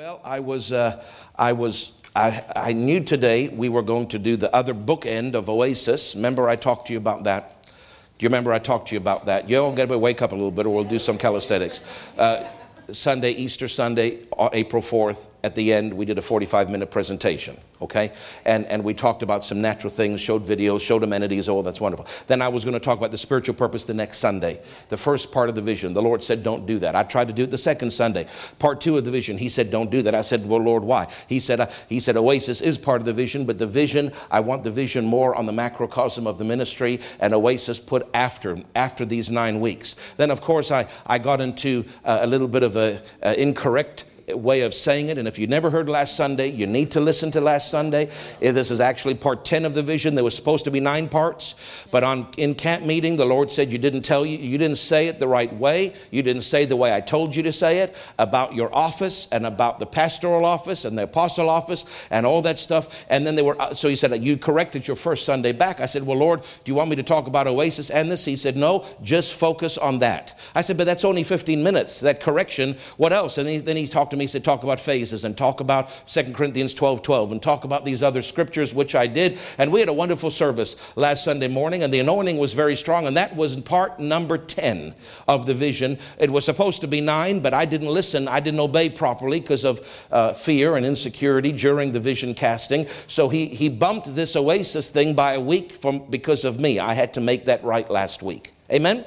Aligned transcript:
Well, 0.00 0.18
I 0.24 0.40
was, 0.40 0.72
uh, 0.72 1.04
I 1.36 1.52
was, 1.52 1.92
I, 2.16 2.42
I 2.56 2.72
knew 2.72 3.04
today 3.04 3.48
we 3.48 3.68
were 3.68 3.82
going 3.82 4.06
to 4.08 4.18
do 4.18 4.38
the 4.38 4.50
other 4.56 4.72
bookend 4.72 5.34
of 5.34 5.50
Oasis. 5.50 6.14
Remember, 6.14 6.48
I 6.48 6.56
talked 6.56 6.86
to 6.86 6.94
you 6.94 6.98
about 6.98 7.24
that. 7.24 7.62
Do 7.64 8.24
you 8.24 8.28
remember 8.30 8.50
I 8.50 8.60
talked 8.60 8.88
to 8.88 8.94
you 8.94 8.98
about 8.98 9.26
that? 9.26 9.50
You 9.50 9.58
all 9.58 9.72
got 9.72 9.90
to 9.90 9.98
wake 9.98 10.22
up 10.22 10.32
a 10.32 10.34
little 10.34 10.52
bit, 10.52 10.64
or 10.64 10.74
we'll 10.74 10.84
do 10.84 10.98
some 10.98 11.18
calisthenics. 11.18 11.82
Uh, 12.16 12.48
Sunday, 12.90 13.32
Easter 13.32 13.68
Sunday, 13.68 14.20
April 14.54 14.80
4th, 14.80 15.26
at 15.42 15.54
the 15.54 15.72
end, 15.72 15.94
we 15.94 16.04
did 16.04 16.18
a 16.18 16.22
45 16.22 16.70
minute 16.70 16.90
presentation, 16.90 17.56
okay? 17.80 18.12
And, 18.44 18.66
and 18.66 18.84
we 18.84 18.94
talked 18.94 19.22
about 19.22 19.44
some 19.44 19.60
natural 19.60 19.90
things, 19.90 20.20
showed 20.20 20.46
videos, 20.46 20.80
showed 20.80 21.02
amenities, 21.02 21.48
oh, 21.48 21.62
that's 21.62 21.80
wonderful. 21.80 22.06
Then 22.26 22.42
I 22.42 22.48
was 22.48 22.64
going 22.64 22.74
to 22.74 22.80
talk 22.80 22.98
about 22.98 23.10
the 23.10 23.18
spiritual 23.18 23.54
purpose 23.54 23.84
the 23.84 23.94
next 23.94 24.18
Sunday, 24.18 24.60
the 24.88 24.96
first 24.96 25.32
part 25.32 25.48
of 25.48 25.54
the 25.54 25.62
vision. 25.62 25.94
The 25.94 26.02
Lord 26.02 26.22
said, 26.22 26.42
don't 26.42 26.66
do 26.66 26.78
that. 26.80 26.94
I 26.94 27.04
tried 27.04 27.28
to 27.28 27.32
do 27.32 27.44
it 27.44 27.50
the 27.50 27.58
second 27.58 27.90
Sunday. 27.90 28.26
Part 28.58 28.80
two 28.80 28.98
of 28.98 29.04
the 29.04 29.10
vision, 29.10 29.38
He 29.38 29.48
said, 29.48 29.70
don't 29.70 29.90
do 29.90 30.02
that. 30.02 30.14
I 30.14 30.22
said, 30.22 30.46
well, 30.46 30.60
Lord, 30.60 30.84
why? 30.84 31.06
He 31.26 31.40
said, 31.40 31.60
uh, 31.60 31.66
he 31.88 32.00
said, 32.00 32.16
Oasis 32.16 32.60
is 32.60 32.76
part 32.76 33.00
of 33.00 33.06
the 33.06 33.12
vision, 33.12 33.46
but 33.46 33.58
the 33.58 33.66
vision, 33.66 34.12
I 34.30 34.40
want 34.40 34.64
the 34.64 34.70
vision 34.70 35.06
more 35.06 35.34
on 35.34 35.46
the 35.46 35.52
macrocosm 35.52 36.26
of 36.26 36.38
the 36.38 36.44
ministry, 36.44 37.00
and 37.18 37.34
Oasis 37.34 37.80
put 37.80 38.06
after, 38.12 38.58
after 38.74 39.04
these 39.04 39.30
nine 39.30 39.60
weeks. 39.60 39.96
Then, 40.16 40.30
of 40.30 40.40
course, 40.40 40.70
I, 40.70 40.86
I 41.06 41.18
got 41.18 41.40
into 41.40 41.84
uh, 42.04 42.18
a 42.22 42.26
little 42.26 42.48
bit 42.48 42.62
of 42.62 42.76
a, 42.76 43.02
uh, 43.22 43.34
incorrect 43.38 44.04
way 44.38 44.62
of 44.62 44.74
saying 44.74 45.08
it. 45.08 45.18
And 45.18 45.26
if 45.26 45.38
you 45.38 45.46
never 45.46 45.70
heard 45.70 45.88
last 45.88 46.16
Sunday, 46.16 46.48
you 46.48 46.66
need 46.66 46.90
to 46.92 47.00
listen 47.00 47.30
to 47.32 47.40
last 47.40 47.70
Sunday. 47.70 48.08
This 48.40 48.70
is 48.70 48.80
actually 48.80 49.14
part 49.14 49.44
10 49.44 49.64
of 49.64 49.74
the 49.74 49.82
vision. 49.82 50.14
There 50.14 50.24
was 50.24 50.36
supposed 50.36 50.64
to 50.64 50.70
be 50.70 50.80
nine 50.80 51.08
parts, 51.08 51.54
but 51.90 52.04
on 52.04 52.28
in 52.36 52.54
camp 52.54 52.84
meeting, 52.84 53.16
the 53.16 53.24
Lord 53.24 53.50
said 53.50 53.70
you 53.70 53.78
didn't 53.78 54.02
tell 54.02 54.24
you, 54.24 54.38
you 54.38 54.58
didn't 54.58 54.78
say 54.78 55.08
it 55.08 55.20
the 55.20 55.28
right 55.28 55.52
way. 55.54 55.94
You 56.10 56.22
didn't 56.22 56.42
say 56.42 56.64
the 56.64 56.76
way 56.76 56.94
I 56.94 57.00
told 57.00 57.34
you 57.34 57.42
to 57.44 57.52
say 57.52 57.78
it 57.78 57.94
about 58.18 58.54
your 58.54 58.74
office 58.74 59.28
and 59.32 59.46
about 59.46 59.78
the 59.78 59.86
pastoral 59.86 60.44
office 60.44 60.84
and 60.84 60.96
the 60.96 61.04
apostle 61.04 61.48
office 61.48 62.06
and 62.10 62.26
all 62.26 62.42
that 62.42 62.58
stuff. 62.58 63.06
And 63.08 63.26
then 63.26 63.34
they 63.34 63.42
were, 63.42 63.60
uh, 63.60 63.74
so 63.74 63.88
he 63.88 63.96
said, 63.96 64.22
you 64.22 64.36
corrected 64.36 64.86
your 64.86 64.96
first 64.96 65.24
Sunday 65.24 65.52
back. 65.52 65.80
I 65.80 65.86
said, 65.86 66.06
well, 66.06 66.18
Lord, 66.18 66.42
do 66.42 66.70
you 66.70 66.74
want 66.74 66.90
me 66.90 66.96
to 66.96 67.02
talk 67.02 67.26
about 67.26 67.46
Oasis 67.46 67.90
and 67.90 68.10
this? 68.10 68.24
He 68.24 68.36
said, 68.36 68.56
no, 68.56 68.84
just 69.02 69.34
focus 69.34 69.78
on 69.78 70.00
that. 70.00 70.38
I 70.54 70.62
said, 70.62 70.76
but 70.76 70.84
that's 70.84 71.04
only 71.04 71.22
15 71.22 71.62
minutes, 71.62 72.00
that 72.00 72.20
correction. 72.20 72.76
What 72.96 73.12
else? 73.12 73.38
And 73.38 73.48
he, 73.48 73.58
then 73.58 73.76
he 73.76 73.86
talked 73.86 74.10
to 74.12 74.16
me, 74.16 74.19
he 74.20 74.26
said, 74.26 74.44
talk 74.44 74.62
about 74.62 74.80
phases 74.80 75.24
and 75.24 75.36
talk 75.36 75.60
about 75.60 75.90
2 76.06 76.32
Corinthians 76.32 76.74
12 76.74 77.02
12 77.02 77.32
and 77.32 77.42
talk 77.42 77.64
about 77.64 77.84
these 77.84 78.02
other 78.02 78.22
scriptures, 78.22 78.74
which 78.74 78.94
I 78.94 79.06
did. 79.06 79.38
And 79.58 79.72
we 79.72 79.80
had 79.80 79.88
a 79.88 79.92
wonderful 79.92 80.30
service 80.30 80.96
last 80.96 81.24
Sunday 81.24 81.48
morning, 81.48 81.82
and 81.82 81.92
the 81.92 82.00
anointing 82.00 82.38
was 82.38 82.52
very 82.52 82.76
strong. 82.76 83.06
And 83.06 83.16
that 83.16 83.36
was 83.36 83.56
part 83.56 84.00
number 84.00 84.38
10 84.38 84.94
of 85.28 85.46
the 85.46 85.54
vision. 85.54 85.98
It 86.18 86.30
was 86.30 86.44
supposed 86.44 86.80
to 86.82 86.86
be 86.86 87.00
nine, 87.00 87.40
but 87.40 87.54
I 87.54 87.64
didn't 87.64 87.88
listen. 87.88 88.28
I 88.28 88.40
didn't 88.40 88.60
obey 88.60 88.90
properly 88.90 89.40
because 89.40 89.64
of 89.64 90.06
uh, 90.10 90.34
fear 90.34 90.76
and 90.76 90.84
insecurity 90.84 91.52
during 91.52 91.92
the 91.92 92.00
vision 92.00 92.34
casting. 92.34 92.86
So 93.06 93.28
he, 93.28 93.46
he 93.46 93.68
bumped 93.68 94.14
this 94.14 94.36
oasis 94.36 94.90
thing 94.90 95.14
by 95.14 95.34
a 95.34 95.40
week 95.40 95.72
from, 95.72 96.10
because 96.10 96.44
of 96.44 96.60
me. 96.60 96.78
I 96.78 96.94
had 96.94 97.14
to 97.14 97.20
make 97.20 97.46
that 97.46 97.62
right 97.64 97.88
last 97.90 98.22
week. 98.22 98.52
Amen? 98.72 99.04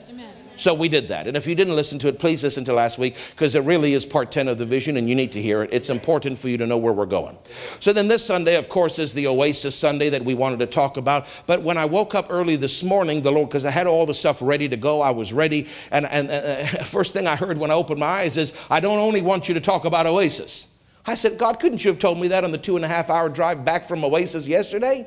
So 0.56 0.74
we 0.74 0.90
did 0.90 1.08
that. 1.08 1.28
And 1.28 1.36
if 1.36 1.48
you 1.48 1.56
didn't 1.56 1.76
listen 1.76 2.00
to 2.00 2.08
it, 2.08 2.20
please 2.20 2.44
listen 2.44 2.66
to 2.66 2.74
last 2.74 2.98
week 2.98 3.16
because 3.32 3.56
it 3.56 3.62
really 3.62 3.94
is 3.94 4.06
part 4.06 4.32
10 4.32 4.48
of 4.48 4.58
the 4.58 4.66
vision 4.66 4.98
and 4.98 5.10
you 5.10 5.16
need 5.16 5.32
to 5.34 5.42
hear 5.42 5.64
it. 5.64 5.70
It's 5.74 5.90
important 5.90 6.38
for 6.38 6.50
you 6.50 6.58
to 6.58 6.68
know 6.68 6.78
where 6.78 6.94
we're 6.94 7.06
going. 7.06 7.38
So 7.80 7.94
then 7.94 8.08
this 8.08 8.26
Sunday, 8.26 8.56
of 8.56 8.70
course, 8.70 9.00
is 9.00 9.14
the 9.14 9.28
Oasis 9.28 9.76
Sunday 9.76 10.10
that 10.10 10.24
we 10.24 10.34
wanted 10.34 10.60
to 10.60 10.68
talk 10.68 10.98
about. 10.98 11.26
But 11.48 11.62
when 11.64 11.78
I 11.78 11.86
woke 11.86 12.16
up 12.16 12.28
early 12.30 12.56
this 12.56 12.84
morning, 12.84 13.22
the 13.22 13.32
Lord, 13.32 13.50
because 13.50 13.66
I 13.66 13.72
had 13.72 13.88
all 13.88 14.06
the 14.06 14.14
stuff 14.14 14.40
ready 14.42 14.70
to 14.70 14.78
go, 14.78 15.02
I 15.02 15.12
was 15.12 15.34
ready. 15.34 15.68
And, 15.92 16.06
and 16.06 16.30
uh, 16.30 16.66
first 16.86 17.14
thing 17.14 17.28
I 17.28 17.36
heard 17.36 17.58
when 17.58 17.72
I 17.72 17.76
opened 17.76 18.00
my 18.00 18.06
eyes 18.06 18.38
is, 18.38 18.54
I 18.70 18.80
don't 18.80 19.00
only 19.00 19.22
want 19.22 19.48
you 19.48 19.54
to 19.56 19.62
talk 19.62 19.86
about 19.86 20.06
Oasis. 20.06 20.68
I 21.06 21.16
said, 21.16 21.38
God, 21.38 21.60
couldn't 21.60 21.84
you 21.84 21.92
have 21.92 22.00
told 22.00 22.20
me 22.20 22.30
that 22.30 22.44
on 22.44 22.52
the 22.52 22.58
two 22.58 22.76
and 22.78 22.86
a 22.86 22.88
half 22.88 23.10
hour 23.10 23.28
drive 23.28 23.66
back 23.66 23.88
from 23.88 24.04
Oasis 24.06 24.48
yesterday? 24.48 25.06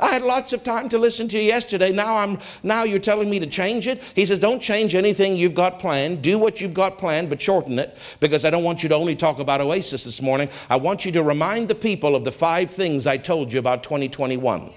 I 0.00 0.08
had 0.08 0.22
lots 0.22 0.52
of 0.52 0.62
time 0.62 0.88
to 0.90 0.98
listen 0.98 1.28
to 1.28 1.38
you 1.38 1.44
yesterday. 1.44 1.92
Now 1.92 2.16
I'm 2.16 2.38
now 2.62 2.84
you're 2.84 2.98
telling 2.98 3.30
me 3.30 3.38
to 3.40 3.46
change 3.46 3.86
it. 3.86 4.02
He 4.14 4.26
says, 4.26 4.38
Don't 4.38 4.60
change 4.60 4.94
anything 4.94 5.36
you've 5.36 5.54
got 5.54 5.78
planned. 5.78 6.22
Do 6.22 6.38
what 6.38 6.60
you've 6.60 6.74
got 6.74 6.98
planned, 6.98 7.30
but 7.30 7.40
shorten 7.40 7.78
it 7.78 7.96
because 8.20 8.44
I 8.44 8.50
don't 8.50 8.64
want 8.64 8.82
you 8.82 8.88
to 8.88 8.94
only 8.94 9.16
talk 9.16 9.38
about 9.38 9.60
Oasis 9.60 10.04
this 10.04 10.20
morning. 10.20 10.48
I 10.68 10.76
want 10.76 11.04
you 11.04 11.12
to 11.12 11.22
remind 11.22 11.68
the 11.68 11.74
people 11.74 12.16
of 12.16 12.24
the 12.24 12.32
five 12.32 12.70
things 12.70 13.06
I 13.06 13.16
told 13.16 13.52
you 13.52 13.58
about 13.58 13.82
2021. 13.82 14.72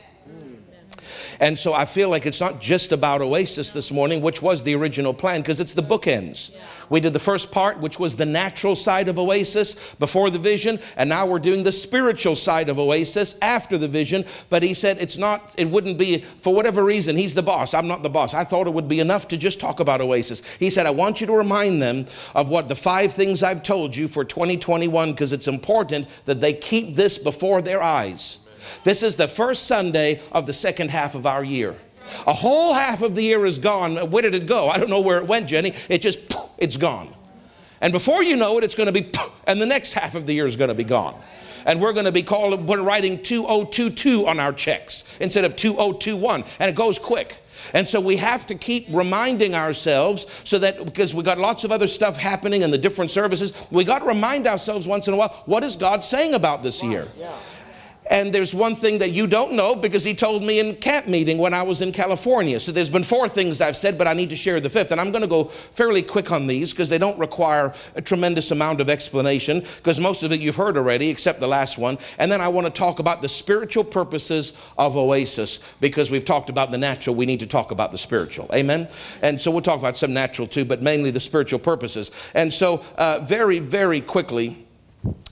And 1.39 1.57
so 1.57 1.73
I 1.73 1.85
feel 1.85 2.09
like 2.09 2.25
it's 2.25 2.41
not 2.41 2.59
just 2.59 2.91
about 2.91 3.21
Oasis 3.21 3.71
this 3.71 3.91
morning, 3.91 4.21
which 4.21 4.41
was 4.41 4.63
the 4.63 4.75
original 4.75 5.13
plan, 5.13 5.41
because 5.41 5.59
it's 5.59 5.73
the 5.73 5.83
bookends. 5.83 6.51
We 6.89 6.99
did 6.99 7.13
the 7.13 7.19
first 7.19 7.51
part, 7.51 7.79
which 7.79 7.99
was 7.99 8.15
the 8.15 8.25
natural 8.25 8.75
side 8.75 9.07
of 9.07 9.19
Oasis 9.19 9.93
before 9.95 10.29
the 10.29 10.39
vision, 10.39 10.79
and 10.95 11.09
now 11.09 11.25
we're 11.25 11.39
doing 11.39 11.63
the 11.63 11.71
spiritual 11.71 12.35
side 12.35 12.69
of 12.69 12.79
Oasis 12.79 13.37
after 13.41 13.77
the 13.77 13.87
vision. 13.87 14.25
But 14.49 14.63
he 14.63 14.73
said 14.73 14.97
it's 14.99 15.17
not, 15.17 15.53
it 15.57 15.69
wouldn't 15.69 15.97
be, 15.97 16.19
for 16.21 16.53
whatever 16.53 16.83
reason, 16.83 17.17
he's 17.17 17.35
the 17.35 17.43
boss. 17.43 17.73
I'm 17.73 17.87
not 17.87 18.03
the 18.03 18.09
boss. 18.09 18.33
I 18.33 18.43
thought 18.43 18.67
it 18.67 18.73
would 18.73 18.87
be 18.87 18.99
enough 18.99 19.27
to 19.29 19.37
just 19.37 19.59
talk 19.59 19.79
about 19.79 20.01
Oasis. 20.01 20.41
He 20.55 20.69
said, 20.69 20.85
I 20.85 20.91
want 20.91 21.21
you 21.21 21.27
to 21.27 21.33
remind 21.33 21.81
them 21.81 22.05
of 22.33 22.49
what 22.49 22.69
the 22.69 22.75
five 22.75 23.13
things 23.13 23.43
I've 23.43 23.63
told 23.63 23.95
you 23.95 24.07
for 24.07 24.23
2021, 24.23 25.11
because 25.11 25.33
it's 25.33 25.47
important 25.47 26.07
that 26.25 26.39
they 26.39 26.53
keep 26.53 26.95
this 26.95 27.17
before 27.17 27.61
their 27.61 27.81
eyes. 27.81 28.39
This 28.83 29.03
is 29.03 29.15
the 29.15 29.27
first 29.27 29.67
Sunday 29.67 30.21
of 30.31 30.45
the 30.45 30.53
second 30.53 30.91
half 30.91 31.15
of 31.15 31.25
our 31.25 31.43
year. 31.43 31.75
A 32.25 32.33
whole 32.33 32.73
half 32.73 33.01
of 33.01 33.15
the 33.15 33.21
year 33.21 33.45
is 33.45 33.59
gone. 33.59 33.97
Where 34.11 34.21
did 34.21 34.33
it 34.33 34.45
go? 34.45 34.69
I 34.69 34.77
don't 34.77 34.89
know 34.89 35.01
where 35.01 35.17
it 35.17 35.27
went, 35.27 35.47
Jenny. 35.47 35.73
It 35.89 36.01
just, 36.01 36.35
it's 36.57 36.77
gone. 36.77 37.13
And 37.81 37.93
before 37.93 38.23
you 38.23 38.35
know 38.35 38.57
it, 38.57 38.63
it's 38.63 38.75
going 38.75 38.91
to 38.91 38.93
be, 38.93 39.11
and 39.45 39.61
the 39.61 39.65
next 39.65 39.93
half 39.93 40.15
of 40.15 40.25
the 40.25 40.33
year 40.33 40.45
is 40.45 40.55
going 40.55 40.69
to 40.69 40.73
be 40.73 40.83
gone. 40.83 41.19
And 41.65 41.81
we're 41.81 41.93
going 41.93 42.05
to 42.05 42.11
be 42.11 42.23
called, 42.23 42.67
we're 42.67 42.81
writing 42.81 43.21
2022 43.21 44.25
on 44.25 44.39
our 44.39 44.53
checks 44.53 45.03
instead 45.19 45.43
of 45.43 45.55
2021. 45.55 46.43
And 46.59 46.69
it 46.69 46.75
goes 46.75 46.97
quick. 46.97 47.41
And 47.73 47.87
so 47.87 47.99
we 47.99 48.17
have 48.17 48.47
to 48.47 48.55
keep 48.55 48.87
reminding 48.89 49.53
ourselves 49.53 50.25
so 50.45 50.59
that 50.59 50.85
because 50.85 51.13
we 51.13 51.23
got 51.23 51.37
lots 51.37 51.63
of 51.63 51.71
other 51.71 51.87
stuff 51.87 52.17
happening 52.17 52.61
in 52.61 52.71
the 52.71 52.77
different 52.77 53.11
services, 53.11 53.51
we 53.71 53.83
got 53.83 53.99
to 53.99 54.05
remind 54.05 54.47
ourselves 54.47 54.87
once 54.87 55.07
in 55.07 55.13
a 55.13 55.17
while 55.17 55.29
what 55.45 55.63
is 55.63 55.75
God 55.75 56.03
saying 56.03 56.33
about 56.33 56.63
this 56.63 56.81
year? 56.83 57.07
Yeah. 57.17 57.35
And 58.09 58.33
there's 58.33 58.53
one 58.53 58.75
thing 58.75 58.99
that 58.99 59.11
you 59.11 59.27
don't 59.27 59.53
know 59.53 59.75
because 59.75 60.03
he 60.03 60.13
told 60.13 60.43
me 60.43 60.59
in 60.59 60.75
camp 60.75 61.07
meeting 61.07 61.37
when 61.37 61.53
I 61.53 61.63
was 61.63 61.81
in 61.81 61.91
California. 61.91 62.59
So 62.59 62.71
there's 62.71 62.89
been 62.89 63.03
four 63.03 63.27
things 63.27 63.61
I've 63.61 63.75
said, 63.75 63.97
but 63.97 64.07
I 64.07 64.13
need 64.13 64.29
to 64.29 64.35
share 64.35 64.59
the 64.59 64.69
fifth. 64.69 64.91
And 64.91 65.01
I'm 65.01 65.11
going 65.11 65.21
to 65.21 65.27
go 65.27 65.45
fairly 65.45 66.01
quick 66.01 66.31
on 66.31 66.47
these 66.47 66.71
because 66.71 66.89
they 66.89 66.97
don't 66.97 67.17
require 67.19 67.73
a 67.95 68.01
tremendous 68.01 68.51
amount 68.51 68.81
of 68.81 68.89
explanation 68.89 69.59
because 69.77 69.99
most 69.99 70.23
of 70.23 70.31
it 70.31 70.39
you've 70.39 70.55
heard 70.55 70.77
already, 70.77 71.09
except 71.09 71.39
the 71.39 71.47
last 71.47 71.77
one. 71.77 71.97
And 72.17 72.31
then 72.31 72.41
I 72.41 72.47
want 72.47 72.65
to 72.65 72.71
talk 72.71 72.99
about 72.99 73.21
the 73.21 73.29
spiritual 73.29 73.83
purposes 73.83 74.53
of 74.77 74.95
Oasis 74.95 75.59
because 75.79 76.09
we've 76.09 76.25
talked 76.25 76.49
about 76.49 76.71
the 76.71 76.77
natural. 76.77 77.15
We 77.15 77.25
need 77.25 77.39
to 77.41 77.47
talk 77.47 77.71
about 77.71 77.91
the 77.91 77.97
spiritual. 77.97 78.49
Amen? 78.53 78.87
And 79.21 79.41
so 79.41 79.51
we'll 79.51 79.61
talk 79.61 79.79
about 79.79 79.97
some 79.97 80.13
natural 80.13 80.47
too, 80.47 80.65
but 80.65 80.81
mainly 80.81 81.11
the 81.11 81.19
spiritual 81.19 81.59
purposes. 81.59 82.11
And 82.33 82.53
so, 82.53 82.83
uh, 82.97 83.19
very, 83.19 83.59
very 83.59 84.01
quickly, 84.01 84.66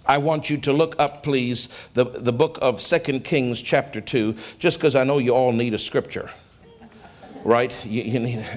I 0.07 0.17
want 0.19 0.49
you 0.49 0.57
to 0.57 0.73
look 0.73 0.95
up, 0.99 1.23
please, 1.23 1.69
the, 1.93 2.05
the 2.05 2.31
book 2.31 2.59
of 2.61 2.79
Second 2.79 3.23
Kings, 3.23 3.61
chapter 3.61 3.99
2, 3.99 4.35
just 4.59 4.77
because 4.77 4.95
I 4.95 5.03
know 5.03 5.17
you 5.17 5.33
all 5.33 5.51
need 5.51 5.73
a 5.73 5.79
scripture. 5.79 6.29
Right? 7.43 7.73
You, 7.85 8.03
you 8.03 8.19
need. 8.19 8.47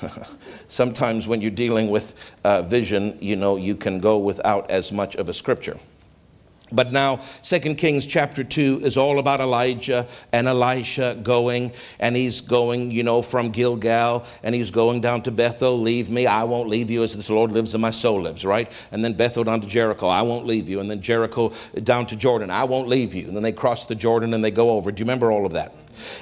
Sometimes 0.68 1.26
when 1.26 1.40
you're 1.40 1.50
dealing 1.50 1.90
with 1.90 2.14
uh, 2.44 2.62
vision, 2.62 3.18
you 3.20 3.36
know, 3.36 3.56
you 3.56 3.76
can 3.76 4.00
go 4.00 4.18
without 4.18 4.70
as 4.70 4.92
much 4.92 5.16
of 5.16 5.28
a 5.28 5.32
scripture. 5.32 5.78
But 6.72 6.92
now, 6.92 7.20
2 7.42 7.74
Kings 7.74 8.06
chapter 8.06 8.42
2 8.42 8.80
is 8.82 8.96
all 8.96 9.18
about 9.18 9.40
Elijah 9.40 10.06
and 10.32 10.48
Elisha 10.48 11.18
going, 11.22 11.72
and 12.00 12.16
he's 12.16 12.40
going, 12.40 12.90
you 12.90 13.02
know, 13.02 13.22
from 13.22 13.50
Gilgal, 13.50 14.24
and 14.42 14.54
he's 14.54 14.70
going 14.70 15.00
down 15.00 15.22
to 15.22 15.30
Bethel. 15.30 15.78
Leave 15.78 16.10
me, 16.10 16.26
I 16.26 16.44
won't 16.44 16.68
leave 16.68 16.90
you, 16.90 17.02
as 17.02 17.14
the 17.14 17.34
Lord 17.34 17.52
lives 17.52 17.74
and 17.74 17.82
my 17.82 17.90
soul 17.90 18.22
lives, 18.22 18.44
right? 18.44 18.70
And 18.90 19.04
then 19.04 19.12
Bethel 19.12 19.44
down 19.44 19.60
to 19.60 19.66
Jericho, 19.66 20.08
I 20.08 20.22
won't 20.22 20.46
leave 20.46 20.68
you. 20.68 20.80
And 20.80 20.90
then 20.90 21.00
Jericho 21.00 21.52
down 21.82 22.06
to 22.06 22.16
Jordan, 22.16 22.50
I 22.50 22.64
won't 22.64 22.88
leave 22.88 23.14
you. 23.14 23.26
And 23.26 23.36
then 23.36 23.42
they 23.42 23.52
cross 23.52 23.86
the 23.86 23.94
Jordan 23.94 24.34
and 24.34 24.42
they 24.42 24.50
go 24.50 24.70
over. 24.70 24.90
Do 24.90 25.00
you 25.00 25.04
remember 25.04 25.30
all 25.30 25.44
of 25.44 25.52
that? 25.52 25.72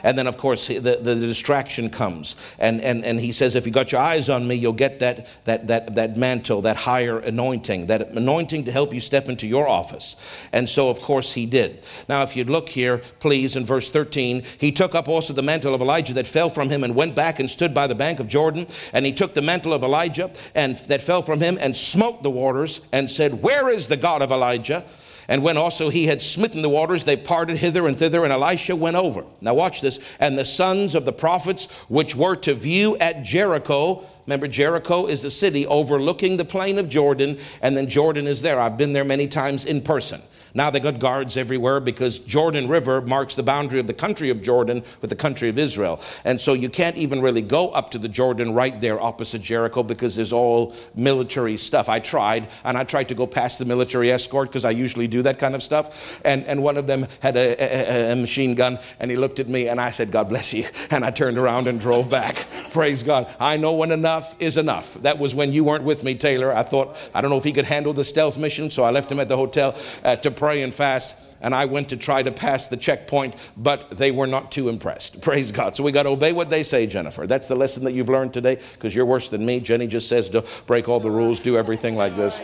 And 0.03 0.19
then, 0.19 0.27
of 0.27 0.37
course, 0.37 0.69
the, 0.69 0.79
the, 0.81 1.15
distraction 1.15 1.91
comes. 1.91 2.37
And, 2.59 2.81
and, 2.81 3.05
and 3.05 3.21
he 3.21 3.33
says, 3.33 3.55
if 3.55 3.67
you 3.67 3.73
got 3.73 3.93
your 3.93 4.01
eyes 4.01 4.29
on 4.29 4.47
me, 4.47 4.55
you'll 4.55 4.73
get 4.73 5.01
that, 5.01 5.27
that, 5.45 5.67
that, 5.69 5.95
that 5.95 6.17
mantle, 6.17 6.63
that 6.63 6.77
higher 6.77 7.19
anointing, 7.19 7.87
that 7.87 8.11
anointing 8.11 8.65
to 8.65 8.73
help 8.73 8.95
you 8.95 9.01
step 9.01 9.29
into 9.29 9.47
your 9.47 9.69
office. 9.69 10.17
And 10.53 10.69
so, 10.69 10.91
of 10.91 11.01
course, 11.01 11.33
he 11.33 11.47
did. 11.47 11.85
Now, 12.09 12.23
if 12.23 12.37
you'd 12.37 12.51
look 12.51 12.69
here, 12.69 12.99
please, 13.19 13.57
in 13.57 13.65
verse 13.65 13.91
13, 13.91 14.43
he 14.59 14.73
took 14.73 14.95
up 14.95 15.09
also 15.09 15.33
the 15.33 15.43
mantle 15.43 15.75
of 15.75 15.81
Elijah 15.81 16.15
that 16.15 16.27
fell 16.27 16.51
from 16.51 16.71
him 16.71 16.85
and 16.85 16.95
went 16.95 17.15
back 17.15 17.41
and 17.41 17.51
stood 17.51 17.75
by 17.75 17.87
the 17.87 17.95
bank 17.95 18.21
of 18.21 18.29
Jordan. 18.29 18.67
And 18.93 19.07
he 19.07 19.13
took 19.13 19.35
the 19.35 19.43
mantle 19.43 19.73
of 19.73 19.83
Elijah 19.83 20.31
and 20.55 20.77
that 20.89 21.03
fell 21.03 21.23
from 21.23 21.41
him 21.41 21.59
and 21.61 21.77
smote 21.77 22.23
the 22.23 22.31
waters 22.31 22.87
and 22.93 23.11
said, 23.11 23.43
Where 23.43 23.69
is 23.69 23.89
the 23.89 23.97
God 23.97 24.23
of 24.23 24.31
Elijah? 24.31 24.85
And 25.31 25.45
when 25.45 25.57
also 25.57 25.91
he 25.91 26.07
had 26.07 26.21
smitten 26.21 26.61
the 26.61 26.69
waters, 26.69 27.05
they 27.05 27.17
parted 27.17 27.57
hither 27.57 27.87
and 27.87 27.97
thither, 27.97 28.25
and 28.25 28.33
Elisha 28.33 28.75
went 28.75 28.97
over. 28.97 29.25
Now, 29.41 29.55
watch 29.55 29.81
this. 29.81 30.01
And 30.19 30.37
the 30.37 30.45
sons 30.45 30.97
of 30.97 31.05
the 31.05 31.13
prophets 31.13 31.71
which 31.89 32.17
were 32.17 32.35
to 32.37 32.53
view 32.53 32.99
at 32.99 33.23
Jericho 33.23 34.05
remember, 34.27 34.47
Jericho 34.47 35.07
is 35.07 35.23
the 35.23 35.31
city 35.31 35.67
overlooking 35.67 36.37
the 36.37 36.45
plain 36.45 36.79
of 36.79 36.89
Jordan, 36.89 37.39
and 37.63 37.77
then 37.77 37.89
Jordan 37.89 38.29
is 38.29 38.43
there. 38.43 38.61
I've 38.61 38.77
been 38.77 38.93
there 38.93 39.05
many 39.05 39.27
times 39.27 39.65
in 39.65 39.83
person. 39.83 40.23
Now 40.55 40.71
they 40.71 40.81
got 40.81 40.99
guards 40.99 41.37
everywhere 41.37 41.81
because 41.81 42.19
Jordan 42.19 42.69
River 42.69 43.01
marks 43.01 43.37
the 43.37 43.43
boundary 43.43 43.81
of 43.81 43.87
the 43.87 43.95
country 43.95 44.31
of 44.31 44.43
Jordan 44.43 44.83
with 45.01 45.11
the 45.11 45.17
country 45.17 45.49
of 45.49 45.59
Israel. 45.59 46.01
And 46.25 46.41
so 46.41 46.53
you 46.53 46.69
can't 46.69 46.97
even 46.97 47.21
really 47.21 47.43
go 47.43 47.71
up 47.71 47.91
to 47.91 47.99
the 47.99 48.09
Jordan 48.09 48.55
right 48.55 48.81
there 48.81 49.01
opposite 49.01 49.43
Jericho 49.43 49.83
because 49.83 50.17
there's 50.17 50.33
all 50.33 50.75
military 50.95 51.57
stuff. 51.57 51.89
I 51.89 51.99
tried, 52.01 52.49
and 52.65 52.77
I 52.77 52.85
tried 52.85 53.09
to 53.09 53.15
go 53.15 53.27
past 53.27 53.59
the 53.59 53.65
military 53.65 54.11
escort 54.11 54.49
because 54.49 54.65
I 54.65 54.71
usually 54.71 55.09
do 55.09 55.23
that 55.23 55.39
kind 55.39 55.55
of 55.55 55.63
stuff. 55.63 56.21
And, 56.25 56.45
and 56.45 56.63
one 56.63 56.77
of 56.77 56.87
them 56.87 57.07
had 57.21 57.37
a, 57.37 57.57
a, 57.59 58.13
a 58.13 58.17
machine 58.17 58.55
gun, 58.55 58.79
and 58.99 59.11
he 59.11 59.17
looked 59.17 59.39
at 59.39 59.49
me, 59.49 59.69
and 59.69 59.81
I 59.81 59.91
said, 59.91 60.11
God 60.11 60.29
bless 60.29 60.53
you. 60.53 60.67
And 60.93 61.05
I 61.05 61.11
turned 61.11 61.39
around 61.39 61.69
and 61.69 61.81
drove 61.81 62.11
back. 62.11 62.47
Praise 62.73 63.05
God. 63.05 63.33
I 63.39 63.57
know 63.57 63.75
when 63.75 63.93
enough 63.93 64.35
is 64.41 64.57
enough. 64.57 64.95
That 65.03 65.19
was 65.19 65.35
when 65.35 65.53
you 65.53 65.63
weren't 65.63 65.85
with 65.85 66.03
me, 66.03 66.15
Taylor. 66.17 66.53
I 66.53 66.65
thought, 66.65 66.97
I 67.15 67.21
don't 67.21 67.31
know 67.31 67.39
if 67.39 67.45
he 67.45 67.53
could 67.53 67.65
handle 67.65 67.93
the 67.93 68.03
stealth 68.03 68.37
mission, 68.37 68.71
so 68.71 68.83
I 68.83 68.91
left 68.91 69.11
him 69.11 69.21
at 69.21 69.29
the 69.29 69.37
hotel 69.37 69.77
uh, 70.05 70.17
to 70.17 70.31
pray 70.41 70.63
and 70.63 70.75
fast 70.75 71.15
and 71.41 71.55
I 71.55 71.65
went 71.65 71.89
to 71.91 71.97
try 71.97 72.23
to 72.23 72.31
pass 72.31 72.69
the 72.69 72.77
checkpoint, 72.77 73.35
but 73.57 73.91
they 73.91 74.11
were 74.11 74.27
not 74.27 74.53
too 74.53 74.69
impressed. 74.69 75.21
Praise 75.23 75.53
God. 75.53 75.77
So 75.77 75.83
we 75.83 75.93
got 75.93 76.05
to 76.05 76.11
obey 76.11 76.33
what 76.33 76.51
they 76.51 76.63
say, 76.63 76.87
Jennifer. 76.87 77.27
That's 77.27 77.49
the 77.49 77.55
lesson 77.55 77.85
that 77.85 77.93
you've 77.93 78.09
learned 78.09 78.35
today 78.35 78.59
because 78.75 78.95
you're 78.95 79.07
worse 79.07 79.29
than 79.29 79.45
me. 79.45 79.61
Jenny 79.61 79.87
just 79.87 80.09
says 80.09 80.29
to 80.31 80.45
break 80.67 80.89
all 80.89 81.01
the 81.01 81.11
rules, 81.11 81.41
do 81.41 81.57
everything 81.57 81.97
like 81.97 82.17
this. 82.17 82.41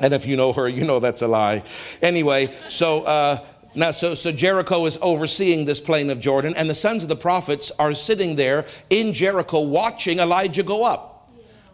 And 0.00 0.14
if 0.14 0.26
you 0.26 0.36
know 0.36 0.52
her, 0.52 0.68
you 0.68 0.84
know 0.84 1.00
that's 1.00 1.22
a 1.22 1.28
lie. 1.28 1.62
Anyway, 2.02 2.52
so. 2.68 3.02
Uh, 3.02 3.44
now, 3.74 3.90
so, 3.90 4.14
so 4.14 4.32
Jericho 4.32 4.86
is 4.86 4.98
overseeing 5.02 5.66
this 5.66 5.78
plain 5.78 6.08
of 6.08 6.18
Jordan, 6.18 6.54
and 6.56 6.70
the 6.70 6.74
sons 6.74 7.02
of 7.02 7.10
the 7.10 7.14
prophets 7.14 7.70
are 7.78 7.92
sitting 7.92 8.34
there 8.34 8.64
in 8.88 9.12
Jericho 9.12 9.60
watching 9.60 10.20
Elijah 10.20 10.62
go 10.62 10.84
up 10.84 11.17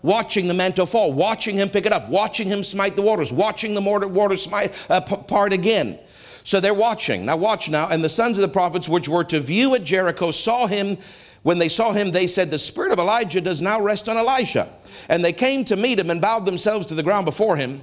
watching 0.04 0.48
the 0.48 0.54
mantle 0.54 0.84
fall, 0.84 1.14
watching 1.14 1.56
him 1.56 1.70
pick 1.70 1.86
it 1.86 1.92
up, 1.92 2.10
watching 2.10 2.46
him 2.46 2.62
smite 2.62 2.94
the 2.94 3.00
waters, 3.00 3.32
watching 3.32 3.72
the 3.74 3.80
mortar, 3.80 4.06
water 4.06 4.36
smite 4.36 4.86
uh, 4.90 5.00
part 5.00 5.52
again. 5.52 5.98
So 6.44 6.60
they're 6.60 6.74
watching. 6.74 7.24
Now 7.24 7.38
watch 7.38 7.70
now. 7.70 7.88
And 7.88 8.04
the 8.04 8.10
sons 8.10 8.36
of 8.36 8.42
the 8.42 8.48
prophets 8.48 8.86
which 8.86 9.08
were 9.08 9.24
to 9.24 9.40
view 9.40 9.74
at 9.74 9.82
Jericho 9.82 10.30
saw 10.30 10.66
him. 10.66 10.98
When 11.42 11.58
they 11.58 11.70
saw 11.70 11.92
him, 11.92 12.10
they 12.10 12.26
said, 12.26 12.50
The 12.50 12.58
spirit 12.58 12.92
of 12.92 12.98
Elijah 12.98 13.40
does 13.40 13.62
now 13.62 13.80
rest 13.80 14.08
on 14.10 14.18
Elisha. 14.18 14.68
And 15.08 15.24
they 15.24 15.32
came 15.32 15.64
to 15.64 15.76
meet 15.76 15.98
him 15.98 16.10
and 16.10 16.20
bowed 16.20 16.44
themselves 16.44 16.84
to 16.86 16.94
the 16.94 17.02
ground 17.02 17.24
before 17.24 17.56
him. 17.56 17.80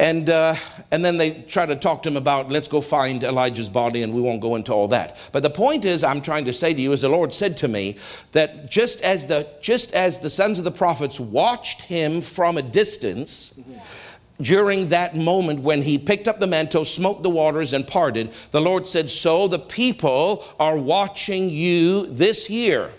And, 0.00 0.30
uh, 0.30 0.54
and 0.90 1.04
then 1.04 1.18
they 1.18 1.42
try 1.42 1.66
to 1.66 1.76
talk 1.76 2.02
to 2.04 2.08
him 2.08 2.16
about, 2.16 2.48
let's 2.48 2.68
go 2.68 2.80
find 2.80 3.22
Elijah's 3.22 3.68
body, 3.68 4.02
and 4.02 4.14
we 4.14 4.22
won't 4.22 4.40
go 4.40 4.56
into 4.56 4.72
all 4.72 4.88
that. 4.88 5.18
But 5.30 5.42
the 5.42 5.50
point 5.50 5.84
is, 5.84 6.02
I'm 6.02 6.22
trying 6.22 6.46
to 6.46 6.54
say 6.54 6.72
to 6.72 6.80
you, 6.80 6.94
as 6.94 7.02
the 7.02 7.10
Lord 7.10 7.34
said 7.34 7.58
to 7.58 7.68
me, 7.68 7.98
that 8.32 8.70
just 8.70 9.02
as 9.02 9.26
the, 9.26 9.46
just 9.60 9.92
as 9.92 10.20
the 10.20 10.30
sons 10.30 10.58
of 10.58 10.64
the 10.64 10.70
prophets 10.70 11.20
watched 11.20 11.82
him 11.82 12.22
from 12.22 12.56
a 12.56 12.62
distance, 12.62 13.52
during 14.40 14.88
that 14.88 15.14
moment 15.14 15.60
when 15.60 15.82
he 15.82 15.98
picked 15.98 16.26
up 16.26 16.40
the 16.40 16.46
mantle, 16.46 16.86
smote 16.86 17.22
the 17.22 17.28
waters, 17.28 17.74
and 17.74 17.86
parted, 17.86 18.32
the 18.52 18.60
Lord 18.60 18.86
said, 18.86 19.10
So 19.10 19.48
the 19.48 19.58
people 19.58 20.46
are 20.58 20.78
watching 20.78 21.50
you 21.50 22.06
this 22.06 22.48
year. 22.48 22.90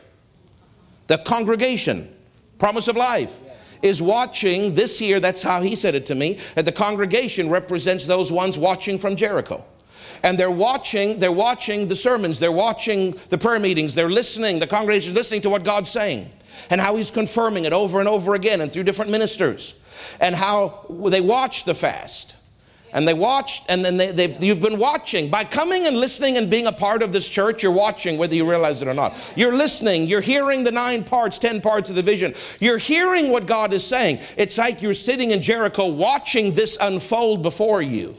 The 1.07 1.17
congregation, 1.17 2.13
promise 2.59 2.87
of 2.87 2.95
life 2.95 3.41
is 3.81 4.01
watching 4.01 4.75
this 4.75 5.01
year, 5.01 5.19
that's 5.19 5.41
how 5.41 5.61
he 5.61 5.75
said 5.75 5.95
it 5.95 6.05
to 6.07 6.15
me, 6.15 6.39
that 6.55 6.65
the 6.65 6.71
congregation 6.71 7.49
represents 7.49 8.05
those 8.05 8.31
ones 8.31 8.57
watching 8.57 8.99
from 8.99 9.15
Jericho. 9.15 9.63
And 10.23 10.37
they're 10.37 10.51
watching, 10.51 11.19
they're 11.19 11.31
watching 11.31 11.87
the 11.87 11.95
sermons, 11.95 12.39
they're 12.39 12.51
watching 12.51 13.15
the 13.29 13.37
prayer 13.37 13.59
meetings, 13.59 13.95
they're 13.95 14.09
listening, 14.09 14.59
the 14.59 14.67
congregation 14.67 15.11
is 15.11 15.15
listening 15.15 15.41
to 15.41 15.49
what 15.49 15.63
God's 15.63 15.89
saying. 15.89 16.29
And 16.69 16.79
how 16.79 16.95
he's 16.95 17.09
confirming 17.09 17.65
it 17.65 17.73
over 17.73 17.99
and 17.99 18.07
over 18.07 18.35
again 18.35 18.61
and 18.61 18.71
through 18.71 18.83
different 18.83 19.09
ministers. 19.09 19.73
And 20.19 20.35
how 20.35 20.85
they 20.89 21.21
watch 21.21 21.63
the 21.63 21.73
fast 21.73 22.35
and 22.93 23.07
they 23.07 23.13
watched 23.13 23.65
and 23.69 23.83
then 23.83 23.97
they've—you've 23.97 24.61
been 24.61 24.77
watching. 24.77 25.29
By 25.29 25.43
coming 25.43 25.87
and 25.87 25.97
listening 25.97 26.37
and 26.37 26.49
being 26.49 26.67
a 26.67 26.71
part 26.71 27.01
of 27.01 27.11
this 27.11 27.27
church 27.27 27.63
you're 27.63 27.71
watching 27.71 28.17
whether 28.17 28.35
you 28.35 28.49
realize 28.49 28.81
it 28.81 28.87
or 28.87 28.93
not. 28.93 29.17
You're 29.35 29.55
listening. 29.55 30.07
You're 30.07 30.21
hearing 30.21 30.63
the 30.63 30.71
nine 30.71 31.03
parts 31.03 31.37
ten 31.37 31.61
parts 31.61 31.89
of 31.89 31.95
the 31.95 32.01
vision. 32.01 32.33
You're 32.59 32.77
hearing 32.77 33.29
what 33.29 33.45
god 33.45 33.73
is 33.73 33.85
saying. 33.85 34.19
It's 34.37 34.57
like 34.57 34.81
you're 34.81 34.93
sitting 34.93 35.31
in 35.31 35.41
jericho 35.41 35.87
watching 35.87 36.53
this 36.53 36.77
unfold 36.81 37.41
before 37.41 37.81
you. 37.81 38.15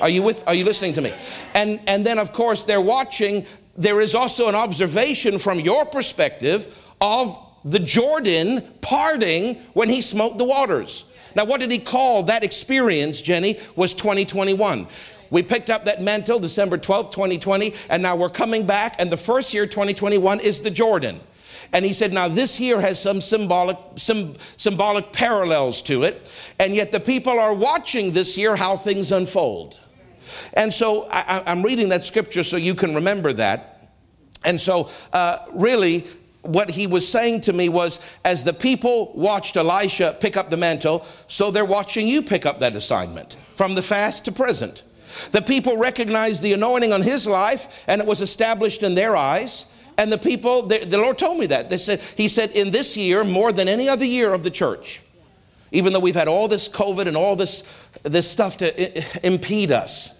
Are 0.00 0.08
you 0.08 0.22
with 0.22 0.46
are 0.46 0.54
you 0.54 0.64
listening 0.64 0.92
to 0.94 1.00
me? 1.00 1.14
And 1.54 1.80
and 1.86 2.04
then 2.04 2.18
of 2.18 2.32
course 2.32 2.64
they're 2.64 2.80
watching. 2.80 3.46
There 3.76 4.00
is 4.00 4.14
also 4.14 4.48
an 4.48 4.54
observation 4.54 5.38
from 5.38 5.60
your 5.60 5.84
perspective 5.84 6.74
of 7.00 7.38
the 7.64 7.78
jordan 7.80 8.62
parting 8.80 9.56
when 9.74 9.88
he 9.88 10.00
smote 10.00 10.38
the 10.38 10.44
waters 10.44 11.04
now, 11.36 11.44
what 11.44 11.60
did 11.60 11.70
he 11.70 11.78
call 11.78 12.22
that 12.24 12.42
experience, 12.42 13.20
Jenny? 13.20 13.60
Was 13.76 13.92
2021. 13.92 14.86
We 15.28 15.42
picked 15.42 15.68
up 15.68 15.84
that 15.84 16.02
mantle 16.02 16.38
December 16.38 16.78
12th, 16.78 17.12
2020, 17.12 17.74
and 17.90 18.02
now 18.02 18.16
we're 18.16 18.30
coming 18.30 18.64
back, 18.64 18.96
and 18.98 19.12
the 19.12 19.18
first 19.18 19.52
year, 19.52 19.66
2021, 19.66 20.40
is 20.40 20.62
the 20.62 20.70
Jordan. 20.70 21.20
And 21.74 21.84
he 21.84 21.92
said, 21.92 22.12
now 22.12 22.28
this 22.28 22.56
here 22.56 22.80
has 22.80 22.98
some 22.98 23.20
symbolic, 23.20 23.76
some 23.96 24.34
symbolic 24.56 25.12
parallels 25.12 25.82
to 25.82 26.04
it, 26.04 26.30
and 26.58 26.74
yet 26.74 26.90
the 26.90 27.00
people 27.00 27.38
are 27.38 27.52
watching 27.52 28.12
this 28.12 28.38
year 28.38 28.56
how 28.56 28.78
things 28.78 29.12
unfold. 29.12 29.78
And 30.54 30.72
so 30.72 31.06
I, 31.10 31.42
am 31.50 31.62
reading 31.62 31.90
that 31.90 32.02
scripture 32.02 32.44
so 32.44 32.56
you 32.56 32.74
can 32.74 32.94
remember 32.94 33.32
that. 33.34 33.90
And 34.44 34.60
so, 34.60 34.90
uh, 35.12 35.40
really, 35.52 36.06
what 36.46 36.70
he 36.70 36.86
was 36.86 37.06
saying 37.06 37.42
to 37.42 37.52
me 37.52 37.68
was 37.68 38.00
as 38.24 38.44
the 38.44 38.52
people 38.52 39.12
watched 39.14 39.56
Elisha 39.56 40.16
pick 40.20 40.36
up 40.36 40.50
the 40.50 40.56
mantle, 40.56 41.06
so 41.28 41.50
they're 41.50 41.64
watching 41.64 42.06
you 42.06 42.22
pick 42.22 42.46
up 42.46 42.60
that 42.60 42.76
assignment 42.76 43.36
from 43.54 43.74
the 43.74 43.82
fast 43.82 44.24
to 44.26 44.32
present. 44.32 44.82
The 45.32 45.42
people 45.42 45.78
recognized 45.78 46.42
the 46.42 46.52
anointing 46.52 46.92
on 46.92 47.02
his 47.02 47.26
life 47.26 47.84
and 47.86 48.00
it 48.00 48.06
was 48.06 48.20
established 48.20 48.82
in 48.82 48.94
their 48.94 49.16
eyes. 49.16 49.66
And 49.98 50.12
the 50.12 50.18
people, 50.18 50.62
the, 50.62 50.84
the 50.84 50.98
Lord 50.98 51.16
told 51.16 51.38
me 51.38 51.46
that. 51.46 51.70
They 51.70 51.78
said, 51.78 52.00
he 52.00 52.28
said, 52.28 52.50
in 52.50 52.70
this 52.70 52.96
year, 52.96 53.24
more 53.24 53.50
than 53.50 53.66
any 53.66 53.88
other 53.88 54.04
year 54.04 54.34
of 54.34 54.42
the 54.42 54.50
church, 54.50 55.00
even 55.72 55.92
though 55.92 56.00
we've 56.00 56.14
had 56.14 56.28
all 56.28 56.48
this 56.48 56.68
COVID 56.68 57.06
and 57.06 57.16
all 57.16 57.34
this, 57.34 57.62
this 58.02 58.30
stuff 58.30 58.58
to 58.58 59.26
impede 59.26 59.72
us, 59.72 60.10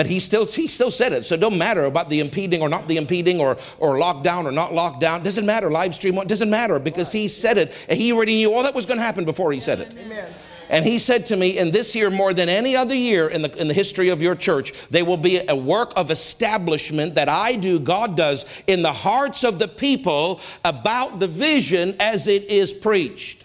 but 0.00 0.06
he 0.06 0.18
still, 0.18 0.46
he 0.46 0.66
still 0.66 0.90
said 0.90 1.12
it. 1.12 1.26
So 1.26 1.34
it 1.34 1.42
don't 1.42 1.58
matter 1.58 1.84
about 1.84 2.08
the 2.08 2.20
impeding 2.20 2.62
or 2.62 2.70
not 2.70 2.88
the 2.88 2.96
impeding 2.96 3.38
or, 3.38 3.58
or 3.78 3.96
lockdown 3.96 4.46
or 4.46 4.50
not 4.50 4.70
lockdown. 4.70 5.22
Doesn't 5.22 5.44
matter. 5.44 5.70
Live 5.70 5.94
stream, 5.94 6.14
what 6.14 6.26
doesn't 6.26 6.48
matter 6.48 6.78
because 6.78 7.12
he 7.12 7.28
said 7.28 7.58
it. 7.58 7.74
He 7.90 8.10
already 8.10 8.36
knew 8.36 8.50
all 8.50 8.62
that 8.62 8.74
was 8.74 8.86
going 8.86 8.96
to 8.96 9.04
happen 9.04 9.26
before 9.26 9.52
he 9.52 9.60
said 9.60 9.78
it. 9.78 9.94
Amen. 9.98 10.32
And 10.70 10.86
he 10.86 10.98
said 10.98 11.26
to 11.26 11.36
me, 11.36 11.58
in 11.58 11.70
this 11.70 11.94
year, 11.94 12.08
more 12.08 12.32
than 12.32 12.48
any 12.48 12.74
other 12.74 12.94
year 12.94 13.28
in 13.28 13.42
the, 13.42 13.54
in 13.60 13.68
the 13.68 13.74
history 13.74 14.08
of 14.08 14.22
your 14.22 14.34
church, 14.34 14.72
there 14.88 15.04
will 15.04 15.18
be 15.18 15.46
a 15.46 15.54
work 15.54 15.92
of 15.96 16.10
establishment 16.10 17.16
that 17.16 17.28
I 17.28 17.56
do, 17.56 17.78
God 17.78 18.16
does, 18.16 18.46
in 18.66 18.80
the 18.80 18.94
hearts 18.94 19.44
of 19.44 19.58
the 19.58 19.68
people 19.68 20.40
about 20.64 21.18
the 21.18 21.28
vision 21.28 21.94
as 22.00 22.26
it 22.26 22.44
is 22.44 22.72
preached. 22.72 23.44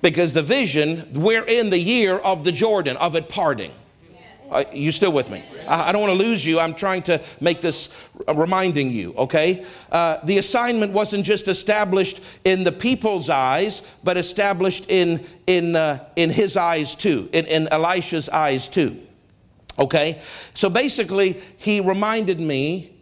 Because 0.00 0.32
the 0.32 0.42
vision, 0.42 1.10
we're 1.12 1.44
in 1.44 1.68
the 1.68 1.78
year 1.78 2.16
of 2.16 2.42
the 2.44 2.52
Jordan, 2.52 2.96
of 2.96 3.16
it 3.16 3.28
parting. 3.28 3.72
Are 4.50 4.64
you 4.72 4.92
still 4.92 5.12
with 5.12 5.30
me? 5.30 5.44
I 5.68 5.92
don't 5.92 6.00
want 6.00 6.18
to 6.18 6.26
lose 6.26 6.44
you. 6.44 6.58
I'm 6.58 6.74
trying 6.74 7.02
to 7.02 7.22
make 7.40 7.60
this 7.60 7.94
reminding 8.34 8.90
you, 8.90 9.14
okay? 9.14 9.64
Uh, 9.92 10.18
the 10.24 10.38
assignment 10.38 10.92
wasn't 10.92 11.24
just 11.24 11.48
established 11.48 12.20
in 12.44 12.64
the 12.64 12.72
people's 12.72 13.28
eyes, 13.28 13.82
but 14.02 14.16
established 14.16 14.86
in, 14.88 15.24
in, 15.46 15.76
uh, 15.76 16.04
in 16.16 16.30
his 16.30 16.56
eyes 16.56 16.94
too, 16.94 17.28
in, 17.32 17.44
in 17.46 17.68
Elisha's 17.68 18.28
eyes 18.30 18.68
too, 18.68 18.98
okay? 19.78 20.20
So 20.54 20.70
basically, 20.70 21.40
he 21.58 21.80
reminded 21.80 22.40
me, 22.40 22.92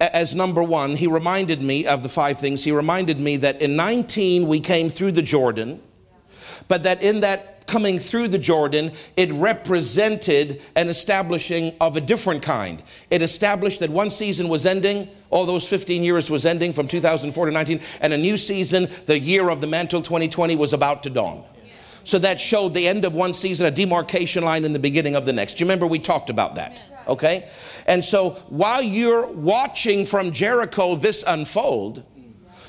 as 0.00 0.34
number 0.34 0.62
one, 0.62 0.94
he 0.94 1.06
reminded 1.06 1.62
me 1.62 1.86
of 1.86 2.02
the 2.02 2.08
five 2.08 2.38
things. 2.38 2.62
He 2.62 2.70
reminded 2.70 3.18
me 3.18 3.38
that 3.38 3.60
in 3.60 3.76
19 3.76 4.46
we 4.46 4.60
came 4.60 4.90
through 4.90 5.12
the 5.12 5.22
Jordan, 5.22 5.82
but 6.68 6.84
that 6.84 7.02
in 7.02 7.20
that 7.20 7.55
coming 7.66 7.98
through 7.98 8.28
the 8.28 8.38
Jordan, 8.38 8.92
it 9.16 9.30
represented 9.32 10.62
an 10.74 10.88
establishing 10.88 11.74
of 11.80 11.96
a 11.96 12.00
different 12.00 12.42
kind. 12.42 12.82
It 13.10 13.22
established 13.22 13.80
that 13.80 13.90
one 13.90 14.10
season 14.10 14.48
was 14.48 14.66
ending, 14.66 15.08
all 15.30 15.46
those 15.46 15.66
15 15.66 16.02
years 16.02 16.30
was 16.30 16.46
ending 16.46 16.72
from 16.72 16.88
2004 16.88 17.46
to 17.46 17.52
19, 17.52 17.80
and 18.00 18.12
a 18.12 18.18
new 18.18 18.36
season, 18.36 18.88
the 19.06 19.18
year 19.18 19.48
of 19.48 19.60
the 19.60 19.66
mantle 19.66 20.02
2020, 20.02 20.56
was 20.56 20.72
about 20.72 21.02
to 21.02 21.10
dawn. 21.10 21.44
So 22.04 22.20
that 22.20 22.40
showed 22.40 22.72
the 22.72 22.86
end 22.86 23.04
of 23.04 23.14
one 23.14 23.34
season, 23.34 23.66
a 23.66 23.70
demarcation 23.70 24.44
line 24.44 24.64
in 24.64 24.72
the 24.72 24.78
beginning 24.78 25.16
of 25.16 25.26
the 25.26 25.32
next. 25.32 25.54
Do 25.54 25.64
you 25.64 25.66
remember 25.66 25.88
we 25.88 25.98
talked 25.98 26.30
about 26.30 26.54
that? 26.54 26.80
Okay? 27.08 27.48
And 27.86 28.04
so 28.04 28.30
while 28.48 28.82
you're 28.82 29.26
watching 29.26 30.06
from 30.06 30.30
Jericho 30.30 30.94
this 30.94 31.24
unfold, 31.26 32.04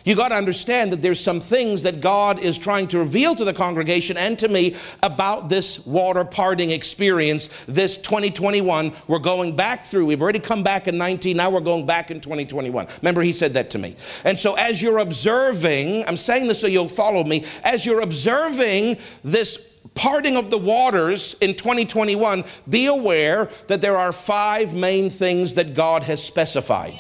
You 0.08 0.16
got 0.16 0.30
to 0.30 0.36
understand 0.36 0.94
that 0.94 1.02
there's 1.02 1.20
some 1.20 1.42
things 1.42 1.84
that 1.84 2.00
God 2.00 2.40
is 2.40 2.58
trying 2.58 2.88
to 2.88 3.00
reveal 3.00 3.36
to 3.36 3.44
the 3.44 3.54
congregation 3.54 4.16
and 4.16 4.40
to 4.40 4.48
me 4.48 4.74
about 5.04 5.50
this 5.50 5.86
water 5.86 6.24
parting 6.24 6.72
experience, 6.72 7.50
this 7.68 7.98
2021. 7.98 8.94
We're 9.10 9.20
going 9.20 9.58
back 9.58 9.84
through. 9.84 10.06
We've 10.06 10.22
already 10.22 10.40
come 10.40 10.64
back 10.64 10.88
in 10.88 10.98
19, 10.98 11.36
now 11.36 11.50
we're 11.50 11.60
going 11.60 11.86
back 11.86 12.10
in 12.10 12.22
2021. 12.22 12.88
Remember, 13.02 13.22
he 13.22 13.34
said 13.34 13.56
that 13.56 13.70
to 13.72 13.80
me. 13.80 13.98
And 14.24 14.40
so, 14.40 14.54
as 14.54 14.82
you're 14.82 15.00
observing, 15.00 16.06
I'm 16.08 16.16
saying 16.16 16.48
this 16.48 16.62
so 16.62 16.68
you'll 16.68 16.88
follow 16.88 17.26
me, 17.26 17.44
as 17.66 17.86
you're 17.86 18.00
observing 18.00 19.00
this 19.26 19.58
parting 19.94 20.38
of 20.38 20.50
the 20.52 20.58
waters 20.58 21.36
in 21.42 21.54
2021, 21.54 22.46
be 22.70 22.86
aware 22.86 23.50
that 23.68 23.82
there 23.82 23.98
are 23.98 24.14
five 24.14 24.74
main 24.74 25.10
things 25.10 25.56
that 25.56 25.74
God 25.74 26.04
has 26.04 26.24
specified. 26.24 26.98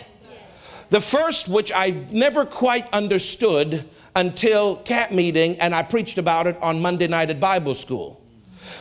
The 0.90 1.02
first, 1.02 1.50
which 1.50 1.72
I 1.74 2.06
never 2.12 2.46
quite 2.46 2.88
understood 2.94 3.86
until 4.16 4.78
camp 4.78 5.12
meeting, 5.12 5.60
and 5.60 5.76
I 5.76 5.84
preached 5.84 6.18
about 6.18 6.48
it 6.48 6.58
on 6.62 6.82
Monday 6.82 7.08
night 7.08 7.30
at 7.30 7.40
Bible 7.40 7.76
school, 7.76 8.22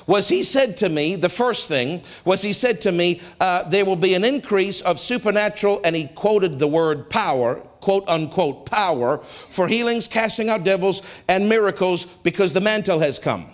was 0.06 0.28
he 0.28 0.42
said 0.42 0.76
to 0.78 0.88
me, 0.88 1.16
the 1.16 1.28
first 1.28 1.68
thing 1.68 2.02
was 2.24 2.42
he 2.42 2.52
said 2.52 2.80
to 2.82 2.92
me, 2.92 3.20
uh, 3.40 3.64
there 3.64 3.84
will 3.84 3.96
be 3.96 4.14
an 4.14 4.24
increase 4.24 4.80
of 4.82 5.00
supernatural, 5.00 5.80
and 5.82 5.96
he 5.96 6.06
quoted 6.06 6.58
the 6.58 6.68
word 6.68 7.10
power, 7.10 7.56
quote 7.80 8.08
unquote, 8.08 8.66
power 8.66 9.18
for 9.50 9.66
healings, 9.66 10.06
casting 10.06 10.48
out 10.48 10.64
devils, 10.64 11.02
and 11.28 11.48
miracles 11.48 12.04
because 12.04 12.52
the 12.52 12.60
mantle 12.60 13.00
has 13.00 13.18
come. 13.18 13.50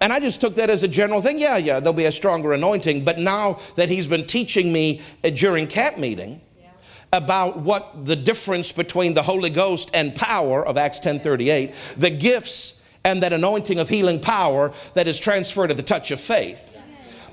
And 0.00 0.12
I 0.12 0.20
just 0.20 0.40
took 0.40 0.56
that 0.56 0.70
as 0.70 0.82
a 0.82 0.88
general 0.88 1.22
thing. 1.22 1.38
Yeah, 1.38 1.56
yeah, 1.56 1.80
there'll 1.80 1.94
be 1.94 2.04
a 2.04 2.12
stronger 2.12 2.52
anointing. 2.52 3.04
But 3.04 3.18
now 3.18 3.60
that 3.76 3.88
he's 3.88 4.06
been 4.06 4.26
teaching 4.26 4.72
me 4.72 5.00
uh, 5.22 5.30
during 5.30 5.66
camp 5.66 5.98
meeting, 5.98 6.40
about 7.14 7.58
what 7.58 8.04
the 8.04 8.16
difference 8.16 8.72
between 8.72 9.14
the 9.14 9.22
Holy 9.22 9.48
Ghost 9.48 9.90
and 9.94 10.14
power 10.14 10.66
of 10.66 10.76
Acts 10.76 10.98
10:38, 10.98 11.72
the 11.96 12.10
gifts 12.10 12.82
and 13.04 13.22
that 13.22 13.32
anointing 13.32 13.78
of 13.78 13.88
healing 13.88 14.18
power 14.18 14.72
that 14.94 15.06
is 15.06 15.20
transferred 15.20 15.70
at 15.70 15.76
the 15.76 15.82
touch 15.82 16.10
of 16.10 16.20
faith. 16.20 16.72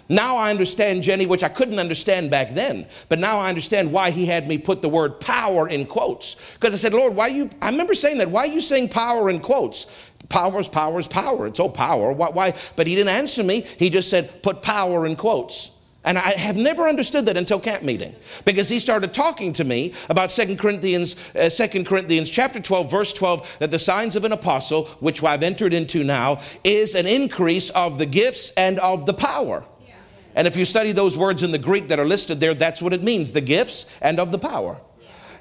Now 0.07 0.35
I 0.35 0.49
understand, 0.49 1.03
Jenny, 1.03 1.25
which 1.25 1.41
I 1.41 1.47
couldn't 1.47 1.79
understand 1.79 2.29
back 2.29 2.53
then, 2.53 2.85
but 3.07 3.17
now 3.17 3.39
I 3.39 3.47
understand 3.47 3.93
why 3.93 4.11
he 4.11 4.25
had 4.25 4.45
me 4.45 4.57
put 4.57 4.81
the 4.81 4.89
word 4.89 5.21
power 5.21 5.69
in 5.69 5.85
quotes. 5.85 6.35
Because 6.53 6.73
I 6.73 6.77
said, 6.77 6.93
Lord, 6.93 7.15
why 7.15 7.27
you, 7.27 7.49
I 7.61 7.69
remember 7.69 7.95
saying 7.95 8.17
that, 8.17 8.29
why 8.29 8.41
are 8.41 8.51
you 8.51 8.59
saying 8.59 8.89
power 8.89 9.29
in 9.29 9.39
quotes? 9.39 9.87
Power 10.27 10.59
is 10.59 10.67
power 10.67 10.99
is 10.99 11.07
power. 11.07 11.47
It's 11.47 11.61
all 11.61 11.69
power. 11.69 12.11
Why, 12.11 12.29
why? 12.29 12.53
But 12.75 12.87
he 12.87 12.95
didn't 12.95 13.13
answer 13.13 13.41
me. 13.41 13.61
He 13.61 13.89
just 13.89 14.09
said, 14.09 14.43
put 14.43 14.61
power 14.61 15.05
in 15.05 15.15
quotes. 15.15 15.70
And 16.03 16.17
I 16.17 16.31
have 16.31 16.55
never 16.55 16.87
understood 16.87 17.27
that 17.27 17.37
until 17.37 17.59
camp 17.59 17.83
meeting 17.83 18.15
because 18.43 18.69
he 18.69 18.79
started 18.79 19.13
talking 19.13 19.53
to 19.53 19.63
me 19.63 19.93
about 20.09 20.31
2 20.31 20.55
Corinthians, 20.55 21.15
uh, 21.35 21.47
2 21.47 21.83
Corinthians 21.83 22.31
chapter 22.31 22.59
12, 22.59 22.89
verse 22.89 23.13
12, 23.13 23.59
that 23.59 23.69
the 23.69 23.77
signs 23.77 24.15
of 24.15 24.25
an 24.25 24.31
apostle, 24.31 24.85
which 24.99 25.23
I've 25.23 25.43
entered 25.43 25.73
into 25.73 26.03
now, 26.03 26.39
is 26.63 26.95
an 26.95 27.05
increase 27.05 27.69
of 27.71 27.99
the 27.99 28.07
gifts 28.07 28.51
and 28.57 28.79
of 28.79 29.05
the 29.05 29.13
power. 29.13 29.63
Yeah. 29.85 29.93
And 30.35 30.47
if 30.47 30.57
you 30.57 30.65
study 30.65 30.91
those 30.91 31.15
words 31.15 31.43
in 31.43 31.51
the 31.51 31.59
Greek 31.59 31.87
that 31.89 31.99
are 31.99 32.07
listed 32.07 32.39
there, 32.39 32.55
that's 32.55 32.81
what 32.81 32.93
it 32.93 33.03
means 33.03 33.33
the 33.33 33.41
gifts 33.41 33.85
and 34.01 34.19
of 34.19 34.31
the 34.31 34.39
power. 34.39 34.81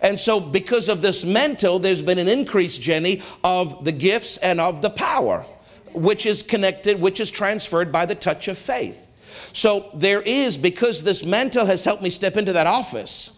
And 0.02 0.18
so, 0.18 0.40
because 0.40 0.88
of 0.88 1.02
this 1.02 1.26
mantle, 1.26 1.78
there's 1.78 2.00
been 2.00 2.18
an 2.18 2.28
increase, 2.28 2.78
Jenny, 2.78 3.22
of 3.44 3.84
the 3.84 3.92
gifts 3.92 4.38
and 4.38 4.58
of 4.58 4.80
the 4.80 4.88
power, 4.88 5.44
which 5.92 6.24
is 6.24 6.42
connected, 6.42 7.00
which 7.00 7.20
is 7.20 7.30
transferred 7.30 7.92
by 7.92 8.06
the 8.06 8.14
touch 8.14 8.48
of 8.48 8.56
faith. 8.56 9.06
So 9.52 9.90
there 9.94 10.22
is, 10.22 10.56
because 10.56 11.02
this 11.02 11.24
mantle 11.24 11.66
has 11.66 11.84
helped 11.84 12.02
me 12.02 12.10
step 12.10 12.36
into 12.36 12.52
that 12.52 12.66
office, 12.66 13.32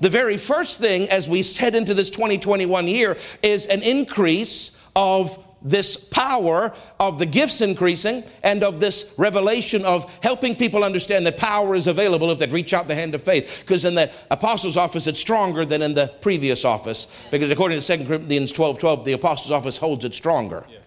the 0.00 0.10
very 0.10 0.36
first 0.36 0.80
thing 0.80 1.08
as 1.10 1.28
we 1.28 1.42
head 1.42 1.74
into 1.74 1.94
this 1.94 2.10
2021 2.10 2.88
year 2.88 3.16
is 3.42 3.66
an 3.66 3.82
increase 3.82 4.76
of 4.96 5.38
this 5.62 5.96
power 5.96 6.74
of 6.98 7.18
the 7.18 7.26
gifts 7.26 7.60
increasing 7.60 8.24
and 8.42 8.64
of 8.64 8.80
this 8.80 9.12
revelation 9.18 9.84
of 9.84 10.10
helping 10.22 10.54
people 10.54 10.82
understand 10.82 11.26
that 11.26 11.36
power 11.36 11.74
is 11.74 11.86
available 11.86 12.30
if 12.30 12.38
they 12.38 12.46
reach 12.46 12.72
out 12.72 12.88
the 12.88 12.94
hand 12.94 13.14
of 13.14 13.22
faith. 13.22 13.60
Because 13.60 13.84
in 13.84 13.94
the 13.94 14.10
apostles' 14.30 14.76
office, 14.76 15.06
it's 15.06 15.20
stronger 15.20 15.64
than 15.64 15.82
in 15.82 15.94
the 15.94 16.12
previous 16.20 16.64
office. 16.64 17.06
Because 17.30 17.50
according 17.50 17.80
to 17.80 17.98
2 17.98 18.06
Corinthians 18.06 18.52
12 18.52 18.78
12, 18.78 19.04
the 19.04 19.12
apostles' 19.12 19.50
office 19.50 19.76
holds 19.76 20.04
it 20.04 20.14
stronger. 20.14 20.64
Yeah. 20.68 20.78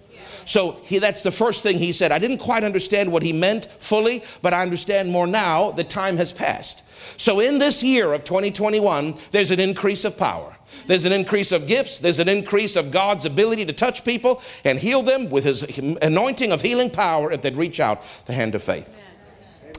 So 0.45 0.77
he, 0.83 0.99
that's 0.99 1.23
the 1.23 1.31
first 1.31 1.63
thing 1.63 1.77
he 1.77 1.91
said. 1.91 2.11
I 2.11 2.19
didn't 2.19 2.39
quite 2.39 2.63
understand 2.63 3.11
what 3.11 3.23
he 3.23 3.33
meant 3.33 3.65
fully, 3.79 4.23
but 4.41 4.53
I 4.53 4.61
understand 4.61 5.11
more 5.11 5.27
now 5.27 5.71
The 5.71 5.83
time 5.83 6.17
has 6.17 6.33
passed. 6.33 6.83
So 7.17 7.39
in 7.39 7.59
this 7.59 7.83
year 7.83 8.13
of 8.13 8.23
2021, 8.23 9.15
there's 9.31 9.51
an 9.51 9.59
increase 9.59 10.05
of 10.05 10.17
power. 10.17 10.55
There's 10.87 11.05
an 11.05 11.11
increase 11.11 11.51
of 11.51 11.67
gifts. 11.67 11.99
There's 11.99 12.19
an 12.19 12.29
increase 12.29 12.75
of 12.75 12.91
God's 12.91 13.25
ability 13.25 13.65
to 13.65 13.73
touch 13.73 14.03
people 14.03 14.41
and 14.65 14.79
heal 14.79 15.01
them 15.01 15.29
with 15.29 15.43
his 15.43 15.63
anointing 16.01 16.51
of 16.51 16.61
healing 16.61 16.89
power 16.89 17.31
if 17.31 17.41
they'd 17.41 17.55
reach 17.55 17.79
out 17.79 18.03
the 18.25 18.33
hand 18.33 18.55
of 18.55 18.63
faith. 18.63 18.99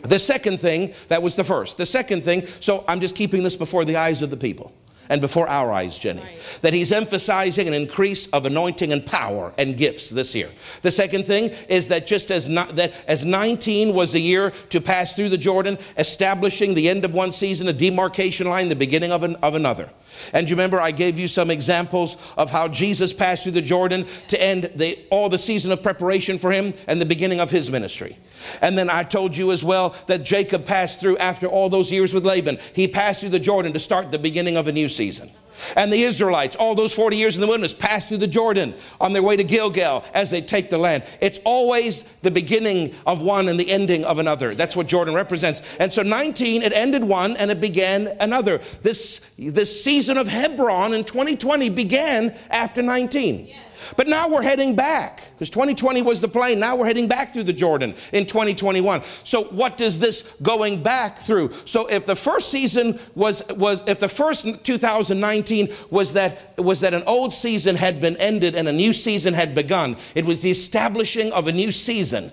The 0.02 0.18
second 0.18 0.60
thing, 0.60 0.92
that 1.08 1.22
was 1.22 1.34
the 1.34 1.44
first. 1.44 1.78
The 1.78 1.86
second 1.86 2.24
thing, 2.24 2.46
so 2.60 2.84
I'm 2.86 3.00
just 3.00 3.16
keeping 3.16 3.42
this 3.42 3.56
before 3.56 3.84
the 3.84 3.96
eyes 3.96 4.22
of 4.22 4.30
the 4.30 4.36
people 4.36 4.72
and 5.08 5.20
before 5.20 5.48
our 5.48 5.72
eyes, 5.72 5.98
Jenny. 5.98 6.20
Right. 6.20 6.38
That 6.62 6.72
he's 6.72 6.92
emphasizing 6.92 7.68
an 7.68 7.74
increase 7.74 8.26
of 8.28 8.46
anointing 8.46 8.92
and 8.92 9.04
power 9.04 9.52
and 9.58 9.76
gifts 9.76 10.10
this 10.10 10.34
year. 10.34 10.50
The 10.82 10.90
second 10.90 11.26
thing 11.26 11.50
is 11.68 11.88
that 11.88 12.06
just 12.06 12.30
as 12.30 12.48
not, 12.48 12.76
that 12.76 12.92
as 13.06 13.24
19 13.24 13.94
was 13.94 14.14
a 14.14 14.20
year 14.20 14.50
to 14.70 14.80
pass 14.80 15.14
through 15.14 15.28
the 15.28 15.38
Jordan, 15.38 15.78
establishing 15.98 16.74
the 16.74 16.88
end 16.88 17.04
of 17.04 17.12
one 17.12 17.32
season, 17.32 17.68
a 17.68 17.72
demarcation 17.72 18.48
line, 18.48 18.68
the 18.68 18.76
beginning 18.76 19.12
of, 19.12 19.22
an, 19.22 19.36
of 19.36 19.54
another. 19.54 19.90
And 20.32 20.48
you 20.48 20.56
remember 20.56 20.80
I 20.80 20.90
gave 20.90 21.18
you 21.18 21.28
some 21.28 21.50
examples 21.50 22.16
of 22.36 22.50
how 22.50 22.68
Jesus 22.68 23.12
passed 23.12 23.44
through 23.44 23.52
the 23.52 23.62
Jordan 23.62 24.06
to 24.28 24.42
end 24.42 24.70
the, 24.74 24.98
all 25.10 25.28
the 25.28 25.38
season 25.38 25.72
of 25.72 25.82
preparation 25.82 26.38
for 26.38 26.52
him 26.52 26.74
and 26.86 27.00
the 27.00 27.06
beginning 27.06 27.40
of 27.40 27.50
his 27.50 27.70
ministry. 27.70 28.18
And 28.60 28.76
then 28.76 28.90
I 28.90 29.02
told 29.02 29.36
you 29.36 29.52
as 29.52 29.64
well 29.64 29.94
that 30.06 30.24
Jacob 30.24 30.66
passed 30.66 31.00
through 31.00 31.16
after 31.18 31.46
all 31.46 31.68
those 31.68 31.90
years 31.90 32.12
with 32.12 32.26
Laban. 32.26 32.58
He 32.74 32.88
passed 32.88 33.20
through 33.20 33.30
the 33.30 33.40
Jordan 33.40 33.72
to 33.72 33.78
start 33.78 34.10
the 34.10 34.18
beginning 34.18 34.56
of 34.56 34.68
a 34.68 34.72
new 34.72 34.88
season. 34.88 35.30
And 35.76 35.92
the 35.92 36.02
Israelites, 36.02 36.56
all 36.56 36.74
those 36.74 36.94
40 36.94 37.16
years 37.16 37.36
in 37.36 37.40
the 37.40 37.46
wilderness, 37.46 37.74
passed 37.74 38.08
through 38.08 38.18
the 38.18 38.26
Jordan 38.26 38.74
on 39.00 39.12
their 39.12 39.22
way 39.22 39.36
to 39.36 39.44
Gilgal 39.44 40.04
as 40.14 40.30
they 40.30 40.40
take 40.40 40.70
the 40.70 40.78
land. 40.78 41.04
It's 41.20 41.40
always 41.44 42.02
the 42.22 42.30
beginning 42.30 42.94
of 43.06 43.22
one 43.22 43.48
and 43.48 43.58
the 43.58 43.70
ending 43.70 44.04
of 44.04 44.18
another. 44.18 44.54
That's 44.54 44.76
what 44.76 44.86
Jordan 44.86 45.14
represents. 45.14 45.76
And 45.78 45.92
so 45.92 46.02
19, 46.02 46.62
it 46.62 46.72
ended 46.72 47.04
one 47.04 47.36
and 47.36 47.50
it 47.50 47.60
began 47.60 48.16
another. 48.20 48.60
This, 48.82 49.30
this 49.38 49.82
season 49.82 50.16
of 50.16 50.28
Hebron 50.28 50.94
in 50.94 51.04
2020 51.04 51.70
began 51.70 52.34
after 52.50 52.82
19. 52.82 53.46
Yeah. 53.46 53.56
But 53.96 54.08
now 54.08 54.28
we're 54.28 54.42
heading 54.42 54.74
back 54.74 55.23
because 55.34 55.50
2020 55.50 56.02
was 56.02 56.20
the 56.20 56.28
plain. 56.28 56.60
Now 56.60 56.76
we're 56.76 56.86
heading 56.86 57.08
back 57.08 57.32
through 57.32 57.44
the 57.44 57.52
Jordan 57.52 57.94
in 58.12 58.26
2021. 58.26 59.02
So 59.24 59.44
what 59.44 59.76
does 59.76 59.98
this 59.98 60.36
going 60.42 60.82
back 60.82 61.18
through? 61.18 61.52
So 61.64 61.86
if 61.88 62.06
the 62.06 62.16
first 62.16 62.50
season 62.50 62.98
was 63.14 63.42
was 63.48 63.86
if 63.88 63.98
the 63.98 64.08
first 64.08 64.64
2019 64.64 65.72
was 65.90 66.12
that 66.12 66.56
was 66.58 66.80
that 66.80 66.94
an 66.94 67.02
old 67.06 67.32
season 67.32 67.76
had 67.76 68.00
been 68.00 68.16
ended 68.18 68.54
and 68.54 68.68
a 68.68 68.72
new 68.72 68.92
season 68.92 69.34
had 69.34 69.54
begun. 69.54 69.96
It 70.14 70.24
was 70.24 70.42
the 70.42 70.50
establishing 70.50 71.32
of 71.32 71.48
a 71.48 71.52
new 71.52 71.72
season 71.72 72.30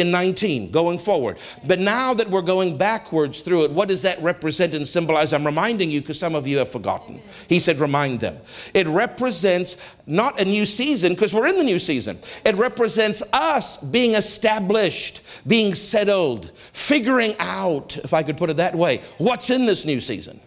in 0.00 0.10
19 0.10 0.70
going 0.70 0.98
forward. 0.98 1.38
But 1.66 1.80
now 1.80 2.14
that 2.14 2.28
we're 2.30 2.42
going 2.42 2.76
backwards 2.76 3.40
through 3.40 3.64
it, 3.64 3.70
what 3.72 3.88
does 3.88 4.02
that 4.02 4.20
represent 4.22 4.74
and 4.74 4.86
symbolize? 4.86 5.32
I'm 5.32 5.44
reminding 5.44 5.90
you 5.90 6.00
because 6.00 6.18
some 6.18 6.34
of 6.34 6.46
you 6.46 6.58
have 6.58 6.70
forgotten. 6.70 7.20
He 7.48 7.58
said, 7.58 7.78
remind 7.78 8.20
them. 8.20 8.36
It 8.74 8.86
represents 8.86 9.76
not 10.06 10.40
a 10.40 10.44
new 10.44 10.64
season 10.64 11.14
because 11.14 11.34
we're 11.34 11.48
in 11.48 11.58
the 11.58 11.64
new 11.64 11.78
season. 11.78 12.18
It 12.44 12.54
represents 12.56 13.22
us 13.32 13.76
being 13.76 14.14
established, 14.14 15.22
being 15.46 15.74
settled, 15.74 16.52
figuring 16.72 17.36
out, 17.38 17.96
if 17.98 18.14
I 18.14 18.22
could 18.22 18.36
put 18.36 18.50
it 18.50 18.56
that 18.56 18.74
way, 18.74 19.02
what's 19.18 19.50
in 19.50 19.66
this 19.66 19.84
new 19.84 20.00
season. 20.00 20.40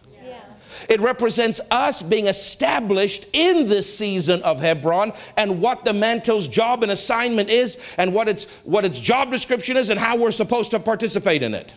It 0.92 1.00
represents 1.00 1.62
us 1.72 2.02
being 2.02 2.28
established 2.28 3.26
in 3.32 3.70
this 3.70 3.98
season 3.98 4.44
of 4.44 4.60
Hebron 4.60 5.14
and 5.38 5.62
what 5.62 5.86
the 5.86 5.94
mantle's 5.94 6.50
job 6.50 6.84
and 6.84 6.92
assignment 6.92 7.50
is 7.50 7.78
and 7.98 8.14
what 8.14 8.28
its, 8.28 8.44
what 8.66 8.84
its 8.84 9.00
job 9.00 9.32
description 9.32 9.78
is 9.78 9.90
and 9.90 9.98
how 9.98 10.18
we're 10.18 10.32
supposed 10.32 10.72
to 10.72 10.82
participate 10.82 11.44
in 11.44 11.54
it. 11.54 11.76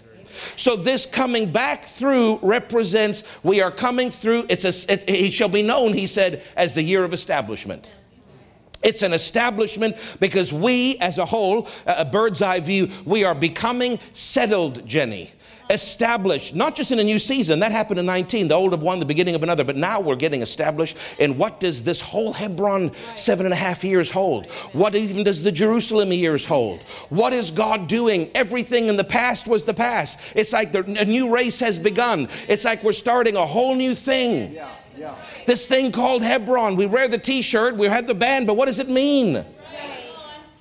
So 0.57 0.75
this 0.75 1.07
coming 1.07 1.53
back 1.53 1.85
through 1.85 2.41
represents 2.43 3.23
we 3.45 3.63
are 3.63 3.71
coming 3.71 4.11
through. 4.11 4.47
It's 4.49 4.65
a, 4.65 4.93
it, 4.93 5.09
he 5.09 5.31
shall 5.31 5.49
be 5.49 5.63
known, 5.63 5.93
he 5.93 6.09
said, 6.09 6.43
as 6.57 6.75
the 6.75 6.83
year 6.83 7.05
of 7.05 7.13
establishment. 7.13 7.93
It's 8.83 9.03
an 9.03 9.13
establishment 9.13 9.95
because 10.19 10.53
we, 10.53 10.99
as 10.99 11.19
a 11.19 11.25
whole, 11.25 11.69
a 11.87 12.05
bird's 12.05 12.43
eye 12.43 12.59
view, 12.59 12.89
we 13.05 13.23
are 13.23 13.37
becoming 13.37 14.01
settled, 14.11 14.85
Jenny 14.85 15.31
established, 15.71 16.55
not 16.55 16.77
just 16.77 16.93
in 16.93 16.99
a 16.99 17.05
new 17.05 17.19
season, 17.19 17.61
that 17.61 17.73
happened 17.73 17.99
in 17.99 18.07
19, 18.07 18.49
the 18.49 18.55
old 18.55 18.75
of 18.75 18.83
one, 18.83 18.99
the 18.99 19.07
beginning 19.07 19.35
of 19.35 19.43
another, 19.43 19.65
but 19.65 19.77
now 19.77 20.01
we're 20.01 20.17
getting 20.17 20.43
established. 20.43 20.97
And 21.19 21.39
what 21.39 21.61
does 21.61 21.83
this 21.83 22.01
whole 22.01 22.33
Hebron 22.33 22.93
seven 23.17 23.47
and 23.47 23.53
a 23.53 23.57
half 23.57 23.85
years 23.85 24.11
hold? 24.11 24.51
What 24.73 24.95
even 24.95 25.25
does 25.25 25.43
the 25.43 25.53
Jerusalem 25.53 26.13
years 26.13 26.47
hold? 26.47 26.83
What 27.09 27.33
is 27.33 27.51
God 27.51 27.89
doing? 27.89 28.31
Everything 28.35 28.89
in 28.89 28.97
the 28.97 29.05
past 29.05 29.47
was 29.47 29.65
the 29.65 29.75
past. 29.75 30.19
It's 30.35 30.53
like 30.53 30.73
the, 30.73 30.85
a 31.01 31.05
new 31.05 31.35
race 31.35 31.61
has 31.61 31.79
begun. 31.79 32.29
It's 32.49 32.65
like 32.65 32.83
we're 32.83 32.93
starting 32.93 33.37
a 33.37 33.47
whole 33.47 33.75
new 33.75 33.95
thing. 33.95 34.53
Yeah, 34.53 34.71
yeah. 34.97 35.15
This 35.47 35.67
thing 35.67 35.93
called 35.93 36.23
Hebron. 36.23 36.77
We 36.77 36.87
wear 36.87 37.09
the 37.09 37.19
t 37.19 37.43
shirt, 37.43 37.77
we 37.77 37.87
had 37.87 38.07
the 38.07 38.15
band, 38.15 38.47
but 38.47 38.57
what 38.57 38.67
does 38.67 38.79
it 38.79 38.89
mean? 38.89 39.45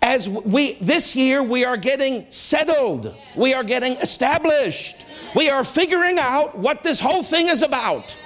As 0.03 0.27
we, 0.27 0.73
this 0.73 1.15
year, 1.15 1.41
we 1.41 1.63
are 1.63 1.77
getting 1.77 2.25
settled, 2.29 3.15
we 3.37 3.53
are 3.53 3.63
getting 3.63 3.93
established, 3.93 5.05
we 5.33 5.49
are 5.49 5.63
figuring 5.63 6.19
out 6.19 6.57
what 6.57 6.83
this 6.83 6.99
whole 6.99 7.23
thing 7.23 7.47
is 7.47 7.61
about. 7.61 8.17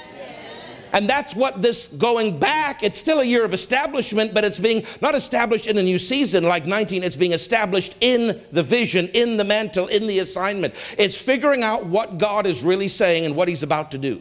And 0.91 1.07
that's 1.07 1.35
what 1.35 1.61
this 1.61 1.87
going 1.87 2.39
back, 2.39 2.81
it's 2.81 2.97
still 2.97 3.19
a 3.19 3.23
year 3.23 3.45
of 3.45 3.53
establishment, 3.53 4.33
but 4.33 4.43
it's 4.43 4.57
being 4.57 4.85
not 5.01 5.13
established 5.13 5.67
in 5.67 5.77
a 5.77 5.83
new 5.83 5.99
season 5.99 6.45
like 6.45 6.65
19, 6.65 7.03
it's 7.03 7.15
being 7.15 7.33
established 7.33 7.95
in 8.01 8.41
the 8.51 8.63
vision, 8.63 9.07
in 9.13 9.37
the 9.37 9.43
mantle, 9.43 9.85
in 9.85 10.07
the 10.07 10.17
assignment. 10.17 10.73
It's 10.97 11.15
figuring 11.15 11.61
out 11.61 11.85
what 11.85 12.17
God 12.17 12.47
is 12.47 12.63
really 12.63 12.87
saying 12.87 13.23
and 13.23 13.35
what 13.35 13.47
He's 13.47 13.61
about 13.61 13.91
to 13.91 13.99
do. 13.99 14.19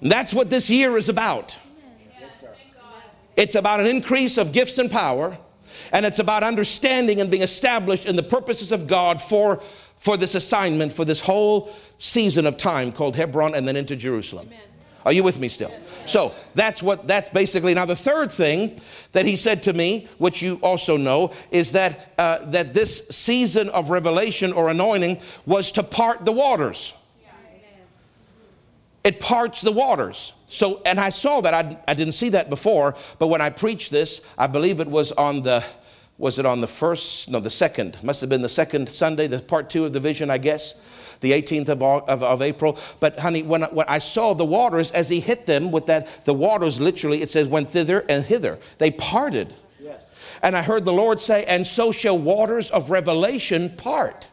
And 0.00 0.10
that's 0.10 0.34
what 0.34 0.50
this 0.50 0.68
year 0.68 0.96
is 0.96 1.08
about. 1.08 1.56
It's 3.36 3.54
about 3.54 3.78
an 3.78 3.86
increase 3.86 4.36
of 4.36 4.50
gifts 4.50 4.78
and 4.78 4.90
power, 4.90 5.38
and 5.92 6.06
it's 6.06 6.18
about 6.18 6.42
understanding 6.42 7.20
and 7.20 7.30
being 7.30 7.42
established 7.42 8.06
in 8.06 8.16
the 8.16 8.22
purposes 8.22 8.72
of 8.72 8.86
God 8.86 9.20
for, 9.22 9.60
for 9.96 10.16
this 10.16 10.34
assignment, 10.34 10.92
for 10.92 11.04
this 11.04 11.20
whole 11.20 11.70
season 11.98 12.46
of 12.46 12.56
time 12.56 12.92
called 12.92 13.16
Hebron 13.16 13.54
and 13.54 13.66
then 13.66 13.76
into 13.76 13.96
Jerusalem. 13.96 14.46
Amen. 14.48 14.60
Are 15.06 15.12
you 15.12 15.22
with 15.22 15.38
me 15.38 15.46
still? 15.46 15.72
So 16.04 16.34
that's 16.56 16.82
what 16.82 17.06
that's 17.06 17.30
basically. 17.30 17.74
Now 17.74 17.84
the 17.84 17.94
third 17.94 18.32
thing 18.32 18.80
that 19.12 19.24
he 19.24 19.36
said 19.36 19.62
to 19.62 19.72
me, 19.72 20.08
which 20.18 20.42
you 20.42 20.58
also 20.62 20.96
know, 20.96 21.32
is 21.52 21.72
that 21.72 22.12
uh, 22.18 22.44
that 22.46 22.74
this 22.74 23.06
season 23.08 23.68
of 23.68 23.90
revelation 23.90 24.52
or 24.52 24.68
anointing 24.68 25.20
was 25.46 25.70
to 25.72 25.84
part 25.84 26.24
the 26.24 26.32
waters. 26.32 26.92
It 29.04 29.20
parts 29.20 29.60
the 29.60 29.70
waters. 29.70 30.32
So, 30.46 30.80
and 30.86 31.00
I 31.00 31.08
saw 31.08 31.40
that. 31.40 31.54
I, 31.54 31.78
I 31.88 31.94
didn't 31.94 32.14
see 32.14 32.28
that 32.30 32.48
before, 32.48 32.94
but 33.18 33.26
when 33.28 33.40
I 33.40 33.50
preached 33.50 33.90
this, 33.90 34.20
I 34.38 34.46
believe 34.46 34.80
it 34.80 34.88
was 34.88 35.12
on 35.12 35.42
the 35.42 35.64
was 36.18 36.38
it 36.38 36.46
on 36.46 36.62
the 36.62 36.66
first 36.66 37.28
no 37.30 37.38
the 37.40 37.50
second 37.50 37.98
must 38.02 38.22
have 38.22 38.30
been 38.30 38.40
the 38.40 38.48
second 38.48 38.88
sunday 38.88 39.26
the 39.26 39.38
part 39.38 39.68
two 39.68 39.84
of 39.84 39.92
the 39.92 40.00
vision 40.00 40.30
i 40.30 40.38
guess 40.38 40.74
the 41.20 41.32
18th 41.32 41.68
of, 41.68 41.82
of, 41.82 42.22
of 42.22 42.42
April. 42.42 42.78
But 43.00 43.18
honey, 43.18 43.42
when, 43.42 43.62
when 43.62 43.86
I 43.88 43.98
saw 43.98 44.34
the 44.34 44.44
waters 44.44 44.90
as 44.90 45.08
he 45.08 45.20
hit 45.20 45.46
them 45.46 45.70
with 45.70 45.86
that, 45.86 46.24
the 46.24 46.34
waters 46.34 46.80
literally, 46.80 47.22
it 47.22 47.30
says, 47.30 47.48
went 47.48 47.68
thither 47.68 48.04
and 48.08 48.24
hither. 48.24 48.58
They 48.78 48.90
parted. 48.90 49.54
Yes. 49.80 50.18
And 50.42 50.56
I 50.56 50.62
heard 50.62 50.84
the 50.84 50.92
Lord 50.92 51.20
say, 51.20 51.44
and 51.44 51.66
so 51.66 51.92
shall 51.92 52.18
waters 52.18 52.70
of 52.70 52.90
revelation 52.90 53.70
part. 53.76 54.28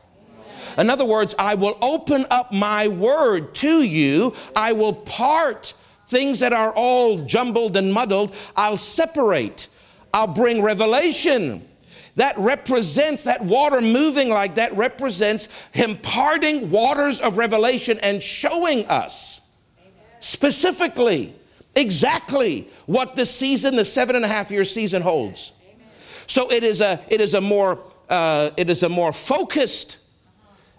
In 0.77 0.89
other 0.89 1.05
words, 1.05 1.35
I 1.37 1.55
will 1.55 1.77
open 1.81 2.25
up 2.31 2.51
my 2.51 2.87
word 2.87 3.53
to 3.55 3.83
you. 3.83 4.33
I 4.55 4.73
will 4.73 4.93
part 4.93 5.73
things 6.13 6.39
that 6.39 6.53
are 6.53 6.71
all 6.73 7.25
jumbled 7.25 7.75
and 7.75 7.91
muddled. 7.91 8.33
I'll 8.55 8.77
separate. 8.77 9.67
I'll 10.13 10.27
bring 10.27 10.61
revelation 10.61 11.67
that 12.15 12.37
represents 12.37 13.23
that 13.23 13.43
water 13.43 13.81
moving 13.81 14.29
like 14.29 14.55
that 14.55 14.75
represents 14.75 15.49
him 15.71 15.97
parting 15.97 16.69
waters 16.69 17.19
of 17.19 17.37
revelation 17.37 17.99
and 18.03 18.21
showing 18.21 18.85
us 18.85 19.41
Amen. 19.79 19.91
specifically 20.19 21.33
exactly 21.75 22.69
what 22.85 23.15
the 23.15 23.25
season 23.25 23.75
the 23.75 23.85
seven 23.85 24.15
and 24.15 24.23
a 24.23 24.27
half 24.27 24.51
year 24.51 24.63
season 24.63 25.01
holds 25.01 25.53
Amen. 25.65 25.87
so 26.27 26.51
it 26.51 26.63
is 26.63 26.81
a 26.81 27.03
it 27.09 27.19
is 27.19 27.33
a 27.33 27.41
more 27.41 27.83
uh, 28.09 28.51
it 28.57 28.69
is 28.69 28.83
a 28.83 28.89
more 28.89 29.11
focused 29.11 29.97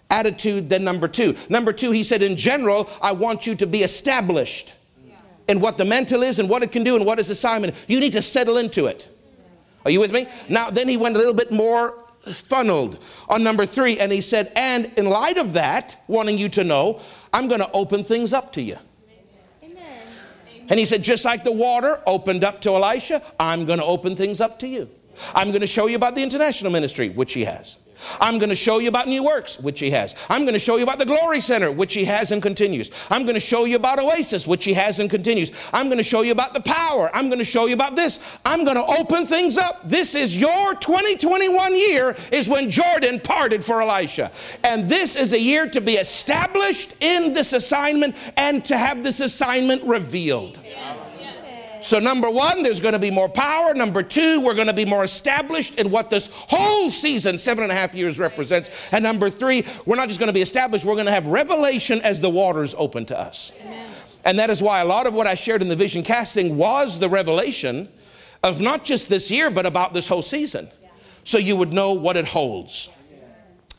attitude 0.09 0.69
than 0.69 0.85
number 0.85 1.07
two 1.07 1.35
number 1.49 1.73
two 1.73 1.91
he 1.91 2.03
said 2.03 2.21
in 2.21 2.37
general 2.37 2.89
i 3.01 3.11
want 3.11 3.45
you 3.45 3.55
to 3.55 3.67
be 3.67 3.83
established 3.83 4.73
in 5.47 5.59
what 5.59 5.77
the 5.77 5.85
mantle 5.85 6.23
is 6.23 6.39
and 6.39 6.49
what 6.49 6.63
it 6.63 6.71
can 6.71 6.83
do 6.83 6.95
and 6.95 7.05
what 7.05 7.19
is 7.19 7.29
assignment 7.29 7.75
you 7.87 7.99
need 7.99 8.13
to 8.13 8.21
settle 8.21 8.57
into 8.57 8.87
it 8.87 9.07
are 9.85 9.91
you 9.91 9.99
with 9.99 10.11
me? 10.11 10.27
Now, 10.49 10.71
then 10.71 10.89
he 10.89 10.97
went 10.97 11.15
a 11.15 11.19
little 11.19 11.33
bit 11.33 11.51
more 11.51 11.95
funneled 12.23 12.97
on 13.29 13.43
number 13.43 13.67
three, 13.67 13.99
and 13.99 14.11
he 14.11 14.19
said, 14.19 14.51
And 14.55 14.91
in 14.97 15.05
light 15.07 15.37
of 15.37 15.53
that, 15.53 16.03
wanting 16.07 16.39
you 16.39 16.49
to 16.49 16.63
know, 16.63 16.99
I'm 17.31 17.47
going 17.47 17.61
to 17.61 17.71
open 17.71 18.03
things 18.03 18.33
up 18.33 18.51
to 18.53 18.61
you. 18.61 18.77
Amen. 19.63 20.01
And 20.69 20.79
he 20.79 20.85
said, 20.85 21.03
Just 21.03 21.23
like 21.23 21.43
the 21.43 21.51
water 21.51 22.01
opened 22.07 22.43
up 22.43 22.61
to 22.61 22.71
Elisha, 22.71 23.21
I'm 23.39 23.67
going 23.67 23.77
to 23.77 23.85
open 23.85 24.15
things 24.15 24.41
up 24.41 24.57
to 24.59 24.67
you. 24.67 24.89
I'm 25.35 25.49
going 25.49 25.61
to 25.61 25.67
show 25.67 25.85
you 25.85 25.95
about 25.95 26.15
the 26.15 26.23
international 26.23 26.71
ministry, 26.71 27.09
which 27.09 27.33
he 27.33 27.45
has. 27.45 27.77
I'm 28.19 28.37
going 28.37 28.49
to 28.49 28.55
show 28.55 28.79
you 28.79 28.89
about 28.89 29.07
New 29.07 29.23
Works, 29.23 29.59
which 29.59 29.79
he 29.79 29.91
has. 29.91 30.15
I'm 30.29 30.43
going 30.43 30.53
to 30.53 30.59
show 30.59 30.77
you 30.77 30.83
about 30.83 30.99
the 30.99 31.05
Glory 31.05 31.41
Center, 31.41 31.71
which 31.71 31.93
he 31.93 32.05
has 32.05 32.31
and 32.31 32.41
continues. 32.41 32.91
I'm 33.09 33.23
going 33.23 33.35
to 33.35 33.39
show 33.39 33.65
you 33.65 33.75
about 33.75 33.99
Oasis, 33.99 34.47
which 34.47 34.65
he 34.65 34.73
has 34.73 34.99
and 34.99 35.09
continues. 35.09 35.51
I'm 35.73 35.87
going 35.87 35.97
to 35.97 36.03
show 36.03 36.21
you 36.21 36.31
about 36.31 36.53
the 36.53 36.61
power. 36.61 37.09
I'm 37.13 37.27
going 37.27 37.39
to 37.39 37.45
show 37.45 37.65
you 37.65 37.73
about 37.73 37.95
this. 37.95 38.19
I'm 38.45 38.63
going 38.63 38.77
to 38.77 38.85
open 38.85 39.25
things 39.25 39.57
up. 39.57 39.81
This 39.83 40.15
is 40.15 40.37
your 40.37 40.75
2021 40.75 41.75
year, 41.75 42.15
is 42.31 42.49
when 42.49 42.69
Jordan 42.69 43.19
parted 43.19 43.63
for 43.63 43.81
Elisha. 43.81 44.31
And 44.63 44.89
this 44.89 45.15
is 45.15 45.33
a 45.33 45.39
year 45.39 45.69
to 45.69 45.81
be 45.81 45.93
established 45.93 46.95
in 46.99 47.33
this 47.33 47.53
assignment 47.53 48.15
and 48.37 48.63
to 48.65 48.77
have 48.77 49.03
this 49.03 49.19
assignment 49.19 49.83
revealed. 49.83 50.59
So, 51.85 51.99
number 51.99 52.31
one, 52.31 52.63
there's 52.63 52.79
going 52.79 52.93
to 52.93 52.99
be 52.99 53.11
more 53.11 53.29
power. 53.29 53.75
Number 53.75 54.01
two, 54.01 54.41
we're 54.41 54.55
going 54.55 54.65
to 54.65 54.73
be 54.73 54.85
more 54.85 55.03
established 55.03 55.75
in 55.75 55.91
what 55.91 56.09
this 56.09 56.31
whole 56.31 56.89
season, 56.89 57.37
seven 57.37 57.61
and 57.61 57.71
a 57.71 57.75
half 57.75 57.93
years, 57.93 58.17
represents. 58.17 58.71
And 58.91 59.03
number 59.03 59.29
three, 59.29 59.63
we're 59.85 59.95
not 59.95 60.07
just 60.07 60.19
going 60.19 60.29
to 60.29 60.33
be 60.33 60.41
established, 60.41 60.83
we're 60.83 60.95
going 60.95 61.05
to 61.05 61.11
have 61.11 61.27
revelation 61.27 62.01
as 62.01 62.21
the 62.21 62.29
waters 62.29 62.73
open 62.75 63.05
to 63.05 63.19
us. 63.19 63.51
Amen. 63.61 63.91
And 64.25 64.39
that 64.39 64.49
is 64.49 64.63
why 64.63 64.79
a 64.79 64.85
lot 64.85 65.05
of 65.05 65.13
what 65.13 65.27
I 65.27 65.35
shared 65.35 65.61
in 65.61 65.67
the 65.67 65.75
vision 65.75 66.01
casting 66.01 66.57
was 66.57 66.97
the 66.97 67.07
revelation 67.07 67.87
of 68.41 68.59
not 68.59 68.83
just 68.83 69.07
this 69.07 69.29
year, 69.29 69.51
but 69.51 69.67
about 69.67 69.93
this 69.93 70.07
whole 70.07 70.23
season. 70.23 70.67
So 71.23 71.37
you 71.37 71.55
would 71.55 71.71
know 71.71 71.93
what 71.93 72.17
it 72.17 72.25
holds. 72.25 72.89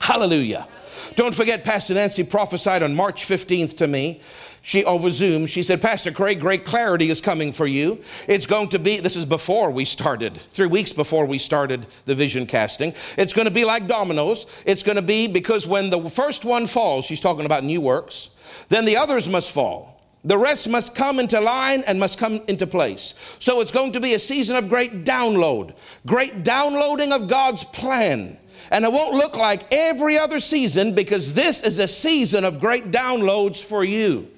Hallelujah. 0.01 0.69
Don't 1.17 1.35
forget, 1.35 1.65
Pastor 1.65 1.95
Nancy 1.95 2.23
prophesied 2.23 2.85
on 2.85 2.95
March 2.95 3.25
15th 3.25 3.79
to 3.79 3.89
me 3.89 4.21
she 4.67 4.85
over 4.85 5.11
Zoom, 5.11 5.47
she 5.47 5.63
said, 5.63 5.81
Pastor 5.81 6.11
Craig, 6.11 6.41
great 6.41 6.65
clarity 6.65 7.09
is 7.09 7.21
coming 7.21 7.53
for 7.53 7.69
you. 7.69 8.01
It's 8.27 8.47
going 8.47 8.69
to 8.71 8.81
be, 8.81 8.99
this 8.99 9.15
is 9.15 9.25
before 9.25 9.71
we 9.71 9.85
started, 9.85 10.37
three 10.37 10.67
weeks 10.67 10.93
before 10.93 11.25
we 11.25 11.39
started 11.39 11.87
the 12.05 12.17
vision 12.17 12.47
casting. 12.47 12.93
It's 13.17 13.33
going 13.33 13.47
to 13.47 13.55
be 13.55 13.65
like 13.65 13.87
dominoes. 13.87 14.45
It's 14.65 14.83
going 14.83 14.97
to 14.97 15.03
be 15.03 15.29
because 15.29 15.69
when 15.69 15.91
the 15.91 16.11
first 16.11 16.45
one 16.45 16.67
falls, 16.67 17.05
she's 17.05 17.21
talking 17.21 17.47
about 17.47 17.63
new 17.63 17.81
works, 17.81 18.31
then 18.69 18.87
the 18.87 18.97
others 18.97 19.29
must 19.29 19.53
fall. 19.53 20.03
The 20.25 20.37
rest 20.37 20.69
must 20.69 20.97
come 20.97 21.21
into 21.21 21.41
line 21.41 21.85
and 21.87 22.01
must 22.01 22.19
come 22.19 22.41
into 22.49 22.67
place. 22.67 23.15
So 23.39 23.61
it's 23.61 23.71
going 23.71 23.93
to 23.93 24.01
be 24.01 24.15
a 24.15 24.19
season 24.19 24.57
of 24.57 24.69
great 24.69 25.05
download, 25.05 25.77
great 26.07 26.43
downloading 26.43 27.13
of 27.13 27.29
God's 27.29 27.63
plan. 27.63 28.37
And 28.73 28.85
it 28.85 28.93
won't 28.93 29.15
look 29.15 29.37
like 29.37 29.73
every 29.73 30.19
other 30.19 30.41
season 30.41 30.93
because 30.93 31.35
this 31.35 31.63
is 31.63 31.79
a 31.79 31.87
season 31.87 32.45
of 32.45 32.59
great 32.59 32.91
downloads 32.91 33.63
for 33.63 33.85
you. 33.85 34.33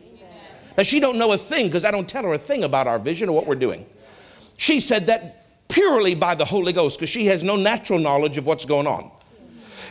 Now, 0.79 0.85
she 0.85 1.01
don't 1.01 1.19
know 1.19 1.33
a 1.33 1.37
thing 1.37 1.67
because 1.67 1.85
I 1.85 1.91
don't 1.91 2.09
tell 2.09 2.23
her 2.23 2.33
a 2.35 2.39
thing 2.39 2.63
about 2.63 2.87
our 2.87 3.01
vision 3.01 3.29
or 3.29 3.33
what 3.33 3.49
we're 3.49 3.57
doing. 3.57 3.85
She 4.59 4.79
said 4.79 5.07
that 5.07 5.45
purely 5.67 6.15
by 6.15 6.37
the 6.37 6.45
Holy 6.45 6.73
Ghost 6.73 7.01
because 7.01 7.11
she 7.11 7.27
has 7.27 7.43
no 7.43 7.57
natural 7.57 7.99
knowledge 7.99 8.39
of 8.39 8.47
what's 8.47 8.65
going 8.65 8.87
on. 8.87 9.11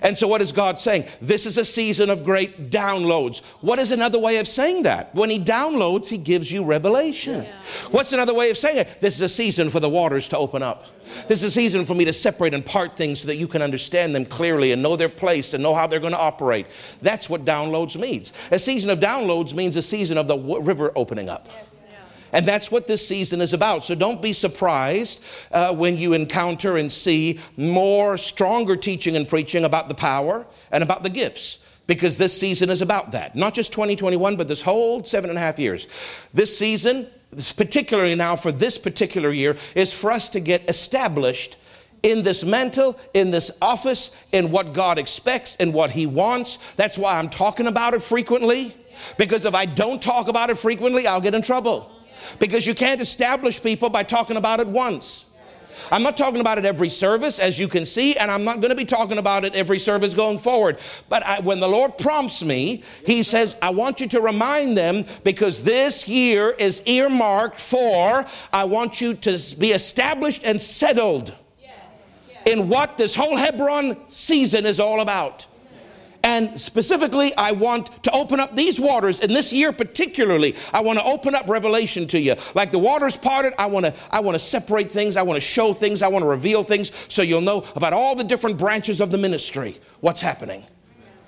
And 0.01 0.17
so, 0.17 0.27
what 0.27 0.41
is 0.41 0.51
God 0.51 0.79
saying? 0.79 1.05
This 1.21 1.45
is 1.45 1.57
a 1.57 1.65
season 1.65 2.09
of 2.09 2.23
great 2.23 2.69
downloads. 2.69 3.43
What 3.61 3.79
is 3.79 3.91
another 3.91 4.19
way 4.19 4.37
of 4.37 4.47
saying 4.47 4.83
that? 4.83 5.13
When 5.15 5.29
He 5.29 5.39
downloads, 5.39 6.09
He 6.09 6.17
gives 6.17 6.51
you 6.51 6.63
revelation. 6.63 7.45
What's 7.91 8.13
another 8.13 8.33
way 8.33 8.49
of 8.49 8.57
saying 8.57 8.77
it? 8.77 9.01
This 9.01 9.15
is 9.15 9.21
a 9.21 9.29
season 9.29 9.69
for 9.69 9.79
the 9.79 9.89
waters 9.89 10.29
to 10.29 10.37
open 10.37 10.63
up. 10.63 10.85
This 11.27 11.43
is 11.43 11.45
a 11.45 11.51
season 11.51 11.85
for 11.85 11.93
me 11.93 12.05
to 12.05 12.13
separate 12.13 12.53
and 12.53 12.65
part 12.65 12.97
things 12.97 13.21
so 13.21 13.27
that 13.27 13.37
you 13.37 13.47
can 13.47 13.61
understand 13.61 14.13
them 14.13 14.25
clearly 14.25 14.71
and 14.71 14.81
know 14.81 14.95
their 14.95 15.09
place 15.09 15.53
and 15.53 15.63
know 15.63 15.73
how 15.73 15.87
they're 15.87 15.99
going 15.99 16.13
to 16.13 16.19
operate. 16.19 16.67
That's 17.01 17.29
what 17.29 17.45
downloads 17.45 17.99
means. 17.99 18.33
A 18.51 18.59
season 18.59 18.89
of 18.89 18.99
downloads 18.99 19.53
means 19.53 19.75
a 19.75 19.81
season 19.81 20.17
of 20.17 20.27
the 20.27 20.37
river 20.37 20.91
opening 20.95 21.29
up. 21.29 21.47
Yes. 21.49 21.76
And 22.33 22.45
that's 22.45 22.71
what 22.71 22.87
this 22.87 23.07
season 23.07 23.41
is 23.41 23.53
about. 23.53 23.85
So 23.85 23.95
don't 23.95 24.21
be 24.21 24.33
surprised 24.33 25.21
uh, 25.51 25.73
when 25.73 25.97
you 25.97 26.13
encounter 26.13 26.77
and 26.77 26.91
see 26.91 27.39
more, 27.55 28.17
stronger 28.17 28.75
teaching 28.75 29.15
and 29.15 29.27
preaching 29.27 29.63
about 29.63 29.87
the 29.87 29.95
power 29.95 30.45
and 30.71 30.83
about 30.83 31.03
the 31.03 31.09
gifts. 31.09 31.59
Because 31.85 32.17
this 32.17 32.37
season 32.37 32.69
is 32.69 32.81
about 32.81 33.11
that. 33.11 33.35
Not 33.35 33.53
just 33.53 33.71
2021, 33.71 34.35
but 34.35 34.49
this 34.49 34.61
whole 34.61 35.03
seven 35.05 35.29
and 35.29 35.37
a 35.37 35.41
half 35.41 35.57
years. 35.57 35.87
This 36.33 36.57
season, 36.57 37.07
particularly 37.55 38.15
now 38.15 38.35
for 38.35 38.51
this 38.51 38.77
particular 38.77 39.31
year, 39.31 39.55
is 39.73 39.93
for 39.93 40.11
us 40.11 40.27
to 40.29 40.41
get 40.41 40.69
established 40.69 41.55
in 42.03 42.23
this 42.23 42.43
mantle, 42.43 42.99
in 43.13 43.31
this 43.31 43.51
office, 43.61 44.11
in 44.33 44.51
what 44.51 44.73
God 44.73 44.99
expects 44.99 45.55
and 45.55 45.73
what 45.73 45.91
He 45.91 46.05
wants. 46.05 46.57
That's 46.75 46.97
why 46.97 47.17
I'm 47.17 47.29
talking 47.29 47.67
about 47.67 47.93
it 47.93 48.03
frequently. 48.03 48.75
Because 49.17 49.45
if 49.45 49.55
I 49.55 49.65
don't 49.65 50.01
talk 50.01 50.27
about 50.27 50.49
it 50.49 50.57
frequently, 50.57 51.07
I'll 51.07 51.21
get 51.21 51.35
in 51.35 51.41
trouble 51.41 51.96
because 52.39 52.65
you 52.65 52.75
can't 52.75 53.01
establish 53.01 53.61
people 53.61 53.89
by 53.89 54.03
talking 54.03 54.37
about 54.37 54.59
it 54.59 54.67
once. 54.67 55.25
I'm 55.91 56.03
not 56.03 56.17
talking 56.17 56.41
about 56.41 56.57
it 56.57 56.65
every 56.65 56.89
service, 56.89 57.39
as 57.39 57.57
you 57.57 57.67
can 57.67 57.85
see, 57.85 58.17
and 58.17 58.29
I'm 58.29 58.43
not 58.43 58.59
going 58.59 58.71
to 58.71 58.75
be 58.75 58.85
talking 58.85 59.17
about 59.17 59.45
it 59.45 59.55
every 59.55 59.79
service 59.79 60.13
going 60.13 60.39
forward. 60.39 60.79
But 61.07 61.23
I, 61.25 61.39
when 61.39 61.59
the 61.59 61.67
Lord 61.67 61.97
prompts 61.97 62.43
me, 62.43 62.83
He 63.05 63.23
says, 63.23 63.55
I 63.61 63.69
want 63.69 64.01
you 64.01 64.07
to 64.09 64.21
remind 64.21 64.77
them 64.77 65.05
because 65.23 65.63
this 65.63 66.07
year 66.07 66.53
is 66.57 66.81
earmarked 66.85 67.59
for, 67.59 68.25
I 68.51 68.65
want 68.65 68.99
you 68.99 69.13
to 69.13 69.39
be 69.57 69.71
established 69.71 70.43
and 70.43 70.61
settled 70.61 71.33
in 72.45 72.69
what 72.69 72.97
this 72.97 73.13
whole 73.13 73.35
Hebron 73.35 73.97
season 74.09 74.65
is 74.65 74.79
all 74.79 75.01
about. 75.01 75.45
And 76.27 76.59
specifically, 76.59 77.33
I 77.37 77.53
want 77.53 78.03
to 78.03 78.11
open 78.11 78.41
up 78.41 78.53
these 78.53 78.81
waters. 78.81 79.21
And 79.21 79.31
this 79.31 79.53
year, 79.53 79.71
particularly, 79.71 80.57
I 80.73 80.81
want 80.81 80.99
to 80.99 81.05
open 81.05 81.33
up 81.33 81.47
revelation 81.47 82.05
to 82.07 82.19
you. 82.19 82.35
Like 82.53 82.73
the 82.73 82.79
waters 82.79 83.15
parted, 83.15 83.53
I 83.57 83.67
want 83.67 83.85
to 83.85 83.93
I 84.11 84.19
want 84.19 84.35
to 84.35 84.39
separate 84.39 84.91
things. 84.91 85.15
I 85.15 85.21
want 85.21 85.37
to 85.37 85.41
show 85.41 85.71
things. 85.71 86.01
I 86.01 86.09
want 86.09 86.23
to 86.23 86.27
reveal 86.27 86.63
things 86.63 86.91
so 87.07 87.21
you'll 87.21 87.39
know 87.39 87.63
about 87.77 87.93
all 87.93 88.13
the 88.13 88.25
different 88.25 88.57
branches 88.57 88.99
of 88.99 89.09
the 89.09 89.17
ministry. 89.17 89.77
What's 90.01 90.19
happening? 90.19 90.65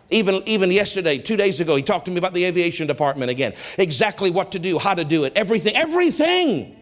Even, 0.10 0.44
even 0.46 0.70
yesterday, 0.70 1.18
two 1.18 1.38
days 1.38 1.62
ago, 1.62 1.78
he 1.78 1.84
talked 1.84 2.04
to 2.06 2.12
me 2.12 2.18
about 2.18 2.34
the 2.34 2.44
aviation 2.44 2.86
department 2.86 3.32
again. 3.32 3.54
Exactly 3.78 4.32
what 4.32 4.52
to 4.52 4.60
do, 4.60 4.80
how 4.80 4.96
to 4.96 5.06
do 5.06 5.24
it, 5.24 5.32
everything, 5.38 5.78
everything 5.78 6.76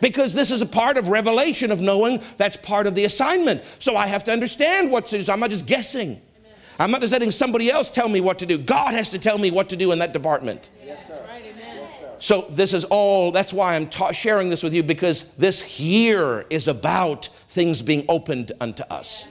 because 0.00 0.32
this 0.32 0.50
is 0.50 0.62
a 0.62 0.66
part 0.66 0.96
of 0.96 1.08
revelation 1.08 1.70
of 1.70 1.80
knowing 1.80 2.22
that's 2.38 2.56
part 2.56 2.86
of 2.86 2.94
the 2.94 3.04
assignment. 3.04 3.62
So 3.80 3.96
I 3.96 4.06
have 4.06 4.24
to 4.24 4.32
understand 4.32 4.90
what 4.90 5.08
to 5.08 5.18
do. 5.18 5.24
So 5.24 5.32
I'm 5.34 5.40
not 5.40 5.50
just 5.50 5.66
guessing. 5.66 6.22
I'm 6.80 6.90
not 6.90 7.02
just 7.02 7.12
letting 7.12 7.30
somebody 7.30 7.70
else 7.70 7.90
tell 7.90 8.08
me 8.08 8.22
what 8.22 8.38
to 8.38 8.46
do. 8.46 8.56
God 8.56 8.94
has 8.94 9.10
to 9.10 9.18
tell 9.18 9.36
me 9.36 9.50
what 9.50 9.68
to 9.68 9.76
do 9.76 9.92
in 9.92 9.98
that 9.98 10.14
department. 10.14 10.70
Yes, 10.84 11.06
sir. 11.06 11.22
So 12.18 12.46
this 12.50 12.74
is 12.74 12.84
all, 12.84 13.32
that's 13.32 13.52
why 13.52 13.76
I'm 13.76 13.86
ta- 13.88 14.12
sharing 14.12 14.50
this 14.50 14.62
with 14.62 14.74
you 14.74 14.82
because 14.82 15.24
this 15.38 15.80
year 15.80 16.46
is 16.50 16.68
about 16.68 17.26
things 17.48 17.80
being 17.82 18.04
opened 18.08 18.52
unto 18.60 18.82
us. 18.84 19.28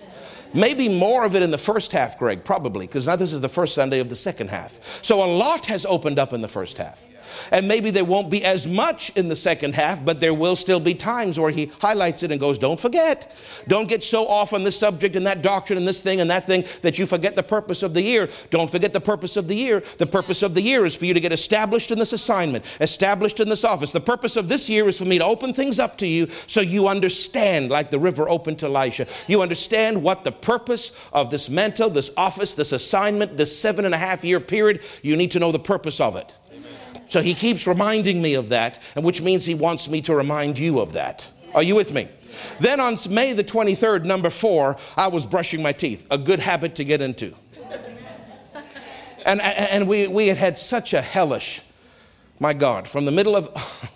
Maybe 0.53 0.89
more 0.89 1.25
of 1.25 1.35
it 1.35 1.43
in 1.43 1.51
the 1.51 1.57
first 1.59 1.91
half, 1.91 2.17
Greg, 2.17 2.43
probably, 2.43 2.87
because 2.87 3.05
now 3.05 3.15
this 3.15 3.31
is 3.31 3.41
the 3.41 3.49
first 3.49 3.75
Sunday 3.75 3.99
of 3.99 4.09
the 4.09 4.15
second 4.15 4.49
half. 4.49 5.03
So 5.03 5.23
a 5.23 5.29
lot 5.29 5.67
has 5.67 5.85
opened 5.85 6.17
up 6.17 6.33
in 6.33 6.41
the 6.41 6.47
first 6.47 6.77
half. 6.77 7.03
And 7.51 7.67
maybe 7.67 7.91
there 7.91 8.05
won't 8.05 8.29
be 8.29 8.43
as 8.43 8.67
much 8.67 9.09
in 9.15 9.27
the 9.27 9.35
second 9.35 9.75
half, 9.75 10.03
but 10.03 10.19
there 10.19 10.33
will 10.33 10.55
still 10.55 10.79
be 10.79 10.93
times 10.93 11.39
where 11.39 11.51
he 11.51 11.71
highlights 11.79 12.23
it 12.23 12.31
and 12.31 12.39
goes, 12.39 12.57
Don't 12.57 12.79
forget. 12.79 13.31
Don't 13.67 13.87
get 13.87 14.03
so 14.03 14.27
off 14.27 14.53
on 14.53 14.63
this 14.63 14.77
subject 14.77 15.15
and 15.15 15.25
that 15.27 15.41
doctrine 15.41 15.77
and 15.77 15.87
this 15.87 16.01
thing 16.01 16.21
and 16.21 16.29
that 16.29 16.45
thing 16.45 16.65
that 16.81 16.97
you 16.97 17.05
forget 17.05 17.35
the 17.35 17.43
purpose 17.43 17.83
of 17.83 17.93
the 17.93 18.01
year. 18.01 18.29
Don't 18.49 18.69
forget 18.69 18.93
the 18.93 19.01
purpose 19.01 19.37
of 19.37 19.47
the 19.47 19.55
year. 19.55 19.83
The 19.97 20.07
purpose 20.07 20.43
of 20.43 20.53
the 20.53 20.61
year 20.61 20.85
is 20.85 20.95
for 20.95 21.05
you 21.05 21.13
to 21.13 21.19
get 21.19 21.31
established 21.31 21.91
in 21.91 21.99
this 21.99 22.13
assignment, 22.13 22.65
established 22.81 23.39
in 23.39 23.49
this 23.49 23.63
office. 23.63 23.91
The 23.91 24.01
purpose 24.01 24.35
of 24.35 24.49
this 24.49 24.69
year 24.69 24.87
is 24.87 24.97
for 24.97 25.05
me 25.05 25.17
to 25.17 25.25
open 25.25 25.53
things 25.53 25.79
up 25.79 25.97
to 25.97 26.07
you 26.07 26.27
so 26.47 26.61
you 26.61 26.87
understand, 26.87 27.69
like 27.69 27.91
the 27.91 27.99
river 27.99 28.29
opened 28.29 28.59
to 28.59 28.65
Elisha. 28.67 29.07
You 29.27 29.41
understand 29.41 30.01
what 30.01 30.23
the 30.23 30.31
purpose 30.31 30.91
of 31.13 31.31
this 31.31 31.49
mantle, 31.49 31.89
this 31.89 32.11
office, 32.17 32.55
this 32.55 32.71
assignment, 32.71 33.37
this 33.37 33.57
seven 33.57 33.85
and 33.85 33.93
a 33.93 33.97
half 33.97 34.23
year 34.23 34.39
period, 34.39 34.81
you 35.01 35.15
need 35.15 35.31
to 35.31 35.39
know 35.39 35.51
the 35.51 35.59
purpose 35.59 35.99
of 35.99 36.15
it. 36.15 36.35
So 37.09 37.21
he 37.21 37.33
keeps 37.33 37.67
reminding 37.67 38.21
me 38.21 38.35
of 38.35 38.49
that, 38.49 38.79
and 38.95 39.03
which 39.03 39.21
means 39.21 39.45
he 39.45 39.55
wants 39.55 39.89
me 39.89 40.01
to 40.01 40.15
remind 40.15 40.57
you 40.57 40.79
of 40.79 40.93
that. 40.93 41.27
Are 41.53 41.63
you 41.63 41.75
with 41.75 41.93
me? 41.93 42.07
Then 42.59 42.79
on 42.79 42.97
May 43.09 43.33
the 43.33 43.43
23rd, 43.43 44.05
number 44.05 44.29
four, 44.29 44.77
I 44.95 45.07
was 45.07 45.25
brushing 45.25 45.61
my 45.61 45.73
teeth, 45.73 46.05
a 46.11 46.17
good 46.17 46.39
habit 46.39 46.75
to 46.75 46.83
get 46.83 47.01
into. 47.01 47.33
And, 49.25 49.41
and 49.41 49.87
we, 49.87 50.07
we 50.07 50.27
had 50.27 50.37
had 50.37 50.57
such 50.57 50.93
a 50.93 51.01
hellish, 51.01 51.61
my 52.39 52.53
God, 52.53 52.87
from 52.87 53.05
the 53.05 53.11
middle 53.11 53.35
of. 53.35 53.49
Oh 53.91 53.95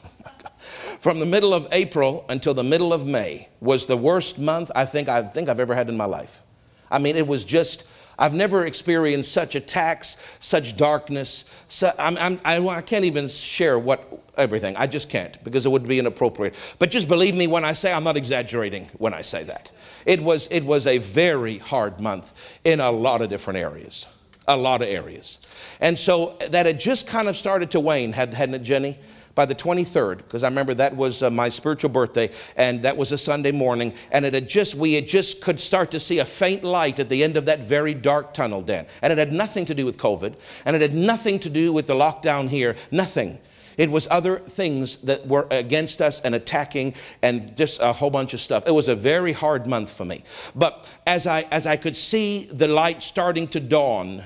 from 1.04 1.20
the 1.20 1.26
middle 1.26 1.54
of 1.54 1.68
April 1.74 2.24
until 2.30 2.54
the 2.54 2.64
middle 2.64 2.94
of 2.94 3.06
May 3.06 3.50
was 3.60 3.88
the 3.88 3.98
worst 3.98 4.40
month 4.40 4.72
I 4.74 4.86
think 4.86 5.10
I 5.10 5.22
think 5.22 5.50
I've 5.50 5.60
ever 5.60 5.76
had 5.76 5.90
in 5.90 5.98
my 5.98 6.06
life. 6.06 6.42
I 6.90 6.98
mean, 6.98 7.18
it 7.18 7.28
was 7.28 7.44
just 7.44 7.84
I've 8.18 8.34
never 8.34 8.66
experienced 8.66 9.32
such 9.32 9.56
attacks, 9.56 10.18
such 10.40 10.76
darkness. 10.78 11.46
So 11.68 11.92
I'm, 11.98 12.18
I'm, 12.18 12.40
I, 12.46 12.66
I 12.68 12.82
can't 12.82 13.06
even 13.06 13.28
share 13.28 13.80
what 13.80 14.08
everything. 14.38 14.76
I 14.76 14.88
just 14.88 15.10
can't 15.10 15.42
because 15.44 15.66
it 15.66 15.70
would 15.70 15.88
be 15.88 16.00
inappropriate. 16.00 16.56
But 16.80 16.92
just 16.92 17.08
believe 17.08 17.36
me 17.36 17.48
when 17.48 17.66
I 17.66 17.74
say 17.74 17.92
I'm 17.92 18.04
not 18.04 18.18
exaggerating 18.18 18.90
when 18.98 19.14
I 19.14 19.22
say 19.22 19.44
that. 19.46 19.72
It 20.06 20.22
was, 20.22 20.48
it 20.52 20.64
was 20.64 20.88
a 20.88 20.98
very 20.98 21.58
hard 21.58 22.00
month 22.00 22.34
in 22.64 22.80
a 22.80 22.92
lot 22.92 23.22
of 23.22 23.30
different 23.30 23.60
areas. 23.60 24.08
A 24.48 24.58
lot 24.58 24.82
of 24.82 24.90
areas. 24.90 25.40
And 25.80 25.98
so 25.98 26.38
that 26.50 26.66
had 26.66 26.80
just 26.80 27.08
kind 27.08 27.30
of 27.30 27.38
started 27.38 27.72
to 27.72 27.80
wane, 27.80 28.12
hadn't 28.12 28.54
it, 28.54 28.64
Jenny? 28.64 29.00
By 29.36 29.46
the 29.46 29.56
23rd, 29.56 30.18
because 30.18 30.44
I 30.44 30.48
remember 30.48 30.74
that 30.76 30.96
was 30.96 31.24
uh, 31.24 31.30
my 31.30 31.50
spiritual 31.50 31.90
birthday, 31.90 32.30
and 32.56 32.84
that 32.84 32.98
was 32.98 33.12
a 33.12 33.18
Sunday 33.18 33.52
morning, 33.52 33.94
and 34.12 34.26
it 34.26 34.34
had 34.34 34.48
just, 34.48 34.76
we 34.76 34.94
had 34.94 35.08
just 35.08 35.42
could 35.42 35.60
start 35.60 35.92
to 35.92 36.00
see 36.00 36.20
a 36.20 36.26
faint 36.26 36.64
light 36.64 37.00
at 37.00 37.10
the 37.10 37.24
end 37.24 37.38
of 37.38 37.46
that 37.46 37.64
very 37.64 37.94
dark 37.94 38.34
tunnel, 38.34 38.62
Dan. 38.62 38.86
And 39.02 39.12
it 39.12 39.18
had 39.18 39.34
nothing 39.34 39.66
to 39.66 39.74
do 39.74 39.86
with 39.86 39.98
COVID, 39.98 40.36
and 40.66 40.76
it 40.76 40.82
had 40.82 40.94
nothing 40.94 41.40
to 41.40 41.50
do 41.50 41.74
with 41.74 41.88
the 41.88 41.96
lockdown 41.96 42.48
here, 42.50 42.76
nothing. 42.92 43.40
It 43.76 43.90
was 43.90 44.08
other 44.12 44.38
things 44.38 44.98
that 44.98 45.26
were 45.28 45.48
against 45.50 46.00
us 46.00 46.22
and 46.22 46.36
attacking 46.36 46.94
and 47.24 47.56
just 47.58 47.80
a 47.82 47.92
whole 47.92 48.12
bunch 48.12 48.36
of 48.36 48.40
stuff. 48.40 48.68
It 48.68 48.72
was 48.72 48.88
a 48.88 48.96
very 48.96 49.32
hard 49.32 49.66
month 49.66 49.92
for 49.92 50.06
me. 50.06 50.24
But 50.54 50.88
as 51.08 51.26
I, 51.26 51.48
as 51.50 51.66
I 51.66 51.78
could 51.78 51.96
see 51.96 52.46
the 52.52 52.68
light 52.68 53.02
starting 53.02 53.48
to 53.48 53.60
dawn, 53.60 54.24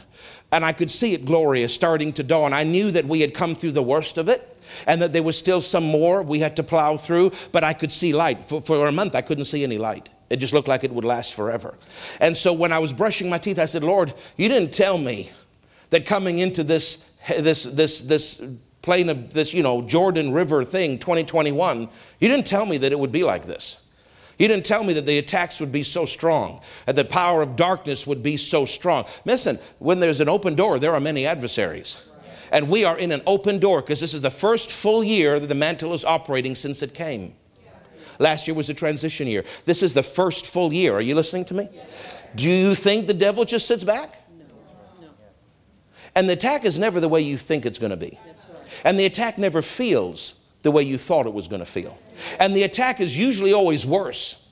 and 0.51 0.65
I 0.65 0.73
could 0.73 0.91
see 0.91 1.13
it 1.13 1.25
glorious 1.25 1.73
starting 1.73 2.13
to 2.13 2.23
dawn, 2.23 2.53
I 2.53 2.63
knew 2.63 2.91
that 2.91 3.05
we 3.05 3.21
had 3.21 3.33
come 3.33 3.55
through 3.55 3.73
the 3.73 3.83
worst 3.83 4.17
of 4.17 4.27
it 4.27 4.56
and 4.85 5.01
that 5.01 5.13
there 5.13 5.23
was 5.23 5.37
still 5.37 5.61
some 5.61 5.83
more 5.83 6.21
we 6.23 6.39
had 6.39 6.55
to 6.57 6.63
plow 6.63 6.97
through, 6.97 7.31
but 7.51 7.63
I 7.63 7.73
could 7.73 7.91
see 7.91 8.13
light. 8.13 8.43
For, 8.43 8.61
for 8.61 8.87
a 8.87 8.91
month, 8.91 9.15
I 9.15 9.21
couldn't 9.21 9.45
see 9.45 9.63
any 9.63 9.77
light. 9.77 10.09
It 10.29 10.37
just 10.37 10.53
looked 10.53 10.67
like 10.67 10.83
it 10.83 10.91
would 10.91 11.05
last 11.05 11.33
forever. 11.33 11.77
And 12.19 12.35
so 12.35 12.51
when 12.51 12.71
I 12.71 12.79
was 12.79 12.91
brushing 12.91 13.29
my 13.29 13.37
teeth, 13.37 13.59
I 13.59 13.65
said, 13.65 13.83
Lord, 13.83 14.13
you 14.35 14.49
didn't 14.49 14.73
tell 14.73 14.97
me 14.97 15.31
that 15.89 16.05
coming 16.05 16.39
into 16.39 16.63
this, 16.63 17.09
this, 17.39 17.63
this, 17.63 18.01
this 18.01 18.41
plain 18.81 19.09
of 19.09 19.33
this, 19.33 19.53
you 19.53 19.63
know, 19.63 19.81
Jordan 19.81 20.31
River 20.31 20.63
thing, 20.63 20.99
2021, 20.99 21.89
you 22.19 22.27
didn't 22.27 22.45
tell 22.45 22.65
me 22.65 22.77
that 22.77 22.91
it 22.91 22.99
would 22.99 23.11
be 23.11 23.23
like 23.23 23.45
this. 23.45 23.79
You 24.37 24.47
didn't 24.47 24.65
tell 24.65 24.83
me 24.83 24.93
that 24.93 25.05
the 25.05 25.17
attacks 25.17 25.59
would 25.59 25.71
be 25.71 25.83
so 25.83 26.05
strong, 26.05 26.61
that 26.85 26.95
the 26.95 27.05
power 27.05 27.41
of 27.41 27.55
darkness 27.55 28.05
would 28.05 28.21
be 28.21 28.37
so 28.37 28.65
strong. 28.65 29.05
Listen, 29.25 29.59
when 29.79 29.99
there's 29.99 30.19
an 30.19 30.29
open 30.29 30.55
door, 30.55 30.77
there 30.77 30.93
are 30.93 30.99
many 30.99 31.25
adversaries. 31.25 31.99
And 32.51 32.69
we 32.69 32.85
are 32.85 32.97
in 32.97 33.11
an 33.11 33.21
open 33.25 33.59
door 33.59 33.81
because 33.81 33.99
this 33.99 34.13
is 34.13 34.21
the 34.21 34.31
first 34.31 34.71
full 34.71 35.03
year 35.03 35.39
that 35.39 35.47
the 35.47 35.55
mantle 35.55 35.93
is 35.93 36.05
operating 36.05 36.55
since 36.55 36.81
it 36.81 36.93
came. 36.93 37.33
Last 38.19 38.47
year 38.47 38.55
was 38.55 38.69
a 38.69 38.73
transition 38.73 39.27
year. 39.27 39.43
This 39.65 39.83
is 39.83 39.93
the 39.93 40.03
first 40.03 40.47
full 40.47 40.73
year. 40.73 40.93
Are 40.93 41.01
you 41.01 41.15
listening 41.15 41.45
to 41.45 41.53
me? 41.53 41.69
Do 42.35 42.49
you 42.49 42.73
think 42.73 43.07
the 43.07 43.13
devil 43.13 43.45
just 43.45 43.67
sits 43.67 43.83
back? 43.83 44.23
No. 45.01 45.09
And 46.15 46.27
the 46.27 46.33
attack 46.33 46.65
is 46.65 46.79
never 46.79 46.99
the 46.99 47.09
way 47.09 47.21
you 47.21 47.37
think 47.37 47.65
it's 47.65 47.79
going 47.79 47.91
to 47.91 47.97
be. 47.97 48.17
And 48.83 48.99
the 48.99 49.05
attack 49.05 49.37
never 49.37 49.61
feels 49.61 50.35
the 50.63 50.71
way 50.71 50.83
you 50.83 50.97
thought 50.97 51.25
it 51.25 51.33
was 51.33 51.47
going 51.47 51.59
to 51.59 51.65
feel. 51.65 51.97
And 52.39 52.55
the 52.55 52.63
attack 52.63 52.99
is 52.99 53.17
usually 53.17 53.53
always 53.53 53.85
worse 53.85 54.43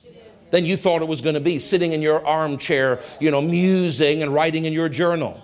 than 0.50 0.64
you 0.64 0.76
thought 0.76 1.02
it 1.02 1.08
was 1.08 1.20
going 1.20 1.34
to 1.34 1.40
be, 1.40 1.58
sitting 1.58 1.92
in 1.92 2.00
your 2.00 2.24
armchair, 2.24 3.00
you 3.20 3.32
know, 3.32 3.42
musing 3.42 4.22
and 4.22 4.32
writing 4.32 4.64
in 4.64 4.72
your 4.72 4.88
journal 4.88 5.42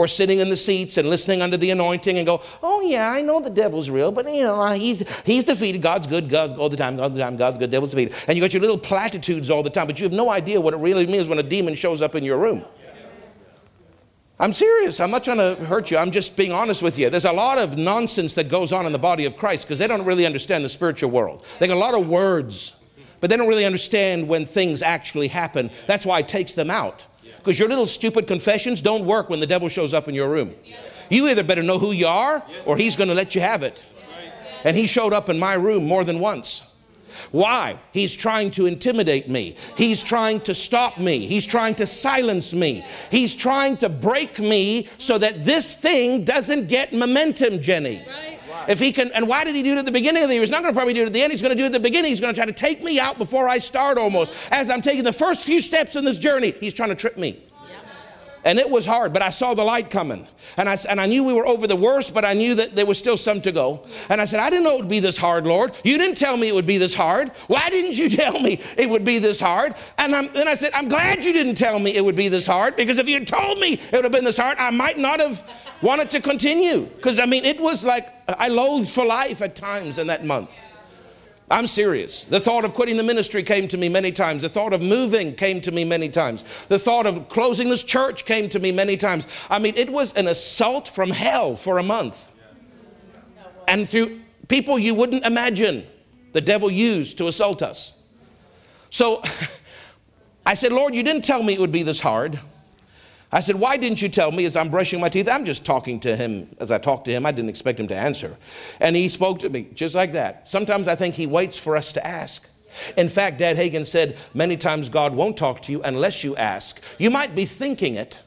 or 0.00 0.08
sitting 0.08 0.38
in 0.38 0.48
the 0.48 0.56
seats 0.56 0.96
and 0.96 1.10
listening 1.10 1.42
under 1.42 1.58
the 1.58 1.70
anointing 1.70 2.16
and 2.16 2.26
go, 2.26 2.40
oh 2.62 2.80
yeah, 2.80 3.10
I 3.10 3.20
know 3.20 3.38
the 3.38 3.50
devil's 3.50 3.90
real, 3.90 4.10
but 4.10 4.24
you 4.32 4.42
know, 4.42 4.58
uh, 4.58 4.72
he's, 4.72 5.06
he's 5.26 5.44
defeated. 5.44 5.82
God's 5.82 6.06
good, 6.06 6.30
God's 6.30 6.54
all 6.54 6.70
the 6.70 6.76
time, 6.78 6.98
all 6.98 7.10
the 7.10 7.20
time, 7.20 7.36
God's 7.36 7.58
good, 7.58 7.70
devil's 7.70 7.90
defeated. 7.90 8.14
And 8.26 8.34
you 8.34 8.42
got 8.42 8.54
your 8.54 8.62
little 8.62 8.78
platitudes 8.78 9.50
all 9.50 9.62
the 9.62 9.68
time, 9.68 9.86
but 9.86 10.00
you 10.00 10.04
have 10.04 10.12
no 10.14 10.30
idea 10.30 10.58
what 10.58 10.72
it 10.72 10.78
really 10.78 11.06
means 11.06 11.28
when 11.28 11.38
a 11.38 11.42
demon 11.42 11.74
shows 11.74 12.00
up 12.00 12.14
in 12.14 12.24
your 12.24 12.38
room. 12.38 12.64
I'm 14.38 14.54
serious. 14.54 15.00
I'm 15.00 15.10
not 15.10 15.22
trying 15.22 15.36
to 15.36 15.62
hurt 15.66 15.90
you. 15.90 15.98
I'm 15.98 16.10
just 16.10 16.34
being 16.34 16.50
honest 16.50 16.82
with 16.82 16.98
you. 16.98 17.10
There's 17.10 17.26
a 17.26 17.32
lot 17.32 17.58
of 17.58 17.76
nonsense 17.76 18.32
that 18.34 18.48
goes 18.48 18.72
on 18.72 18.86
in 18.86 18.92
the 18.92 18.98
body 18.98 19.26
of 19.26 19.36
Christ 19.36 19.66
because 19.66 19.78
they 19.78 19.86
don't 19.86 20.06
really 20.06 20.24
understand 20.24 20.64
the 20.64 20.70
spiritual 20.70 21.10
world. 21.10 21.44
They 21.58 21.68
got 21.68 21.76
a 21.76 21.78
lot 21.78 21.92
of 21.92 22.08
words, 22.08 22.72
but 23.20 23.28
they 23.28 23.36
don't 23.36 23.48
really 23.48 23.66
understand 23.66 24.28
when 24.28 24.46
things 24.46 24.80
actually 24.80 25.28
happen. 25.28 25.70
That's 25.86 26.06
why 26.06 26.20
it 26.20 26.28
takes 26.28 26.54
them 26.54 26.70
out. 26.70 27.06
Because 27.40 27.58
your 27.58 27.68
little 27.68 27.86
stupid 27.86 28.26
confessions 28.26 28.80
don't 28.80 29.04
work 29.04 29.30
when 29.30 29.40
the 29.40 29.46
devil 29.46 29.68
shows 29.68 29.94
up 29.94 30.08
in 30.08 30.14
your 30.14 30.28
room. 30.28 30.54
You 31.08 31.26
either 31.28 31.42
better 31.42 31.62
know 31.62 31.78
who 31.78 31.92
you 31.92 32.06
are 32.06 32.44
or 32.66 32.76
he's 32.76 32.96
going 32.96 33.08
to 33.08 33.14
let 33.14 33.34
you 33.34 33.40
have 33.40 33.62
it. 33.62 33.82
And 34.62 34.76
he 34.76 34.86
showed 34.86 35.12
up 35.14 35.28
in 35.28 35.38
my 35.38 35.54
room 35.54 35.86
more 35.86 36.04
than 36.04 36.20
once. 36.20 36.62
Why? 37.32 37.78
He's 37.92 38.14
trying 38.14 38.50
to 38.52 38.66
intimidate 38.66 39.28
me. 39.28 39.56
He's 39.76 40.02
trying 40.02 40.40
to 40.42 40.54
stop 40.54 40.98
me. 40.98 41.26
He's 41.26 41.46
trying 41.46 41.74
to 41.76 41.86
silence 41.86 42.52
me. 42.52 42.84
He's 43.10 43.34
trying 43.34 43.76
to 43.78 43.88
break 43.88 44.38
me 44.38 44.88
so 44.98 45.18
that 45.18 45.44
this 45.44 45.74
thing 45.74 46.24
doesn't 46.24 46.68
get 46.68 46.92
momentum, 46.92 47.62
Jenny. 47.62 48.02
If 48.70 48.78
he 48.78 48.92
can, 48.92 49.10
and 49.10 49.26
why 49.26 49.42
did 49.42 49.56
he 49.56 49.64
do 49.64 49.72
it 49.72 49.78
at 49.78 49.84
the 49.84 49.90
beginning 49.90 50.22
of 50.22 50.28
the 50.28 50.36
year? 50.36 50.42
He's 50.42 50.50
not 50.50 50.62
going 50.62 50.72
to 50.72 50.78
probably 50.78 50.94
do 50.94 51.02
it 51.02 51.06
at 51.06 51.12
the 51.12 51.20
end. 51.20 51.32
He's 51.32 51.42
going 51.42 51.50
to 51.50 51.60
do 51.60 51.64
it 51.64 51.66
at 51.66 51.72
the 51.72 51.80
beginning. 51.80 52.10
He's 52.10 52.20
going 52.20 52.32
to 52.32 52.38
try 52.38 52.46
to 52.46 52.52
take 52.52 52.84
me 52.84 53.00
out 53.00 53.18
before 53.18 53.48
I 53.48 53.58
start 53.58 53.98
almost. 53.98 54.32
As 54.52 54.70
I'm 54.70 54.80
taking 54.80 55.02
the 55.02 55.12
first 55.12 55.44
few 55.44 55.60
steps 55.60 55.96
in 55.96 56.04
this 56.04 56.18
journey, 56.18 56.54
he's 56.60 56.72
trying 56.72 56.90
to 56.90 56.94
trip 56.94 57.16
me. 57.18 57.42
And 58.44 58.58
it 58.58 58.70
was 58.70 58.86
hard, 58.86 59.12
but 59.12 59.22
I 59.22 59.30
saw 59.30 59.52
the 59.54 59.64
light 59.64 59.90
coming. 59.90 60.26
And 60.56 60.68
I, 60.68 60.76
and 60.88 61.00
I 61.00 61.06
knew 61.06 61.24
we 61.24 61.34
were 61.34 61.46
over 61.46 61.66
the 61.66 61.76
worst, 61.76 62.14
but 62.14 62.24
I 62.24 62.32
knew 62.32 62.54
that 62.54 62.74
there 62.74 62.86
was 62.86 62.98
still 62.98 63.18
some 63.18 63.42
to 63.42 63.52
go. 63.52 63.84
And 64.08 64.20
I 64.20 64.24
said, 64.24 64.40
I 64.40 64.48
didn't 64.48 64.64
know 64.64 64.74
it 64.74 64.80
would 64.80 64.88
be 64.88 65.00
this 65.00 65.18
hard, 65.18 65.46
Lord. 65.46 65.72
You 65.84 65.98
didn't 65.98 66.16
tell 66.16 66.36
me 66.36 66.48
it 66.48 66.54
would 66.54 66.66
be 66.66 66.78
this 66.78 66.94
hard. 66.94 67.28
Why 67.48 67.68
didn't 67.68 67.98
you 67.98 68.08
tell 68.16 68.40
me 68.40 68.60
it 68.78 68.88
would 68.88 69.04
be 69.04 69.18
this 69.18 69.40
hard? 69.40 69.74
And 69.98 70.14
I'm, 70.14 70.32
then 70.32 70.48
I 70.48 70.54
said, 70.54 70.72
I'm 70.72 70.88
glad 70.88 71.24
you 71.24 71.32
didn't 71.32 71.56
tell 71.56 71.78
me 71.78 71.94
it 71.94 72.04
would 72.04 72.16
be 72.16 72.28
this 72.28 72.46
hard 72.46 72.76
because 72.76 72.98
if 72.98 73.08
you 73.08 73.14
had 73.14 73.26
told 73.26 73.58
me 73.58 73.74
it 73.74 73.92
would 73.92 74.04
have 74.04 74.12
been 74.12 74.24
this 74.24 74.38
hard, 74.38 74.56
I 74.58 74.70
might 74.70 74.98
not 74.98 75.20
have 75.20 75.46
wanted 75.82 76.10
to 76.12 76.20
continue. 76.20 76.86
Because 76.86 77.20
I 77.20 77.26
mean, 77.26 77.44
it 77.44 77.60
was 77.60 77.84
like 77.84 78.08
I 78.28 78.48
loathed 78.48 78.88
for 78.88 79.04
life 79.04 79.42
at 79.42 79.54
times 79.54 79.98
in 79.98 80.06
that 80.06 80.24
month. 80.24 80.50
I'm 81.50 81.66
serious. 81.66 82.24
The 82.24 82.38
thought 82.38 82.64
of 82.64 82.74
quitting 82.74 82.96
the 82.96 83.02
ministry 83.02 83.42
came 83.42 83.66
to 83.68 83.76
me 83.76 83.88
many 83.88 84.12
times. 84.12 84.42
The 84.42 84.48
thought 84.48 84.72
of 84.72 84.80
moving 84.80 85.34
came 85.34 85.60
to 85.62 85.72
me 85.72 85.84
many 85.84 86.08
times. 86.08 86.44
The 86.68 86.78
thought 86.78 87.06
of 87.06 87.28
closing 87.28 87.68
this 87.68 87.82
church 87.82 88.24
came 88.24 88.48
to 88.50 88.60
me 88.60 88.70
many 88.70 88.96
times. 88.96 89.26
I 89.50 89.58
mean, 89.58 89.74
it 89.76 89.90
was 89.90 90.12
an 90.14 90.28
assault 90.28 90.86
from 90.86 91.10
hell 91.10 91.56
for 91.56 91.78
a 91.78 91.82
month. 91.82 92.30
And 93.66 93.88
through 93.88 94.20
people 94.46 94.78
you 94.78 94.94
wouldn't 94.94 95.24
imagine 95.24 95.86
the 96.32 96.40
devil 96.40 96.70
used 96.70 97.18
to 97.18 97.26
assault 97.26 97.62
us. 97.62 97.94
So 98.90 99.22
I 100.46 100.54
said, 100.54 100.72
Lord, 100.72 100.94
you 100.94 101.02
didn't 101.02 101.24
tell 101.24 101.42
me 101.42 101.54
it 101.54 101.60
would 101.60 101.72
be 101.72 101.82
this 101.82 102.00
hard. 102.00 102.38
I 103.32 103.40
said, 103.40 103.56
Why 103.56 103.76
didn't 103.76 104.02
you 104.02 104.08
tell 104.08 104.32
me 104.32 104.44
as 104.44 104.56
I'm 104.56 104.70
brushing 104.70 105.00
my 105.00 105.08
teeth? 105.08 105.28
I'm 105.28 105.44
just 105.44 105.64
talking 105.64 106.00
to 106.00 106.16
him 106.16 106.48
as 106.58 106.72
I 106.72 106.78
talked 106.78 107.04
to 107.04 107.12
him. 107.12 107.24
I 107.24 107.30
didn't 107.30 107.50
expect 107.50 107.78
him 107.78 107.88
to 107.88 107.96
answer. 107.96 108.36
And 108.80 108.96
he 108.96 109.08
spoke 109.08 109.38
to 109.40 109.50
me 109.50 109.68
just 109.74 109.94
like 109.94 110.12
that. 110.12 110.48
Sometimes 110.48 110.88
I 110.88 110.96
think 110.96 111.14
he 111.14 111.26
waits 111.26 111.58
for 111.58 111.76
us 111.76 111.92
to 111.92 112.04
ask. 112.06 112.46
In 112.96 113.08
fact, 113.08 113.38
Dad 113.38 113.56
Hagin 113.56 113.86
said 113.86 114.16
many 114.34 114.56
times 114.56 114.88
God 114.88 115.14
won't 115.14 115.36
talk 115.36 115.62
to 115.62 115.72
you 115.72 115.82
unless 115.82 116.24
you 116.24 116.36
ask. 116.36 116.80
You 116.98 117.10
might 117.10 117.34
be 117.34 117.44
thinking 117.44 117.94
it, 117.94 118.20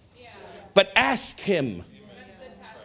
but 0.74 0.92
ask 0.96 1.40
him. 1.40 1.84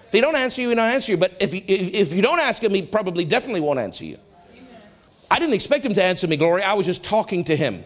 If 0.07 0.13
he 0.13 0.21
don't 0.21 0.37
answer 0.37 0.63
you, 0.63 0.71
he 0.71 0.75
don't 0.75 0.91
answer 0.91 1.13
you. 1.13 1.19
But 1.19 1.37
if, 1.39 1.53
if 1.53 2.15
you 2.15 2.23
don't 2.23 2.41
ask 2.41 2.63
him, 2.63 2.73
he 2.73 2.83
probably 2.83 3.25
definitely 3.25 3.61
won't 3.61 3.79
answer 3.79 4.05
you. 4.05 4.19
I 5.31 5.39
didn't 5.39 5.55
expect 5.55 5.85
him 5.85 5.95
to 5.95 6.03
answer 6.03 6.27
me, 6.27 6.37
Glory. 6.37 6.63
I 6.63 6.73
was 6.73 6.87
just 6.87 7.05
talking 7.05 7.45
to 7.45 7.57
him. 7.57 7.85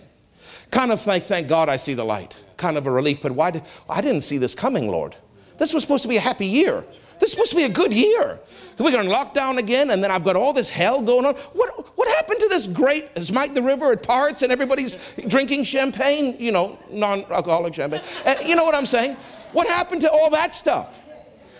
Kind 0.71 0.92
of 0.92 1.05
like, 1.07 1.25
thank 1.25 1.49
God 1.49 1.68
I 1.68 1.77
see 1.77 1.95
the 1.95 2.05
light 2.05 2.38
kind 2.62 2.79
of 2.79 2.87
a 2.87 2.90
relief. 2.90 3.20
But 3.20 3.33
why 3.33 3.51
did, 3.51 3.62
I 3.90 4.01
didn't 4.01 4.22
see 4.22 4.38
this 4.38 4.55
coming, 4.55 4.88
Lord. 4.88 5.16
This 5.59 5.75
was 5.75 5.83
supposed 5.83 6.03
to 6.03 6.09
be 6.09 6.16
a 6.16 6.20
happy 6.20 6.46
year. 6.46 6.85
This 7.18 7.29
is 7.29 7.33
supposed 7.33 7.51
to 7.51 7.57
be 7.57 7.64
a 7.64 7.68
good 7.68 7.92
year. 7.92 8.40
We're 8.79 8.90
going 8.90 9.05
to 9.05 9.11
lock 9.11 9.35
down 9.35 9.59
again, 9.59 9.90
and 9.90 10.03
then 10.03 10.11
I've 10.11 10.25
got 10.25 10.35
all 10.35 10.53
this 10.53 10.68
hell 10.68 11.03
going 11.03 11.27
on. 11.27 11.35
What, 11.35 11.96
what 11.96 12.09
happened 12.16 12.40
to 12.40 12.48
this 12.48 12.66
great 12.66 13.11
Smite 13.22 13.55
the 13.55 13.62
River 13.62 13.92
at 13.92 14.03
parts, 14.03 14.42
and 14.42 14.51
everybody's 14.51 15.14
drinking 15.29 15.64
champagne, 15.64 16.37
you 16.38 16.51
know, 16.51 16.79
non 16.90 17.25
alcoholic 17.31 17.75
champagne? 17.75 18.01
And 18.25 18.38
eh, 18.40 18.46
you 18.46 18.57
know 18.57 18.64
what 18.64 18.75
I'm 18.75 18.87
saying? 18.87 19.16
What 19.53 19.68
happened 19.68 20.01
to 20.01 20.11
all 20.11 20.31
that 20.31 20.55
stuff? 20.55 21.03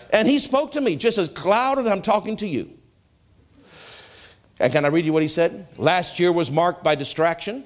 And 0.09 0.27
he 0.27 0.39
spoke 0.39 0.71
to 0.73 0.81
me 0.81 0.95
just 0.95 1.17
as 1.17 1.29
cloud 1.29 1.79
as 1.79 1.87
I'm 1.87 2.01
talking 2.01 2.35
to 2.37 2.47
you. 2.47 2.77
And 4.59 4.71
can 4.71 4.85
I 4.85 4.89
read 4.89 5.05
you 5.05 5.13
what 5.13 5.21
he 5.21 5.27
said? 5.27 5.67
Last 5.77 6.19
year 6.19 6.31
was 6.31 6.51
marked 6.51 6.83
by 6.83 6.95
distraction, 6.95 7.63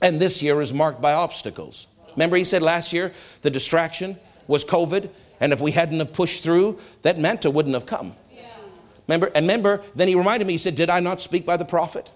and 0.00 0.20
this 0.20 0.42
year 0.42 0.62
is 0.62 0.72
marked 0.72 1.00
by 1.00 1.12
obstacles. 1.12 1.86
Remember, 2.18 2.36
he 2.36 2.42
said 2.42 2.62
last 2.62 2.92
year 2.92 3.12
the 3.42 3.50
distraction 3.50 4.18
was 4.48 4.64
COVID, 4.64 5.08
and 5.38 5.52
if 5.52 5.60
we 5.60 5.70
hadn't 5.70 6.00
have 6.00 6.12
pushed 6.12 6.42
through, 6.42 6.80
that 7.02 7.16
mantle 7.16 7.52
wouldn't 7.52 7.74
have 7.74 7.86
come. 7.86 8.16
Yeah. 8.34 8.48
Remember, 9.06 9.30
and 9.36 9.44
remember, 9.44 9.82
then 9.94 10.08
he 10.08 10.16
reminded 10.16 10.48
me, 10.48 10.54
he 10.54 10.58
said, 10.58 10.74
Did 10.74 10.90
I 10.90 10.98
not 10.98 11.20
speak 11.20 11.46
by 11.46 11.56
the 11.56 11.64
prophet? 11.64 12.10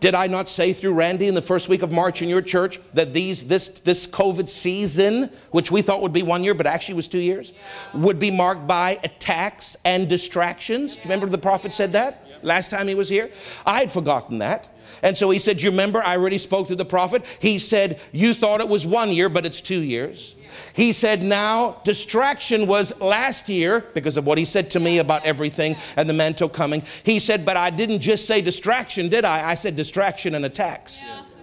Did, 0.00 0.14
I 0.14 0.26
not 0.26 0.48
say 0.48 0.72
through 0.72 0.94
Randy 0.94 1.28
in 1.28 1.34
the 1.34 1.42
first 1.42 1.68
week 1.68 1.82
of 1.82 1.92
March 1.92 2.20
in 2.20 2.28
your 2.28 2.42
church 2.42 2.78
that 2.94 3.14
these 3.14 3.46
this 3.46 3.68
this 3.80 4.06
COVID 4.06 4.48
season, 4.48 5.30
which 5.50 5.70
we 5.70 5.80
thought 5.82 6.02
would 6.02 6.12
be 6.12 6.22
one 6.22 6.44
year, 6.44 6.52
but 6.52 6.66
actually 6.66 6.96
was 6.96 7.08
two 7.08 7.18
years, 7.18 7.52
yeah. 7.52 8.00
would 8.00 8.18
be 8.18 8.30
marked 8.30 8.66
by 8.66 8.98
attacks 9.04 9.76
and 9.84 10.08
distractions? 10.08 10.94
Do 10.94 11.00
you 11.00 11.04
remember 11.04 11.26
the 11.26 11.38
prophet 11.38 11.72
said 11.72 11.92
that 11.92 12.26
last 12.42 12.70
time 12.70 12.88
he 12.88 12.94
was 12.94 13.08
here? 13.08 13.30
I 13.64 13.80
had 13.80 13.92
forgotten 13.92 14.38
that. 14.38 14.73
And 15.04 15.18
so 15.18 15.28
he 15.28 15.38
said, 15.38 15.60
You 15.60 15.70
remember, 15.70 16.02
I 16.02 16.16
already 16.16 16.38
spoke 16.38 16.66
to 16.68 16.74
the 16.74 16.84
prophet. 16.86 17.24
He 17.38 17.58
said, 17.58 18.00
You 18.10 18.32
thought 18.32 18.62
it 18.62 18.68
was 18.70 18.86
one 18.86 19.10
year, 19.10 19.28
but 19.28 19.44
it's 19.44 19.60
two 19.60 19.82
years. 19.82 20.34
He 20.72 20.92
said, 20.92 21.22
Now, 21.22 21.76
distraction 21.84 22.66
was 22.66 22.98
last 23.02 23.50
year 23.50 23.84
because 23.92 24.16
of 24.16 24.26
what 24.26 24.38
he 24.38 24.46
said 24.46 24.70
to 24.70 24.80
me 24.80 24.98
about 24.98 25.26
everything 25.26 25.76
and 25.98 26.08
the 26.08 26.14
mantle 26.14 26.48
coming. 26.48 26.82
He 27.04 27.20
said, 27.20 27.44
But 27.44 27.58
I 27.58 27.68
didn't 27.68 28.00
just 28.00 28.26
say 28.26 28.40
distraction, 28.40 29.10
did 29.10 29.26
I? 29.26 29.50
I 29.50 29.54
said 29.56 29.76
distraction 29.76 30.34
and 30.34 30.46
attacks. 30.46 31.02
Yes. 31.02 31.36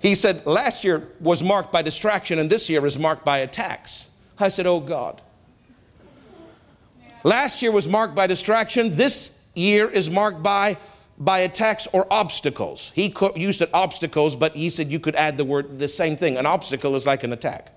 He 0.00 0.14
said, 0.14 0.44
Last 0.44 0.84
year 0.84 1.08
was 1.20 1.42
marked 1.42 1.72
by 1.72 1.80
distraction, 1.80 2.38
and 2.38 2.50
this 2.50 2.68
year 2.68 2.84
is 2.84 2.98
marked 2.98 3.24
by 3.24 3.38
attacks. 3.38 4.10
I 4.38 4.48
said, 4.48 4.66
Oh 4.66 4.80
God. 4.80 5.22
Last 7.24 7.62
year 7.62 7.72
was 7.72 7.88
marked 7.88 8.14
by 8.14 8.26
distraction. 8.26 8.94
This 8.94 9.40
year 9.54 9.90
is 9.90 10.10
marked 10.10 10.42
by 10.42 10.76
by 11.18 11.40
attacks 11.40 11.88
or 11.92 12.06
obstacles. 12.10 12.92
He 12.94 13.14
used 13.34 13.60
it 13.60 13.70
obstacles, 13.74 14.36
but 14.36 14.54
he 14.54 14.70
said 14.70 14.92
you 14.92 15.00
could 15.00 15.16
add 15.16 15.36
the 15.36 15.44
word 15.44 15.78
the 15.78 15.88
same 15.88 16.16
thing. 16.16 16.36
An 16.36 16.46
obstacle 16.46 16.94
is 16.94 17.06
like 17.06 17.24
an 17.24 17.32
attack. 17.32 17.72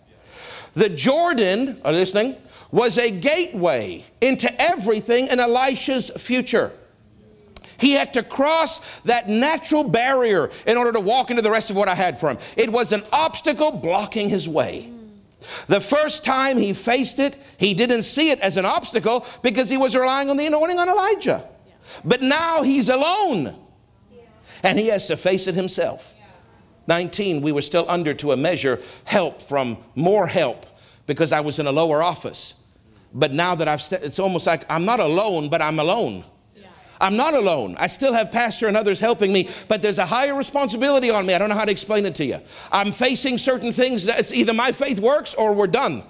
The 0.73 0.89
Jordan, 0.89 1.82
are 1.84 1.91
you 1.91 1.99
listening, 1.99 2.36
was 2.71 2.97
a 2.97 3.12
gateway 3.12 4.06
into 4.21 4.62
everything 4.62 5.27
in 5.27 5.39
Elisha's 5.39 6.10
future. 6.12 6.71
He 7.77 7.93
had 7.93 8.13
to 8.13 8.23
cross 8.23 8.80
that 9.01 9.27
natural 9.27 9.84
barrier 9.84 10.51
in 10.67 10.77
order 10.77 10.91
to 10.93 10.99
walk 10.99 11.32
into 11.32 11.41
the 11.41 11.49
rest 11.49 11.71
of 11.71 11.75
what 11.75 11.89
I 11.89 11.95
had 11.95 12.19
for 12.19 12.30
him. 12.30 12.38
It 12.56 12.71
was 12.71 12.91
an 12.91 13.04
obstacle 13.12 13.71
blocking 13.71 14.30
his 14.30 14.47
way. 14.47 14.91
The 15.67 15.82
first 15.82 16.23
time 16.23 16.58
he 16.58 16.73
faced 16.73 17.17
it, 17.17 17.38
he 17.58 17.73
didn't 17.73 18.04
see 18.04 18.30
it 18.30 18.39
as 18.39 18.56
an 18.56 18.65
obstacle 18.65 19.25
because 19.41 19.71
he 19.71 19.77
was 19.77 19.95
relying 19.95 20.30
on 20.30 20.38
the 20.38 20.45
anointing 20.45 20.77
on 20.77 20.88
Elijah. 20.88 21.43
But 22.04 22.21
now 22.21 22.63
he's 22.63 22.89
alone 22.89 23.56
and 24.63 24.77
he 24.80 24.88
has 24.88 25.08
to 25.08 25.17
face 25.17 25.47
it 25.47 25.56
himself. 25.56 26.13
19, 26.88 27.41
we 27.41 27.51
were 27.51 27.62
still 27.62 27.86
under 27.88 28.13
to 28.15 28.32
a 28.32 28.38
measure 28.38 28.80
help 29.06 29.41
from 29.41 29.77
more 29.95 30.27
help 30.27 30.65
because 31.06 31.32
I 31.32 31.41
was 31.41 31.60
in 31.60 31.67
a 31.67 31.71
lower 31.71 32.01
office. 32.01 32.56
But 33.13 33.34
now 33.34 33.56
that 33.56 33.67
I've, 33.67 33.82
st- 33.82 34.04
it's 34.04 34.19
almost 34.19 34.47
like 34.47 34.69
I'm 34.69 34.86
not 34.86 34.99
alone, 34.99 35.49
but 35.49 35.62
I'm 35.62 35.80
alone. 35.80 36.23
I'm 36.99 37.17
not 37.17 37.34
alone. 37.34 37.75
I 37.80 37.88
still 37.88 38.13
have 38.13 38.32
pastor 38.32 38.67
and 38.67 38.77
others 38.77 38.99
helping 38.99 39.34
me, 39.34 39.49
but 39.67 39.82
there's 39.82 39.97
a 39.97 40.06
higher 40.06 40.36
responsibility 40.36 41.10
on 41.10 41.25
me. 41.25 41.34
I 41.34 41.39
don't 41.39 41.49
know 41.49 41.56
how 41.56 41.65
to 41.65 41.71
explain 41.71 42.06
it 42.06 42.15
to 42.15 42.25
you. 42.25 42.39
I'm 42.71 42.91
facing 42.91 43.39
certain 43.39 43.71
things 43.71 44.06
that 44.06 44.19
it's 44.19 44.32
either 44.32 44.54
my 44.54 44.71
faith 44.71 44.99
works 44.99 45.34
or 45.34 45.54
we're 45.54 45.67
done. 45.67 46.04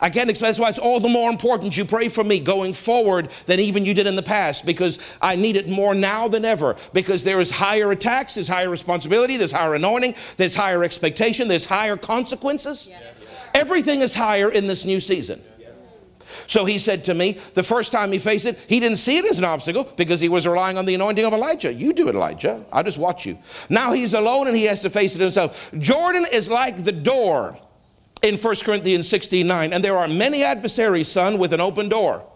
I 0.00 0.10
can't 0.10 0.30
explain. 0.30 0.48
That's 0.48 0.58
why 0.58 0.68
it's 0.70 0.78
all 0.78 1.00
the 1.00 1.08
more 1.08 1.30
important 1.30 1.76
you 1.76 1.84
pray 1.84 2.08
for 2.08 2.24
me 2.24 2.40
going 2.40 2.72
forward 2.72 3.30
than 3.46 3.60
even 3.60 3.84
you 3.84 3.94
did 3.94 4.06
in 4.06 4.16
the 4.16 4.22
past 4.22 4.64
because 4.64 4.98
I 5.20 5.36
need 5.36 5.56
it 5.56 5.68
more 5.68 5.94
now 5.94 6.28
than 6.28 6.44
ever 6.44 6.76
because 6.92 7.24
there 7.24 7.40
is 7.40 7.50
higher 7.50 7.90
attacks, 7.92 8.34
there's 8.34 8.48
higher 8.48 8.70
responsibility, 8.70 9.36
there's 9.36 9.52
higher 9.52 9.74
anointing, 9.74 10.14
there's 10.36 10.54
higher 10.54 10.82
expectation, 10.84 11.48
there's 11.48 11.66
higher 11.66 11.96
consequences. 11.96 12.86
Yes. 12.88 13.50
Everything 13.54 14.00
is 14.00 14.14
higher 14.14 14.50
in 14.50 14.66
this 14.66 14.84
new 14.84 15.00
season. 15.00 15.42
So 16.46 16.64
he 16.64 16.78
said 16.78 17.04
to 17.04 17.14
me, 17.14 17.38
the 17.54 17.62
first 17.62 17.92
time 17.92 18.10
he 18.10 18.18
faced 18.18 18.46
it, 18.46 18.58
he 18.66 18.80
didn't 18.80 18.98
see 18.98 19.18
it 19.18 19.24
as 19.24 19.38
an 19.38 19.44
obstacle 19.44 19.84
because 19.96 20.20
he 20.20 20.28
was 20.28 20.46
relying 20.46 20.78
on 20.78 20.84
the 20.84 20.94
anointing 20.94 21.24
of 21.24 21.32
Elijah. 21.32 21.72
You 21.72 21.92
do 21.92 22.08
it, 22.08 22.14
Elijah. 22.14 22.64
I'll 22.72 22.82
just 22.82 22.98
watch 22.98 23.24
you. 23.24 23.38
Now 23.68 23.92
he's 23.92 24.14
alone 24.14 24.48
and 24.48 24.56
he 24.56 24.64
has 24.64 24.82
to 24.82 24.90
face 24.90 25.14
it 25.14 25.20
himself. 25.20 25.72
Jordan 25.78 26.26
is 26.32 26.50
like 26.50 26.82
the 26.82 26.92
door 26.92 27.56
in 28.22 28.36
1 28.36 28.56
Corinthians 28.64 29.08
16 29.08 29.46
9. 29.46 29.72
And 29.72 29.84
there 29.84 29.96
are 29.96 30.08
many 30.08 30.44
adversaries, 30.44 31.08
son, 31.08 31.38
with 31.38 31.52
an 31.52 31.60
open 31.60 31.88
door. 31.88 32.26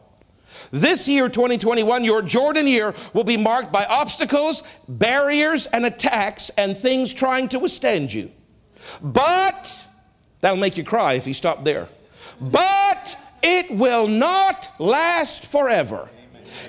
This 0.70 1.08
year, 1.08 1.28
2021, 1.28 2.04
your 2.04 2.22
Jordan 2.22 2.66
year, 2.66 2.94
will 3.12 3.24
be 3.24 3.36
marked 3.36 3.72
by 3.72 3.84
obstacles, 3.84 4.62
barriers, 4.88 5.66
and 5.66 5.86
attacks, 5.86 6.50
and 6.50 6.76
things 6.76 7.14
trying 7.14 7.48
to 7.50 7.58
withstand 7.58 8.12
you. 8.12 8.30
But, 9.00 9.86
that'll 10.40 10.58
make 10.58 10.76
you 10.76 10.84
cry 10.84 11.14
if 11.14 11.26
you 11.26 11.34
stop 11.34 11.64
there. 11.64 11.88
But 12.40 13.16
it 13.42 13.70
will 13.70 14.08
not 14.08 14.70
last 14.78 15.46
forever. 15.46 16.08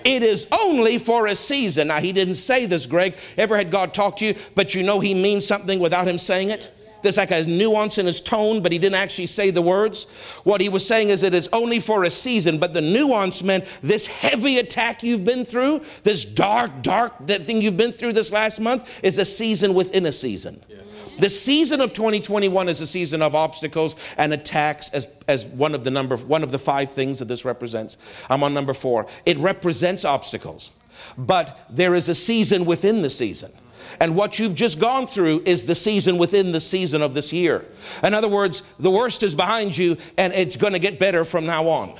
It 0.03 0.23
is 0.23 0.47
only 0.51 0.97
for 0.97 1.27
a 1.27 1.35
season. 1.35 1.87
Now, 1.87 1.99
he 1.99 2.11
didn't 2.11 2.35
say 2.35 2.65
this, 2.65 2.85
Greg. 2.85 3.17
Ever 3.37 3.55
had 3.57 3.71
God 3.71 3.93
talk 3.93 4.17
to 4.17 4.25
you, 4.25 4.35
but 4.53 4.75
you 4.75 4.83
know 4.83 4.99
he 4.99 5.13
means 5.13 5.47
something 5.47 5.79
without 5.79 6.07
him 6.07 6.17
saying 6.17 6.49
it? 6.49 6.71
There's 7.05 7.17
like 7.17 7.29
a 7.29 7.45
nuance 7.45 7.99
in 7.99 8.07
his 8.07 8.19
tone, 8.19 8.63
but 8.63 8.71
he 8.71 8.79
didn't 8.79 8.95
actually 8.95 9.27
say 9.27 9.51
the 9.51 9.61
words. 9.61 10.05
What 10.43 10.59
he 10.59 10.69
was 10.69 10.83
saying 10.83 11.09
is 11.09 11.21
it 11.21 11.35
is 11.35 11.47
only 11.53 11.79
for 11.79 12.03
a 12.03 12.09
season, 12.09 12.57
but 12.57 12.73
the 12.73 12.81
nuance 12.81 13.43
meant 13.43 13.65
this 13.83 14.07
heavy 14.07 14.57
attack 14.57 15.03
you've 15.03 15.23
been 15.23 15.45
through, 15.45 15.81
this 16.01 16.25
dark, 16.25 16.81
dark 16.81 17.13
that 17.27 17.43
thing 17.43 17.61
you've 17.61 17.77
been 17.77 17.91
through 17.91 18.13
this 18.13 18.31
last 18.31 18.59
month, 18.59 19.03
is 19.03 19.19
a 19.19 19.25
season 19.25 19.75
within 19.75 20.07
a 20.07 20.11
season. 20.11 20.63
Yes. 20.67 20.97
The 21.19 21.29
season 21.29 21.79
of 21.79 21.93
2021 21.93 22.69
is 22.69 22.81
a 22.81 22.87
season 22.87 23.21
of 23.21 23.35
obstacles 23.35 23.95
and 24.17 24.33
attacks 24.33 24.89
as, 24.89 25.07
as 25.27 25.45
one 25.45 25.75
of 25.75 25.83
the 25.83 25.91
number 25.91 26.17
one 26.17 26.41
of 26.41 26.51
the 26.51 26.57
five 26.57 26.91
things 26.91 27.19
that 27.19 27.27
this 27.27 27.45
represents. 27.45 27.97
I'm 28.31 28.41
on 28.41 28.55
number 28.55 28.73
four. 28.73 29.05
It 29.27 29.37
represents 29.37 30.05
obstacles, 30.05 30.71
but 31.19 31.67
there 31.69 31.93
is 31.93 32.09
a 32.09 32.15
season 32.15 32.65
within 32.65 33.03
the 33.03 33.11
season. 33.11 33.51
And 33.99 34.15
what 34.15 34.39
you've 34.39 34.55
just 34.55 34.79
gone 34.79 35.07
through 35.07 35.43
is 35.45 35.65
the 35.65 35.75
season 35.75 36.17
within 36.17 36.51
the 36.51 36.59
season 36.59 37.01
of 37.01 37.13
this 37.13 37.31
year. 37.31 37.65
In 38.03 38.13
other 38.13 38.27
words, 38.27 38.63
the 38.79 38.91
worst 38.91 39.23
is 39.23 39.35
behind 39.35 39.77
you 39.77 39.97
and 40.17 40.33
it's 40.33 40.55
going 40.55 40.73
to 40.73 40.79
get 40.79 40.99
better 40.99 41.25
from 41.25 41.45
now 41.45 41.67
on. 41.67 41.97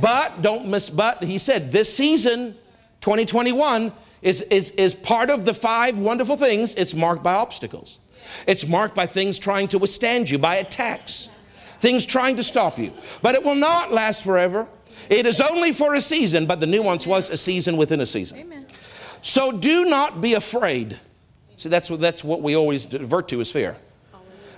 But 0.00 0.42
don't 0.42 0.66
miss, 0.66 0.90
but 0.90 1.22
he 1.22 1.38
said 1.38 1.72
this 1.72 1.94
season, 1.94 2.54
2021, 3.00 3.92
is, 4.22 4.42
is, 4.42 4.70
is 4.72 4.94
part 4.94 5.30
of 5.30 5.44
the 5.44 5.54
five 5.54 5.98
wonderful 5.98 6.36
things. 6.36 6.74
It's 6.74 6.94
marked 6.94 7.22
by 7.22 7.34
obstacles, 7.34 8.00
it's 8.46 8.66
marked 8.66 8.94
by 8.94 9.06
things 9.06 9.38
trying 9.38 9.68
to 9.68 9.78
withstand 9.78 10.30
you, 10.30 10.38
by 10.38 10.56
attacks, 10.56 11.28
things 11.78 12.06
trying 12.06 12.36
to 12.36 12.42
stop 12.42 12.78
you. 12.78 12.92
But 13.22 13.34
it 13.34 13.44
will 13.44 13.54
not 13.54 13.92
last 13.92 14.24
forever. 14.24 14.66
It 15.10 15.26
is 15.26 15.40
only 15.40 15.72
for 15.72 15.94
a 15.94 16.00
season, 16.00 16.46
but 16.46 16.58
the 16.58 16.66
nuance 16.66 17.06
was 17.06 17.30
a 17.30 17.36
season 17.36 17.76
within 17.76 18.00
a 18.00 18.06
season. 18.06 18.38
Amen. 18.38 18.66
So 19.22 19.52
do 19.52 19.84
not 19.84 20.20
be 20.20 20.34
afraid. 20.34 20.98
See, 21.56 21.68
that's 21.68 21.90
what, 21.90 22.00
that's 22.00 22.22
what 22.22 22.42
we 22.42 22.56
always 22.56 22.86
divert 22.86 23.28
to 23.28 23.40
is 23.40 23.50
fear. 23.50 23.76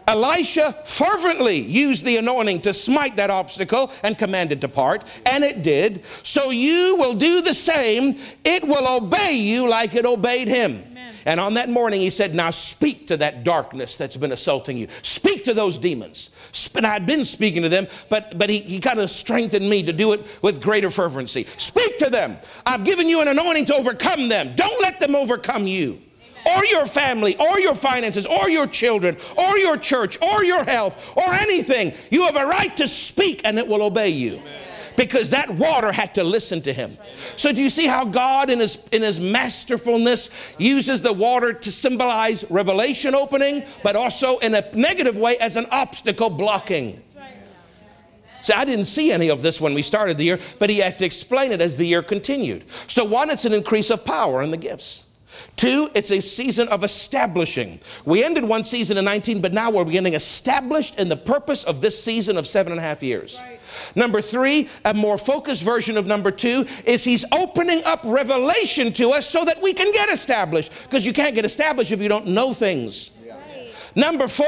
Elisha 0.09 0.73
fervently 0.87 1.59
used 1.59 2.03
the 2.03 2.17
anointing 2.17 2.63
to 2.63 2.73
smite 2.73 3.17
that 3.17 3.29
obstacle 3.29 3.93
and 4.03 4.17
command 4.17 4.53
it 4.53 4.63
to 4.63 4.69
part, 4.69 5.05
and 5.27 5.45
it 5.45 5.63
did. 5.63 6.03
So 6.23 6.51
you 6.51 6.97
will 6.97 7.13
do 7.13 7.43
the 7.43 7.53
same. 7.53 8.17
It 8.43 8.67
will 8.67 8.89
obey 8.89 9.35
you 9.35 9.69
like 9.69 9.95
it 9.95 10.07
obeyed 10.07 10.49
him. 10.49 10.83
Amen. 10.91 11.15
And 11.27 11.39
on 11.39 11.55
that 11.55 11.69
morning, 11.69 12.01
he 12.01 12.09
said, 12.09 12.35
Now 12.35 12.51
speak 12.51 13.09
to 13.09 13.19
that 13.19 13.45
darkness 13.45 13.99
that's 13.99 14.17
been 14.17 14.33
assaulting 14.33 14.79
you. 14.79 14.89
Speak 15.03 15.45
to 15.45 15.53
those 15.53 15.77
demons. 15.77 16.31
And 16.75 16.87
I'd 16.87 17.05
been 17.05 17.27
speaking 17.27 17.63
to 17.65 17.69
them, 17.69 17.87
but, 18.09 18.39
but 18.39 18.49
he, 18.49 18.61
he 18.61 18.81
kind 18.81 19.01
of 19.01 19.11
strengthened 19.11 19.69
me 19.69 19.83
to 19.83 19.93
do 19.93 20.13
it 20.15 20.27
with 20.41 20.63
greater 20.63 20.91
fervency. 20.91 21.47
Speak 21.59 21.99
to 21.99 22.09
them. 22.09 22.39
I've 22.65 22.85
given 22.85 23.11
you 23.11 23.21
an 23.21 23.29
anointing 23.29 23.67
to 23.67 23.75
overcome 23.75 24.31
them. 24.31 24.55
Don't 24.57 24.81
let 24.81 25.01
them 25.01 25.15
overcome 25.15 25.67
you 25.67 26.01
or 26.57 26.65
your 26.67 26.87
family, 26.87 27.37
or 27.37 27.61
your 27.61 27.75
finances, 27.75 28.27
or 28.27 28.49
your 28.49 28.67
children, 28.67 29.17
or 29.37 29.59
your 29.59 29.77
church, 29.77 30.21
or 30.23 30.45
your 30.45 30.65
health, 30.65 31.17
or 31.17 31.33
anything. 31.33 31.93
You 32.11 32.27
have 32.27 32.37
a 32.37 32.47
right 32.47 32.77
to 32.77 32.87
speak 32.87 33.43
and 33.45 33.59
it 33.59 33.67
will 33.67 33.83
obey 33.83 34.11
you. 34.11 34.43
Because 34.97 35.31
that 35.31 35.49
water 35.51 35.93
had 35.93 36.15
to 36.15 36.25
listen 36.25 36.61
to 36.63 36.73
him. 36.73 36.99
So, 37.37 37.53
do 37.53 37.63
you 37.63 37.71
see 37.71 37.87
how 37.87 38.05
God, 38.05 38.51
in 38.51 38.59
his, 38.59 38.85
in 38.91 39.03
his 39.03 39.21
masterfulness, 39.21 40.29
uses 40.59 41.03
the 41.03 41.13
water 41.13 41.53
to 41.53 41.71
symbolize 41.71 42.45
revelation 42.51 43.15
opening, 43.15 43.63
but 43.85 43.95
also 43.95 44.39
in 44.39 44.57
a 44.57 44.69
negative 44.75 45.17
way 45.17 45.37
as 45.39 45.57
an 45.57 45.67
obstacle 45.71 46.31
blocking? 46.31 47.01
See, 48.41 48.53
I 48.53 48.65
didn't 48.65 48.87
see 48.87 49.13
any 49.13 49.29
of 49.29 49.41
this 49.43 49.61
when 49.61 49.73
we 49.73 49.83
started 49.83 50.17
the 50.17 50.25
year, 50.25 50.41
but 50.59 50.69
he 50.69 50.79
had 50.79 50.99
to 50.99 51.05
explain 51.05 51.53
it 51.53 51.61
as 51.61 51.77
the 51.77 51.85
year 51.85 52.03
continued. 52.03 52.65
So, 52.89 53.05
one, 53.05 53.31
it's 53.31 53.45
an 53.45 53.53
increase 53.53 53.91
of 53.91 54.05
power 54.05 54.43
in 54.43 54.51
the 54.51 54.57
gifts. 54.57 55.05
Two, 55.59 55.91
it's 55.93 56.13
a 56.13 56.21
season 56.21 56.69
of 56.69 56.85
establishing. 56.85 57.81
We 58.05 58.23
ended 58.23 58.45
one 58.45 58.63
season 58.63 58.97
in 58.97 59.05
19, 59.05 59.41
but 59.41 59.53
now 59.53 59.73
we're 59.73 59.85
beginning 59.85 60.15
established 60.15 61.01
in 61.01 61.09
the 61.09 61.17
purpose 61.17 61.65
of 61.65 61.81
this 61.81 62.01
season 62.01 62.37
of 62.37 62.47
seven 62.47 62.71
and 62.71 62.79
a 62.79 62.83
half 62.83 63.03
years. 63.03 63.37
Right. 63.41 63.59
Number 63.97 64.21
three, 64.21 64.69
a 64.85 64.95
more 64.95 65.19
focused 65.19 65.65
version 65.65 65.97
of 65.97 66.07
number 66.07 66.31
two, 66.31 66.65
is 66.85 67.03
he's 67.03 67.25
opening 67.33 67.83
up 67.83 68.03
revelation 68.05 68.93
to 68.95 69.11
us 69.11 69.29
so 69.29 69.45
that 69.45 69.61
we 69.61 69.75
can 69.75 69.91
get 69.91 70.09
established. 70.09 70.71
Because 70.85 71.05
you 71.05 71.13
can't 71.13 71.35
get 71.35 71.45
established 71.45 71.91
if 71.91 72.01
you 72.01 72.09
don't 72.09 72.29
know 72.29 72.53
things. 72.53 73.11
Number 73.99 74.29
four, 74.29 74.47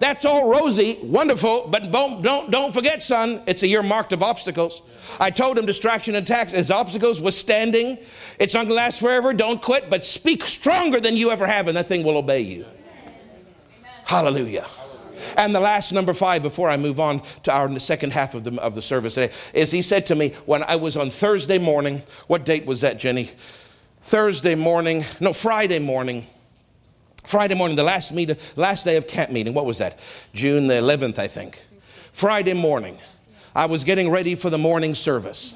that's 0.00 0.26
all 0.26 0.50
rosy, 0.50 0.98
wonderful, 1.02 1.66
but 1.66 1.90
don't, 1.90 2.20
don't, 2.20 2.50
don't 2.50 2.74
forget, 2.74 3.02
son, 3.02 3.42
it's 3.46 3.62
a 3.62 3.66
year 3.66 3.82
marked 3.82 4.12
of 4.12 4.22
obstacles. 4.22 4.82
I 5.18 5.30
told 5.30 5.56
him 5.56 5.64
distraction 5.64 6.14
and 6.14 6.28
attacks 6.28 6.52
as 6.52 6.70
obstacles 6.70 7.18
was 7.18 7.34
standing. 7.34 7.96
It's 8.38 8.52
not 8.52 8.66
going 8.66 8.68
to 8.68 8.74
last 8.74 9.00
forever. 9.00 9.32
Don't 9.32 9.62
quit, 9.62 9.88
but 9.88 10.04
speak 10.04 10.44
stronger 10.44 11.00
than 11.00 11.16
you 11.16 11.30
ever 11.30 11.46
have, 11.46 11.68
and 11.68 11.76
that 11.78 11.88
thing 11.88 12.04
will 12.04 12.18
obey 12.18 12.42
you. 12.42 12.66
Hallelujah. 14.04 14.66
And 15.38 15.54
the 15.54 15.60
last 15.60 15.92
number 15.92 16.12
five, 16.12 16.42
before 16.42 16.68
I 16.68 16.76
move 16.76 17.00
on 17.00 17.22
to 17.44 17.52
our 17.52 17.78
second 17.78 18.12
half 18.12 18.34
of 18.34 18.44
the, 18.44 18.60
of 18.60 18.74
the 18.74 18.82
service 18.82 19.14
today, 19.14 19.32
is 19.54 19.70
he 19.70 19.80
said 19.80 20.04
to 20.06 20.14
me 20.14 20.34
when 20.44 20.64
I 20.64 20.76
was 20.76 20.98
on 20.98 21.08
Thursday 21.08 21.56
morning, 21.56 22.02
what 22.26 22.44
date 22.44 22.66
was 22.66 22.82
that, 22.82 22.98
Jenny? 22.98 23.30
Thursday 24.02 24.54
morning, 24.54 25.06
no, 25.18 25.32
Friday 25.32 25.78
morning. 25.78 26.26
Friday 27.24 27.54
morning, 27.54 27.76
the 27.76 27.84
last 27.84 28.12
meeting, 28.12 28.36
last 28.56 28.84
day 28.84 28.96
of 28.96 29.06
camp 29.06 29.30
meeting. 29.30 29.54
What 29.54 29.64
was 29.64 29.78
that? 29.78 29.98
June 30.34 30.66
the 30.66 30.74
11th, 30.74 31.18
I 31.18 31.28
think. 31.28 31.62
Friday 32.12 32.52
morning, 32.52 32.98
I 33.54 33.66
was 33.66 33.84
getting 33.84 34.10
ready 34.10 34.34
for 34.34 34.50
the 34.50 34.58
morning 34.58 34.94
service, 34.94 35.54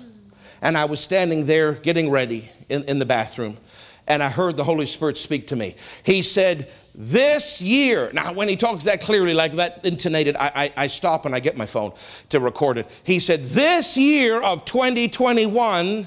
and 0.62 0.78
I 0.78 0.84
was 0.84 1.00
standing 1.00 1.46
there 1.46 1.72
getting 1.72 2.10
ready 2.10 2.50
in, 2.68 2.84
in 2.84 2.98
the 2.98 3.04
bathroom, 3.04 3.58
and 4.06 4.22
I 4.22 4.28
heard 4.28 4.56
the 4.56 4.64
Holy 4.64 4.86
Spirit 4.86 5.18
speak 5.18 5.48
to 5.48 5.56
me. 5.56 5.74
He 6.04 6.22
said, 6.22 6.70
This 6.94 7.60
year, 7.60 8.10
now 8.12 8.32
when 8.32 8.48
he 8.48 8.56
talks 8.56 8.84
that 8.84 9.00
clearly, 9.00 9.34
like 9.34 9.54
that 9.54 9.84
intonated, 9.84 10.36
I, 10.36 10.52
I, 10.54 10.72
I 10.76 10.86
stop 10.86 11.26
and 11.26 11.34
I 11.34 11.40
get 11.40 11.56
my 11.56 11.66
phone 11.66 11.92
to 12.28 12.38
record 12.38 12.78
it. 12.78 13.00
He 13.02 13.18
said, 13.18 13.44
This 13.44 13.98
year 13.98 14.40
of 14.40 14.64
2021 14.64 16.06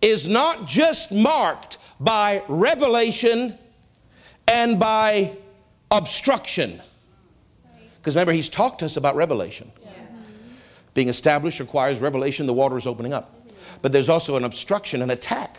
is 0.00 0.26
not 0.26 0.66
just 0.66 1.12
marked 1.12 1.78
by 2.00 2.42
revelation 2.48 3.58
and 4.50 4.78
by 4.80 5.36
obstruction. 5.90 6.80
Because 7.98 8.14
remember, 8.14 8.32
he's 8.32 8.48
talked 8.48 8.80
to 8.80 8.86
us 8.86 8.96
about 8.96 9.14
revelation. 9.14 9.70
Being 10.92 11.08
established 11.08 11.60
requires 11.60 12.00
revelation, 12.00 12.46
the 12.46 12.52
water 12.52 12.76
is 12.76 12.86
opening 12.86 13.12
up. 13.12 13.36
But 13.80 13.92
there's 13.92 14.08
also 14.08 14.36
an 14.36 14.44
obstruction, 14.44 15.02
an 15.02 15.10
attack. 15.10 15.58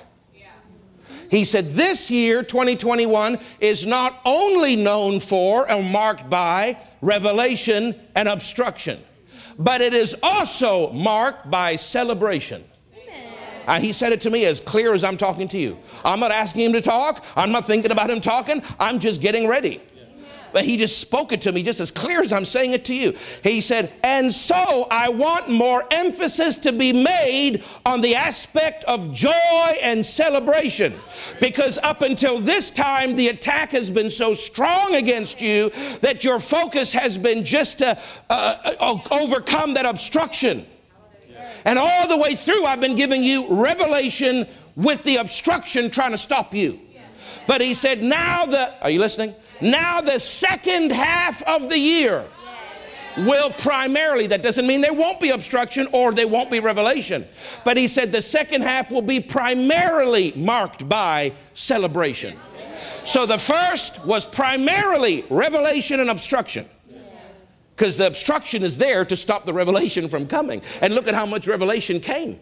He 1.30 1.46
said, 1.46 1.74
This 1.76 2.12
year, 2.12 2.44
2021, 2.44 3.40
is 3.62 3.86
not 3.86 4.20
only 4.26 4.76
known 4.76 5.22
for 5.22 5.70
and 5.72 5.90
marked 5.90 6.30
by 6.30 6.78
revelation 7.02 7.96
and 8.14 8.28
obstruction, 8.28 9.00
but 9.58 9.80
it 9.80 9.94
is 9.94 10.16
also 10.22 10.92
marked 10.92 11.50
by 11.50 11.78
celebration. 11.78 12.66
And 13.68 13.84
he 13.84 13.94
said 13.94 14.12
it 14.12 14.22
to 14.22 14.30
me 14.30 14.46
as 14.46 14.60
clear 14.60 14.94
as 14.94 15.04
I'm 15.04 15.18
talking 15.18 15.48
to 15.50 15.60
you. 15.60 15.78
I'm 16.04 16.20
not 16.20 16.32
asking 16.32 16.66
him 16.66 16.74
to 16.74 16.82
talk. 16.82 17.24
I'm 17.36 17.52
not 17.52 17.66
thinking 17.66 17.92
about 17.92 18.10
him 18.10 18.22
talking. 18.22 18.62
I'm 18.80 19.00
just 19.00 19.22
getting 19.22 19.48
ready. 19.48 19.82
But 20.54 20.66
he 20.66 20.78
just 20.78 21.00
spoke 21.00 21.32
it 21.32 21.42
to 21.42 21.52
me 21.52 21.64
just 21.64 21.80
as 21.80 21.92
clear 21.92 22.22
as 22.22 22.34
I'm 22.34 22.46
saying 22.46 22.72
it 22.72 22.86
to 22.86 22.96
you. 22.96 23.16
He 23.44 23.62
said, 23.62 23.92
And 24.04 24.34
so 24.34 24.88
I 24.92 25.10
want 25.10 25.50
more 25.50 25.84
emphasis 25.92 26.60
to 26.60 26.72
be 26.72 26.92
made 26.92 27.64
on 27.86 28.02
the 28.02 28.16
aspect 28.16 28.84
of 28.86 29.14
joy 29.14 29.32
and 29.82 30.06
celebration. 30.06 30.94
Because 31.40 31.78
up 31.80 32.02
until 32.02 32.40
this 32.40 32.72
time, 32.72 33.16
the 33.16 33.30
attack 33.30 33.72
has 33.72 33.90
been 33.90 34.10
so 34.10 34.34
strong 34.34 34.96
against 34.96 35.42
you 35.42 35.70
that 36.02 36.24
your 36.24 36.40
focus 36.40 36.94
has 36.94 37.18
been 37.18 37.46
just 37.46 37.80
to 37.80 37.98
uh, 38.30 38.76
uh 38.80 38.98
overcome 39.12 39.76
that 39.76 39.86
obstruction. 39.86 40.66
And 41.66 41.78
all 41.78 42.08
the 42.08 42.18
way 42.18 42.36
through, 42.36 42.66
I've 42.66 42.82
been 42.82 42.96
giving 42.96 43.24
you 43.24 43.48
revelation 43.50 44.48
with 44.76 45.04
the 45.04 45.18
obstruction 45.18 45.90
trying 45.90 46.12
to 46.12 46.18
stop 46.18 46.54
you. 46.54 46.80
But 47.48 47.62
he 47.62 47.74
said, 47.74 48.04
now 48.04 48.46
the, 48.46 48.74
are 48.82 48.90
you 48.90 49.00
listening? 49.00 49.36
Now 49.62 50.02
the 50.02 50.20
second 50.20 50.92
half 50.92 51.42
of 51.44 51.70
the 51.70 51.78
year 51.78 52.26
will 53.18 53.52
primarily, 53.52 54.28
that 54.28 54.42
doesn't 54.42 54.66
mean 54.66 54.82
there 54.82 54.94
won't 54.94 55.20
be 55.20 55.32
obstruction 55.32 55.88
or 55.92 56.12
there 56.14 56.28
won't 56.28 56.50
be 56.50 56.60
revelation. 56.60 57.26
But 57.66 57.78
he 57.78 57.88
said 57.88 58.12
the 58.12 58.22
second 58.22 58.62
half 58.62 58.92
will 58.92 59.02
be 59.02 59.20
primarily 59.20 60.32
marked 60.36 60.88
by 60.88 61.34
celebration. 61.54 62.38
So 63.06 63.26
the 63.26 63.38
first 63.38 64.06
was 64.06 64.26
primarily 64.26 65.26
revelation 65.30 66.00
and 66.00 66.10
obstruction 66.10 66.66
because 67.76 67.98
the 67.98 68.08
obstruction 68.08 68.64
is 68.64 68.78
there 68.78 69.06
to 69.06 69.16
stop 69.16 69.46
the 69.46 69.54
revelation 69.54 70.10
from 70.10 70.28
coming. 70.28 70.62
And 70.82 70.94
look 70.94 71.08
at 71.08 71.16
how 71.16 71.26
much 71.26 71.48
revelation 71.48 72.00
came 72.00 72.40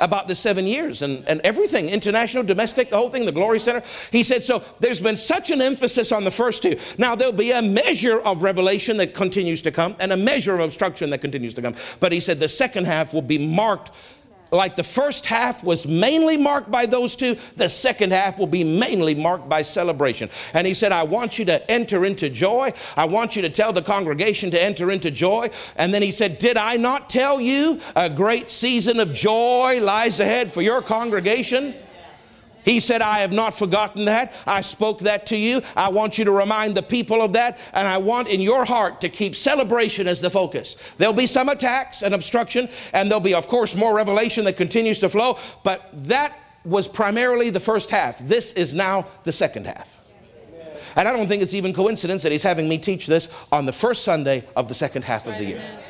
about 0.00 0.28
the 0.28 0.34
seven 0.34 0.66
years 0.66 1.02
and, 1.02 1.24
and 1.28 1.40
everything 1.42 1.88
international, 1.88 2.42
domestic, 2.42 2.90
the 2.90 2.96
whole 2.96 3.10
thing, 3.10 3.24
the 3.24 3.32
Glory 3.32 3.58
Center. 3.58 3.82
He 4.10 4.22
said, 4.22 4.44
So 4.44 4.62
there's 4.80 5.00
been 5.00 5.16
such 5.16 5.50
an 5.50 5.60
emphasis 5.60 6.12
on 6.12 6.24
the 6.24 6.30
first 6.30 6.62
two. 6.62 6.78
Now 6.98 7.14
there'll 7.14 7.32
be 7.32 7.52
a 7.52 7.62
measure 7.62 8.20
of 8.20 8.42
revelation 8.42 8.96
that 8.98 9.14
continues 9.14 9.62
to 9.62 9.70
come 9.70 9.96
and 10.00 10.12
a 10.12 10.16
measure 10.16 10.54
of 10.54 10.60
obstruction 10.60 11.10
that 11.10 11.20
continues 11.20 11.54
to 11.54 11.62
come. 11.62 11.74
But 12.00 12.12
he 12.12 12.20
said 12.20 12.40
the 12.40 12.48
second 12.48 12.86
half 12.86 13.14
will 13.14 13.22
be 13.22 13.38
marked 13.38 13.90
like 14.54 14.76
the 14.76 14.82
first 14.82 15.26
half 15.26 15.64
was 15.64 15.86
mainly 15.86 16.36
marked 16.36 16.70
by 16.70 16.86
those 16.86 17.16
two, 17.16 17.36
the 17.56 17.68
second 17.68 18.12
half 18.12 18.38
will 18.38 18.46
be 18.46 18.64
mainly 18.64 19.14
marked 19.14 19.48
by 19.48 19.62
celebration. 19.62 20.30
And 20.52 20.66
he 20.66 20.74
said, 20.74 20.92
I 20.92 21.02
want 21.02 21.38
you 21.38 21.44
to 21.46 21.70
enter 21.70 22.04
into 22.04 22.30
joy. 22.30 22.72
I 22.96 23.06
want 23.06 23.36
you 23.36 23.42
to 23.42 23.50
tell 23.50 23.72
the 23.72 23.82
congregation 23.82 24.50
to 24.52 24.62
enter 24.62 24.90
into 24.90 25.10
joy. 25.10 25.50
And 25.76 25.92
then 25.92 26.02
he 26.02 26.10
said, 26.10 26.38
Did 26.38 26.56
I 26.56 26.76
not 26.76 27.10
tell 27.10 27.40
you 27.40 27.80
a 27.96 28.08
great 28.08 28.48
season 28.50 29.00
of 29.00 29.12
joy 29.12 29.80
lies 29.80 30.20
ahead 30.20 30.52
for 30.52 30.62
your 30.62 30.82
congregation? 30.82 31.74
He 32.64 32.80
said, 32.80 33.02
I 33.02 33.18
have 33.18 33.32
not 33.32 33.54
forgotten 33.54 34.06
that. 34.06 34.34
I 34.46 34.62
spoke 34.62 35.00
that 35.00 35.26
to 35.26 35.36
you. 35.36 35.62
I 35.76 35.90
want 35.90 36.18
you 36.18 36.24
to 36.24 36.30
remind 36.32 36.74
the 36.74 36.82
people 36.82 37.22
of 37.22 37.34
that. 37.34 37.58
And 37.72 37.86
I 37.86 37.98
want 37.98 38.28
in 38.28 38.40
your 38.40 38.64
heart 38.64 39.00
to 39.02 39.08
keep 39.08 39.36
celebration 39.36 40.08
as 40.08 40.20
the 40.20 40.30
focus. 40.30 40.76
There'll 40.98 41.14
be 41.14 41.26
some 41.26 41.48
attacks 41.48 42.02
and 42.02 42.14
obstruction, 42.14 42.68
and 42.92 43.10
there'll 43.10 43.20
be, 43.20 43.34
of 43.34 43.48
course, 43.48 43.76
more 43.76 43.94
revelation 43.94 44.44
that 44.46 44.56
continues 44.56 44.98
to 45.00 45.08
flow. 45.08 45.38
But 45.62 45.88
that 46.08 46.34
was 46.64 46.88
primarily 46.88 47.50
the 47.50 47.60
first 47.60 47.90
half. 47.90 48.18
This 48.18 48.52
is 48.52 48.72
now 48.72 49.06
the 49.24 49.32
second 49.32 49.66
half. 49.66 50.00
And 50.96 51.08
I 51.08 51.12
don't 51.12 51.26
think 51.26 51.42
it's 51.42 51.54
even 51.54 51.72
coincidence 51.72 52.22
that 52.22 52.32
he's 52.32 52.44
having 52.44 52.68
me 52.68 52.78
teach 52.78 53.06
this 53.06 53.28
on 53.50 53.66
the 53.66 53.72
first 53.72 54.04
Sunday 54.04 54.44
of 54.56 54.68
the 54.68 54.74
second 54.74 55.02
half 55.02 55.26
of 55.26 55.36
the 55.36 55.44
year. 55.44 55.80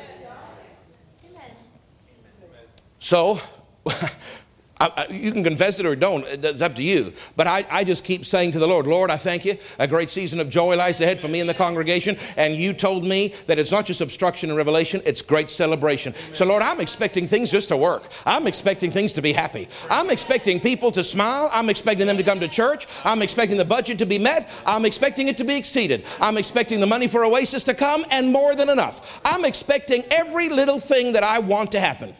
So, 2.99 3.39
I, 4.79 4.91
I, 4.95 5.07
you 5.13 5.31
can 5.31 5.43
confess 5.43 5.79
it 5.79 5.85
or 5.85 5.95
don't, 5.95 6.25
it's 6.25 6.61
up 6.61 6.75
to 6.75 6.83
you. 6.83 7.13
But 7.37 7.47
I, 7.47 7.65
I 7.71 7.83
just 7.85 8.03
keep 8.03 8.25
saying 8.25 8.51
to 8.53 8.59
the 8.59 8.67
Lord, 8.67 8.87
Lord, 8.87 9.09
I 9.09 9.15
thank 9.15 9.45
you. 9.45 9.57
A 9.79 9.87
great 9.87 10.09
season 10.09 10.41
of 10.41 10.49
joy 10.49 10.75
lies 10.75 10.99
ahead 10.99 11.21
for 11.21 11.29
me 11.29 11.39
and 11.39 11.49
the 11.49 11.53
congregation. 11.53 12.17
And 12.35 12.55
you 12.55 12.73
told 12.73 13.05
me 13.05 13.33
that 13.47 13.57
it's 13.57 13.71
not 13.71 13.85
just 13.85 14.01
obstruction 14.01 14.49
and 14.49 14.57
revelation, 14.57 15.01
it's 15.05 15.21
great 15.21 15.49
celebration. 15.49 16.13
Amen. 16.13 16.35
So, 16.35 16.45
Lord, 16.45 16.61
I'm 16.61 16.81
expecting 16.81 17.25
things 17.25 17.51
just 17.51 17.69
to 17.69 17.77
work. 17.77 18.09
I'm 18.25 18.47
expecting 18.47 18.91
things 18.91 19.13
to 19.13 19.21
be 19.21 19.31
happy. 19.31 19.69
I'm 19.89 20.09
expecting 20.09 20.59
people 20.59 20.91
to 20.91 21.03
smile. 21.03 21.49
I'm 21.53 21.69
expecting 21.69 22.05
them 22.05 22.17
to 22.17 22.23
come 22.23 22.41
to 22.41 22.47
church. 22.47 22.85
I'm 23.05 23.21
expecting 23.21 23.57
the 23.57 23.65
budget 23.65 23.97
to 23.99 24.05
be 24.05 24.19
met. 24.19 24.49
I'm 24.65 24.83
expecting 24.83 25.29
it 25.29 25.37
to 25.37 25.45
be 25.45 25.55
exceeded. 25.55 26.03
I'm 26.19 26.37
expecting 26.37 26.81
the 26.81 26.87
money 26.87 27.07
for 27.07 27.23
Oasis 27.23 27.63
to 27.65 27.73
come 27.73 28.05
and 28.11 28.31
more 28.31 28.55
than 28.55 28.69
enough. 28.69 29.21
I'm 29.23 29.45
expecting 29.45 30.03
every 30.11 30.49
little 30.49 30.79
thing 30.79 31.13
that 31.13 31.23
I 31.23 31.39
want 31.39 31.71
to 31.71 31.79
happen. 31.79 32.13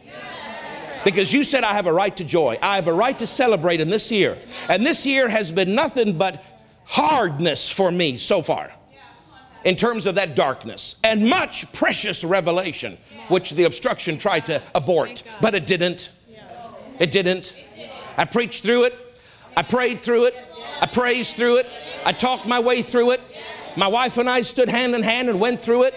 Because 1.06 1.32
you 1.32 1.44
said 1.44 1.62
I 1.62 1.72
have 1.72 1.86
a 1.86 1.92
right 1.92 2.14
to 2.16 2.24
joy. 2.24 2.58
I 2.60 2.74
have 2.74 2.88
a 2.88 2.92
right 2.92 3.16
to 3.20 3.28
celebrate 3.28 3.80
in 3.80 3.88
this 3.88 4.10
year. 4.10 4.36
And 4.68 4.84
this 4.84 5.06
year 5.06 5.28
has 5.28 5.52
been 5.52 5.72
nothing 5.72 6.18
but 6.18 6.42
hardness 6.84 7.70
for 7.70 7.92
me 7.92 8.16
so 8.16 8.42
far 8.42 8.72
in 9.64 9.76
terms 9.76 10.06
of 10.06 10.16
that 10.16 10.34
darkness 10.34 10.96
and 11.04 11.30
much 11.30 11.72
precious 11.72 12.24
revelation, 12.24 12.98
which 13.28 13.52
the 13.52 13.62
obstruction 13.62 14.18
tried 14.18 14.46
to 14.46 14.60
abort, 14.74 15.22
but 15.40 15.54
it 15.54 15.64
didn't. 15.64 16.10
It 16.98 17.12
didn't. 17.12 17.56
I 18.18 18.24
preached 18.24 18.64
through 18.64 18.86
it. 18.86 19.20
I 19.56 19.62
prayed 19.62 20.00
through 20.00 20.24
it. 20.24 20.34
I 20.80 20.86
praised 20.86 21.36
through 21.36 21.58
it. 21.58 21.68
I 22.04 22.10
talked 22.10 22.48
my 22.48 22.58
way 22.58 22.82
through 22.82 23.12
it. 23.12 23.20
My 23.76 23.86
wife 23.86 24.18
and 24.18 24.28
I 24.28 24.40
stood 24.40 24.68
hand 24.68 24.92
in 24.96 25.04
hand 25.04 25.28
and 25.28 25.38
went 25.38 25.60
through 25.60 25.84
it. 25.84 25.94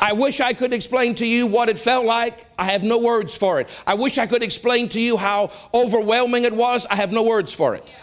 I 0.00 0.12
wish 0.12 0.40
I 0.40 0.52
could 0.52 0.72
explain 0.72 1.14
to 1.16 1.26
you 1.26 1.46
what 1.46 1.68
it 1.68 1.78
felt 1.78 2.04
like. 2.04 2.46
I 2.58 2.64
have 2.64 2.82
no 2.82 2.98
words 2.98 3.34
for 3.34 3.60
it. 3.60 3.68
I 3.86 3.94
wish 3.94 4.18
I 4.18 4.26
could 4.26 4.42
explain 4.42 4.88
to 4.90 5.00
you 5.00 5.16
how 5.16 5.50
overwhelming 5.74 6.44
it 6.44 6.52
was. 6.52 6.86
I 6.86 6.96
have 6.96 7.12
no 7.12 7.22
words 7.22 7.52
for 7.52 7.74
it. 7.74 7.94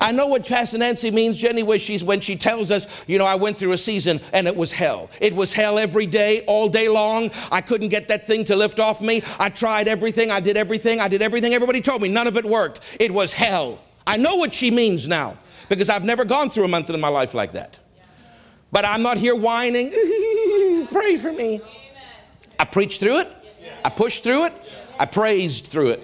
I 0.00 0.12
know 0.12 0.28
what 0.28 0.46
Pastor 0.46 0.78
Nancy 0.78 1.10
means, 1.10 1.38
Jenny, 1.38 1.62
when, 1.62 1.78
she's, 1.78 2.04
when 2.04 2.20
she 2.20 2.36
tells 2.36 2.70
us, 2.70 2.86
you 3.08 3.18
know, 3.18 3.26
I 3.26 3.34
went 3.34 3.58
through 3.58 3.72
a 3.72 3.78
season 3.78 4.20
and 4.32 4.46
it 4.46 4.56
was 4.56 4.72
hell. 4.72 5.10
It 5.20 5.34
was 5.34 5.52
hell 5.52 5.78
every 5.78 6.06
day, 6.06 6.44
all 6.46 6.68
day 6.68 6.88
long. 6.88 7.30
I 7.50 7.60
couldn't 7.60 7.88
get 7.88 8.08
that 8.08 8.26
thing 8.26 8.44
to 8.44 8.56
lift 8.56 8.78
off 8.78 9.00
me. 9.00 9.22
I 9.38 9.48
tried 9.48 9.88
everything. 9.88 10.30
I 10.30 10.40
did 10.40 10.56
everything. 10.56 11.00
I 11.00 11.08
did 11.08 11.22
everything. 11.22 11.54
Everybody 11.54 11.80
told 11.80 12.02
me 12.02 12.08
none 12.08 12.26
of 12.26 12.36
it 12.36 12.44
worked. 12.44 12.80
It 13.00 13.12
was 13.12 13.32
hell. 13.32 13.80
I 14.06 14.16
know 14.16 14.36
what 14.36 14.54
she 14.54 14.70
means 14.70 15.08
now 15.08 15.36
because 15.68 15.88
I've 15.88 16.04
never 16.04 16.24
gone 16.24 16.50
through 16.50 16.64
a 16.64 16.68
month 16.68 16.90
in 16.90 17.00
my 17.00 17.08
life 17.08 17.34
like 17.34 17.52
that. 17.52 17.78
But 18.72 18.86
I'm 18.86 19.02
not 19.02 19.18
here 19.18 19.36
whining. 19.36 19.90
Pray 20.90 21.18
for 21.18 21.30
me. 21.30 21.60
I 22.58 22.64
preached 22.64 23.00
through 23.00 23.20
it. 23.20 23.28
I 23.84 23.90
pushed 23.90 24.24
through 24.24 24.46
it. 24.46 24.52
I 24.98 25.04
praised 25.04 25.66
through 25.66 25.90
it. 25.90 26.02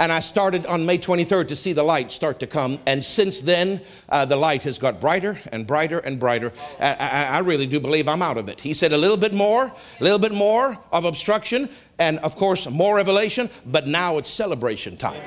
And 0.00 0.12
I 0.12 0.20
started 0.20 0.64
on 0.66 0.86
May 0.86 0.98
23rd 0.98 1.48
to 1.48 1.56
see 1.56 1.72
the 1.72 1.82
light 1.82 2.12
start 2.12 2.38
to 2.40 2.46
come. 2.46 2.78
And 2.86 3.04
since 3.04 3.40
then, 3.40 3.80
uh, 4.08 4.24
the 4.24 4.36
light 4.36 4.62
has 4.62 4.78
got 4.78 5.00
brighter 5.00 5.38
and 5.50 5.66
brighter 5.66 5.98
and 5.98 6.20
brighter. 6.20 6.52
I, 6.80 6.94
I, 6.94 7.24
I 7.24 7.38
really 7.40 7.66
do 7.66 7.80
believe 7.80 8.06
I'm 8.06 8.22
out 8.22 8.38
of 8.38 8.48
it. 8.48 8.60
He 8.60 8.74
said 8.74 8.92
a 8.92 8.98
little 8.98 9.16
bit 9.16 9.34
more, 9.34 9.66
a 9.66 10.02
little 10.02 10.20
bit 10.20 10.32
more 10.32 10.78
of 10.92 11.04
obstruction, 11.04 11.68
and 11.98 12.20
of 12.20 12.36
course, 12.36 12.70
more 12.70 12.96
revelation, 12.96 13.50
but 13.66 13.88
now 13.88 14.18
it's 14.18 14.30
celebration 14.30 14.96
time. 14.96 15.22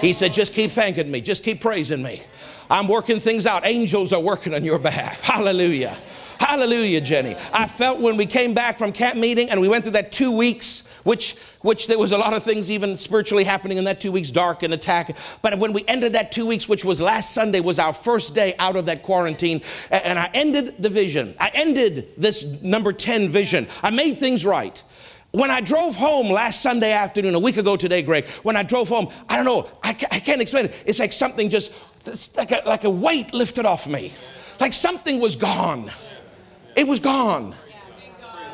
He 0.00 0.12
said, 0.12 0.32
just 0.32 0.54
keep 0.54 0.72
thanking 0.72 1.10
me, 1.10 1.20
just 1.20 1.44
keep 1.44 1.60
praising 1.60 2.02
me. 2.02 2.22
I'm 2.70 2.88
working 2.88 3.20
things 3.20 3.46
out. 3.46 3.66
Angels 3.66 4.12
are 4.12 4.20
working 4.20 4.54
on 4.54 4.64
your 4.64 4.78
behalf. 4.78 5.20
Hallelujah. 5.22 5.96
Hallelujah, 6.38 7.00
Jenny. 7.00 7.36
I 7.52 7.66
felt 7.66 7.98
when 7.98 8.16
we 8.16 8.26
came 8.26 8.54
back 8.54 8.78
from 8.78 8.92
camp 8.92 9.16
meeting 9.16 9.50
and 9.50 9.60
we 9.60 9.68
went 9.68 9.84
through 9.84 9.92
that 9.92 10.12
two 10.12 10.30
weeks, 10.30 10.86
which, 11.02 11.36
which 11.62 11.86
there 11.88 11.98
was 11.98 12.12
a 12.12 12.18
lot 12.18 12.32
of 12.32 12.42
things 12.42 12.70
even 12.70 12.96
spiritually 12.96 13.44
happening 13.44 13.78
in 13.78 13.84
that 13.84 14.00
two 14.00 14.12
weeks, 14.12 14.30
dark 14.30 14.62
and 14.62 14.72
attack. 14.72 15.16
But 15.42 15.58
when 15.58 15.72
we 15.72 15.84
ended 15.88 16.12
that 16.12 16.30
two 16.30 16.46
weeks, 16.46 16.68
which 16.68 16.84
was 16.84 17.00
last 17.00 17.32
Sunday, 17.32 17.60
was 17.60 17.78
our 17.78 17.92
first 17.92 18.34
day 18.34 18.54
out 18.58 18.76
of 18.76 18.86
that 18.86 19.02
quarantine. 19.02 19.62
And 19.90 20.18
I 20.18 20.30
ended 20.32 20.76
the 20.78 20.90
vision. 20.90 21.34
I 21.40 21.50
ended 21.54 22.08
this 22.16 22.44
number 22.62 22.92
10 22.92 23.30
vision. 23.30 23.66
I 23.82 23.90
made 23.90 24.18
things 24.18 24.44
right. 24.44 24.82
When 25.30 25.50
I 25.50 25.60
drove 25.60 25.94
home 25.94 26.30
last 26.30 26.62
Sunday 26.62 26.92
afternoon, 26.92 27.34
a 27.34 27.38
week 27.38 27.58
ago 27.58 27.76
today, 27.76 28.00
Greg, 28.00 28.26
when 28.44 28.56
I 28.56 28.62
drove 28.62 28.88
home, 28.88 29.08
I 29.28 29.36
don't 29.36 29.44
know, 29.44 29.68
I, 29.82 29.90
I 30.10 30.20
can't 30.20 30.40
explain 30.40 30.66
it. 30.66 30.82
It's 30.86 30.98
like 30.98 31.12
something 31.12 31.50
just, 31.50 31.70
like 32.36 32.50
a, 32.50 32.62
like 32.66 32.84
a 32.84 32.90
weight 32.90 33.32
lifted 33.32 33.66
off 33.66 33.86
me. 33.86 34.12
Like 34.60 34.72
something 34.72 35.20
was 35.20 35.36
gone. 35.36 35.90
It 36.76 36.86
was 36.86 37.00
gone. 37.00 37.54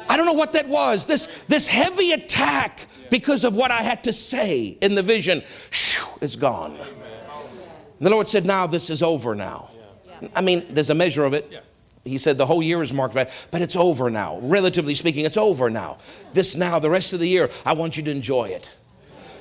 I 0.08 0.16
don't 0.16 0.26
know 0.26 0.34
what 0.34 0.52
that 0.52 0.68
was. 0.68 1.06
This, 1.06 1.26
this 1.48 1.66
heavy 1.66 2.12
attack 2.12 2.86
because 3.10 3.44
of 3.44 3.54
what 3.54 3.70
I 3.70 3.82
had 3.82 4.04
to 4.04 4.12
say 4.12 4.76
in 4.80 4.94
the 4.94 5.02
vision, 5.02 5.42
shoo, 5.70 6.06
it's 6.20 6.36
gone. 6.36 6.76
And 6.76 8.06
the 8.06 8.10
Lord 8.10 8.28
said, 8.28 8.44
Now 8.44 8.66
this 8.66 8.90
is 8.90 9.02
over 9.02 9.34
now. 9.34 9.70
I 10.34 10.40
mean, 10.40 10.66
there's 10.70 10.90
a 10.90 10.94
measure 10.94 11.24
of 11.24 11.34
it. 11.34 11.50
He 12.04 12.18
said 12.18 12.36
the 12.36 12.46
whole 12.46 12.62
year 12.62 12.82
is 12.82 12.92
marked 12.92 13.14
by, 13.14 13.30
but 13.50 13.62
it's 13.62 13.76
over 13.76 14.10
now. 14.10 14.38
Relatively 14.42 14.94
speaking, 14.94 15.24
it's 15.24 15.38
over 15.38 15.70
now. 15.70 15.98
This 16.32 16.54
now, 16.54 16.78
the 16.78 16.90
rest 16.90 17.14
of 17.14 17.20
the 17.20 17.28
year, 17.28 17.50
I 17.64 17.72
want 17.72 17.96
you 17.96 18.02
to 18.02 18.10
enjoy 18.10 18.48
it. 18.48 18.70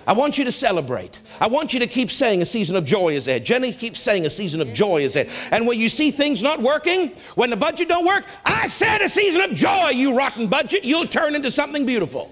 I 0.06 0.14
want 0.14 0.38
you 0.38 0.44
to 0.46 0.52
celebrate. 0.52 1.22
I 1.40 1.48
want 1.48 1.74
you 1.74 1.80
to 1.80 1.88
keep 1.88 2.12
saying 2.12 2.42
a 2.42 2.46
season 2.46 2.76
of 2.76 2.86
joy 2.86 3.10
is 3.10 3.28
ahead. 3.28 3.46
Jenny 3.46 3.72
keeps 3.72 4.00
saying 4.00 4.26
a 4.26 4.30
season 4.30 4.62
of 4.62 4.74
joy 4.74 5.02
is 5.02 5.16
ahead. 5.16 5.32
And 5.52 5.66
when 5.66 5.80
you 5.80 5.90
see 5.90 6.12
things 6.12 6.44
not 6.44 6.62
working, 6.62 7.12
when 7.36 7.50
the 7.50 7.58
budget 7.58 7.88
don't 7.88 8.06
work, 8.06 8.26
I 8.46 8.68
said 8.68 9.02
a 9.02 9.10
season 9.10 9.42
of 9.42 9.54
joy, 9.54 9.90
you 9.90 10.18
rotten 10.18 10.48
budget, 10.48 10.84
you'll 10.84 11.08
turn 11.08 11.36
into 11.36 11.50
something 11.52 11.86
beautiful. 11.86 12.30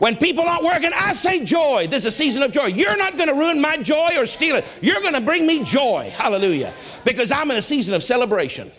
When 0.00 0.16
people 0.16 0.44
aren't 0.44 0.64
working, 0.64 0.90
I 0.94 1.12
say 1.12 1.44
joy. 1.44 1.86
This 1.86 2.02
is 2.02 2.06
a 2.06 2.10
season 2.10 2.42
of 2.42 2.50
joy. 2.50 2.66
You're 2.66 2.96
not 2.96 3.16
going 3.16 3.28
to 3.28 3.34
ruin 3.34 3.60
my 3.60 3.76
joy 3.76 4.10
or 4.16 4.26
steal 4.26 4.56
it. 4.56 4.64
You're 4.80 5.00
going 5.00 5.14
to 5.14 5.20
bring 5.20 5.46
me 5.46 5.62
joy. 5.62 6.12
Hallelujah. 6.16 6.74
Because 7.04 7.30
I'm 7.30 7.50
in 7.52 7.56
a 7.56 7.62
season 7.62 7.94
of 7.94 8.02
celebration. 8.02 8.72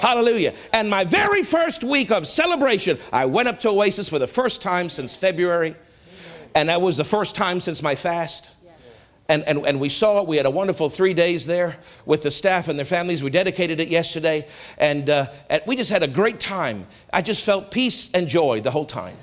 Hallelujah. 0.00 0.54
And 0.72 0.90
my 0.90 1.04
very 1.04 1.44
first 1.44 1.84
week 1.84 2.10
of 2.10 2.26
celebration, 2.26 2.98
I 3.12 3.26
went 3.26 3.48
up 3.48 3.60
to 3.60 3.68
Oasis 3.68 4.08
for 4.08 4.18
the 4.18 4.26
first 4.26 4.60
time 4.60 4.88
since 4.88 5.14
February 5.14 5.76
and 6.54 6.68
that 6.68 6.80
was 6.80 6.96
the 6.96 7.04
first 7.04 7.34
time 7.34 7.60
since 7.60 7.82
my 7.82 7.94
fast. 7.94 8.50
And, 9.28 9.44
and, 9.44 9.64
and 9.64 9.78
we 9.78 9.88
saw 9.88 10.20
it. 10.20 10.26
We 10.26 10.38
had 10.38 10.46
a 10.46 10.50
wonderful 10.50 10.90
three 10.90 11.14
days 11.14 11.46
there 11.46 11.76
with 12.04 12.24
the 12.24 12.32
staff 12.32 12.66
and 12.66 12.76
their 12.76 12.86
families. 12.86 13.22
We 13.22 13.30
dedicated 13.30 13.78
it 13.78 13.86
yesterday. 13.86 14.48
And, 14.76 15.08
uh, 15.08 15.26
and 15.48 15.62
we 15.68 15.76
just 15.76 15.90
had 15.90 16.02
a 16.02 16.08
great 16.08 16.40
time. 16.40 16.88
I 17.12 17.22
just 17.22 17.44
felt 17.44 17.70
peace 17.70 18.10
and 18.12 18.26
joy 18.26 18.60
the 18.60 18.72
whole 18.72 18.86
time. 18.86 19.16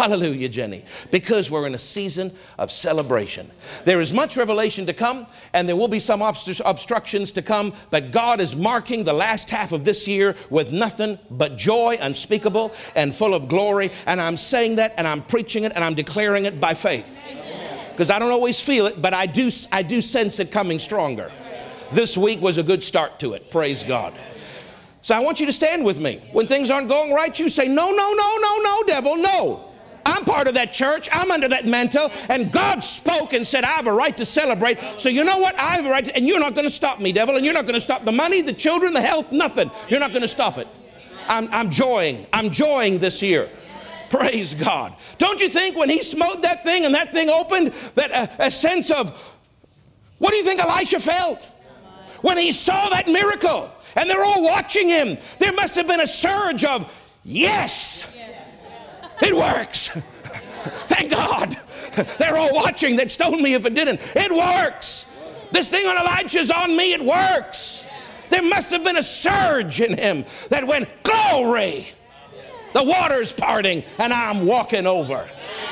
Hallelujah, 0.00 0.48
Jenny. 0.48 0.82
Because 1.10 1.50
we're 1.50 1.66
in 1.66 1.74
a 1.74 1.78
season 1.78 2.32
of 2.58 2.72
celebration. 2.72 3.50
There 3.84 4.00
is 4.00 4.14
much 4.14 4.34
revelation 4.34 4.86
to 4.86 4.94
come, 4.94 5.26
and 5.52 5.68
there 5.68 5.76
will 5.76 5.88
be 5.88 5.98
some 5.98 6.22
obstructions 6.22 7.32
to 7.32 7.42
come, 7.42 7.74
but 7.90 8.10
God 8.10 8.40
is 8.40 8.56
marking 8.56 9.04
the 9.04 9.12
last 9.12 9.50
half 9.50 9.72
of 9.72 9.84
this 9.84 10.08
year 10.08 10.36
with 10.48 10.72
nothing 10.72 11.18
but 11.30 11.58
joy 11.58 11.98
unspeakable 12.00 12.72
and 12.94 13.14
full 13.14 13.34
of 13.34 13.46
glory. 13.46 13.90
And 14.06 14.22
I'm 14.22 14.38
saying 14.38 14.76
that, 14.76 14.94
and 14.96 15.06
I'm 15.06 15.20
preaching 15.20 15.64
it, 15.64 15.72
and 15.74 15.84
I'm 15.84 15.92
declaring 15.92 16.46
it 16.46 16.58
by 16.58 16.72
faith. 16.72 17.18
Because 17.90 18.08
I 18.08 18.18
don't 18.18 18.32
always 18.32 18.58
feel 18.58 18.86
it, 18.86 19.02
but 19.02 19.12
I 19.12 19.26
do, 19.26 19.50
I 19.70 19.82
do 19.82 20.00
sense 20.00 20.40
it 20.40 20.50
coming 20.50 20.78
stronger. 20.78 21.30
This 21.92 22.16
week 22.16 22.40
was 22.40 22.56
a 22.56 22.62
good 22.62 22.82
start 22.82 23.20
to 23.20 23.34
it. 23.34 23.50
Praise 23.50 23.84
God. 23.84 24.14
So 25.02 25.14
I 25.14 25.20
want 25.20 25.40
you 25.40 25.46
to 25.46 25.52
stand 25.52 25.84
with 25.84 26.00
me. 26.00 26.22
When 26.32 26.46
things 26.46 26.70
aren't 26.70 26.88
going 26.88 27.12
right, 27.12 27.38
you 27.38 27.50
say, 27.50 27.68
No, 27.68 27.90
no, 27.90 28.14
no, 28.14 28.36
no, 28.38 28.58
no, 28.62 28.82
devil, 28.86 29.16
no. 29.16 29.69
I'm 30.04 30.24
part 30.24 30.48
of 30.48 30.54
that 30.54 30.72
church. 30.72 31.08
I'm 31.12 31.30
under 31.30 31.48
that 31.48 31.66
mantle. 31.66 32.10
And 32.28 32.50
God 32.52 32.82
spoke 32.84 33.32
and 33.32 33.46
said, 33.46 33.64
I 33.64 33.72
have 33.72 33.86
a 33.86 33.92
right 33.92 34.16
to 34.16 34.24
celebrate. 34.24 34.78
So 34.96 35.08
you 35.08 35.24
know 35.24 35.38
what? 35.38 35.58
I 35.58 35.76
have 35.76 35.86
a 35.86 35.90
right 35.90 36.04
to, 36.04 36.16
and 36.16 36.26
you're 36.26 36.40
not 36.40 36.54
going 36.54 36.66
to 36.66 36.70
stop 36.70 37.00
me, 37.00 37.12
devil. 37.12 37.36
And 37.36 37.44
you're 37.44 37.54
not 37.54 37.64
going 37.64 37.74
to 37.74 37.80
stop 37.80 38.04
the 38.04 38.12
money, 38.12 38.42
the 38.42 38.52
children, 38.52 38.92
the 38.92 39.00
health, 39.00 39.32
nothing. 39.32 39.70
You're 39.88 40.00
not 40.00 40.10
going 40.10 40.22
to 40.22 40.28
stop 40.28 40.58
it. 40.58 40.68
I'm, 41.28 41.48
I'm 41.52 41.70
joying. 41.70 42.26
I'm 42.32 42.50
joying 42.50 42.98
this 42.98 43.22
year. 43.22 43.48
Praise 44.10 44.54
God. 44.54 44.96
Don't 45.18 45.40
you 45.40 45.48
think 45.48 45.76
when 45.76 45.88
he 45.88 46.02
smote 46.02 46.42
that 46.42 46.64
thing 46.64 46.84
and 46.84 46.94
that 46.96 47.12
thing 47.12 47.30
opened, 47.30 47.68
that 47.94 48.10
a, 48.10 48.46
a 48.46 48.50
sense 48.50 48.90
of, 48.90 49.16
what 50.18 50.32
do 50.32 50.36
you 50.36 50.44
think 50.44 50.60
Elisha 50.60 50.98
felt? 50.98 51.50
When 52.22 52.36
he 52.36 52.52
saw 52.52 52.88
that 52.90 53.06
miracle 53.06 53.70
and 53.96 54.10
they're 54.10 54.24
all 54.24 54.42
watching 54.42 54.88
him, 54.88 55.16
there 55.38 55.52
must 55.52 55.76
have 55.76 55.86
been 55.86 56.00
a 56.00 56.06
surge 56.06 56.64
of, 56.64 56.92
yes. 57.22 58.04
It 59.22 59.36
works. 59.36 59.88
Thank 60.88 61.10
God. 61.10 61.56
They're 62.18 62.36
all 62.36 62.54
watching. 62.54 62.96
They'd 62.96 63.10
stone 63.10 63.42
me 63.42 63.54
if 63.54 63.66
it 63.66 63.74
didn't. 63.74 64.00
It 64.16 64.32
works. 64.32 65.06
This 65.52 65.68
thing 65.68 65.86
on 65.86 65.96
Elijah's 65.96 66.50
on 66.50 66.76
me. 66.76 66.92
It 66.92 67.04
works. 67.04 67.84
There 68.30 68.42
must 68.42 68.70
have 68.70 68.84
been 68.84 68.96
a 68.96 69.02
surge 69.02 69.80
in 69.80 69.98
him 69.98 70.24
that 70.50 70.66
went, 70.66 70.88
Glory! 71.02 71.88
The 72.72 72.84
water's 72.84 73.32
parting 73.32 73.82
and 73.98 74.12
I'm 74.12 74.46
walking 74.46 74.86
over. 74.86 75.28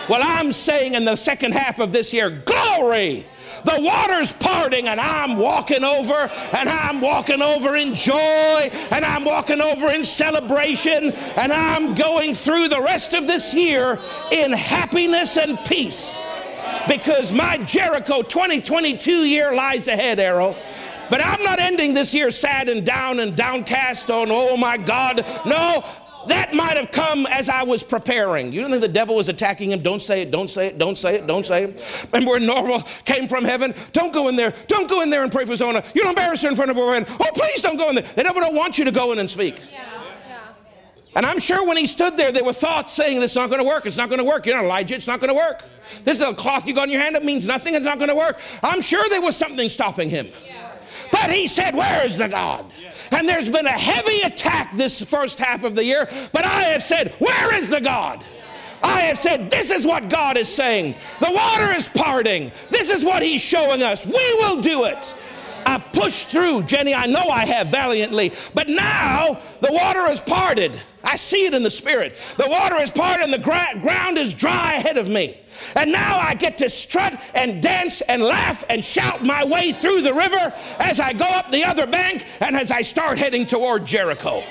Well, 0.08 0.20
I'm 0.22 0.52
saying 0.52 0.94
in 0.94 1.04
the 1.04 1.14
second 1.14 1.52
half 1.52 1.78
of 1.78 1.92
this 1.92 2.12
year, 2.12 2.30
Glory! 2.30 3.24
The 3.64 3.78
water's 3.78 4.32
parting, 4.32 4.88
and 4.88 5.00
I'm 5.00 5.36
walking 5.36 5.84
over, 5.84 6.30
and 6.56 6.68
I'm 6.68 7.00
walking 7.00 7.42
over 7.42 7.76
in 7.76 7.94
joy, 7.94 8.70
and 8.90 9.04
I'm 9.04 9.24
walking 9.24 9.60
over 9.60 9.90
in 9.90 10.04
celebration, 10.04 11.12
and 11.36 11.52
I'm 11.52 11.94
going 11.94 12.34
through 12.34 12.68
the 12.68 12.80
rest 12.80 13.14
of 13.14 13.26
this 13.26 13.54
year 13.54 13.98
in 14.30 14.52
happiness 14.52 15.36
and 15.36 15.58
peace. 15.64 16.16
Because 16.86 17.32
my 17.32 17.58
Jericho 17.58 18.22
2022 18.22 19.12
year 19.12 19.54
lies 19.54 19.88
ahead, 19.88 20.18
Errol. 20.18 20.56
But 21.10 21.24
I'm 21.24 21.42
not 21.42 21.58
ending 21.58 21.94
this 21.94 22.12
year 22.12 22.30
sad 22.30 22.68
and 22.68 22.84
down 22.84 23.20
and 23.20 23.34
downcast 23.34 24.10
on, 24.10 24.28
oh 24.30 24.56
my 24.56 24.76
God. 24.76 25.24
No, 25.46 25.84
that 26.26 26.52
might 26.52 26.76
have 26.76 26.90
come 26.90 27.26
as 27.26 27.48
I 27.48 27.62
was 27.62 27.82
preparing. 27.82 28.52
You 28.52 28.60
don't 28.60 28.70
think 28.70 28.82
the 28.82 28.88
devil 28.88 29.16
was 29.16 29.28
attacking 29.28 29.70
him? 29.70 29.80
Don't 29.80 30.02
say 30.02 30.22
it, 30.22 30.30
don't 30.30 30.50
say 30.50 30.66
it, 30.66 30.78
don't 30.78 30.98
say 30.98 31.14
it, 31.14 31.26
don't 31.26 31.46
say 31.46 31.64
it. 31.64 32.08
Remember 32.12 32.32
when 32.32 32.42
Norvel 32.42 33.04
came 33.04 33.28
from 33.28 33.44
heaven? 33.44 33.74
Don't 33.92 34.12
go 34.12 34.28
in 34.28 34.36
there, 34.36 34.52
don't 34.66 34.88
go 34.88 35.02
in 35.02 35.10
there 35.10 35.22
and 35.22 35.32
pray 35.32 35.44
for 35.44 35.56
Zona. 35.56 35.82
You 35.94 36.02
don't 36.02 36.10
embarrass 36.10 36.42
her 36.42 36.48
in 36.48 36.56
front 36.56 36.70
of 36.70 36.76
her 36.76 36.86
friend. 36.86 37.06
Oh, 37.20 37.30
please 37.34 37.62
don't 37.62 37.76
go 37.76 37.88
in 37.88 37.94
there. 37.94 38.04
The 38.16 38.24
devil 38.24 38.42
don't 38.42 38.56
want 38.56 38.78
you 38.78 38.84
to 38.84 38.92
go 38.92 39.12
in 39.12 39.18
and 39.18 39.30
speak. 39.30 39.60
Yeah. 39.72 39.98
And 41.18 41.26
I'm 41.26 41.40
sure 41.40 41.66
when 41.66 41.76
he 41.76 41.88
stood 41.88 42.16
there, 42.16 42.30
there 42.30 42.44
were 42.44 42.52
thoughts 42.52 42.92
saying, 42.92 43.18
This 43.18 43.32
is 43.32 43.36
not 43.36 43.50
going 43.50 43.60
to 43.60 43.66
work. 43.66 43.86
It's 43.86 43.96
not 43.96 44.08
going 44.08 44.20
to 44.20 44.24
work. 44.24 44.46
You're 44.46 44.54
not 44.54 44.64
Elijah. 44.64 44.94
It's 44.94 45.08
not 45.08 45.18
going 45.18 45.34
to 45.34 45.34
work. 45.34 45.64
This 46.04 46.20
is 46.20 46.26
a 46.26 46.32
cloth 46.32 46.64
you 46.64 46.74
got 46.74 46.84
in 46.84 46.92
your 46.92 47.02
hand. 47.02 47.16
It 47.16 47.24
means 47.24 47.44
nothing. 47.46 47.74
It's 47.74 47.84
not 47.84 47.98
going 47.98 48.10
to 48.10 48.14
work. 48.14 48.38
I'm 48.62 48.80
sure 48.80 49.02
there 49.08 49.20
was 49.20 49.36
something 49.36 49.68
stopping 49.68 50.10
him. 50.10 50.28
But 51.10 51.30
he 51.30 51.46
said, 51.46 51.74
Where 51.74 52.04
is 52.06 52.18
the 52.18 52.28
God? 52.28 52.64
And 53.10 53.28
there's 53.28 53.48
been 53.48 53.66
a 53.66 53.70
heavy 53.70 54.20
attack 54.22 54.72
this 54.74 55.02
first 55.02 55.38
half 55.38 55.64
of 55.64 55.74
the 55.74 55.84
year, 55.84 56.08
but 56.32 56.44
I 56.44 56.62
have 56.64 56.82
said, 56.82 57.14
Where 57.18 57.54
is 57.58 57.68
the 57.68 57.80
God? 57.80 58.24
I 58.82 59.00
have 59.02 59.18
said, 59.18 59.50
This 59.50 59.70
is 59.70 59.86
what 59.86 60.08
God 60.08 60.36
is 60.36 60.52
saying. 60.52 60.94
The 61.20 61.30
water 61.32 61.74
is 61.74 61.88
parting. 61.88 62.52
This 62.70 62.90
is 62.90 63.04
what 63.04 63.22
He's 63.22 63.42
showing 63.42 63.82
us. 63.82 64.06
We 64.06 64.34
will 64.34 64.60
do 64.60 64.84
it. 64.84 65.14
I've 65.66 65.92
pushed 65.92 66.28
through, 66.28 66.62
Jenny. 66.62 66.94
I 66.94 67.06
know 67.06 67.28
I 67.28 67.44
have 67.44 67.68
valiantly, 67.68 68.32
but 68.54 68.68
now 68.68 69.38
the 69.60 69.70
water 69.70 70.10
is 70.10 70.20
parted. 70.20 70.80
I 71.04 71.16
see 71.16 71.46
it 71.46 71.54
in 71.54 71.62
the 71.62 71.70
spirit. 71.70 72.16
The 72.36 72.48
water 72.48 72.76
is 72.82 72.90
parted 72.90 73.24
and 73.24 73.32
the 73.32 73.38
gra- 73.38 73.78
ground 73.80 74.18
is 74.18 74.34
dry 74.34 74.74
ahead 74.74 74.98
of 74.98 75.08
me. 75.08 75.38
And 75.76 75.90
now 75.92 76.18
I 76.18 76.34
get 76.34 76.58
to 76.58 76.68
strut 76.68 77.20
and 77.34 77.62
dance 77.62 78.00
and 78.02 78.22
laugh 78.22 78.64
and 78.68 78.84
shout 78.84 79.24
my 79.24 79.44
way 79.44 79.72
through 79.72 80.02
the 80.02 80.14
river 80.14 80.52
as 80.78 81.00
I 81.00 81.12
go 81.12 81.26
up 81.26 81.50
the 81.50 81.64
other 81.64 81.86
bank 81.86 82.24
and 82.40 82.56
as 82.56 82.70
I 82.70 82.82
start 82.82 83.18
heading 83.18 83.46
toward 83.46 83.84
Jericho. 83.84 84.42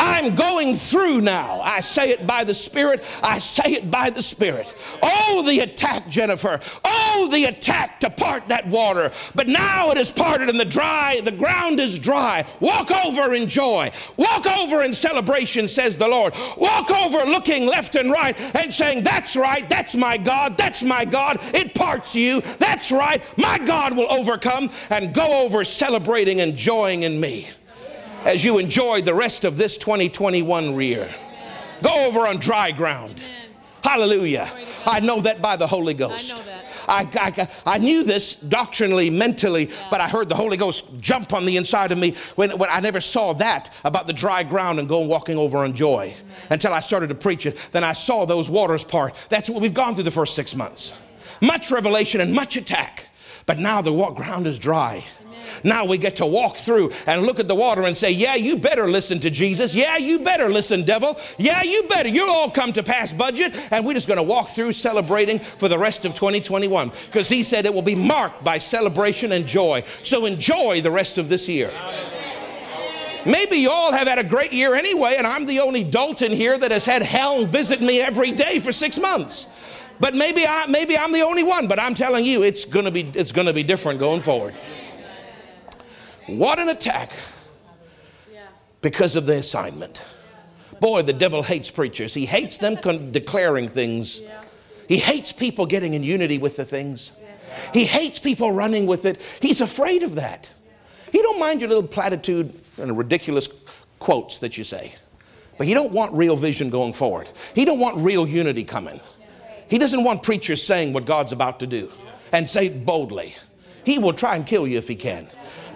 I'm 0.00 0.34
going 0.34 0.76
through 0.76 1.20
now. 1.20 1.60
I 1.60 1.80
say 1.80 2.10
it 2.10 2.26
by 2.26 2.44
the 2.44 2.54
Spirit. 2.54 3.04
I 3.22 3.38
say 3.38 3.74
it 3.74 3.90
by 3.90 4.08
the 4.08 4.22
Spirit. 4.22 4.74
Oh, 5.02 5.44
the 5.46 5.60
attack, 5.60 6.08
Jennifer. 6.08 6.58
Oh, 6.84 7.28
the 7.30 7.44
attack 7.44 8.00
to 8.00 8.08
part 8.08 8.48
that 8.48 8.66
water. 8.66 9.12
But 9.34 9.46
now 9.46 9.90
it 9.90 9.98
is 9.98 10.10
parted 10.10 10.48
and 10.48 10.58
the 10.58 10.64
dry, 10.64 11.20
the 11.22 11.30
ground 11.30 11.80
is 11.80 11.98
dry. 11.98 12.46
Walk 12.60 12.90
over 12.90 13.34
in 13.34 13.46
joy. 13.46 13.90
Walk 14.16 14.46
over 14.46 14.82
in 14.82 14.94
celebration, 14.94 15.68
says 15.68 15.98
the 15.98 16.08
Lord. 16.08 16.34
Walk 16.56 16.90
over 16.90 17.30
looking 17.30 17.66
left 17.66 17.94
and 17.94 18.10
right 18.10 18.38
and 18.56 18.72
saying, 18.72 19.04
That's 19.04 19.36
right. 19.36 19.68
That's 19.68 19.94
my 19.94 20.16
God. 20.16 20.56
That's 20.56 20.82
my 20.82 21.04
God. 21.04 21.38
It 21.54 21.74
parts 21.74 22.14
you. 22.14 22.40
That's 22.58 22.90
right. 22.90 23.22
My 23.38 23.58
God 23.58 23.94
will 23.94 24.10
overcome 24.10 24.70
and 24.88 25.12
go 25.12 25.44
over 25.44 25.62
celebrating 25.62 26.40
and 26.40 26.56
joying 26.56 27.02
in 27.02 27.20
me 27.20 27.48
as 28.24 28.44
you 28.44 28.58
enjoy 28.58 29.00
the 29.02 29.14
rest 29.14 29.44
of 29.44 29.56
this 29.56 29.76
2021 29.76 30.80
year. 30.80 31.08
Go 31.82 32.06
over 32.06 32.20
on 32.20 32.38
dry 32.38 32.70
ground. 32.72 33.20
Hallelujah. 33.82 34.48
I 34.86 35.00
know 35.00 35.20
that 35.20 35.40
by 35.40 35.56
the 35.56 35.66
Holy 35.66 35.94
Ghost. 35.94 36.42
I, 36.88 37.08
I, 37.14 37.48
I, 37.74 37.78
knew 37.78 38.02
this 38.04 38.34
doctrinally, 38.34 39.10
mentally, 39.10 39.70
but 39.90 40.00
I 40.00 40.08
heard 40.08 40.28
the 40.28 40.34
Holy 40.34 40.56
Ghost 40.56 41.00
jump 41.00 41.32
on 41.32 41.44
the 41.44 41.56
inside 41.56 41.92
of 41.92 41.98
me 41.98 42.14
when, 42.34 42.58
when 42.58 42.68
I 42.68 42.80
never 42.80 43.00
saw 43.00 43.32
that 43.34 43.72
about 43.84 44.06
the 44.06 44.12
dry 44.12 44.42
ground 44.42 44.80
and 44.80 44.88
going 44.88 45.08
walking 45.08 45.38
over 45.38 45.58
on 45.58 45.72
joy 45.72 46.14
until 46.50 46.72
I 46.72 46.80
started 46.80 47.08
to 47.08 47.14
preach 47.14 47.46
it. 47.46 47.56
Then 47.72 47.84
I 47.84 47.92
saw 47.92 48.24
those 48.24 48.50
waters 48.50 48.82
part. 48.82 49.14
That's 49.28 49.48
what 49.48 49.62
we've 49.62 49.74
gone 49.74 49.94
through 49.94 50.04
the 50.04 50.10
first 50.10 50.34
six 50.34 50.54
months. 50.54 50.92
Much 51.40 51.70
revelation 51.70 52.20
and 52.20 52.34
much 52.34 52.56
attack. 52.56 53.08
But 53.46 53.58
now 53.58 53.82
the 53.82 53.92
ground 54.10 54.46
is 54.46 54.58
dry. 54.58 55.04
Now 55.64 55.84
we 55.84 55.98
get 55.98 56.16
to 56.16 56.26
walk 56.26 56.56
through 56.56 56.92
and 57.06 57.22
look 57.22 57.38
at 57.38 57.48
the 57.48 57.54
water 57.54 57.82
and 57.82 57.96
say, 57.96 58.10
Yeah, 58.10 58.34
you 58.34 58.56
better 58.56 58.88
listen 58.88 59.20
to 59.20 59.30
Jesus. 59.30 59.74
Yeah, 59.74 59.96
you 59.96 60.20
better 60.20 60.48
listen, 60.48 60.84
devil. 60.84 61.18
Yeah, 61.38 61.62
you 61.62 61.84
better. 61.84 62.08
You'll 62.08 62.30
all 62.30 62.50
come 62.50 62.72
to 62.74 62.82
pass 62.82 63.12
budget. 63.12 63.56
And 63.72 63.84
we're 63.84 63.94
just 63.94 64.08
going 64.08 64.18
to 64.18 64.22
walk 64.22 64.50
through 64.50 64.72
celebrating 64.72 65.38
for 65.38 65.68
the 65.68 65.78
rest 65.78 66.04
of 66.04 66.14
2021 66.14 66.88
because 67.06 67.28
he 67.28 67.42
said 67.42 67.66
it 67.66 67.74
will 67.74 67.82
be 67.82 67.94
marked 67.94 68.42
by 68.44 68.58
celebration 68.58 69.32
and 69.32 69.46
joy. 69.46 69.82
So 70.02 70.26
enjoy 70.26 70.80
the 70.80 70.90
rest 70.90 71.18
of 71.18 71.28
this 71.28 71.48
year. 71.48 71.72
Maybe 73.26 73.56
you 73.56 73.70
all 73.70 73.92
have 73.92 74.08
had 74.08 74.18
a 74.18 74.24
great 74.24 74.52
year 74.52 74.74
anyway, 74.74 75.16
and 75.18 75.26
I'm 75.26 75.44
the 75.44 75.60
only 75.60 75.84
dolt 75.84 76.22
in 76.22 76.32
here 76.32 76.56
that 76.56 76.70
has 76.70 76.86
had 76.86 77.02
hell 77.02 77.44
visit 77.44 77.82
me 77.82 78.00
every 78.00 78.30
day 78.30 78.60
for 78.60 78.72
six 78.72 78.98
months. 78.98 79.46
But 79.98 80.14
maybe 80.14 80.46
I 80.46 80.64
maybe 80.66 80.96
I'm 80.96 81.12
the 81.12 81.20
only 81.20 81.42
one, 81.42 81.68
but 81.68 81.78
I'm 81.78 81.94
telling 81.94 82.24
you, 82.24 82.42
it's 82.42 82.64
gonna 82.64 82.90
be 82.90 83.02
it's 83.14 83.32
gonna 83.32 83.52
be 83.52 83.62
different 83.62 83.98
going 83.98 84.22
forward. 84.22 84.54
What 86.26 86.58
an 86.58 86.68
attack 86.68 87.10
because 88.80 89.16
of 89.16 89.26
the 89.26 89.36
assignment. 89.36 90.00
Boy, 90.80 91.02
the 91.02 91.12
devil 91.12 91.42
hates 91.42 91.70
preachers. 91.70 92.14
He 92.14 92.26
hates 92.26 92.58
them 92.58 92.76
con- 92.76 93.12
declaring 93.12 93.68
things. 93.68 94.22
He 94.88 94.98
hates 94.98 95.32
people 95.32 95.66
getting 95.66 95.94
in 95.94 96.02
unity 96.02 96.38
with 96.38 96.56
the 96.56 96.64
things. 96.64 97.12
He 97.72 97.84
hates 97.84 98.18
people 98.18 98.52
running 98.52 98.86
with 98.86 99.04
it. 99.04 99.20
He's 99.40 99.60
afraid 99.60 100.02
of 100.02 100.14
that. 100.14 100.50
He 101.12 101.20
don't 101.20 101.38
mind 101.38 101.60
your 101.60 101.68
little 101.68 101.86
platitude 101.86 102.52
and 102.78 102.96
ridiculous 102.96 103.48
quotes 103.98 104.38
that 104.38 104.56
you 104.56 104.64
say. 104.64 104.94
But 105.58 105.66
he 105.66 105.74
don't 105.74 105.92
want 105.92 106.14
real 106.14 106.36
vision 106.36 106.70
going 106.70 106.92
forward. 106.92 107.28
He 107.54 107.64
don't 107.64 107.78
want 107.78 107.98
real 107.98 108.26
unity 108.26 108.64
coming. 108.64 109.00
He 109.68 109.78
doesn't 109.78 110.02
want 110.02 110.22
preachers 110.22 110.62
saying 110.62 110.92
what 110.92 111.04
God's 111.04 111.32
about 111.32 111.60
to 111.60 111.66
do 111.66 111.92
and 112.32 112.48
say 112.48 112.66
it 112.66 112.86
boldly. 112.86 113.36
He 113.84 113.98
will 113.98 114.12
try 114.12 114.36
and 114.36 114.46
kill 114.46 114.66
you 114.66 114.78
if 114.78 114.88
he 114.88 114.96
can. 114.96 115.28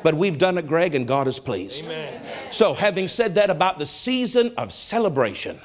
But 0.05 0.15
we've 0.15 0.37
done 0.37 0.59
it, 0.59 0.67
Greg, 0.67 0.95
and 0.95 1.09
God 1.09 1.27
is 1.27 1.41
pleased. 1.41 1.87
Amen. 1.87 2.23
So, 2.53 2.75
having 2.75 3.09
said 3.09 3.35
that 3.37 3.49
about 3.49 3.79
the 3.79 3.87
season 3.87 4.53
of 4.59 4.71
celebration, 4.71 5.59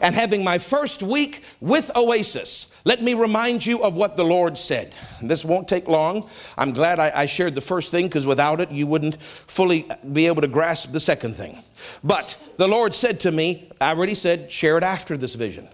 and 0.00 0.14
having 0.14 0.42
my 0.42 0.58
first 0.58 1.02
week 1.02 1.44
with 1.60 1.94
Oasis, 1.94 2.72
let 2.84 3.00
me 3.02 3.14
remind 3.14 3.64
you 3.64 3.84
of 3.84 3.94
what 3.94 4.16
the 4.16 4.24
Lord 4.24 4.58
said. 4.58 4.94
This 5.22 5.44
won't 5.44 5.68
take 5.68 5.86
long. 5.86 6.28
I'm 6.58 6.72
glad 6.72 6.98
I, 6.98 7.12
I 7.14 7.26
shared 7.26 7.54
the 7.54 7.60
first 7.60 7.90
thing 7.90 8.06
because 8.06 8.26
without 8.26 8.60
it, 8.60 8.70
you 8.72 8.86
wouldn't 8.86 9.22
fully 9.22 9.86
be 10.12 10.26
able 10.26 10.40
to 10.40 10.48
grasp 10.48 10.90
the 10.92 11.00
second 11.00 11.34
thing. 11.34 11.62
But 12.02 12.38
the 12.56 12.66
Lord 12.66 12.92
said 12.92 13.20
to 13.20 13.30
me, 13.30 13.70
I 13.80 13.90
already 13.90 14.14
said, 14.14 14.50
share 14.50 14.78
it 14.78 14.82
after 14.82 15.16
this 15.16 15.34
vision, 15.34 15.68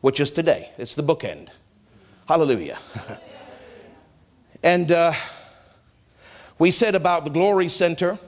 which 0.00 0.20
is 0.20 0.30
today. 0.30 0.70
It's 0.78 0.94
the 0.94 1.02
bookend. 1.02 1.48
Hallelujah. 2.28 2.78
and, 4.62 4.92
uh, 4.92 5.12
we 6.60 6.70
said 6.70 6.94
about 6.94 7.24
the 7.24 7.30
Glory 7.30 7.68
Center 7.68 8.18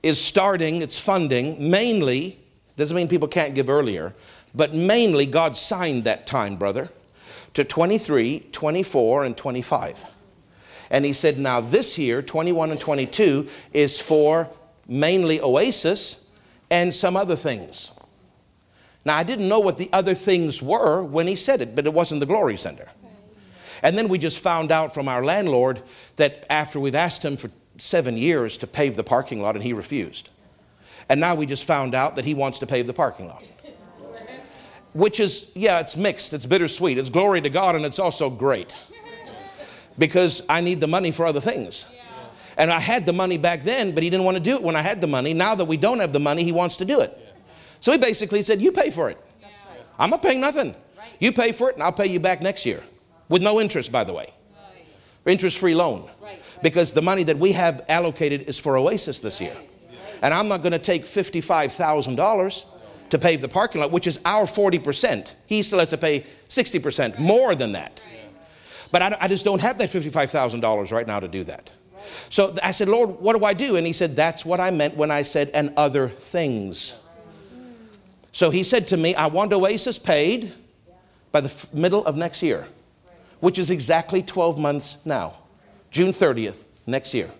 is 0.00 0.24
starting 0.24 0.80
its 0.80 0.96
funding 0.96 1.70
mainly, 1.70 2.38
doesn't 2.76 2.96
mean 2.96 3.08
people 3.08 3.26
can't 3.26 3.52
give 3.52 3.68
earlier, 3.68 4.14
but 4.54 4.72
mainly 4.72 5.26
God 5.26 5.56
signed 5.56 6.04
that 6.04 6.24
time, 6.24 6.54
brother, 6.54 6.88
to 7.54 7.64
23, 7.64 8.46
24, 8.52 9.24
and 9.24 9.36
25. 9.36 10.04
And 10.90 11.04
he 11.04 11.12
said, 11.12 11.36
now 11.40 11.60
this 11.60 11.98
year, 11.98 12.22
21 12.22 12.70
and 12.70 12.80
22, 12.80 13.48
is 13.72 13.98
for 13.98 14.48
mainly 14.86 15.40
Oasis 15.40 16.26
and 16.70 16.94
some 16.94 17.16
other 17.16 17.34
things. 17.34 17.90
Now, 19.04 19.16
I 19.16 19.24
didn't 19.24 19.48
know 19.48 19.58
what 19.58 19.78
the 19.78 19.90
other 19.92 20.14
things 20.14 20.62
were 20.62 21.02
when 21.02 21.26
he 21.26 21.34
said 21.34 21.60
it, 21.60 21.74
but 21.74 21.86
it 21.86 21.92
wasn't 21.92 22.20
the 22.20 22.26
Glory 22.26 22.56
Center. 22.56 22.88
And 23.82 23.96
then 23.96 24.08
we 24.08 24.18
just 24.18 24.38
found 24.38 24.72
out 24.72 24.94
from 24.94 25.08
our 25.08 25.24
landlord 25.24 25.82
that 26.16 26.46
after 26.50 26.80
we've 26.80 26.94
asked 26.94 27.24
him 27.24 27.36
for 27.36 27.50
seven 27.76 28.16
years 28.16 28.56
to 28.58 28.66
pave 28.66 28.96
the 28.96 29.04
parking 29.04 29.40
lot 29.40 29.54
and 29.54 29.64
he 29.64 29.72
refused. 29.72 30.30
And 31.08 31.20
now 31.20 31.34
we 31.34 31.46
just 31.46 31.64
found 31.64 31.94
out 31.94 32.16
that 32.16 32.24
he 32.24 32.34
wants 32.34 32.58
to 32.58 32.66
pave 32.66 32.86
the 32.86 32.92
parking 32.92 33.26
lot. 33.26 33.44
Which 34.92 35.20
is, 35.20 35.50
yeah, 35.54 35.80
it's 35.80 35.96
mixed, 35.96 36.32
it's 36.34 36.46
bittersweet. 36.46 36.98
It's 36.98 37.10
glory 37.10 37.40
to 37.40 37.50
God 37.50 37.76
and 37.76 37.84
it's 37.84 37.98
also 37.98 38.30
great. 38.30 38.74
Because 39.96 40.42
I 40.48 40.60
need 40.60 40.80
the 40.80 40.86
money 40.86 41.10
for 41.10 41.26
other 41.26 41.40
things. 41.40 41.86
And 42.56 42.72
I 42.72 42.80
had 42.80 43.06
the 43.06 43.12
money 43.12 43.38
back 43.38 43.62
then, 43.62 43.92
but 43.92 44.02
he 44.02 44.10
didn't 44.10 44.24
want 44.24 44.36
to 44.36 44.42
do 44.42 44.54
it 44.54 44.62
when 44.62 44.74
I 44.74 44.82
had 44.82 45.00
the 45.00 45.06
money. 45.06 45.32
Now 45.32 45.54
that 45.54 45.66
we 45.66 45.76
don't 45.76 46.00
have 46.00 46.12
the 46.12 46.20
money, 46.20 46.42
he 46.42 46.50
wants 46.50 46.76
to 46.78 46.84
do 46.84 47.00
it. 47.00 47.16
So 47.80 47.92
he 47.92 47.98
basically 47.98 48.42
said, 48.42 48.60
You 48.60 48.72
pay 48.72 48.90
for 48.90 49.10
it. 49.10 49.24
I'm 49.96 50.10
not 50.10 50.22
paying 50.22 50.40
nothing. 50.40 50.74
You 51.20 51.32
pay 51.32 51.52
for 51.52 51.70
it, 51.70 51.74
and 51.74 51.82
I'll 51.84 51.92
pay 51.92 52.08
you 52.08 52.18
back 52.18 52.42
next 52.42 52.66
year 52.66 52.82
with 53.28 53.42
no 53.42 53.60
interest, 53.60 53.92
by 53.92 54.04
the 54.04 54.12
way. 54.12 54.32
Interest 55.26 55.58
free 55.58 55.74
loan. 55.74 56.08
Because 56.62 56.92
the 56.92 57.02
money 57.02 57.22
that 57.24 57.38
we 57.38 57.52
have 57.52 57.84
allocated 57.88 58.42
is 58.48 58.58
for 58.58 58.76
Oasis 58.76 59.20
this 59.20 59.40
year. 59.40 59.56
And 60.22 60.34
I'm 60.34 60.48
not 60.48 60.62
going 60.62 60.72
to 60.72 60.78
take 60.78 61.04
$55,000 61.04 62.64
to 63.10 63.18
pave 63.18 63.40
the 63.40 63.48
parking 63.48 63.80
lot, 63.80 63.90
which 63.90 64.06
is 64.06 64.18
our 64.24 64.44
40%. 64.44 65.34
He 65.46 65.62
still 65.62 65.78
has 65.78 65.90
to 65.90 65.98
pay 65.98 66.26
60% 66.48 67.18
more 67.18 67.54
than 67.54 67.72
that. 67.72 68.02
But 68.90 69.02
I, 69.02 69.16
I 69.20 69.28
just 69.28 69.44
don't 69.44 69.60
have 69.60 69.78
that 69.78 69.90
$55,000 69.90 70.92
right 70.92 71.06
now 71.06 71.20
to 71.20 71.28
do 71.28 71.44
that. 71.44 71.70
So 72.30 72.56
I 72.62 72.70
said, 72.70 72.88
Lord, 72.88 73.20
what 73.20 73.36
do 73.36 73.44
I 73.44 73.52
do? 73.52 73.76
And 73.76 73.86
he 73.86 73.92
said, 73.92 74.16
That's 74.16 74.44
what 74.44 74.60
I 74.60 74.70
meant 74.70 74.96
when 74.96 75.10
I 75.10 75.22
said, 75.22 75.50
and 75.52 75.72
other 75.76 76.08
things. 76.08 76.94
So 78.32 78.50
he 78.50 78.62
said 78.62 78.86
to 78.88 78.96
me, 78.96 79.14
I 79.14 79.26
want 79.26 79.52
Oasis 79.52 79.98
paid 79.98 80.54
by 81.32 81.40
the 81.40 81.66
middle 81.72 82.04
of 82.06 82.16
next 82.16 82.42
year, 82.42 82.66
which 83.40 83.58
is 83.58 83.70
exactly 83.70 84.22
12 84.22 84.58
months 84.58 84.98
now, 85.04 85.38
June 85.90 86.12
30th 86.12 86.64
next 86.86 87.14
year. 87.14 87.30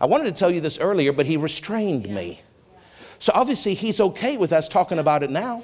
I 0.00 0.06
wanted 0.06 0.24
to 0.24 0.32
tell 0.32 0.50
you 0.50 0.60
this 0.60 0.78
earlier, 0.78 1.12
but 1.12 1.26
he 1.26 1.36
restrained 1.36 2.08
me. 2.08 2.40
So 3.18 3.32
obviously 3.34 3.74
he's 3.74 4.00
okay 4.00 4.36
with 4.36 4.52
us 4.52 4.68
talking 4.68 4.98
about 4.98 5.22
it 5.22 5.30
now. 5.30 5.62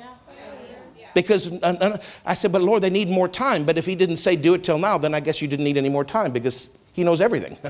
Because 1.14 1.50
uh, 1.50 1.76
uh, 1.80 1.98
I 2.26 2.34
said, 2.34 2.52
but 2.52 2.60
Lord, 2.60 2.82
they 2.82 2.90
need 2.90 3.08
more 3.08 3.26
time. 3.26 3.64
But 3.64 3.78
if 3.78 3.86
he 3.86 3.94
didn't 3.94 4.18
say 4.18 4.36
do 4.36 4.52
it 4.52 4.62
till 4.62 4.78
now, 4.78 4.98
then 4.98 5.14
I 5.14 5.20
guess 5.20 5.40
you 5.40 5.48
didn't 5.48 5.64
need 5.64 5.78
any 5.78 5.88
more 5.88 6.04
time 6.04 6.30
because 6.30 6.68
he 6.92 7.04
knows 7.04 7.20
everything. 7.22 7.56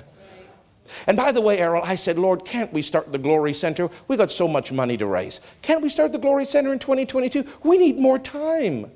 And 1.06 1.16
by 1.16 1.32
the 1.32 1.40
way, 1.40 1.58
Errol, 1.58 1.82
I 1.84 1.94
said, 1.94 2.18
Lord, 2.18 2.44
can't 2.44 2.72
we 2.72 2.82
start 2.82 3.10
the 3.10 3.18
Glory 3.18 3.52
Center? 3.52 3.90
We 4.08 4.16
got 4.16 4.30
so 4.30 4.46
much 4.46 4.72
money 4.72 4.96
to 4.96 5.06
raise. 5.06 5.40
Can't 5.62 5.82
we 5.82 5.88
start 5.88 6.12
the 6.12 6.18
Glory 6.18 6.44
Center 6.44 6.72
in 6.72 6.78
2022? 6.78 7.44
We 7.64 7.78
need 7.78 7.98
more 7.98 8.18
time. 8.18 8.90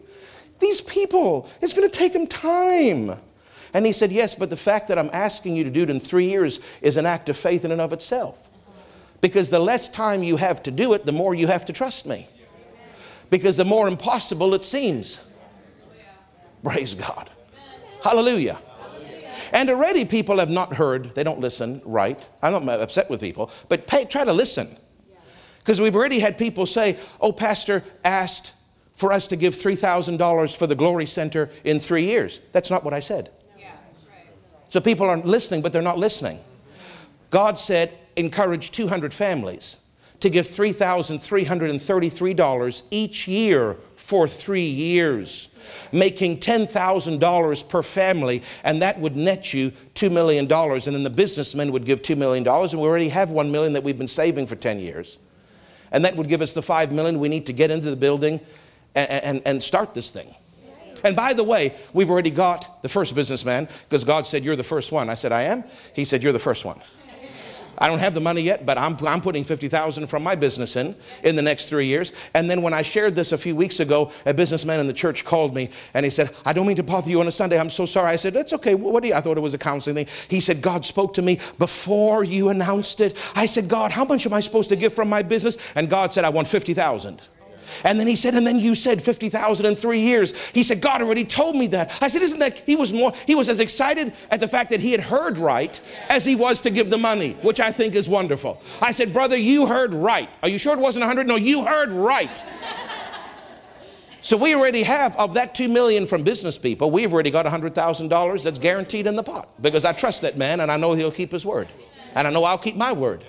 These 0.60 0.82
people, 0.82 1.48
it's 1.60 1.72
going 1.72 1.88
to 1.88 1.96
take 1.96 2.12
them 2.12 2.26
time. 2.26 3.18
And 3.72 3.86
he 3.86 3.92
said, 3.92 4.12
Yes, 4.12 4.34
but 4.34 4.50
the 4.50 4.56
fact 4.56 4.88
that 4.88 4.98
I'm 4.98 5.10
asking 5.12 5.56
you 5.56 5.64
to 5.64 5.70
do 5.70 5.82
it 5.82 5.90
in 5.90 6.00
three 6.00 6.28
years 6.28 6.60
is 6.82 6.96
an 6.96 7.06
act 7.06 7.28
of 7.28 7.36
faith 7.36 7.64
in 7.64 7.72
and 7.72 7.80
of 7.80 7.92
itself. 7.92 8.50
Because 9.20 9.50
the 9.50 9.58
less 9.58 9.88
time 9.88 10.22
you 10.22 10.36
have 10.36 10.62
to 10.64 10.70
do 10.70 10.92
it, 10.94 11.04
the 11.04 11.12
more 11.12 11.34
you 11.34 11.46
have 11.46 11.64
to 11.66 11.72
trust 11.72 12.06
me. 12.06 12.28
Because 13.28 13.56
the 13.56 13.64
more 13.64 13.86
impossible 13.86 14.54
it 14.54 14.64
seems. 14.64 15.20
Praise 16.62 16.94
God. 16.94 17.30
Hallelujah. 18.02 18.58
And 19.52 19.68
already 19.68 20.04
people 20.04 20.38
have 20.38 20.50
not 20.50 20.74
heard, 20.74 21.14
they 21.14 21.22
don't 21.22 21.40
listen 21.40 21.82
right. 21.84 22.18
I'm 22.42 22.64
not 22.64 22.80
upset 22.80 23.10
with 23.10 23.20
people, 23.20 23.50
but 23.68 23.86
pay, 23.86 24.04
try 24.04 24.24
to 24.24 24.32
listen. 24.32 24.68
Because 25.58 25.80
we've 25.80 25.96
already 25.96 26.20
had 26.20 26.38
people 26.38 26.66
say, 26.66 26.96
oh, 27.20 27.32
Pastor 27.32 27.84
asked 28.04 28.54
for 29.00 29.12
us 29.14 29.26
to 29.28 29.34
give 29.34 29.56
$3,000 29.56 30.54
for 30.54 30.66
the 30.66 30.74
Glory 30.74 31.06
Center 31.06 31.48
in 31.64 31.80
three 31.80 32.04
years. 32.04 32.38
That's 32.52 32.68
not 32.68 32.84
what 32.84 32.92
I 32.92 33.00
said. 33.00 33.30
So 34.68 34.78
people 34.78 35.08
aren't 35.08 35.24
listening, 35.24 35.62
but 35.62 35.72
they're 35.72 35.80
not 35.80 35.96
listening. 35.96 36.38
God 37.30 37.58
said, 37.58 37.96
encourage 38.14 38.72
200 38.72 39.14
families 39.14 39.78
to 40.20 40.28
give 40.28 40.46
$3,333 40.46 42.82
each 42.90 43.26
year 43.26 43.78
for 43.96 44.28
three 44.28 44.66
years, 44.66 45.48
making 45.92 46.36
$10,000 46.36 47.68
per 47.70 47.82
family, 47.82 48.42
and 48.64 48.82
that 48.82 49.00
would 49.00 49.16
net 49.16 49.54
you 49.54 49.70
$2 49.94 50.12
million. 50.12 50.44
And 50.52 50.82
then 50.82 51.04
the 51.04 51.08
businessmen 51.08 51.72
would 51.72 51.86
give 51.86 52.02
$2 52.02 52.18
million, 52.18 52.46
and 52.46 52.74
we 52.74 52.86
already 52.86 53.08
have 53.08 53.30
1 53.30 53.50
million 53.50 53.72
that 53.72 53.82
we've 53.82 53.96
been 53.96 54.06
saving 54.06 54.46
for 54.46 54.56
10 54.56 54.78
years. 54.78 55.16
And 55.90 56.04
that 56.04 56.16
would 56.16 56.28
give 56.28 56.42
us 56.42 56.52
the 56.52 56.60
5 56.60 56.92
million 56.92 57.18
we 57.18 57.30
need 57.30 57.46
to 57.46 57.54
get 57.54 57.70
into 57.70 57.88
the 57.88 57.96
building 57.96 58.40
and, 58.94 59.10
and, 59.10 59.42
and 59.44 59.62
start 59.62 59.94
this 59.94 60.10
thing. 60.10 60.34
And 61.02 61.16
by 61.16 61.32
the 61.32 61.44
way, 61.44 61.74
we've 61.92 62.10
already 62.10 62.30
got 62.30 62.82
the 62.82 62.88
first 62.88 63.14
businessman 63.14 63.68
because 63.88 64.04
God 64.04 64.26
said, 64.26 64.44
You're 64.44 64.56
the 64.56 64.64
first 64.64 64.92
one. 64.92 65.08
I 65.08 65.14
said, 65.14 65.32
I 65.32 65.44
am. 65.44 65.64
He 65.94 66.04
said, 66.04 66.22
You're 66.22 66.32
the 66.32 66.38
first 66.38 66.64
one. 66.64 66.80
I 67.80 67.88
don't 67.88 67.98
have 68.00 68.12
the 68.12 68.20
money 68.20 68.42
yet, 68.42 68.66
but 68.66 68.76
I'm, 68.76 68.94
I'm 69.06 69.22
putting 69.22 69.42
50,000 69.42 70.06
from 70.06 70.22
my 70.22 70.34
business 70.34 70.76
in 70.76 70.94
in 71.22 71.34
the 71.34 71.40
next 71.40 71.70
three 71.70 71.86
years. 71.86 72.12
And 72.34 72.50
then 72.50 72.60
when 72.60 72.74
I 72.74 72.82
shared 72.82 73.14
this 73.14 73.32
a 73.32 73.38
few 73.38 73.56
weeks 73.56 73.80
ago, 73.80 74.12
a 74.26 74.34
businessman 74.34 74.80
in 74.80 74.86
the 74.86 74.92
church 74.92 75.24
called 75.24 75.54
me 75.54 75.70
and 75.94 76.04
he 76.04 76.10
said, 76.10 76.28
I 76.44 76.52
don't 76.52 76.66
mean 76.66 76.76
to 76.76 76.82
bother 76.82 77.08
you 77.08 77.20
on 77.20 77.26
a 77.26 77.32
Sunday. 77.32 77.58
I'm 77.58 77.70
so 77.70 77.86
sorry. 77.86 78.10
I 78.10 78.16
said, 78.16 78.34
That's 78.34 78.52
okay. 78.52 78.74
What 78.74 79.02
do 79.02 79.08
you? 79.08 79.14
I 79.14 79.22
thought 79.22 79.38
it 79.38 79.40
was 79.40 79.54
a 79.54 79.58
counseling 79.58 79.94
thing. 79.96 80.06
He 80.28 80.40
said, 80.40 80.60
God 80.60 80.84
spoke 80.84 81.14
to 81.14 81.22
me 81.22 81.38
before 81.58 82.22
you 82.22 82.50
announced 82.50 83.00
it. 83.00 83.16
I 83.34 83.46
said, 83.46 83.68
God, 83.68 83.92
how 83.92 84.04
much 84.04 84.26
am 84.26 84.34
I 84.34 84.40
supposed 84.40 84.68
to 84.68 84.76
give 84.76 84.92
from 84.92 85.08
my 85.08 85.22
business? 85.22 85.56
And 85.74 85.88
God 85.88 86.12
said, 86.12 86.24
I 86.24 86.28
want 86.28 86.48
50,000. 86.48 87.22
And 87.84 87.98
then 87.98 88.06
he 88.06 88.16
said, 88.16 88.34
and 88.34 88.46
then 88.46 88.58
you 88.58 88.74
said 88.74 89.02
50,000 89.02 89.66
in 89.66 89.76
three 89.76 90.00
years. 90.00 90.36
He 90.48 90.62
said, 90.62 90.80
God 90.80 91.02
already 91.02 91.24
told 91.24 91.56
me 91.56 91.66
that. 91.68 91.96
I 92.02 92.08
said, 92.08 92.22
isn't 92.22 92.38
that, 92.38 92.58
he 92.60 92.76
was 92.76 92.92
more, 92.92 93.12
he 93.26 93.34
was 93.34 93.48
as 93.48 93.60
excited 93.60 94.12
at 94.30 94.40
the 94.40 94.48
fact 94.48 94.70
that 94.70 94.80
he 94.80 94.92
had 94.92 95.00
heard 95.00 95.38
right 95.38 95.80
as 96.08 96.24
he 96.24 96.36
was 96.36 96.60
to 96.62 96.70
give 96.70 96.90
the 96.90 96.98
money, 96.98 97.32
which 97.42 97.60
I 97.60 97.72
think 97.72 97.94
is 97.94 98.08
wonderful. 98.08 98.60
I 98.80 98.92
said, 98.92 99.12
brother, 99.12 99.36
you 99.36 99.66
heard 99.66 99.94
right. 99.94 100.28
Are 100.42 100.48
you 100.48 100.58
sure 100.58 100.74
it 100.74 100.80
wasn't 100.80 101.02
100? 101.02 101.26
No, 101.26 101.36
you 101.36 101.64
heard 101.64 101.90
right. 101.92 102.42
So 104.22 104.36
we 104.36 104.54
already 104.54 104.82
have 104.82 105.16
of 105.16 105.34
that 105.34 105.54
2 105.54 105.68
million 105.68 106.06
from 106.06 106.22
business 106.22 106.58
people, 106.58 106.90
we've 106.90 107.12
already 107.12 107.30
got 107.30 107.46
$100,000 107.46 108.42
that's 108.42 108.58
guaranteed 108.58 109.06
in 109.06 109.16
the 109.16 109.22
pot 109.22 109.48
because 109.62 109.84
I 109.84 109.92
trust 109.92 110.20
that 110.22 110.36
man 110.36 110.60
and 110.60 110.70
I 110.70 110.76
know 110.76 110.92
he'll 110.92 111.10
keep 111.10 111.32
his 111.32 111.46
word. 111.46 111.68
And 112.14 112.26
I 112.26 112.30
know 112.30 112.44
I'll 112.44 112.58
keep 112.58 112.76
my 112.76 112.92
word. 112.92 113.24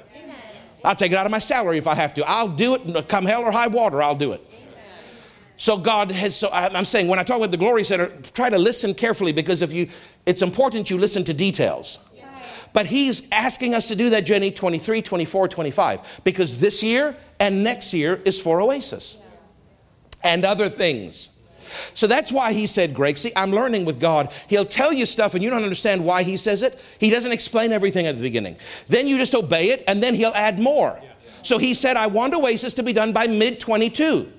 I'll 0.84 0.96
take 0.96 1.12
it 1.12 1.16
out 1.16 1.26
of 1.26 1.32
my 1.32 1.40
salary 1.40 1.78
if 1.78 1.88
I 1.88 1.96
have 1.96 2.14
to. 2.16 2.28
I'll 2.28 2.48
do 2.48 2.76
it, 2.76 3.08
come 3.08 3.26
hell 3.26 3.44
or 3.44 3.52
high 3.52 3.68
water, 3.68 4.02
I'll 4.02 4.16
do 4.16 4.32
it. 4.34 4.46
So 5.58 5.78
God 5.78 6.10
has, 6.10 6.36
so 6.36 6.50
I'm 6.52 6.86
saying 6.86 7.08
when 7.08 7.20
I 7.20 7.24
talk 7.24 7.38
about 7.38 7.52
the 7.52 7.58
Glory 7.58 7.84
Center, 7.84 8.08
try 8.34 8.50
to 8.50 8.58
listen 8.58 8.96
carefully 8.96 9.32
because 9.32 9.62
if 9.62 9.72
you, 9.72 9.90
it's 10.26 10.42
important 10.42 10.90
you 10.90 10.98
listen 10.98 11.24
to 11.26 11.36
details. 11.36 12.00
But 12.74 12.88
he's 12.88 13.30
asking 13.32 13.76
us 13.76 13.88
to 13.90 13.96
do 13.96 14.10
that, 14.12 14.22
Jenny, 14.22 14.50
23, 14.50 15.02
24, 15.02 15.48
25, 15.50 16.22
because 16.24 16.60
this 16.60 16.82
year 16.82 17.16
and 17.40 17.64
next 17.64 17.94
year 17.94 18.22
is 18.26 18.40
for 18.40 18.62
Oasis 18.62 19.18
and 20.24 20.46
other 20.46 20.70
things. 20.70 21.30
So 21.94 22.08
that's 22.08 22.32
why 22.32 22.54
he 22.54 22.68
said, 22.68 22.94
Greg, 22.94 23.18
see, 23.18 23.32
I'm 23.36 23.52
learning 23.52 23.86
with 23.86 24.00
God. 24.00 24.32
He'll 24.48 24.66
tell 24.66 24.92
you 24.94 25.06
stuff 25.06 25.34
and 25.34 25.44
you 25.44 25.50
don't 25.50 25.64
understand 25.64 26.04
why 26.04 26.24
he 26.24 26.38
says 26.38 26.62
it. 26.62 26.80
He 27.00 27.10
doesn't 27.10 27.32
explain 27.32 27.72
everything 27.72 28.08
at 28.08 28.16
the 28.18 28.22
beginning. 28.22 28.58
Then 28.88 29.08
you 29.08 29.18
just 29.18 29.36
obey 29.36 29.70
it 29.70 29.84
and 29.88 30.02
then 30.02 30.16
he'll 30.16 30.34
add 30.34 30.60
more. 30.60 31.02
So 31.44 31.58
he 31.58 31.74
said, 31.74 31.98
I 31.98 32.08
want 32.08 32.34
Oasis 32.34 32.74
to 32.76 32.84
be 32.84 32.94
done 32.94 33.14
by 33.14 33.28
mid 33.28 33.60
22. 33.60 34.32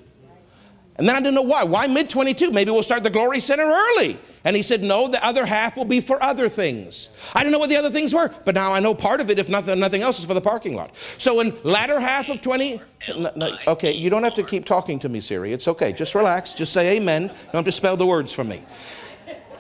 And 0.97 1.09
then 1.09 1.17
I 1.17 1.21
didn't 1.21 1.35
know 1.35 1.43
why. 1.43 1.65
Why 1.65 1.87
mid 1.87 2.11
22? 2.11 2.51
Maybe 2.51 2.71
we'll 2.71 2.83
start 2.83 3.03
the 3.03 3.11
Glory 3.11 3.41
Center 3.41 3.65
early. 3.65 4.19
And 4.45 4.57
he 4.57 4.63
said, 4.63 4.83
No, 4.83 5.09
the 5.09 5.25
other 5.25 5.47
half 5.47 5.77
will 5.77 5.85
be 5.85 6.01
for 6.01 6.23
other 6.23 6.49
things. 6.49 7.11
I 7.35 7.41
didn't 7.41 7.53
know 7.53 7.59
what 7.59 7.71
the 7.71 7.77
other 7.77 7.91
things 7.91 8.13
were, 8.15 8.31
but 8.45 8.55
now 8.55 8.73
I 8.73 8.81
know 8.81 8.95
part 8.95 9.21
of 9.21 9.31
it, 9.31 9.39
if 9.39 9.49
nothing, 9.49 9.79
nothing 9.79 10.03
else, 10.03 10.19
is 10.19 10.25
for 10.25 10.35
the 10.35 10.41
parking 10.41 10.75
lot. 10.75 10.97
So 11.19 11.41
in 11.41 11.57
latter 11.63 12.01
half 12.01 12.29
of 12.29 12.41
20, 12.41 12.81
no, 13.19 13.33
no, 13.37 13.57
okay, 13.69 13.93
you 13.93 14.11
don't 14.11 14.23
have 14.25 14.35
to 14.35 14.43
keep 14.43 14.65
talking 14.65 14.99
to 15.01 15.09
me, 15.09 15.21
Siri. 15.21 15.53
It's 15.53 15.69
okay. 15.69 15.93
Just 15.93 16.15
relax. 16.15 16.55
Just 16.55 16.73
say 16.73 16.97
amen. 16.97 17.23
You 17.23 17.29
don't 17.29 17.55
have 17.55 17.65
to 17.65 17.73
spell 17.73 17.97
the 17.97 18.07
words 18.07 18.33
for 18.33 18.45
me. 18.45 18.63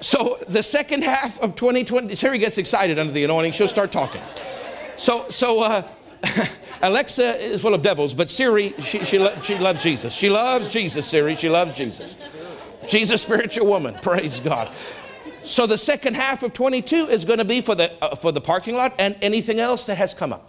So 0.00 0.38
the 0.48 0.62
second 0.64 1.04
half 1.04 1.38
of 1.40 1.54
2020, 1.54 2.14
Siri 2.16 2.38
gets 2.38 2.58
excited 2.58 2.98
under 2.98 3.12
the 3.12 3.22
anointing. 3.22 3.52
She'll 3.52 3.68
start 3.68 3.92
talking. 3.92 4.22
So, 4.96 5.30
so, 5.30 5.62
uh, 5.62 5.82
Alexa 6.82 7.38
is 7.40 7.62
full 7.62 7.74
of 7.74 7.82
devils, 7.82 8.12
but 8.12 8.28
Siri, 8.28 8.74
she, 8.80 9.04
she, 9.04 9.18
lo- 9.18 9.34
she 9.42 9.56
loves 9.56 9.82
Jesus. 9.82 10.12
She 10.12 10.28
loves 10.28 10.68
Jesus, 10.68 11.06
Siri. 11.06 11.36
She 11.36 11.48
loves 11.48 11.76
Jesus. 11.76 12.20
She's 12.86 13.10
a 13.10 13.18
spiritual 13.18 13.66
woman. 13.66 13.94
Praise 14.02 14.40
God. 14.40 14.70
So 15.42 15.66
the 15.66 15.78
second 15.78 16.14
half 16.14 16.42
of 16.42 16.52
22 16.52 17.08
is 17.08 17.24
going 17.24 17.38
to 17.38 17.44
be 17.44 17.60
for 17.60 17.74
the, 17.74 17.92
uh, 18.02 18.14
for 18.14 18.30
the 18.32 18.40
parking 18.40 18.76
lot 18.76 18.94
and 18.98 19.16
anything 19.22 19.58
else 19.58 19.86
that 19.86 19.98
has 19.98 20.14
come 20.14 20.32
up. 20.32 20.48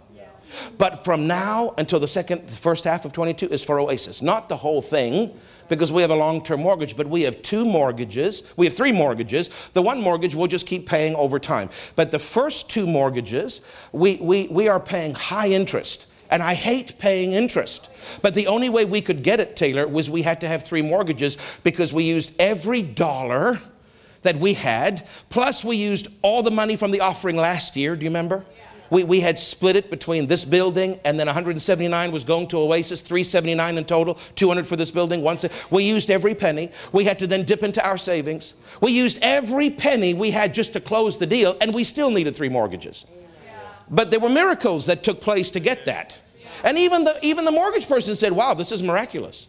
But 0.78 1.04
from 1.04 1.26
now 1.26 1.74
until 1.78 1.98
the 1.98 2.06
second, 2.08 2.46
the 2.46 2.52
first 2.52 2.84
half 2.84 3.04
of 3.04 3.12
22 3.12 3.48
is 3.48 3.64
for 3.64 3.80
Oasis. 3.80 4.22
Not 4.22 4.48
the 4.48 4.56
whole 4.56 4.80
thing, 4.80 5.36
because 5.68 5.92
we 5.92 6.02
have 6.02 6.10
a 6.10 6.16
long 6.16 6.42
term 6.42 6.60
mortgage, 6.60 6.96
but 6.96 7.06
we 7.06 7.22
have 7.22 7.40
two 7.42 7.64
mortgages. 7.64 8.42
We 8.56 8.66
have 8.66 8.74
three 8.74 8.92
mortgages. 8.92 9.50
The 9.72 9.82
one 9.82 10.00
mortgage 10.00 10.34
we'll 10.34 10.46
just 10.46 10.66
keep 10.66 10.86
paying 10.86 11.14
over 11.16 11.38
time. 11.38 11.70
But 11.96 12.10
the 12.10 12.18
first 12.18 12.70
two 12.70 12.86
mortgages, 12.86 13.60
we, 13.92 14.16
we, 14.16 14.48
we 14.48 14.68
are 14.68 14.80
paying 14.80 15.14
high 15.14 15.48
interest. 15.48 16.06
And 16.30 16.42
I 16.42 16.54
hate 16.54 16.98
paying 16.98 17.32
interest. 17.32 17.90
But 18.22 18.34
the 18.34 18.46
only 18.46 18.68
way 18.68 18.84
we 18.84 19.00
could 19.00 19.22
get 19.22 19.40
it, 19.40 19.56
Taylor, 19.56 19.86
was 19.86 20.10
we 20.10 20.22
had 20.22 20.40
to 20.40 20.48
have 20.48 20.62
three 20.62 20.82
mortgages 20.82 21.36
because 21.62 21.92
we 21.92 22.04
used 22.04 22.34
every 22.38 22.82
dollar 22.82 23.60
that 24.22 24.36
we 24.36 24.54
had, 24.54 25.06
plus 25.28 25.64
we 25.64 25.76
used 25.76 26.08
all 26.22 26.42
the 26.42 26.50
money 26.50 26.76
from 26.76 26.90
the 26.90 27.00
offering 27.00 27.36
last 27.36 27.76
year. 27.76 27.94
Do 27.94 28.04
you 28.04 28.10
remember? 28.10 28.44
We, 28.90 29.04
we 29.04 29.20
had 29.20 29.38
split 29.38 29.76
it 29.76 29.90
between 29.90 30.26
this 30.26 30.44
building 30.44 31.00
and 31.04 31.18
then 31.18 31.26
179 31.26 32.12
was 32.12 32.24
going 32.24 32.48
to 32.48 32.58
Oasis, 32.58 33.00
379 33.00 33.78
in 33.78 33.84
total, 33.84 34.14
200 34.34 34.66
for 34.66 34.76
this 34.76 34.90
building. 34.90 35.22
Once 35.22 35.44
we 35.70 35.84
used 35.84 36.10
every 36.10 36.34
penny. 36.34 36.70
We 36.92 37.04
had 37.04 37.18
to 37.20 37.26
then 37.26 37.44
dip 37.44 37.62
into 37.62 37.84
our 37.84 37.98
savings. 37.98 38.54
We 38.80 38.92
used 38.92 39.18
every 39.22 39.70
penny 39.70 40.14
we 40.14 40.30
had 40.30 40.54
just 40.54 40.74
to 40.74 40.80
close 40.80 41.18
the 41.18 41.26
deal, 41.26 41.56
and 41.60 41.74
we 41.74 41.84
still 41.84 42.10
needed 42.10 42.36
three 42.36 42.48
mortgages. 42.48 43.04
But 43.90 44.10
there 44.10 44.20
were 44.20 44.28
miracles 44.28 44.86
that 44.86 45.02
took 45.02 45.20
place 45.20 45.50
to 45.52 45.60
get 45.60 45.84
that. 45.86 46.18
And 46.62 46.78
even 46.78 47.04
the, 47.04 47.18
even 47.22 47.44
the 47.44 47.50
mortgage 47.50 47.86
person 47.86 48.16
said, 48.16 48.32
Wow, 48.32 48.54
this 48.54 48.72
is 48.72 48.82
miraculous. 48.82 49.48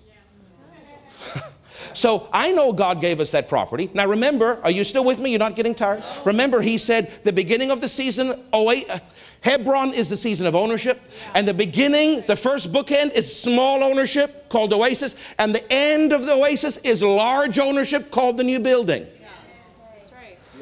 so 1.94 2.30
I 2.34 2.52
know 2.52 2.74
God 2.74 3.00
gave 3.00 3.20
us 3.20 3.32
that 3.32 3.48
property. 3.48 3.90
Now 3.94 4.08
remember, 4.08 4.60
are 4.64 4.72
you 4.72 4.84
still 4.84 5.06
with 5.06 5.20
me? 5.20 5.30
You're 5.30 5.40
not 5.40 5.56
getting 5.56 5.76
tired? 5.76 6.04
Remember, 6.26 6.62
He 6.62 6.78
said 6.78 7.12
the 7.24 7.32
beginning 7.32 7.72
of 7.72 7.80
the 7.80 7.88
season, 7.88 8.44
oh 8.52 8.66
wait, 8.66 8.90
uh, 8.90 9.00
Hebron 9.46 9.94
is 9.94 10.10
the 10.10 10.18
season 10.18 10.48
of 10.48 10.56
ownership. 10.56 11.00
And 11.36 11.48
the 11.48 11.54
beginning, 11.54 12.24
the 12.26 12.36
first 12.36 12.74
bookend 12.74 13.14
is 13.14 13.42
small 13.42 13.84
ownership 13.84 14.50
called 14.50 14.74
Oasis. 14.74 15.16
And 15.38 15.54
the 15.54 15.72
end 15.72 16.14
of 16.14 16.26
the 16.26 16.34
Oasis 16.34 16.78
is 16.78 17.04
large 17.04 17.60
ownership 17.60 18.10
called 18.10 18.38
the 18.38 18.44
new 18.44 18.60
building. 18.60 19.06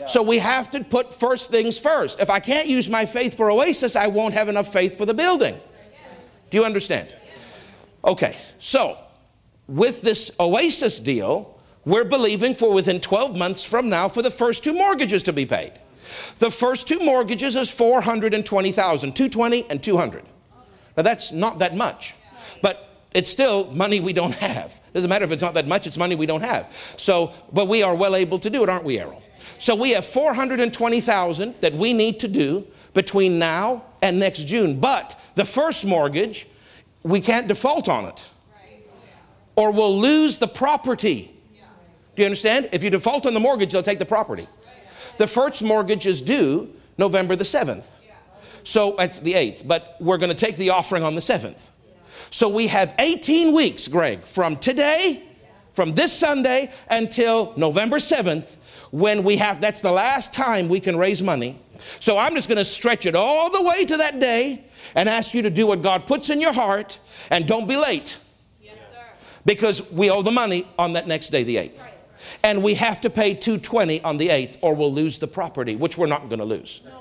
So 0.08 0.22
we 0.22 0.39
have 0.39 0.72
to 0.72 0.84
put 0.84 1.14
first 1.14 1.49
things 1.51 1.78
first. 1.78 2.20
If 2.20 2.30
I 2.30 2.39
can't 2.39 2.68
use 2.68 2.89
my 2.89 3.06
faith 3.06 3.36
for 3.36 3.49
Oasis, 3.51 3.95
I 3.95 4.08
won't 4.08 4.34
have 4.34 4.49
enough 4.49 4.72
faith 4.72 4.97
for 4.97 5.06
the 5.06 5.14
building. 5.14 5.60
Do 6.49 6.58
you 6.58 6.66
understand? 6.66 7.14
Okay, 8.06 8.36
so 8.60 8.97
with 9.68 10.01
this 10.01 10.32
Oasis 10.39 10.99
deal, 10.99 11.60
we're 11.86 12.06
believing 12.06 12.54
for 12.54 12.72
within 12.72 12.99
12 12.99 13.38
months 13.38 13.66
from 13.66 13.89
now 13.89 14.08
for 14.10 14.22
the 14.22 14.32
first 14.32 14.64
two 14.64 14.74
mortgages 14.74 15.24
to 15.24 15.34
be 15.34 15.45
paid. 15.45 15.74
The 16.39 16.51
first 16.51 16.88
two 16.88 16.99
mortgages 16.99 17.56
is 17.56 17.70
420,000, 17.70 19.16
220 19.16 19.70
and 19.70 19.82
200. 19.82 20.24
Now 20.95 21.04
that's 21.04 21.32
not 21.32 21.60
that 21.60 21.76
much, 21.76 22.16
but 22.62 22.89
it's 23.14 23.30
still 23.30 23.72
money 23.72 23.99
we 23.99 24.14
don't 24.14 24.36
have. 24.36 24.82
Doesn't 24.93 25.10
matter 25.10 25.26
if 25.26 25.32
it's 25.32 25.41
not 25.41 25.56
that 25.56 25.68
much, 25.68 25.88
it's 25.88 25.97
money 25.97 26.16
we 26.16 26.26
don't 26.26 26.41
have. 26.41 26.72
So, 26.97 27.34
but 27.51 27.68
we 27.68 27.84
are 27.84 27.95
well 27.95 28.16
able 28.16 28.39
to 28.39 28.49
do 28.49 28.64
it, 28.64 28.70
aren't 28.70 28.84
we, 28.84 28.99
Errol? 28.99 29.24
So 29.64 29.76
we 29.76 29.91
have 29.91 30.05
420,000 30.05 31.55
that 31.61 31.74
we 31.74 31.93
need 31.93 32.20
to 32.20 32.28
do 32.28 32.68
between 32.93 33.39
now 33.39 33.86
and 34.01 34.20
next 34.20 34.45
June. 34.45 34.78
But 34.78 35.18
the 35.36 35.45
first 35.45 35.86
mortgage, 35.86 36.47
we 37.01 37.22
can't 37.22 37.47
default 37.47 37.88
on 37.88 38.03
it. 38.03 38.26
Or 39.55 39.72
we'll 39.72 39.97
lose 39.97 40.38
the 40.38 40.49
property. 40.49 41.34
Do 42.14 42.24
you 42.24 42.26
understand? 42.26 42.68
If 42.74 42.84
you 42.84 42.89
default 42.89 43.26
on 43.26 43.34
the 43.34 43.39
mortgage, 43.39 43.72
they'll 43.72 43.82
take 43.82 43.99
the 43.99 44.05
property. 44.05 44.49
The 45.18 45.28
first 45.28 45.64
mortgage 45.64 46.07
is 46.07 46.22
due 46.22 46.70
November 46.97 47.38
the 47.38 47.45
7th. 47.45 47.86
So 48.66 48.95
that's 48.97 49.20
the 49.20 49.32
8th, 49.32 49.66
but 49.66 49.95
we're 50.01 50.18
going 50.18 50.36
to 50.36 50.45
take 50.45 50.57
the 50.57 50.72
offering 50.72 51.03
on 51.03 51.16
the 51.16 51.22
7th. 51.22 51.70
So 52.32 52.49
we 52.49 52.68
have 52.68 52.93
18 52.99 53.55
weeks, 53.55 53.88
Greg, 53.88 54.26
from 54.26 54.57
today, 54.57 55.24
from 55.72 55.93
this 55.93 56.11
Sunday 56.11 56.70
until 56.89 57.53
November 57.55 57.95
7th, 57.95 58.57
when 58.94 59.24
we 59.24 59.38
have, 59.38 59.60
that's 59.60 59.82
the 59.82 59.91
last 59.91 60.34
time 60.34 60.70
we 60.70 60.80
can 60.80 60.96
raise 60.96 61.24
money. 61.24 61.60
So 62.00 62.16
I'm 62.16 62.36
just 62.36 62.48
going 62.48 62.60
to 62.60 62.66
stretch 62.66 63.08
it 63.08 63.16
all 63.16 63.50
the 63.50 63.64
way 63.64 63.86
to 63.86 63.98
that 63.98 64.20
day 64.20 64.66
and 64.94 65.10
ask 65.10 65.34
you 65.34 65.41
to 65.41 65.50
do 65.50 65.66
what 65.66 65.82
God 65.82 66.06
puts 66.06 66.30
in 66.30 66.39
your 66.39 66.54
heart 66.54 67.00
and 67.32 67.48
don't 67.48 67.68
be 67.68 67.76
late. 67.76 68.20
Yes, 68.62 68.78
because 69.48 69.91
we 69.91 70.12
owe 70.12 70.22
the 70.22 70.32
money 70.32 70.68
on 70.78 70.94
that 70.94 71.08
next 71.08 71.30
day, 71.30 71.41
the 71.44 71.56
8th. 71.56 71.82
Right. 71.82 71.94
And 72.44 72.62
we 72.62 72.76
have 72.76 73.02
to 73.02 73.10
pay 73.10 73.34
220 73.34 74.04
on 74.04 74.18
the 74.18 74.28
8th 74.28 74.60
or 74.62 74.76
we'll 74.76 74.94
lose 74.94 75.18
the 75.18 75.28
property, 75.28 75.76
which 75.76 75.98
we're 75.98 76.06
not 76.06 76.30
going 76.30 76.38
to 76.38 76.46
lose. 76.46 76.82
No. 76.86 76.91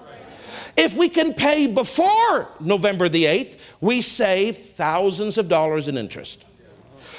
If 0.78 0.96
we 0.96 1.10
can 1.10 1.34
pay 1.34 1.66
before 1.66 2.48
November 2.58 3.10
the 3.10 3.24
8th, 3.24 3.58
we 3.82 4.00
save 4.00 4.56
thousands 4.56 5.36
of 5.36 5.46
dollars 5.46 5.88
in 5.88 5.98
interest. 5.98 6.42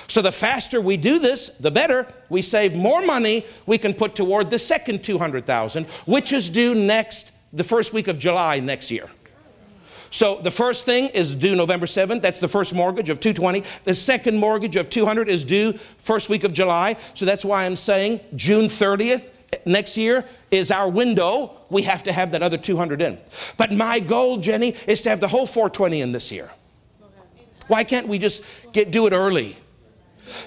So 0.08 0.22
the 0.22 0.32
faster 0.32 0.82
we 0.82 0.98
do 0.98 1.20
this, 1.20 1.50
the 1.50 1.72
better. 1.72 2.08
We 2.30 2.42
save 2.42 2.76
more 2.76 3.02
money 3.02 3.46
we 3.66 3.78
can 3.78 3.94
put 3.94 4.16
toward 4.16 4.50
the 4.50 4.60
second 4.60 5.04
200,000, 5.04 5.86
which 6.06 6.34
is 6.34 6.50
due 6.50 6.76
next 6.76 7.32
the 7.52 7.64
first 7.64 7.94
week 7.94 8.08
of 8.08 8.18
July 8.18 8.60
next 8.60 8.90
year. 8.92 9.10
So 10.10 10.36
the 10.36 10.52
first 10.52 10.86
thing 10.86 11.08
is 11.10 11.34
due 11.34 11.56
November 11.56 11.88
7th. 11.88 12.22
That's 12.22 12.40
the 12.40 12.48
first 12.48 12.76
mortgage 12.76 13.10
of 13.10 13.20
220. 13.20 13.64
The 13.84 13.96
second 13.96 14.38
mortgage 14.38 14.76
of 14.76 14.90
200 14.90 15.28
is 15.28 15.44
due 15.44 15.74
first 15.98 16.30
week 16.30 16.44
of 16.44 16.54
July. 16.54 16.98
So 17.16 17.26
that's 17.26 17.44
why 17.44 17.66
I'm 17.66 17.76
saying 17.76 18.20
June 18.36 18.66
30th 18.66 19.32
next 19.66 19.98
year 19.98 20.24
is 20.52 20.70
our 20.70 20.88
window. 20.88 21.58
We 21.70 21.84
have 21.84 22.04
to 22.04 22.14
have 22.14 22.32
that 22.32 22.44
other 22.44 22.58
200 22.58 23.02
in. 23.02 23.20
But 23.58 23.72
my 23.72 24.00
goal, 24.00 24.38
Jenny, 24.38 24.76
is 24.88 25.02
to 25.04 25.10
have 25.10 25.20
the 25.20 25.28
whole 25.28 25.48
420 25.48 26.02
in 26.02 26.12
this 26.12 26.32
year. 26.32 26.52
Why 27.68 27.84
can't 27.84 28.08
we 28.08 28.20
just 28.20 28.44
get 28.72 28.92
do 28.92 29.08
it 29.08 29.14
early? 29.14 29.58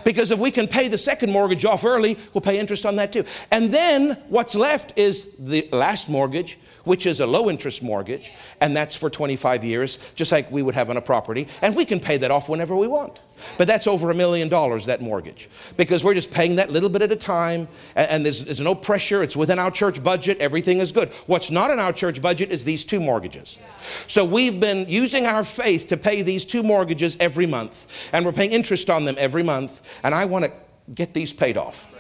Because 0.05 0.31
if 0.31 0.39
we 0.39 0.51
can 0.51 0.69
pay 0.69 0.89
the 0.89 0.99
second 0.99 1.33
mortgage 1.33 1.65
off 1.65 1.85
early, 1.85 2.17
we'll 2.33 2.43
pay 2.43 2.59
interest 2.59 2.87
on 2.87 2.97
that 2.97 3.13
too. 3.13 3.25
And 3.51 3.73
then 3.73 4.19
what's 4.29 4.55
left 4.55 4.97
is 4.99 5.35
the 5.39 5.69
last 5.73 6.09
mortgage, 6.09 6.59
which 6.87 7.05
is 7.05 7.19
a 7.19 7.27
low 7.27 7.51
interest 7.51 7.83
mortgage, 7.83 8.33
and 8.61 8.75
that's 8.75 8.95
for 8.95 9.11
25 9.11 9.65
years, 9.65 9.99
just 10.15 10.31
like 10.31 10.51
we 10.53 10.63
would 10.63 10.77
have 10.77 10.89
on 10.89 10.97
a 10.97 11.03
property. 11.03 11.49
And 11.61 11.75
we 11.75 11.85
can 11.85 11.99
pay 11.99 12.17
that 12.19 12.31
off 12.31 12.49
whenever 12.49 12.77
we 12.77 12.87
want. 12.87 13.21
But 13.59 13.67
that's 13.67 13.89
over 13.89 14.11
a 14.11 14.15
million 14.15 14.49
dollars, 14.49 14.87
that 14.87 15.03
mortgage, 15.03 15.51
because 15.77 16.05
we're 16.05 16.15
just 16.15 16.31
paying 16.31 16.57
that 16.57 16.71
little 16.71 16.89
bit 16.89 17.03
at 17.03 17.11
a 17.11 17.17
time, 17.17 17.67
and, 17.97 18.09
and 18.09 18.25
there's, 18.25 18.45
there's, 18.45 18.61
no 18.61 18.75
pressure. 18.75 19.23
It's 19.23 19.37
within 19.37 19.59
our 19.59 19.71
church 19.71 20.03
budget. 20.03 20.39
Everything 20.39 20.79
is 20.79 20.93
good. 20.93 21.13
What's 21.27 21.51
not 21.51 21.73
in 21.73 21.81
our 21.81 21.93
church 21.93 22.23
budget 22.23 22.51
is 22.51 22.65
these 22.65 22.85
two 22.85 23.01
mortgages. 23.01 23.59
So 24.07 24.25
we've 24.25 24.59
been 24.61 24.89
using 24.89 25.27
our 25.27 25.45
faith 25.45 25.89
to 25.89 25.97
pay 25.97 26.23
these 26.23 26.45
two 26.45 26.63
mortgages 26.63 27.17
every 27.19 27.47
month, 27.47 28.11
and 28.13 28.25
we're 28.25 28.33
paying 28.33 28.53
interest 28.53 28.89
on 28.89 29.05
them 29.05 29.17
every 29.19 29.43
month, 29.43 29.83
and 30.05 30.15
I 30.15 30.25
want 30.25 30.45
to 30.45 30.53
get 30.95 31.15
these 31.15 31.33
paid 31.33 31.57
off. 31.57 31.93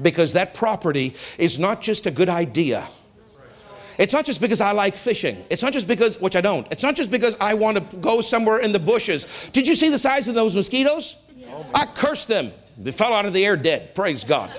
Because 0.00 0.32
that 0.32 0.54
property 0.54 1.14
is 1.38 1.58
not 1.58 1.82
just 1.82 2.06
a 2.06 2.10
good 2.10 2.30
idea. 2.30 2.88
It's 3.98 4.12
not 4.12 4.24
just 4.24 4.40
because 4.40 4.60
I 4.60 4.72
like 4.72 4.94
fishing. 4.94 5.44
It's 5.50 5.62
not 5.62 5.72
just 5.72 5.86
because, 5.86 6.20
which 6.20 6.36
I 6.36 6.40
don't. 6.40 6.66
It's 6.70 6.82
not 6.82 6.96
just 6.96 7.10
because 7.10 7.36
I 7.40 7.54
want 7.54 7.76
to 7.76 7.96
go 7.96 8.20
somewhere 8.20 8.58
in 8.58 8.72
the 8.72 8.78
bushes. 8.78 9.26
Did 9.52 9.66
you 9.68 9.74
see 9.74 9.88
the 9.88 9.98
size 9.98 10.28
of 10.28 10.34
those 10.34 10.56
mosquitoes? 10.56 11.16
I 11.74 11.86
cursed 11.86 12.28
them. 12.28 12.52
They 12.78 12.92
fell 12.92 13.12
out 13.12 13.26
of 13.26 13.32
the 13.32 13.44
air 13.44 13.56
dead. 13.56 13.94
Praise 13.94 14.24
God. 14.24 14.50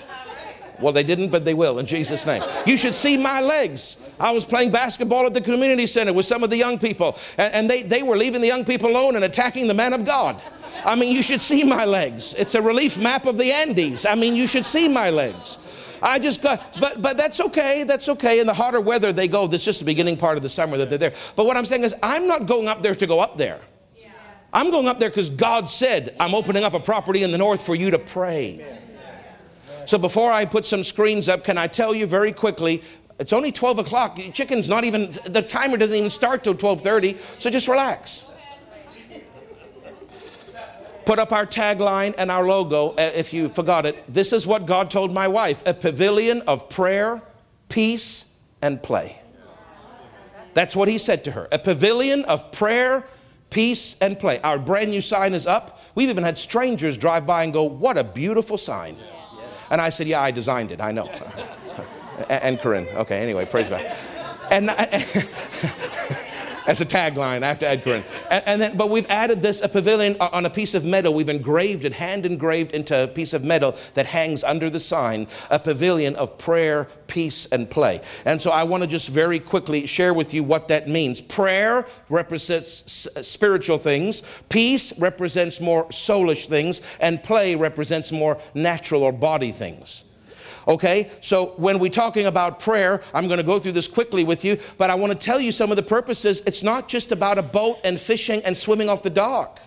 Well, 0.80 0.94
they 0.94 1.04
didn't, 1.04 1.30
but 1.30 1.46
they 1.46 1.54
will 1.54 1.80
in 1.80 1.86
Jesus' 1.86 2.26
name. 2.26 2.44
You 2.66 2.78
should 2.78 2.94
see 2.94 3.18
my 3.18 3.42
legs. 3.42 3.98
I 4.20 4.32
was 4.32 4.46
playing 4.46 4.72
basketball 4.72 5.26
at 5.26 5.34
the 5.34 5.42
community 5.42 5.86
center 5.86 6.14
with 6.14 6.26
some 6.26 6.44
of 6.44 6.50
the 6.50 6.58
young 6.58 6.78
people, 6.78 7.18
and, 7.38 7.54
and 7.54 7.70
they, 7.70 7.82
they 7.84 8.04
were 8.04 8.18
leaving 8.18 8.42
the 8.42 8.48
young 8.48 8.66
people 8.66 8.90
alone 8.90 9.16
and 9.16 9.26
attacking 9.26 9.68
the 9.68 9.74
man 9.74 9.94
of 9.94 10.06
God. 10.06 10.42
I 10.86 10.96
mean, 10.96 11.16
you 11.16 11.24
should 11.24 11.42
see 11.42 11.64
my 11.64 11.86
legs. 11.86 12.34
It's 12.38 12.56
a 12.56 12.62
relief 12.62 12.98
map 12.98 13.26
of 13.26 13.38
the 13.38 13.52
Andes. 13.52 14.06
I 14.06 14.16
mean, 14.16 14.36
you 14.36 14.48
should 14.48 14.66
see 14.66 14.88
my 14.88 15.10
legs. 15.10 15.58
I 16.04 16.20
just 16.20 16.44
got, 16.44 16.78
but, 16.80 17.02
but 17.02 17.18
that's 17.18 17.40
okay. 17.40 17.84
That's 17.84 18.10
okay. 18.10 18.40
In 18.40 18.46
the 18.46 18.54
hotter 18.54 18.82
weather, 18.82 19.14
they 19.14 19.28
go. 19.30 19.48
This 19.48 19.62
is 19.62 19.66
just 19.66 19.80
the 19.80 19.86
beginning 19.86 20.18
part 20.18 20.36
of 20.36 20.44
the 20.44 20.50
summer 20.50 20.78
that 20.78 20.90
they're 20.90 20.98
there. 20.98 21.14
But 21.36 21.46
what 21.46 21.56
I'm 21.56 21.66
saying 21.66 21.84
is, 21.84 21.96
I'm 22.04 22.28
not 22.28 22.46
going 22.46 22.68
up 22.68 22.84
there 22.84 22.94
to 22.94 23.08
go 23.08 23.20
up 23.20 23.38
there. 23.38 23.62
I'm 24.52 24.70
going 24.70 24.88
up 24.88 25.00
there 25.00 25.10
because 25.10 25.30
God 25.32 25.70
said, 25.70 26.16
I'm 26.20 26.36
opening 26.36 26.64
up 26.64 26.74
a 26.74 26.80
property 26.80 27.24
in 27.24 27.32
the 27.32 27.40
north 27.40 27.66
for 27.66 27.74
you 27.74 27.90
to 27.90 27.98
pray. 27.98 28.80
So 29.86 29.98
before 29.98 30.32
I 30.32 30.46
put 30.46 30.66
some 30.66 30.84
screens 30.84 31.28
up, 31.28 31.44
can 31.44 31.58
I 31.58 31.68
tell 31.68 31.96
you 31.96 32.06
very 32.06 32.32
quickly, 32.32 32.84
it's 33.18 33.34
only 33.34 33.52
12 33.52 33.80
o'clock. 33.80 34.20
Chicken's 34.34 34.70
not 34.70 34.84
even, 34.84 35.12
the 35.26 35.42
timer 35.42 35.78
doesn't 35.78 35.98
even 35.98 36.10
start 36.10 36.44
till 36.44 36.54
12.30, 36.54 37.42
so 37.42 37.50
just 37.50 37.68
relax 37.68 38.26
put 41.06 41.20
up 41.20 41.32
our 41.32 41.46
tagline 41.46 42.14
and 42.18 42.32
our 42.32 42.46
logo 42.46 42.92
uh, 42.92 43.12
if 43.16 43.34
you 43.34 43.50
forgot 43.50 43.86
it. 43.86 44.04
This 44.12 44.34
is 44.34 44.48
what 44.48 44.66
God 44.66 44.90
told 44.90 45.14
my 45.14 45.28
wife 45.28 45.64
a 45.66 45.74
pavilion 45.74 46.42
of 46.44 46.70
prayer, 46.70 47.22
peace, 47.70 48.38
and 48.62 48.82
play. 48.82 49.20
That's 50.54 50.76
what 50.76 50.88
He 50.88 50.98
said 50.98 51.24
to 51.26 51.32
her 51.32 51.48
a 51.52 51.60
pavilion 51.60 52.26
of 52.26 52.52
prayer, 52.52 53.06
peace, 53.50 53.98
and 54.00 54.18
play. 54.18 54.40
Our 54.42 54.60
brand 54.60 54.92
new 54.92 55.02
sign 55.02 55.34
is 55.34 55.48
up. 55.48 55.82
We've 55.96 56.10
even 56.10 56.24
had 56.24 56.38
strangers 56.38 56.98
drive 56.98 57.26
by 57.26 57.44
and 57.44 57.54
go, 57.54 57.64
What 57.64 57.98
a 57.98 58.04
beautiful 58.04 58.58
sign. 58.58 58.98
And 59.70 59.82
I 59.82 59.90
said, 59.90 60.08
Yeah, 60.08 60.22
I 60.22 60.32
designed 60.32 60.72
it, 60.72 60.82
I 60.82 60.92
know. 60.92 61.10
and 62.30 62.60
Corinne. 62.60 62.88
Okay, 62.90 63.20
anyway, 63.22 63.46
praise 63.46 63.70
God. 63.70 63.92
And. 64.52 64.70
as 66.68 66.82
a 66.82 66.86
tagline. 66.86 67.44
I 67.44 67.48
have 67.48 67.60
to 67.60 67.68
add 67.68 67.84
Corinne. 67.84 68.04
And, 68.30 68.44
and, 68.46 68.62
then, 68.62 68.78
but 68.78 68.90
we've 68.90 69.10
added 69.10 69.42
this 69.42 69.62
a 69.62 69.70
pavilion 69.70 70.18
on 70.20 70.46
a 70.46 70.50
piece 70.50 70.74
of 70.74 70.86
metal. 70.86 71.14
We've 71.14 71.30
engraved 71.30 71.86
it, 71.86 71.94
hand 71.94 72.26
engraved 72.26 72.72
into 72.72 73.04
a 73.04 73.08
piece 73.08 73.34
of 73.34 73.44
metal 73.44 73.78
that 73.94 74.06
hangs 74.06 74.44
under 74.44 74.70
the 74.70 74.80
sign, 74.80 75.28
a 75.50 75.60
pavilion 75.60 76.16
of 76.16 76.38
prayer, 76.38 76.88
peace, 77.08 77.46
and 77.48 77.70
play. 77.70 78.02
And 78.26 78.42
so 78.42 78.52
I 78.52 78.64
want 78.64 78.82
to 78.82 78.88
just 78.88 79.10
very 79.10 79.40
quickly 79.40 79.86
share 79.86 80.14
with 80.14 80.34
you 80.34 80.44
what 80.44 80.68
that 80.70 80.88
means. 80.88 81.22
Prayer 81.22 81.88
represents 82.10 83.08
uh, 83.08 83.22
spiritual 83.22 83.78
things, 83.78 84.24
peace 84.50 84.98
represents 85.00 85.60
more 85.60 85.86
soulish 85.90 86.46
things, 86.46 86.82
and 87.00 87.22
play 87.22 87.56
represents 87.56 88.12
more 88.12 88.40
natural 88.54 89.04
or 89.04 89.12
body 89.12 89.52
things. 89.52 90.04
Okay? 90.68 91.10
So 91.22 91.48
when 91.58 91.80
we're 91.80 91.90
talking 91.90 92.26
about 92.26 92.60
prayer, 92.60 93.02
I'm 93.14 93.28
going 93.28 93.38
to 93.38 93.44
go 93.44 93.60
through 93.60 93.74
this 93.74 93.88
quickly 93.88 94.24
with 94.24 94.46
you, 94.46 94.58
but 94.78 94.90
I 94.90 94.96
want 94.96 95.12
to 95.12 95.18
tell 95.18 95.40
you 95.40 95.52
some 95.52 95.72
of 95.72 95.78
the 95.78 95.84
purposes. 95.84 96.42
It's 96.46 96.64
not 96.64 96.88
just 96.88 97.12
about 97.12 97.38
a 97.38 97.44
boat 97.44 97.80
and 97.84 98.00
fishing 98.00 98.42
and 98.44 98.58
swimming 98.58 98.90
off 98.90 99.04
the 99.04 99.10
dock 99.10 99.60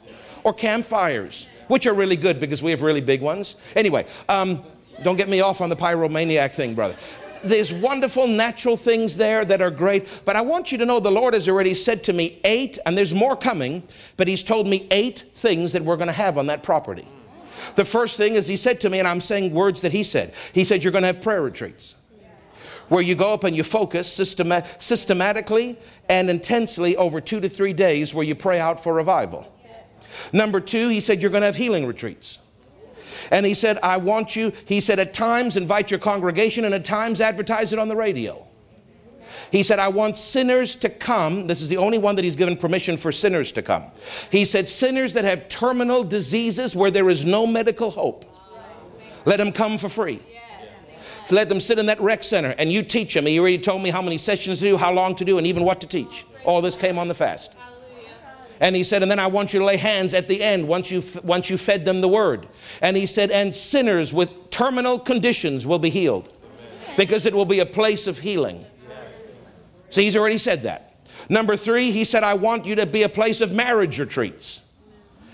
or 0.44 0.52
campfires, 0.52 1.46
which 1.68 1.86
are 1.86 1.94
really 1.94 2.16
good 2.16 2.40
because 2.40 2.62
we 2.62 2.70
have 2.70 2.82
really 2.82 3.00
big 3.00 3.20
ones. 3.20 3.56
Anyway, 3.74 4.06
um, 4.28 4.62
don't 5.02 5.16
get 5.16 5.28
me 5.28 5.40
off 5.40 5.60
on 5.60 5.68
the 5.68 5.76
pyromaniac 5.76 6.52
thing, 6.52 6.74
brother. 6.74 6.96
There's 7.44 7.72
wonderful 7.72 8.26
natural 8.26 8.76
things 8.76 9.16
there 9.16 9.44
that 9.44 9.60
are 9.60 9.70
great, 9.70 10.22
but 10.24 10.36
I 10.36 10.40
want 10.40 10.72
you 10.72 10.78
to 10.78 10.86
know 10.86 11.00
the 11.00 11.10
Lord 11.10 11.34
has 11.34 11.48
already 11.48 11.74
said 11.74 12.02
to 12.04 12.12
me 12.12 12.40
eight, 12.44 12.78
and 12.86 12.96
there's 12.96 13.14
more 13.14 13.36
coming, 13.36 13.82
but 14.16 14.26
He's 14.26 14.42
told 14.42 14.66
me 14.66 14.86
eight 14.90 15.24
things 15.34 15.72
that 15.72 15.82
we're 15.82 15.96
going 15.96 16.08
to 16.08 16.12
have 16.12 16.38
on 16.38 16.46
that 16.46 16.62
property. 16.62 17.06
The 17.74 17.84
first 17.84 18.16
thing 18.16 18.34
is 18.34 18.48
he 18.48 18.56
said 18.56 18.80
to 18.82 18.90
me, 18.90 18.98
and 18.98 19.08
I'm 19.08 19.20
saying 19.20 19.52
words 19.52 19.82
that 19.82 19.92
he 19.92 20.02
said. 20.02 20.34
He 20.52 20.64
said, 20.64 20.82
You're 20.82 20.92
going 20.92 21.02
to 21.02 21.08
have 21.08 21.22
prayer 21.22 21.42
retreats 21.42 21.94
where 22.88 23.02
you 23.02 23.14
go 23.14 23.32
up 23.32 23.44
and 23.44 23.56
you 23.56 23.64
focus 23.64 24.12
systematically 24.12 25.76
and 26.08 26.30
intensely 26.30 26.96
over 26.96 27.20
two 27.20 27.40
to 27.40 27.48
three 27.48 27.72
days 27.72 28.14
where 28.14 28.24
you 28.24 28.34
pray 28.34 28.60
out 28.60 28.82
for 28.82 28.94
revival. 28.94 29.52
Number 30.32 30.60
two, 30.60 30.88
he 30.88 31.00
said, 31.00 31.20
You're 31.20 31.30
going 31.30 31.42
to 31.42 31.46
have 31.46 31.56
healing 31.56 31.86
retreats. 31.86 32.38
And 33.30 33.44
he 33.44 33.54
said, 33.54 33.78
I 33.82 33.96
want 33.96 34.36
you, 34.36 34.52
he 34.66 34.80
said, 34.80 34.98
at 35.00 35.12
times 35.12 35.56
invite 35.56 35.90
your 35.90 35.98
congregation 35.98 36.64
and 36.64 36.74
at 36.74 36.84
times 36.84 37.20
advertise 37.20 37.72
it 37.72 37.78
on 37.78 37.88
the 37.88 37.96
radio. 37.96 38.45
He 39.50 39.62
said, 39.62 39.78
I 39.78 39.88
want 39.88 40.16
sinners 40.16 40.76
to 40.76 40.88
come. 40.88 41.46
This 41.46 41.62
is 41.62 41.68
the 41.68 41.76
only 41.76 41.98
one 41.98 42.16
that 42.16 42.24
he's 42.24 42.36
given 42.36 42.56
permission 42.56 42.96
for 42.96 43.12
sinners 43.12 43.52
to 43.52 43.62
come. 43.62 43.84
He 44.30 44.44
said, 44.44 44.68
sinners 44.68 45.14
that 45.14 45.24
have 45.24 45.48
terminal 45.48 46.04
diseases 46.04 46.74
where 46.74 46.90
there 46.90 47.08
is 47.08 47.24
no 47.24 47.46
medical 47.46 47.90
hope. 47.90 48.24
Let 49.24 49.38
them 49.38 49.52
come 49.52 49.78
for 49.78 49.88
free. 49.88 50.20
So 51.26 51.34
let 51.34 51.48
them 51.48 51.58
sit 51.58 51.78
in 51.78 51.86
that 51.86 52.00
rec 52.00 52.22
center 52.22 52.54
and 52.56 52.70
you 52.70 52.82
teach 52.82 53.14
them. 53.14 53.26
He 53.26 53.40
already 53.40 53.58
told 53.58 53.82
me 53.82 53.90
how 53.90 54.00
many 54.00 54.16
sessions 54.16 54.60
to 54.60 54.64
do, 54.66 54.76
how 54.76 54.92
long 54.92 55.16
to 55.16 55.24
do, 55.24 55.38
and 55.38 55.46
even 55.46 55.64
what 55.64 55.80
to 55.80 55.86
teach. 55.88 56.24
All 56.44 56.62
this 56.62 56.76
came 56.76 56.98
on 56.98 57.08
the 57.08 57.14
fast. 57.14 57.56
And 58.60 58.74
he 58.74 58.84
said, 58.84 59.02
and 59.02 59.10
then 59.10 59.18
I 59.18 59.26
want 59.26 59.52
you 59.52 59.58
to 59.58 59.64
lay 59.64 59.76
hands 59.76 60.14
at 60.14 60.28
the 60.28 60.42
end 60.42 60.66
once 60.66 60.90
you, 60.90 61.02
once 61.22 61.50
you 61.50 61.58
fed 61.58 61.84
them 61.84 62.00
the 62.00 62.08
word. 62.08 62.46
And 62.80 62.96
he 62.96 63.04
said, 63.04 63.30
and 63.30 63.52
sinners 63.52 64.14
with 64.14 64.50
terminal 64.50 64.98
conditions 64.98 65.66
will 65.66 65.78
be 65.78 65.90
healed 65.90 66.32
because 66.96 67.26
it 67.26 67.34
will 67.34 67.44
be 67.44 67.60
a 67.60 67.66
place 67.66 68.06
of 68.06 68.20
healing. 68.20 68.64
So 69.90 70.00
he's 70.00 70.16
already 70.16 70.38
said 70.38 70.62
that. 70.62 70.94
Number 71.28 71.56
three, 71.56 71.90
he 71.90 72.04
said, 72.04 72.22
I 72.22 72.34
want 72.34 72.66
you 72.66 72.76
to 72.76 72.86
be 72.86 73.02
a 73.02 73.08
place 73.08 73.40
of 73.40 73.52
marriage 73.52 73.98
retreats. 73.98 74.62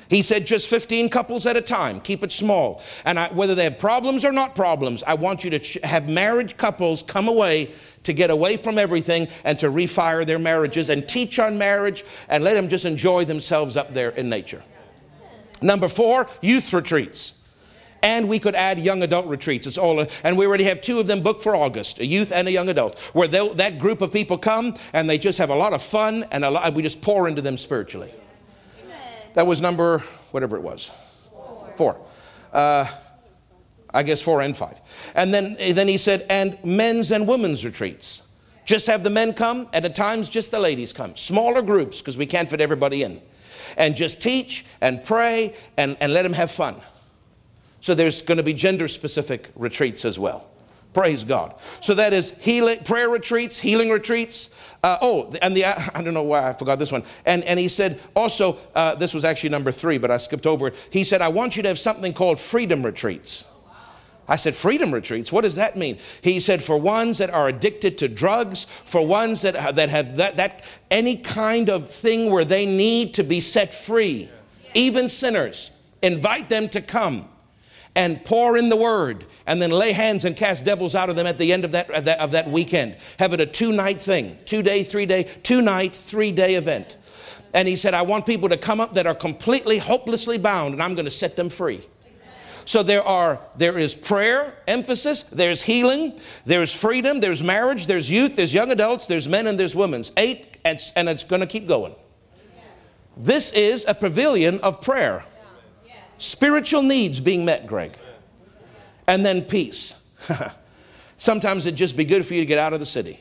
He 0.09 0.20
said, 0.20 0.46
just 0.46 0.68
15 0.68 1.09
couples 1.09 1.46
at 1.46 1.57
a 1.57 1.62
time, 1.62 2.00
keep 2.00 2.22
it 2.22 2.32
small. 2.32 2.82
And 3.07 3.18
I, 3.18 3.28
whether 3.28 3.55
they 3.55 3.64
have 3.64 3.78
problems 3.78 4.26
or 4.26 4.32
not 4.32 4.55
problems, 4.55 5.03
I 5.03 5.14
want 5.14 5.42
you 5.42 5.50
to 5.50 5.59
ch- 5.59 5.78
have 5.82 6.07
married 6.07 6.59
couples 6.59 7.03
come 7.03 7.28
away 7.28 7.70
to 8.03 8.12
get 8.12 8.30
away 8.30 8.59
from 8.59 8.78
everything 8.78 9.28
and 9.42 9.59
to 9.61 9.70
refire 9.70 10.26
their 10.26 10.38
marriages 10.38 10.90
and 10.90 11.09
teach 11.09 11.38
on 11.38 11.57
marriage 11.57 12.05
and 12.28 12.44
let 12.44 12.55
them 12.55 12.68
just 12.68 12.84
enjoy 12.84 13.24
themselves 13.24 13.74
up 13.74 13.94
there 13.94 14.11
in 14.11 14.28
nature. 14.28 14.62
Number 15.62 15.88
four, 15.88 16.28
youth 16.42 16.74
retreats. 16.74 17.41
And 18.03 18.28
we 18.28 18.38
could 18.38 18.55
add 18.55 18.80
young 18.80 19.03
adult 19.03 19.26
retreats. 19.26 19.66
It's 19.66 19.78
all, 19.78 20.05
and 20.24 20.36
we 20.36 20.46
already 20.46 20.64
have 20.64 20.80
two 20.80 20.98
of 20.98 21.07
them 21.07 21.20
booked 21.20 21.42
for 21.42 21.55
August, 21.55 22.00
a 22.00 22.07
youth 22.07 22.32
and 22.32 22.48
a 22.48 22.50
young 22.50 22.68
adult, 22.68 22.98
where 23.14 23.28
that 23.28 23.78
group 23.78 24.03
of 24.03 24.12
people 24.12 24.36
come 24.38 24.74
and 24.92 25.09
they 25.09 25.18
just 25.18 25.38
have 25.38 25.50
a 25.50 25.55
lot 25.55 25.72
of 25.72 25.82
fun 25.82 26.26
and 26.32 26.44
a 26.44 26.50
lot, 26.50 26.74
we 26.74 26.82
just 26.82 27.00
pour 27.00 27.28
into 27.28 27.40
them 27.40 27.57
spiritually. 27.57 28.12
That 29.34 29.46
was 29.46 29.61
number, 29.61 30.00
whatever 30.32 30.57
it 30.57 30.62
was. 30.62 30.90
Four. 31.76 31.98
Uh, 32.53 32.86
I 33.94 34.03
guess 34.03 34.20
four 34.20 34.42
and 34.42 34.57
five. 34.57 34.80
And 35.14 35.32
then, 35.32 35.57
then 35.59 35.88
he 35.88 35.96
said, 35.96 36.26
and 36.28 36.59
men's 36.64 37.11
and 37.12 37.26
women's 37.28 37.64
retreats. 37.64 38.22
Just 38.64 38.86
have 38.86 39.03
the 39.03 39.11
men 39.11 39.32
come, 39.32 39.68
and 39.72 39.84
at 39.84 39.94
times 39.94 40.28
just 40.28 40.50
the 40.50 40.59
ladies 40.59 40.92
come. 40.92 41.16
Smaller 41.16 41.62
groups, 41.62 42.00
because 42.00 42.16
we 42.16 42.26
can't 42.26 42.48
fit 42.48 42.61
everybody 42.61 43.03
in. 43.03 43.20
And 43.76 43.96
just 43.96 44.20
teach 44.20 44.64
and 44.80 45.03
pray 45.03 45.55
and, 45.76 45.96
and 46.00 46.12
let 46.12 46.22
them 46.22 46.32
have 46.34 46.50
fun. 46.50 46.76
So 47.83 47.95
there's 47.95 48.22
going 48.22 48.39
to 48.39 48.45
be 48.45 48.55
gender 48.55 48.89
specific 48.89 49.51
retreats 49.57 50.05
as 50.05 50.18
well. 50.18 50.49
Praise 50.95 51.24
God. 51.24 51.55
So 51.80 51.95
that 51.95 52.12
is 52.12 52.30
healing, 52.41 52.78
prayer 52.85 53.09
retreats, 53.09 53.59
healing 53.59 53.91
retreats. 53.91 54.51
Uh, 54.85 54.99
oh, 55.01 55.35
and 55.43 55.57
the, 55.57 55.64
I 55.97 56.03
don't 56.03 56.14
know 56.14 56.22
why 56.22 56.49
I 56.49 56.53
forgot 56.53 56.78
this 56.78 56.93
one. 56.93 57.03
And, 57.26 57.43
and 57.45 57.59
he 57.59 57.68
said 57.68 58.01
also, 58.14 58.57
uh, 58.74 58.95
this 58.95 59.12
was 59.12 59.24
actually 59.24 59.51
number 59.51 59.72
three, 59.72 59.99
but 59.99 60.11
I 60.11 60.18
skipped 60.18 60.47
over 60.47 60.68
it. 60.68 60.76
He 60.91 61.03
said, 61.03 61.22
I 61.22 61.28
want 61.28 61.57
you 61.57 61.62
to 61.62 61.68
have 61.68 61.78
something 61.78 62.12
called 62.12 62.39
freedom 62.39 62.85
retreats. 62.85 63.47
I 64.28 64.37
said, 64.37 64.55
freedom 64.55 64.93
retreats? 64.93 65.33
What 65.33 65.43
does 65.43 65.57
that 65.57 65.76
mean? 65.76 65.99
He 66.20 66.39
said, 66.39 66.62
for 66.62 66.78
ones 66.78 67.18
that 67.18 67.30
are 67.30 67.49
addicted 67.49 67.99
to 67.99 68.09
drugs, 68.09 68.64
for 68.85 69.05
ones 69.05 69.43
that, 69.43 69.74
that 69.74 69.89
have 69.89 70.16
that, 70.18 70.37
that 70.37 70.64
any 70.91 71.16
kind 71.16 71.68
of 71.68 71.91
thing 71.91 72.30
where 72.30 72.45
they 72.45 72.64
need 72.64 73.14
to 73.14 73.24
be 73.24 73.41
set 73.41 73.74
free, 73.74 74.30
even 74.74 75.09
sinners, 75.09 75.72
invite 76.03 76.49
them 76.49 76.68
to 76.68 76.80
come 76.80 77.28
and 77.95 78.24
pour 78.24 78.57
in 78.57 78.68
the 78.68 78.76
word 78.76 79.26
and 79.47 79.61
then 79.61 79.70
lay 79.70 79.93
hands 79.93 80.24
and 80.24 80.36
cast 80.36 80.64
devils 80.64 80.95
out 80.95 81.11
of 81.11 81.16
them 81.16 81.26
at 81.26 81.38
the 81.38 81.53
end 81.53 81.64
of 81.64 81.72
that, 81.72 81.90
of 81.90 82.05
that, 82.05 82.20
of 82.20 82.30
that 82.30 82.49
weekend. 82.49 82.97
Have 83.18 83.32
it 83.32 83.40
a 83.40 83.47
two 83.47 83.72
night 83.72 84.01
thing, 84.01 84.38
two 84.45 84.62
day, 84.62 84.82
three 84.82 85.07
day, 85.07 85.24
two 85.43 85.61
night, 85.61 85.95
three 85.95 86.32
day 86.32 86.55
event. 86.55 86.97
And 87.55 87.68
he 87.68 87.76
said, 87.76 87.93
I 87.93 88.03
want 88.03 88.24
people 88.24 88.49
to 88.49 88.57
come 88.57 88.80
up 88.80 88.95
that 88.95 89.07
are 89.07 89.14
completely 89.14 89.78
hopelessly 89.78 90.38
bound 90.38 90.72
and 90.72 90.82
I'm 90.82 90.95
going 90.95 91.05
to 91.05 91.11
set 91.11 91.36
them 91.36 91.51
free. 91.51 91.86
So 92.64 92.82
there 92.82 93.03
are 93.03 93.40
there 93.57 93.76
is 93.76 93.95
prayer, 93.95 94.55
emphasis, 94.68 95.24
there's 95.24 95.62
healing, 95.62 96.18
there's 96.45 96.72
freedom, 96.72 97.20
there's 97.20 97.43
marriage, 97.43 97.86
there's 97.86 98.11
youth, 98.11 98.36
there's 98.36 98.55
young 98.55 98.70
adults, 98.70 99.07
there's 99.07 99.28
men 99.28 99.49
and 99.49 99.59
there's 99.59 99.74
women's. 99.74 100.12
Eight 100.16 100.59
and, 100.64 100.78
and 100.95 101.09
it's 101.09 101.24
going 101.24 101.40
to 101.40 101.47
keep 101.47 101.66
going. 101.66 101.95
This 103.16 103.53
is 103.53 103.84
a 103.86 103.95
pavilion 103.95 104.61
of 104.61 104.80
prayer. 104.80 105.24
Spiritual 106.19 106.83
needs 106.83 107.21
being 107.21 107.45
met, 107.45 107.67
Greg. 107.67 107.97
And 109.07 109.25
then 109.25 109.43
peace. 109.43 109.97
Sometimes 111.17 111.67
it'd 111.67 111.77
just 111.77 111.97
be 111.97 112.05
good 112.05 112.27
for 112.27 112.35
you 112.35 112.41
to 112.41 112.47
get 112.47 112.59
out 112.59 112.73
of 112.73 112.81
the 112.81 112.87
city 112.87 113.21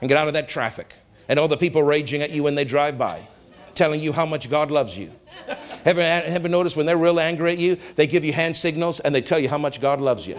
and 0.00 0.08
get 0.08 0.18
out 0.18 0.28
of 0.28 0.34
that 0.34 0.48
traffic 0.48 0.94
and 1.28 1.38
all 1.38 1.48
the 1.48 1.56
people 1.56 1.82
raging 1.82 2.22
at 2.22 2.30
you 2.30 2.42
when 2.42 2.54
they 2.54 2.64
drive 2.64 2.98
by, 2.98 3.22
telling 3.74 4.00
you 4.00 4.12
how 4.12 4.26
much 4.26 4.50
God 4.50 4.70
loves 4.70 4.96
you. 4.96 5.12
Ever, 5.84 6.00
ever 6.00 6.48
noticed 6.48 6.76
when 6.76 6.86
they're 6.86 6.96
real 6.96 7.18
angry 7.18 7.50
at 7.50 7.58
you, 7.58 7.76
they 7.96 8.06
give 8.06 8.24
you 8.24 8.32
hand 8.32 8.56
signals 8.56 9.00
and 9.00 9.12
they 9.12 9.20
tell 9.20 9.40
you 9.40 9.48
how 9.48 9.58
much 9.58 9.80
God 9.80 10.00
loves 10.00 10.28
you? 10.28 10.36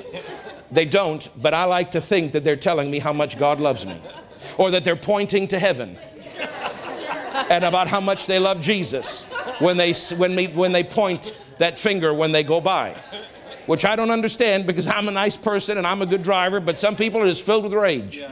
They 0.72 0.86
don't, 0.86 1.28
but 1.36 1.54
I 1.54 1.66
like 1.66 1.92
to 1.92 2.02
think 2.02 2.32
that 2.32 2.46
they're 2.46 2.56
telling 2.56 2.90
me 2.90 3.00
how 3.00 3.12
much 3.12 3.38
God 3.38 3.60
loves 3.60 3.86
me 3.86 4.02
or 4.58 4.72
that 4.72 4.86
they're 4.86 4.96
pointing 4.96 5.50
to 5.50 5.60
heaven 5.60 5.98
and 7.50 7.66
about 7.66 7.90
how 7.90 8.00
much 8.00 8.26
they 8.26 8.40
love 8.40 8.62
Jesus 8.62 9.26
when 9.60 9.76
they, 9.76 9.94
when, 10.16 10.34
me, 10.34 10.48
when 10.48 10.72
they 10.72 10.84
point 10.84 11.36
that 11.60 11.78
finger 11.78 12.14
when 12.14 12.32
they 12.32 12.44
go 12.44 12.62
by, 12.62 12.96
which 13.66 13.86
I 13.86 13.96
don't 13.96 14.12
understand 14.12 14.66
because 14.66 14.88
I'm 14.88 15.08
a 15.08 15.12
nice 15.12 15.38
person 15.38 15.78
and 15.78 15.88
I'm 15.88 16.02
a 16.02 16.06
good 16.06 16.22
driver, 16.22 16.60
but 16.60 16.78
some 16.78 16.96
people 16.96 17.22
are 17.22 17.28
just 17.28 17.46
filled 17.46 17.64
with 17.64 17.74
rage. 17.74 18.24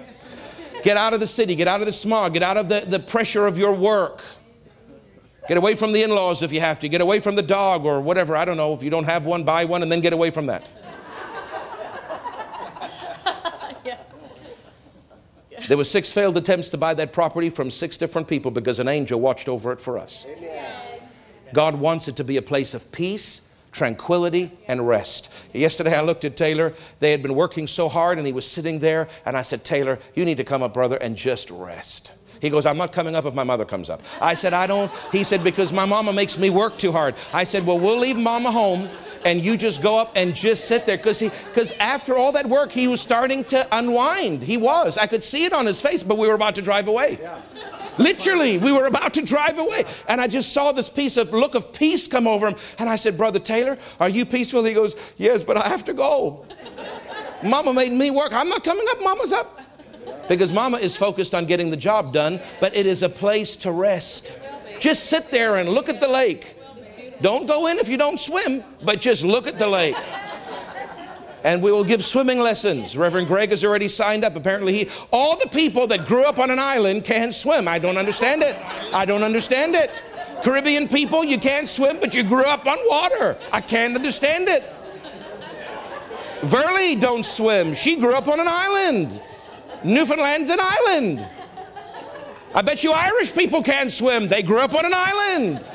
Get 0.84 0.98
out 0.98 1.14
of 1.14 1.20
the 1.20 1.28
city, 1.28 1.56
get 1.56 1.68
out 1.68 1.82
of 1.82 1.86
the 1.86 1.94
smog, 1.94 2.34
get 2.34 2.44
out 2.44 2.58
of 2.58 2.70
the, 2.70 2.82
the 2.82 3.00
pressure 3.00 3.46
of 3.46 3.58
your 3.58 3.74
work. 3.74 4.24
Get 5.48 5.58
away 5.58 5.76
from 5.76 5.92
the 5.92 6.04
in 6.04 6.12
laws 6.12 6.44
if 6.44 6.52
you 6.52 6.60
have 6.60 6.80
to. 6.80 6.90
Get 6.90 7.02
away 7.02 7.20
from 7.20 7.36
the 7.36 7.42
dog 7.42 7.86
or 7.86 8.00
whatever. 8.02 8.36
I 8.36 8.46
don't 8.46 8.58
know. 8.58 8.74
If 8.74 8.84
you 8.84 8.90
don't 8.90 9.06
have 9.06 9.26
one, 9.26 9.44
buy 9.44 9.66
one 9.66 9.84
and 9.84 9.92
then 9.92 10.02
get 10.02 10.14
away 10.14 10.30
from 10.30 10.48
that. 10.48 10.68
There 15.68 15.78
were 15.78 15.84
six 15.84 16.12
failed 16.12 16.38
attempts 16.38 16.70
to 16.70 16.78
buy 16.78 16.94
that 16.96 17.14
property 17.14 17.50
from 17.50 17.70
six 17.70 17.98
different 17.98 18.28
people 18.28 18.52
because 18.52 18.80
an 18.80 18.88
angel 18.88 19.20
watched 19.20 19.48
over 19.48 19.72
it 19.72 19.80
for 19.80 19.98
us. 19.98 20.26
Amen. 20.28 20.81
God 21.54 21.76
wants 21.76 22.08
it 22.08 22.16
to 22.18 22.24
be 22.24 22.38
a 22.38 22.42
place 22.42 22.74
of 22.74 22.92
peace, 22.92 23.42
tranquility, 23.72 24.52
and 24.68 24.88
rest. 24.88 25.30
Yesterday 25.54 25.96
I 25.96 26.02
looked 26.02 26.26
at 26.26 26.36
Taylor. 26.36 26.74
They 27.00 27.12
had 27.12 27.22
been 27.22 27.36
working 27.36 27.68
so 27.68 27.90
hard, 27.90 28.18
and 28.18 28.28
he 28.28 28.34
was 28.34 28.50
sitting 28.50 28.80
there, 28.80 29.08
and 29.26 29.38
I 29.38 29.42
said, 29.42 29.64
Taylor, 29.64 30.00
you 30.16 30.26
need 30.26 30.38
to 30.38 30.44
come 30.44 30.64
up, 30.64 30.74
brother, 30.74 30.98
and 30.98 31.16
just 31.16 31.50
rest. 31.50 32.12
He 32.42 32.50
goes, 32.50 32.66
I'm 32.66 32.78
not 32.78 32.92
coming 32.92 33.16
up 33.16 33.26
if 33.26 33.36
my 33.36 33.44
mother 33.44 33.66
comes 33.66 33.90
up. 33.90 34.02
I 34.20 34.34
said, 34.34 34.54
I 34.54 34.66
don't. 34.66 34.92
He 35.12 35.24
said, 35.24 35.44
because 35.44 35.72
my 35.72 35.86
mama 35.86 36.12
makes 36.12 36.40
me 36.40 36.50
work 36.50 36.78
too 36.78 36.92
hard. 36.92 37.14
I 37.34 37.44
said, 37.44 37.68
well, 37.68 37.80
we'll 37.80 38.00
leave 38.00 38.18
mama 38.18 38.52
home 38.52 38.90
and 39.26 39.42
you 39.42 39.58
just 39.58 39.82
go 39.82 40.00
up 40.00 40.12
and 40.16 40.36
just 40.36 40.66
sit 40.66 40.86
there 40.86 40.98
because 40.98 41.22
because 41.22 41.72
after 41.74 42.16
all 42.16 42.32
that 42.32 42.48
work 42.48 42.72
he 42.72 42.88
was 42.88 43.02
starting 43.02 43.44
to 43.44 43.68
unwind 43.72 44.44
he 44.44 44.58
was 44.58 44.98
i 44.98 45.06
could 45.06 45.24
see 45.24 45.46
it 45.46 45.54
on 45.54 45.66
his 45.66 45.82
face 45.82 46.04
but 46.04 46.18
we 46.18 46.28
were 46.28 46.34
about 46.34 46.56
to 46.56 46.62
drive 46.62 46.88
away 46.88 47.20
yeah. 47.22 47.40
Literally, 48.02 48.58
we 48.58 48.72
were 48.72 48.88
about 48.88 49.14
to 49.14 49.22
drive 49.22 49.60
away. 49.60 49.86
And 50.08 50.20
I 50.20 50.28
just 50.28 50.54
saw 50.54 50.72
this 50.72 50.90
piece 50.90 51.18
of 51.18 51.32
look 51.32 51.56
of 51.56 51.72
peace 51.72 52.08
come 52.08 52.28
over 52.28 52.48
him. 52.48 52.56
And 52.80 52.90
I 52.90 52.96
said, 52.96 53.18
Brother 53.18 53.40
Taylor, 53.40 53.78
are 54.00 54.10
you 54.10 54.26
peaceful? 54.26 54.64
He 54.64 54.74
goes, 54.74 54.96
Yes, 55.18 55.44
but 55.44 55.58
I 55.58 55.68
have 55.68 55.84
to 55.86 55.94
go. 55.94 56.46
Mama 57.44 57.74
made 57.74 57.92
me 57.92 58.12
work. 58.12 58.34
I'm 58.34 58.50
not 58.50 58.64
coming 58.64 58.86
up, 58.90 59.04
Mama's 59.04 59.32
up. 59.32 59.62
Because 60.28 60.52
Mama 60.52 60.78
is 60.78 60.96
focused 60.96 61.36
on 61.36 61.46
getting 61.46 61.70
the 61.70 61.78
job 61.78 62.14
done, 62.14 62.40
but 62.60 62.76
it 62.76 62.86
is 62.86 63.04
a 63.04 63.10
place 63.10 63.56
to 63.58 63.72
rest. 63.72 64.34
Just 64.80 65.06
sit 65.08 65.30
there 65.30 65.58
and 65.58 65.70
look 65.70 65.90
at 65.90 66.00
the 66.00 66.08
lake. 66.08 66.58
Don't 67.22 67.48
go 67.48 67.68
in 67.68 67.78
if 67.78 67.88
you 67.88 67.98
don't 67.98 68.20
swim, 68.20 68.64
but 68.84 69.00
just 69.00 69.24
look 69.24 69.48
at 69.48 69.60
the 69.60 69.68
lake 69.68 69.96
and 71.44 71.62
we 71.62 71.72
will 71.72 71.84
give 71.84 72.04
swimming 72.04 72.40
lessons. 72.40 72.96
Reverend 72.96 73.28
Greg 73.28 73.50
has 73.50 73.66
already 73.66 73.88
signed 73.88 74.24
up. 74.24 74.36
Apparently, 74.36 74.74
he, 74.74 74.90
all 75.12 75.38
the 75.38 75.50
people 75.50 75.88
that 75.88 76.06
grew 76.06 76.24
up 76.24 76.40
on 76.40 76.52
an 76.52 76.60
island 76.60 77.04
can't 77.04 77.34
swim. 77.34 77.68
I 77.68 77.80
don't 77.80 77.98
understand 77.98 78.44
it. 78.44 78.56
I 78.94 79.06
don't 79.06 79.24
understand 79.24 79.76
it. 79.76 80.04
Caribbean 80.44 80.88
people, 80.88 81.24
you 81.24 81.40
can't 81.40 81.70
swim, 81.70 82.00
but 82.00 82.16
you 82.16 82.24
grew 82.24 82.44
up 82.44 82.66
on 82.66 82.78
water. 82.88 83.38
I 83.52 83.62
can't 83.62 83.96
understand 83.96 84.50
it. 84.50 84.64
Verley 86.42 87.00
don't 87.00 87.26
swim. 87.26 87.74
She 87.74 87.98
grew 87.98 88.14
up 88.14 88.28
on 88.28 88.40
an 88.40 88.48
island. 88.50 89.22
Newfoundland's 89.84 90.50
an 90.50 90.60
island. 90.60 91.28
I 92.54 92.62
bet 92.62 92.84
you 92.84 92.92
Irish 92.92 93.34
people 93.34 93.64
can't 93.64 93.92
swim. 93.92 94.28
They 94.28 94.44
grew 94.44 94.60
up 94.60 94.74
on 94.74 94.86
an 94.86 94.94
island. 94.94 95.66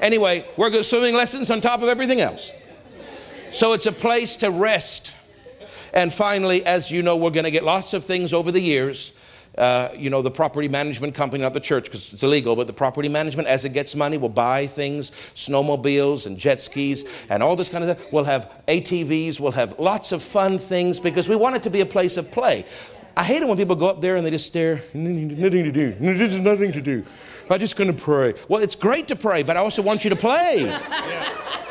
Anyway, 0.00 0.46
we're 0.56 0.70
going 0.70 0.82
swimming 0.82 1.14
lessons 1.14 1.50
on 1.50 1.60
top 1.60 1.82
of 1.82 1.88
everything 1.88 2.20
else. 2.20 2.52
So 3.52 3.72
it's 3.72 3.86
a 3.86 3.92
place 3.92 4.36
to 4.36 4.50
rest. 4.50 5.12
And 5.92 6.12
finally, 6.12 6.64
as 6.64 6.90
you 6.90 7.02
know, 7.02 7.16
we're 7.16 7.30
going 7.30 7.44
to 7.44 7.50
get 7.50 7.64
lots 7.64 7.94
of 7.94 8.04
things 8.04 8.32
over 8.32 8.52
the 8.52 8.60
years 8.60 9.12
uh, 9.58 9.90
you 9.96 10.10
know, 10.10 10.22
the 10.22 10.30
property 10.30 10.68
management 10.68 11.14
company, 11.14 11.42
not 11.42 11.52
the 11.52 11.60
church 11.60 11.84
because 11.84 12.12
it's 12.12 12.22
illegal, 12.22 12.56
but 12.56 12.66
the 12.66 12.72
property 12.72 13.08
management, 13.08 13.48
as 13.48 13.64
it 13.64 13.70
gets 13.70 13.94
money, 13.94 14.16
will 14.16 14.28
buy 14.28 14.66
things, 14.66 15.10
snowmobiles 15.34 16.26
and 16.26 16.38
jet 16.38 16.60
skis 16.60 17.04
and 17.28 17.42
all 17.42 17.56
this 17.56 17.68
kind 17.68 17.84
of 17.84 17.98
stuff. 17.98 18.12
We'll 18.12 18.24
have 18.24 18.62
ATVs, 18.68 19.40
we'll 19.40 19.52
have 19.52 19.78
lots 19.78 20.12
of 20.12 20.22
fun 20.22 20.58
things 20.58 21.00
because 21.00 21.28
we 21.28 21.36
want 21.36 21.56
it 21.56 21.62
to 21.64 21.70
be 21.70 21.80
a 21.80 21.86
place 21.86 22.16
of 22.16 22.30
play. 22.30 22.64
I 23.16 23.24
hate 23.24 23.42
it 23.42 23.48
when 23.48 23.56
people 23.56 23.76
go 23.76 23.88
up 23.88 24.00
there 24.00 24.16
and 24.16 24.24
they 24.24 24.30
just 24.30 24.46
stare, 24.46 24.82
nothing 24.94 25.28
to 25.28 25.72
do, 25.72 25.96
nothing 26.00 26.72
to 26.72 26.80
do. 26.80 27.04
I'm 27.50 27.58
just 27.58 27.76
going 27.76 27.92
to 27.92 28.02
pray. 28.02 28.34
Well, 28.48 28.62
it's 28.62 28.76
great 28.76 29.08
to 29.08 29.16
pray, 29.16 29.42
but 29.42 29.56
I 29.56 29.60
also 29.60 29.82
want 29.82 30.04
you 30.04 30.10
to 30.10 30.16
play. 30.16 30.66
Yeah. 30.66 31.66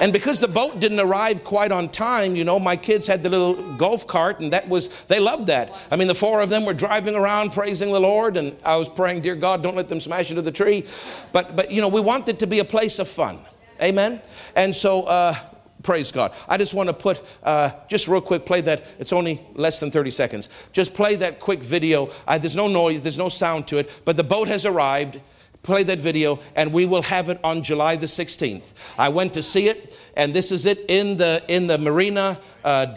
And 0.00 0.12
because 0.12 0.40
the 0.40 0.48
boat 0.48 0.78
didn't 0.78 1.00
arrive 1.00 1.42
quite 1.42 1.72
on 1.72 1.88
time, 1.88 2.36
you 2.36 2.44
know, 2.44 2.58
my 2.58 2.76
kids 2.76 3.06
had 3.06 3.22
the 3.22 3.30
little 3.30 3.74
golf 3.76 4.06
cart, 4.06 4.40
and 4.40 4.52
that 4.52 4.68
was, 4.68 4.88
they 5.04 5.18
loved 5.18 5.46
that. 5.46 5.74
I 5.90 5.96
mean, 5.96 6.08
the 6.08 6.14
four 6.14 6.42
of 6.42 6.50
them 6.50 6.64
were 6.64 6.74
driving 6.74 7.14
around 7.14 7.52
praising 7.52 7.92
the 7.92 8.00
Lord, 8.00 8.36
and 8.36 8.56
I 8.64 8.76
was 8.76 8.88
praying, 8.88 9.22
Dear 9.22 9.36
God, 9.36 9.62
don't 9.62 9.76
let 9.76 9.88
them 9.88 10.00
smash 10.00 10.30
into 10.30 10.42
the 10.42 10.52
tree. 10.52 10.86
But, 11.32 11.56
but 11.56 11.70
you 11.70 11.80
know, 11.80 11.88
we 11.88 12.00
want 12.00 12.28
it 12.28 12.38
to 12.40 12.46
be 12.46 12.58
a 12.58 12.64
place 12.64 12.98
of 12.98 13.08
fun. 13.08 13.38
Amen? 13.80 14.20
And 14.54 14.74
so, 14.74 15.04
uh, 15.04 15.34
praise 15.82 16.12
God. 16.12 16.34
I 16.48 16.58
just 16.58 16.74
want 16.74 16.88
to 16.88 16.92
put, 16.92 17.22
uh, 17.42 17.70
just 17.88 18.08
real 18.08 18.20
quick, 18.20 18.44
play 18.44 18.60
that. 18.62 18.84
It's 18.98 19.12
only 19.12 19.40
less 19.54 19.80
than 19.80 19.90
30 19.90 20.10
seconds. 20.10 20.48
Just 20.72 20.94
play 20.94 21.14
that 21.16 21.40
quick 21.40 21.60
video. 21.60 22.10
Uh, 22.26 22.38
there's 22.38 22.56
no 22.56 22.68
noise, 22.68 23.00
there's 23.02 23.18
no 23.18 23.28
sound 23.28 23.66
to 23.68 23.78
it, 23.78 24.02
but 24.04 24.16
the 24.16 24.24
boat 24.24 24.48
has 24.48 24.66
arrived 24.66 25.20
play 25.66 25.82
that 25.82 25.98
video, 25.98 26.38
and 26.54 26.72
we 26.72 26.86
will 26.86 27.02
have 27.02 27.28
it 27.28 27.38
on 27.44 27.62
July 27.62 27.96
the 27.96 28.06
16th. 28.06 28.72
I 28.96 29.08
went 29.10 29.34
to 29.34 29.42
see 29.42 29.68
it, 29.68 29.98
and 30.16 30.32
this 30.32 30.50
is 30.52 30.64
it 30.64 30.84
in 30.88 31.16
the 31.16 31.42
in 31.48 31.66
the 31.66 31.76
marina 31.76 32.38
uh, 32.64 32.96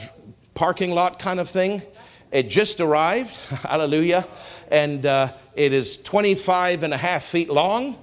parking 0.53 0.91
lot 0.91 1.19
kind 1.19 1.39
of 1.39 1.49
thing. 1.49 1.81
It 2.31 2.49
just 2.49 2.79
arrived, 2.79 3.35
hallelujah, 3.63 4.27
and 4.71 5.05
uh, 5.05 5.33
it 5.55 5.73
is 5.73 5.97
25 5.97 6.83
and 6.83 6.93
a 6.93 6.97
half 6.97 7.23
feet 7.23 7.49
long 7.49 7.97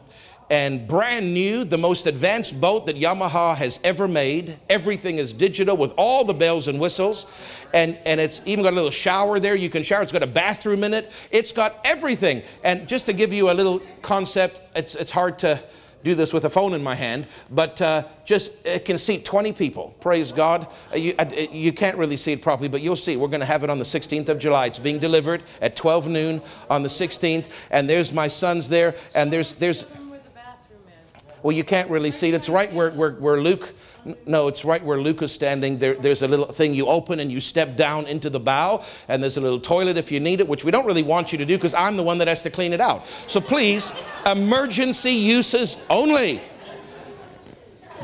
and 0.49 0.87
brand 0.87 1.35
new, 1.35 1.65
the 1.65 1.79
most 1.79 2.07
advanced 2.07 2.61
boat 2.61 2.87
that 2.87 2.97
Yamaha 2.97 3.57
has 3.57 3.81
ever 3.83 4.07
made. 4.07 4.59
Everything 4.71 5.19
is 5.19 5.33
digital 5.33 5.77
with 5.77 5.93
all 5.97 6.25
the 6.25 6.35
bells 6.35 6.69
and 6.69 6.79
whistles. 6.79 7.27
And, 7.75 7.99
and 8.07 8.21
it's 8.21 8.43
even 8.47 8.63
got 8.63 8.73
a 8.73 8.77
little 8.77 8.91
shower 8.91 9.41
there. 9.41 9.57
You 9.57 9.69
can 9.69 9.83
shower. 9.83 10.03
It's 10.03 10.13
got 10.13 10.23
a 10.23 10.29
bathroom 10.29 10.85
in 10.85 10.95
it. 10.95 11.11
It's 11.31 11.53
got 11.53 11.81
everything. 11.85 12.43
And 12.63 12.89
just 12.89 13.07
to 13.07 13.13
give 13.13 13.33
you 13.33 13.51
a 13.51 13.55
little 13.55 13.81
concept, 14.03 14.61
it's, 14.77 14.95
it's 14.95 15.11
hard 15.11 15.39
to 15.41 15.63
do 16.07 16.15
this 16.15 16.33
with 16.33 16.45
a 16.45 16.51
phone 16.51 16.73
in 16.73 16.83
my 16.85 16.95
hand, 16.95 17.27
but 17.51 17.83
uh, 17.83 18.05
just 18.25 18.65
it 18.65 18.85
can 18.85 18.97
seat 18.97 19.25
20 19.25 19.53
people. 19.53 19.93
Praise 19.99 20.31
God. 20.31 20.69
Uh, 20.93 20.97
you, 20.97 21.15
uh, 21.19 21.29
you 21.51 21.73
can't 21.73 21.97
really 21.99 22.17
see 22.17 22.31
it 22.31 22.41
properly, 22.41 22.69
but 22.69 22.81
you'll 22.81 22.95
see. 22.95 23.17
We're 23.17 23.27
going 23.27 23.41
to 23.41 23.47
have 23.47 23.65
it 23.65 23.71
on 23.71 23.79
the 23.79 23.85
16th 23.85 24.29
of 24.29 24.39
July. 24.39 24.67
It's 24.67 24.79
being 24.79 25.01
delivered 25.01 25.43
at 25.61 25.75
12 25.75 26.07
noon 26.07 26.43
on 26.71 26.85
the 26.85 26.89
16th, 26.89 27.49
and 27.73 27.91
there's 27.91 28.13
my 28.13 28.29
sons 28.29 28.69
there, 28.69 28.95
and 29.17 29.33
there's 29.33 29.57
there's 29.57 29.85
well, 31.47 31.55
you 31.55 31.63
can't 31.63 31.89
really 31.89 32.11
see 32.11 32.31
it. 32.31 32.35
It's 32.35 32.49
right 32.49 32.73
where, 32.73 32.91
where, 32.91 33.13
where 33.13 33.41
Luke, 33.41 33.73
no, 34.27 34.49
it's 34.49 34.65
right 34.65 34.83
where 34.83 35.01
Luke 35.01 35.23
is 35.23 35.31
standing. 35.31 35.79
There, 35.79 35.95
there's 35.95 36.23
a 36.23 36.27
little 36.27 36.47
thing 36.47 36.75
you 36.75 36.89
open 36.89 37.21
and 37.21 37.31
you 37.31 37.39
step 37.39 37.77
down 37.77 38.09
into 38.09 38.29
the 38.29 38.41
bow, 38.41 38.83
and 39.07 39.23
there's 39.23 39.37
a 39.37 39.41
little 39.41 39.61
toilet 39.61 39.97
if 39.97 40.11
you 40.11 40.19
need 40.19 40.41
it, 40.41 40.49
which 40.49 40.65
we 40.65 40.73
don't 40.73 40.87
really 40.87 41.05
want 41.05 41.31
you 41.31 41.39
to 41.39 41.45
do 41.45 41.57
because 41.57 41.73
I'm 41.73 41.97
the 41.97 42.03
one 42.03 42.19
that 42.19 42.27
has 42.27 42.43
to 42.43 42.51
clean 42.51 42.73
it 42.73 42.81
out. 42.81 43.07
So 43.29 43.41
please, 43.41 43.93
emergency 44.27 45.13
uses 45.13 45.77
only. 45.89 46.41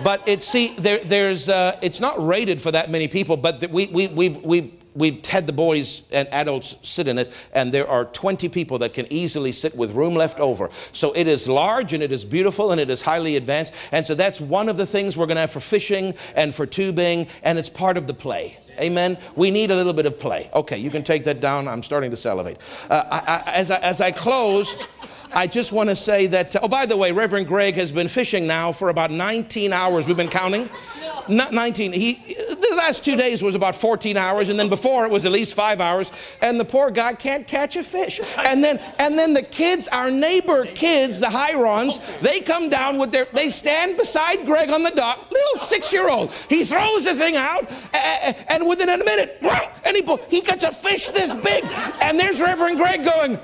But 0.05 0.22
it's 0.28 0.47
see, 0.47 0.76
there, 0.78 1.03
there's 1.03 1.49
uh, 1.49 1.80
it's 1.82 1.99
not 1.99 2.24
rated 2.24 2.61
for 2.61 2.70
that 2.70 2.90
many 2.90 3.09
people, 3.09 3.36
but 3.36 3.68
we, 3.72 3.86
we, 3.86 4.07
we've, 4.07 4.40
we've 4.45 4.82
we've 4.95 5.24
had 5.26 5.47
the 5.47 5.53
boys 5.53 6.03
and 6.11 6.28
adults 6.28 6.76
sit 6.82 7.09
in 7.09 7.18
it, 7.18 7.32
and 7.53 7.72
there 7.72 7.88
are 7.88 8.05
20 8.05 8.49
people 8.49 8.78
that 8.78 8.93
can 8.93 9.07
easily 9.11 9.53
sit 9.53 9.76
with 9.76 9.93
room 9.93 10.14
left 10.14 10.38
over. 10.40 10.70
So 10.93 11.12
it 11.12 11.26
is 11.26 11.49
large 11.49 11.93
and 11.93 12.03
it 12.03 12.12
is 12.12 12.24
beautiful 12.24 12.72
and 12.72 12.80
it 12.80 12.90
is 12.90 13.03
highly 13.03 13.36
advanced. 13.36 13.74
And 13.93 14.07
so 14.07 14.14
that's 14.14 14.40
one 14.40 14.68
of 14.68 14.76
the 14.76 14.86
things 14.86 15.16
we're 15.16 15.26
going 15.26 15.36
to 15.36 15.43
have 15.43 15.51
for 15.51 15.61
fishing 15.61 16.14
and 16.34 16.55
for 16.55 16.66
tubing, 16.66 17.28
and 17.43 17.59
it's 17.59 17.68
part 17.68 17.97
of 17.97 18.07
the 18.07 18.14
play. 18.14 18.59
Amen. 18.80 19.18
We 19.36 19.51
need 19.51 19.70
a 19.70 19.76
little 19.76 19.93
bit 19.93 20.07
of 20.07 20.18
play. 20.18 20.51
Okay, 20.55 20.78
you 20.78 20.90
can 20.90 21.03
take 21.03 21.24
that 21.24 21.40
down. 21.40 21.68
I'm 21.68 21.82
starting 21.82 22.11
to 22.11 22.16
salivate. 22.16 22.59
Uh, 22.88 23.05
I, 23.11 23.18
I, 23.18 23.53
as, 23.53 23.70
I, 23.70 23.76
as 23.78 24.01
I 24.01 24.12
close, 24.12 24.76
I 25.34 25.47
just 25.47 25.72
want 25.72 25.88
to 25.88 25.97
say 25.97 26.26
that, 26.28 26.57
oh, 26.62 26.68
by 26.68 26.86
the 26.86 26.97
way, 26.97 27.12
Reverend 27.12 27.47
Greg 27.47 27.74
has 27.74 27.93
been 27.93 28.09
fishing 28.09 28.47
now 28.47 28.72
for 28.72 28.88
about 28.88 29.11
19 29.11 29.72
hours. 29.72 30.09
We've 30.09 30.16
been 30.16 30.28
counting. 30.28 30.68
Not 31.29 31.53
19. 31.53 31.93
He, 31.93 32.14
the 32.14 32.75
last 32.77 33.05
two 33.05 33.16
days 33.16 33.43
was 33.43 33.55
about 33.55 33.77
14 33.77 34.16
hours, 34.16 34.49
and 34.49 34.59
then 34.59 34.68
before 34.68 35.05
it 35.05 35.11
was 35.11 35.27
at 35.27 35.33
least 35.33 35.55
five 35.55 35.81
hours. 35.81 36.12
And 36.41 36.59
the 36.59 36.64
poor 36.64 36.91
guy 36.91 37.14
can't 37.14 37.47
catch 37.47 37.77
a 37.77 37.85
fish. 37.85 38.20
And 38.39 38.62
then, 38.62 38.81
and 38.99 39.18
then 39.18 39.35
the 39.35 39.43
kids, 39.43 39.89
our 39.89 40.11
neighbor 40.11 40.66
kids, 40.66 41.20
the 41.20 41.27
Hirons, 41.27 42.01
they 42.20 42.41
come 42.41 42.68
down 42.68 42.99
with 42.99 43.12
their, 43.12 43.27
they 43.33 43.51
stand 43.51 43.97
beside 43.97 44.45
Greg 44.47 44.70
on 44.70 44.83
the 44.83 44.91
dock, 44.91 45.31
little 45.31 45.59
six-year-old. 45.59 46.33
He 46.49 46.64
throws 46.64 47.05
the 47.05 47.14
thing 47.14 47.37
out, 47.37 47.70
and 48.49 48.66
within 48.66 48.89
a 48.89 48.99
minute, 48.99 49.39
and 49.85 49.97
he, 49.97 50.18
he 50.29 50.41
gets 50.41 50.62
a 50.62 50.73
fish 50.73 51.09
this 51.11 51.35
big, 51.35 51.64
and 52.01 52.18
there's 52.18 52.41
Reverend 52.41 52.79
Greg 52.79 53.05
going. 53.05 53.39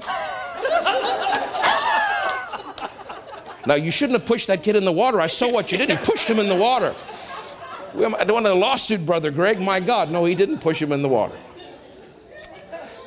Now, 3.67 3.75
you 3.75 3.91
shouldn't 3.91 4.19
have 4.19 4.27
pushed 4.27 4.47
that 4.47 4.63
kid 4.63 4.77
in 4.77 4.87
the 4.87 4.93
water. 4.93 5.21
I 5.21 5.27
saw 5.27 5.53
what 5.53 5.71
you 5.71 5.77
did. 5.77 5.91
He 5.91 5.97
pushed 5.99 6.27
him 6.27 6.39
in 6.39 6.49
the 6.49 6.57
water. 6.57 6.95
I 7.95 8.25
don't 8.25 8.35
want 8.35 8.47
a 8.47 8.55
lawsuit, 8.55 9.05
Brother 9.05 9.31
Greg. 9.31 9.61
My 9.61 9.81
God, 9.81 10.11
no, 10.11 10.25
he 10.25 10.35
didn't 10.35 10.59
push 10.59 10.81
him 10.81 10.93
in 10.93 11.03
the 11.03 11.09
water. 11.09 11.35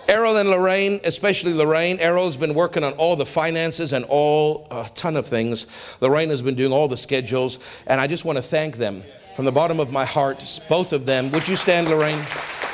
Errol 0.08 0.36
and 0.38 0.50
Lorraine, 0.50 1.00
especially 1.06 1.54
Lorraine, 1.54 1.98
Errol's 2.00 2.36
been 2.36 2.54
working 2.54 2.84
on 2.84 2.92
all 2.94 3.16
the 3.16 3.26
finances 3.26 3.94
and 3.94 4.04
all 4.10 4.68
a 4.70 4.90
ton 4.94 5.16
of 5.16 5.26
things. 5.26 5.68
Lorraine 6.02 6.30
has 6.30 6.42
been 6.42 6.56
doing 6.56 6.74
all 6.74 6.88
the 6.88 6.98
schedules, 6.98 7.60
and 7.88 8.02
I 8.02 8.08
just 8.08 8.26
want 8.26 8.38
to 8.38 8.42
thank 8.42 8.78
them 8.78 9.04
from 9.36 9.46
the 9.46 9.52
bottom 9.52 9.80
of 9.80 9.92
my 9.92 10.04
heart, 10.04 10.44
both 10.68 10.92
of 10.92 11.06
them. 11.06 11.32
Would 11.32 11.48
you 11.48 11.56
stand, 11.56 11.88
Lorraine? 11.88 12.20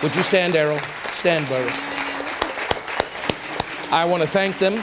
Would 0.01 0.15
you 0.15 0.23
stand, 0.23 0.55
Errol? 0.55 0.79
Stand, 1.13 1.47
brother. 1.47 1.69
I 3.91 4.05
want 4.09 4.23
to 4.23 4.27
thank 4.27 4.57
them 4.57 4.81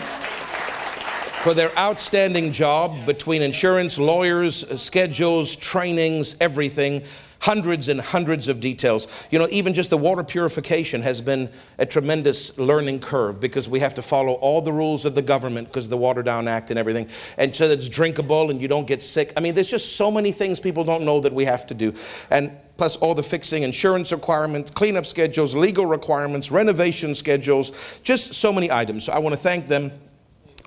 for 1.44 1.52
their 1.52 1.78
outstanding 1.78 2.52
job 2.52 3.04
between 3.04 3.42
insurance, 3.42 3.98
lawyers, 3.98 4.64
uh, 4.64 4.78
schedules, 4.78 5.54
trainings, 5.56 6.36
everything. 6.40 7.04
Hundreds 7.40 7.88
and 7.90 8.00
hundreds 8.00 8.48
of 8.48 8.60
details. 8.60 9.06
You 9.30 9.38
know, 9.38 9.46
even 9.50 9.74
just 9.74 9.90
the 9.90 9.98
water 9.98 10.24
purification 10.24 11.02
has 11.02 11.20
been 11.20 11.50
a 11.76 11.84
tremendous 11.84 12.56
learning 12.56 13.00
curve 13.00 13.40
because 13.40 13.68
we 13.68 13.80
have 13.80 13.92
to 13.96 14.02
follow 14.02 14.32
all 14.32 14.62
the 14.62 14.72
rules 14.72 15.04
of 15.04 15.14
the 15.14 15.20
government 15.20 15.68
because 15.68 15.84
of 15.84 15.90
the 15.90 15.98
Water 15.98 16.22
Down 16.22 16.48
Act 16.48 16.70
and 16.70 16.78
everything. 16.78 17.06
And 17.36 17.54
so 17.54 17.68
that 17.68 17.78
it's 17.78 17.90
drinkable 17.90 18.50
and 18.50 18.62
you 18.62 18.66
don't 18.68 18.86
get 18.86 19.02
sick. 19.02 19.34
I 19.36 19.40
mean, 19.40 19.54
there's 19.54 19.68
just 19.68 19.96
so 19.96 20.10
many 20.10 20.32
things 20.32 20.58
people 20.58 20.84
don't 20.84 21.04
know 21.04 21.20
that 21.20 21.34
we 21.34 21.44
have 21.44 21.66
to 21.66 21.74
do. 21.74 21.92
And 22.30 22.56
plus 22.78 22.96
all 22.96 23.14
the 23.14 23.22
fixing, 23.22 23.64
insurance 23.64 24.10
requirements, 24.10 24.70
cleanup 24.70 25.04
schedules, 25.04 25.54
legal 25.54 25.84
requirements, 25.84 26.50
renovation 26.50 27.14
schedules, 27.14 28.00
just 28.02 28.32
so 28.32 28.50
many 28.50 28.70
items. 28.70 29.04
So 29.04 29.12
I 29.12 29.18
want 29.18 29.34
to 29.34 29.38
thank 29.40 29.66
them 29.66 29.92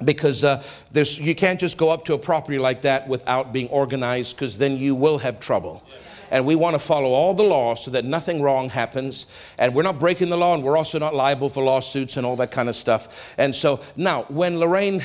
because 0.03 0.43
uh, 0.43 0.63
you 0.93 1.33
can't 1.33 1.59
just 1.59 1.77
go 1.77 1.89
up 1.89 2.05
to 2.05 2.13
a 2.13 2.17
property 2.17 2.59
like 2.59 2.81
that 2.83 3.07
without 3.07 3.51
being 3.51 3.67
organized 3.69 4.35
because 4.35 4.57
then 4.57 4.77
you 4.77 4.93
will 4.93 5.17
have 5.17 5.39
trouble 5.39 5.83
and 6.29 6.45
we 6.45 6.55
want 6.55 6.73
to 6.75 6.79
follow 6.79 7.09
all 7.09 7.33
the 7.33 7.43
law 7.43 7.73
so 7.73 7.89
that 7.91 8.05
nothing 8.05 8.41
wrong 8.41 8.69
happens 8.69 9.25
and 9.57 9.73
we're 9.73 9.83
not 9.83 9.97
breaking 9.97 10.29
the 10.29 10.37
law 10.37 10.53
and 10.53 10.63
we're 10.63 10.77
also 10.77 10.99
not 10.99 11.15
liable 11.15 11.49
for 11.49 11.63
lawsuits 11.63 12.17
and 12.17 12.25
all 12.25 12.35
that 12.35 12.51
kind 12.51 12.69
of 12.69 12.75
stuff 12.75 13.33
and 13.37 13.55
so 13.55 13.79
now 13.95 14.23
when 14.23 14.59
lorraine 14.59 15.03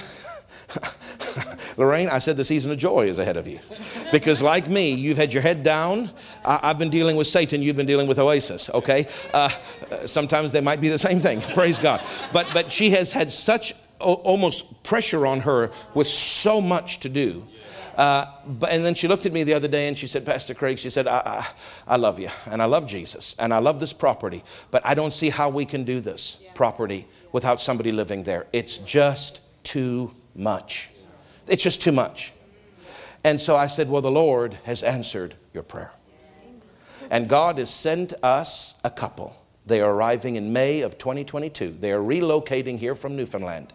Lorraine, 1.76 2.08
I 2.08 2.18
said 2.18 2.36
the 2.36 2.44
season 2.44 2.70
of 2.72 2.78
joy 2.78 3.06
is 3.06 3.18
ahead 3.18 3.36
of 3.36 3.46
you. 3.46 3.58
Because, 4.10 4.42
like 4.42 4.68
me, 4.68 4.92
you've 4.92 5.16
had 5.16 5.32
your 5.32 5.42
head 5.42 5.62
down. 5.62 6.10
I- 6.44 6.68
have 6.68 6.78
been 6.78 6.90
dealing 6.90 7.16
with 7.16 7.26
Satan, 7.26 7.62
you've 7.62 7.76
been 7.76 7.86
dealing 7.86 8.06
with 8.06 8.18
Oasis, 8.18 8.70
okay? 8.70 9.06
Uh, 9.32 9.48
sometimes 10.06 10.52
they 10.52 10.60
might 10.60 10.80
be 10.80 10.88
the 10.88 10.98
same 10.98 11.20
thing, 11.20 11.40
praise 11.54 11.78
God. 11.78 12.02
But, 12.32 12.50
but 12.52 12.72
she 12.72 12.90
has 12.90 13.12
had 13.12 13.30
such 13.30 13.74
almost 14.02 14.82
pressure 14.82 15.26
on 15.26 15.40
her 15.40 15.70
with 15.94 16.06
so 16.06 16.60
much 16.60 17.00
to 17.00 17.08
do. 17.08 17.46
Uh, 17.96 18.26
but, 18.46 18.70
and 18.70 18.84
then 18.84 18.94
she 18.94 19.06
looked 19.06 19.26
at 19.26 19.32
me 19.32 19.44
the 19.44 19.52
other 19.52 19.68
day 19.68 19.86
and 19.86 19.98
she 19.98 20.06
said, 20.06 20.24
Pastor 20.24 20.54
Craig, 20.54 20.78
she 20.78 20.88
said, 20.88 21.06
I, 21.06 21.18
I, 21.18 21.46
I, 21.94 21.96
love 21.96 22.18
you 22.18 22.30
and 22.46 22.62
I 22.62 22.64
love 22.64 22.86
Jesus 22.86 23.36
and 23.38 23.52
I 23.52 23.58
love 23.58 23.80
this 23.80 23.92
property, 23.92 24.42
but 24.70 24.80
I 24.84 24.94
don't 24.94 25.12
see 25.12 25.28
how 25.28 25.50
we 25.50 25.66
can 25.66 25.84
do 25.84 26.00
this 26.00 26.38
property 26.54 27.06
without 27.32 27.60
somebody 27.60 27.92
living 27.92 28.22
there. 28.22 28.46
It's 28.52 28.78
just 28.78 29.42
too 29.62 30.14
much. 30.34 30.90
It's 31.46 31.62
just 31.62 31.82
too 31.82 31.92
much. 31.92 32.32
And 33.24 33.40
so 33.40 33.56
I 33.56 33.66
said, 33.66 33.88
Well, 33.88 34.02
the 34.02 34.10
Lord 34.10 34.54
has 34.64 34.82
answered 34.82 35.34
your 35.52 35.62
prayer. 35.62 35.92
And 37.10 37.28
God 37.28 37.58
has 37.58 37.68
sent 37.68 38.14
us 38.22 38.76
a 38.84 38.90
couple. 38.90 39.36
They 39.66 39.80
are 39.80 39.92
arriving 39.92 40.36
in 40.36 40.52
May 40.52 40.80
of 40.80 40.98
2022. 40.98 41.76
They 41.78 41.92
are 41.92 42.00
relocating 42.00 42.78
here 42.78 42.94
from 42.94 43.16
Newfoundland. 43.16 43.72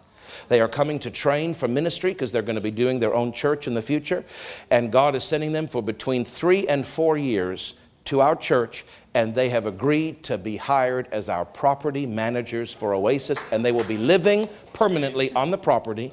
They 0.48 0.60
are 0.60 0.68
coming 0.68 0.98
to 1.00 1.10
train 1.10 1.54
for 1.54 1.68
ministry 1.68 2.12
because 2.12 2.32
they're 2.32 2.42
going 2.42 2.56
to 2.56 2.60
be 2.60 2.70
doing 2.70 3.00
their 3.00 3.14
own 3.14 3.32
church 3.32 3.66
in 3.66 3.74
the 3.74 3.82
future. 3.82 4.24
And 4.70 4.92
God 4.92 5.14
is 5.14 5.24
sending 5.24 5.52
them 5.52 5.66
for 5.66 5.82
between 5.82 6.24
three 6.24 6.66
and 6.68 6.86
four 6.86 7.18
years 7.18 7.74
to 8.04 8.20
our 8.20 8.36
church 8.36 8.84
and 9.18 9.34
they 9.34 9.48
have 9.48 9.66
agreed 9.66 10.22
to 10.22 10.38
be 10.38 10.56
hired 10.56 11.08
as 11.10 11.28
our 11.28 11.44
property 11.44 12.06
managers 12.06 12.72
for 12.72 12.94
Oasis, 12.94 13.44
and 13.50 13.64
they 13.64 13.72
will 13.72 13.82
be 13.82 13.98
living 13.98 14.48
permanently 14.72 15.32
on 15.32 15.50
the 15.50 15.58
property 15.58 16.12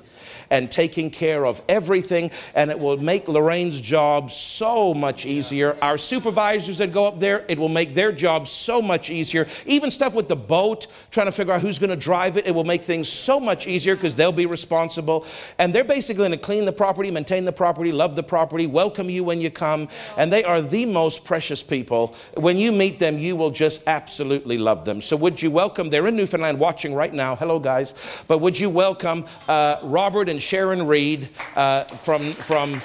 and 0.50 0.70
taking 0.70 1.10
care 1.10 1.46
of 1.46 1.62
everything, 1.68 2.32
and 2.54 2.72
it 2.72 2.80
will 2.80 2.98
make 2.98 3.28
Lorraine's 3.28 3.82
job 3.82 4.32
so 4.32 4.94
much 4.94 5.26
easier. 5.26 5.78
Our 5.82 5.98
supervisors 5.98 6.78
that 6.80 6.92
go 6.92 7.06
up 7.06 7.20
there, 7.20 7.46
it 7.48 7.60
will 7.60 7.70
make 7.70 7.94
their 7.94 8.12
job 8.12 8.48
so 8.48 8.82
much 8.82 9.10
easier. 9.10 9.48
Even 9.66 9.92
stuff 9.92 10.14
with 10.14 10.28
the 10.28 10.36
boat, 10.36 10.88
trying 11.12 11.28
to 11.28 11.32
figure 11.32 11.54
out 11.54 11.62
who's 11.62 11.80
going 11.80 11.90
to 11.90 11.96
drive 11.96 12.38
it, 12.38 12.48
it 12.48 12.56
will 12.56 12.64
make 12.64 12.82
things 12.82 13.10
so 13.10 13.40
much 13.40 13.68
easier 13.68 13.96
because 13.96 14.16
they'll 14.16 14.32
be 14.32 14.46
responsible. 14.46 15.26
And 15.60 15.74
they're 15.74 15.84
basically 15.84 16.16
going 16.16 16.32
to 16.32 16.38
clean 16.38 16.66
the 16.66 16.72
property, 16.72 17.12
maintain 17.12 17.46
the 17.46 17.52
property, 17.52 17.92
love 17.92 18.16
the 18.16 18.24
property, 18.24 18.68
welcome 18.68 19.10
you 19.10 19.24
when 19.24 19.42
you 19.42 19.52
come, 19.52 19.88
and 20.18 20.32
they 20.32 20.44
are 20.44 20.62
the 20.62 20.86
most 20.86 21.26
precious 21.26 21.62
people. 21.62 22.16
When 22.36 22.58
you 22.58 22.72
meet 22.72 23.00
them, 23.00 23.20
you 23.20 23.36
will 23.36 23.52
just 23.52 23.84
absolutely 23.88 24.58
love 24.58 24.86
them. 24.86 25.02
So, 25.02 25.16
would 25.18 25.42
you 25.42 25.52
welcome? 25.52 25.90
They're 25.90 26.08
in 26.08 26.16
Newfoundland 26.16 26.60
watching 26.60 26.94
right 26.94 27.14
now. 27.14 27.36
Hello, 27.36 27.60
guys. 27.60 27.94
But 28.28 28.40
would 28.40 28.60
you 28.60 28.70
welcome 28.70 29.26
uh, 29.48 29.78
Robert 29.84 30.15
and 30.24 30.42
Sharon 30.42 30.88
Reed 30.88 31.30
uh, 31.56 31.84
from, 31.84 32.32
from 32.34 32.76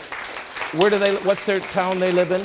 where 0.79 0.91
do 0.91 0.99
they, 0.99 1.15
what's 1.17 1.47
their 1.47 1.61
town 1.61 1.99
they 1.99 2.13
live 2.13 2.33
in? 2.33 2.43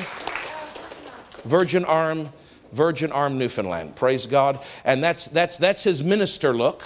Virgin 1.49 1.85
Arm, 1.85 2.29
Virgin 2.71 3.11
Arm, 3.11 3.37
Newfoundland. 3.37 3.95
Praise 3.95 4.25
God. 4.25 4.59
And 4.83 5.03
that's, 5.03 5.27
that's, 5.27 5.57
that's 5.57 5.83
his 5.83 6.03
minister 6.03 6.53
look. 6.53 6.83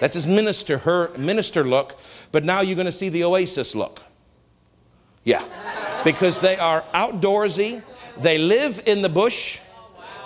That's 0.00 0.14
his 0.14 0.26
minister, 0.26 0.78
her 0.78 1.10
minister 1.18 1.64
look. 1.64 1.98
But 2.30 2.44
now 2.44 2.60
you're 2.60 2.76
going 2.76 2.86
to 2.86 2.92
see 2.92 3.08
the 3.08 3.24
Oasis 3.24 3.74
look. 3.74 4.02
Yeah. 5.24 5.44
Because 6.04 6.40
they 6.40 6.56
are 6.56 6.84
outdoorsy, 6.94 7.82
they 8.18 8.38
live 8.38 8.82
in 8.86 9.02
the 9.02 9.08
bush. 9.08 9.60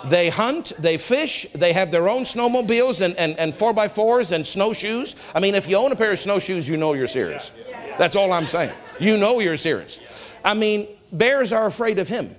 They 0.05 0.29
hunt, 0.29 0.73
they 0.77 0.97
fish, 0.97 1.47
they 1.53 1.71
have 1.73 1.91
their 1.91 2.09
own 2.09 2.23
snowmobiles 2.23 3.01
and, 3.01 3.15
and, 3.15 3.37
and 3.39 3.53
4x4s 3.53 4.31
and 4.31 4.45
snowshoes. 4.45 5.15
I 5.33 5.39
mean, 5.39 5.55
if 5.55 5.67
you 5.67 5.77
own 5.77 5.91
a 5.91 5.95
pair 5.95 6.11
of 6.11 6.19
snowshoes, 6.19 6.67
you 6.67 6.77
know 6.77 6.93
you're 6.93 7.07
serious. 7.07 7.51
That's 7.97 8.15
all 8.15 8.33
I'm 8.33 8.47
saying. 8.47 8.73
You 8.99 9.17
know 9.17 9.39
you're 9.39 9.57
serious. 9.57 9.99
I 10.43 10.53
mean, 10.53 10.87
bears 11.11 11.53
are 11.53 11.67
afraid 11.67 11.99
of 11.99 12.07
him. 12.07 12.35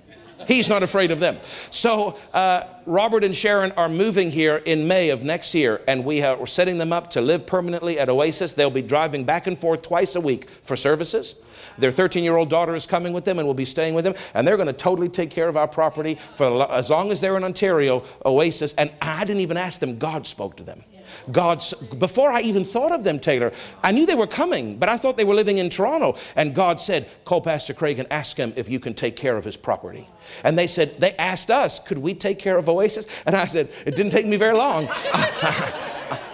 He's 0.46 0.68
not 0.68 0.82
afraid 0.82 1.10
of 1.10 1.20
them. 1.20 1.38
So, 1.70 2.18
uh, 2.32 2.64
Robert 2.86 3.24
and 3.24 3.34
Sharon 3.34 3.72
are 3.72 3.88
moving 3.88 4.30
here 4.30 4.56
in 4.56 4.86
May 4.86 5.10
of 5.10 5.24
next 5.24 5.54
year, 5.54 5.80
and 5.88 6.04
we 6.04 6.22
are, 6.22 6.46
setting 6.46 6.78
them 6.78 6.92
up 6.92 7.10
to 7.10 7.20
live 7.20 7.46
permanently 7.46 7.98
at 7.98 8.08
Oasis. 8.08 8.52
They'll 8.52 8.70
be 8.70 8.82
driving 8.82 9.24
back 9.24 9.46
and 9.46 9.58
forth 9.58 9.82
twice 9.82 10.16
a 10.16 10.20
week 10.20 10.48
for 10.50 10.76
services. 10.76 11.36
Their 11.78 11.90
13 11.90 12.22
year 12.22 12.36
old 12.36 12.50
daughter 12.50 12.74
is 12.74 12.86
coming 12.86 13.12
with 13.12 13.24
them 13.24 13.38
and 13.38 13.46
will 13.46 13.54
be 13.54 13.64
staying 13.64 13.94
with 13.94 14.04
them, 14.04 14.14
and 14.34 14.46
they're 14.46 14.56
going 14.56 14.66
to 14.66 14.72
totally 14.72 15.08
take 15.08 15.30
care 15.30 15.48
of 15.48 15.56
our 15.56 15.68
property 15.68 16.18
for 16.36 16.70
as 16.70 16.90
long 16.90 17.10
as 17.10 17.20
they're 17.20 17.36
in 17.36 17.44
Ontario, 17.44 18.04
Oasis. 18.24 18.74
And 18.74 18.92
I 19.00 19.24
didn't 19.24 19.40
even 19.40 19.56
ask 19.56 19.80
them, 19.80 19.98
God 19.98 20.26
spoke 20.26 20.56
to 20.58 20.62
them. 20.62 20.84
God's, 21.32 21.72
before 21.74 22.30
I 22.30 22.40
even 22.42 22.64
thought 22.64 22.92
of 22.92 23.04
them, 23.04 23.18
Taylor, 23.18 23.52
I 23.82 23.92
knew 23.92 24.06
they 24.06 24.14
were 24.14 24.26
coming, 24.26 24.76
but 24.76 24.88
I 24.88 24.96
thought 24.96 25.16
they 25.16 25.24
were 25.24 25.34
living 25.34 25.58
in 25.58 25.70
Toronto. 25.70 26.16
And 26.36 26.54
God 26.54 26.80
said, 26.80 27.08
Call 27.24 27.40
Pastor 27.40 27.74
Craig 27.74 27.98
and 27.98 28.10
ask 28.12 28.36
him 28.36 28.52
if 28.56 28.68
you 28.68 28.80
can 28.80 28.94
take 28.94 29.16
care 29.16 29.36
of 29.36 29.44
his 29.44 29.56
property. 29.56 30.06
And 30.42 30.58
they 30.58 30.66
said, 30.66 31.00
They 31.00 31.12
asked 31.14 31.50
us, 31.50 31.78
could 31.78 31.98
we 31.98 32.14
take 32.14 32.38
care 32.38 32.58
of 32.58 32.68
Oasis? 32.68 33.06
And 33.26 33.34
I 33.34 33.46
said, 33.46 33.70
It 33.86 33.96
didn't 33.96 34.12
take 34.12 34.26
me 34.26 34.36
very 34.36 34.56
long. 34.56 34.88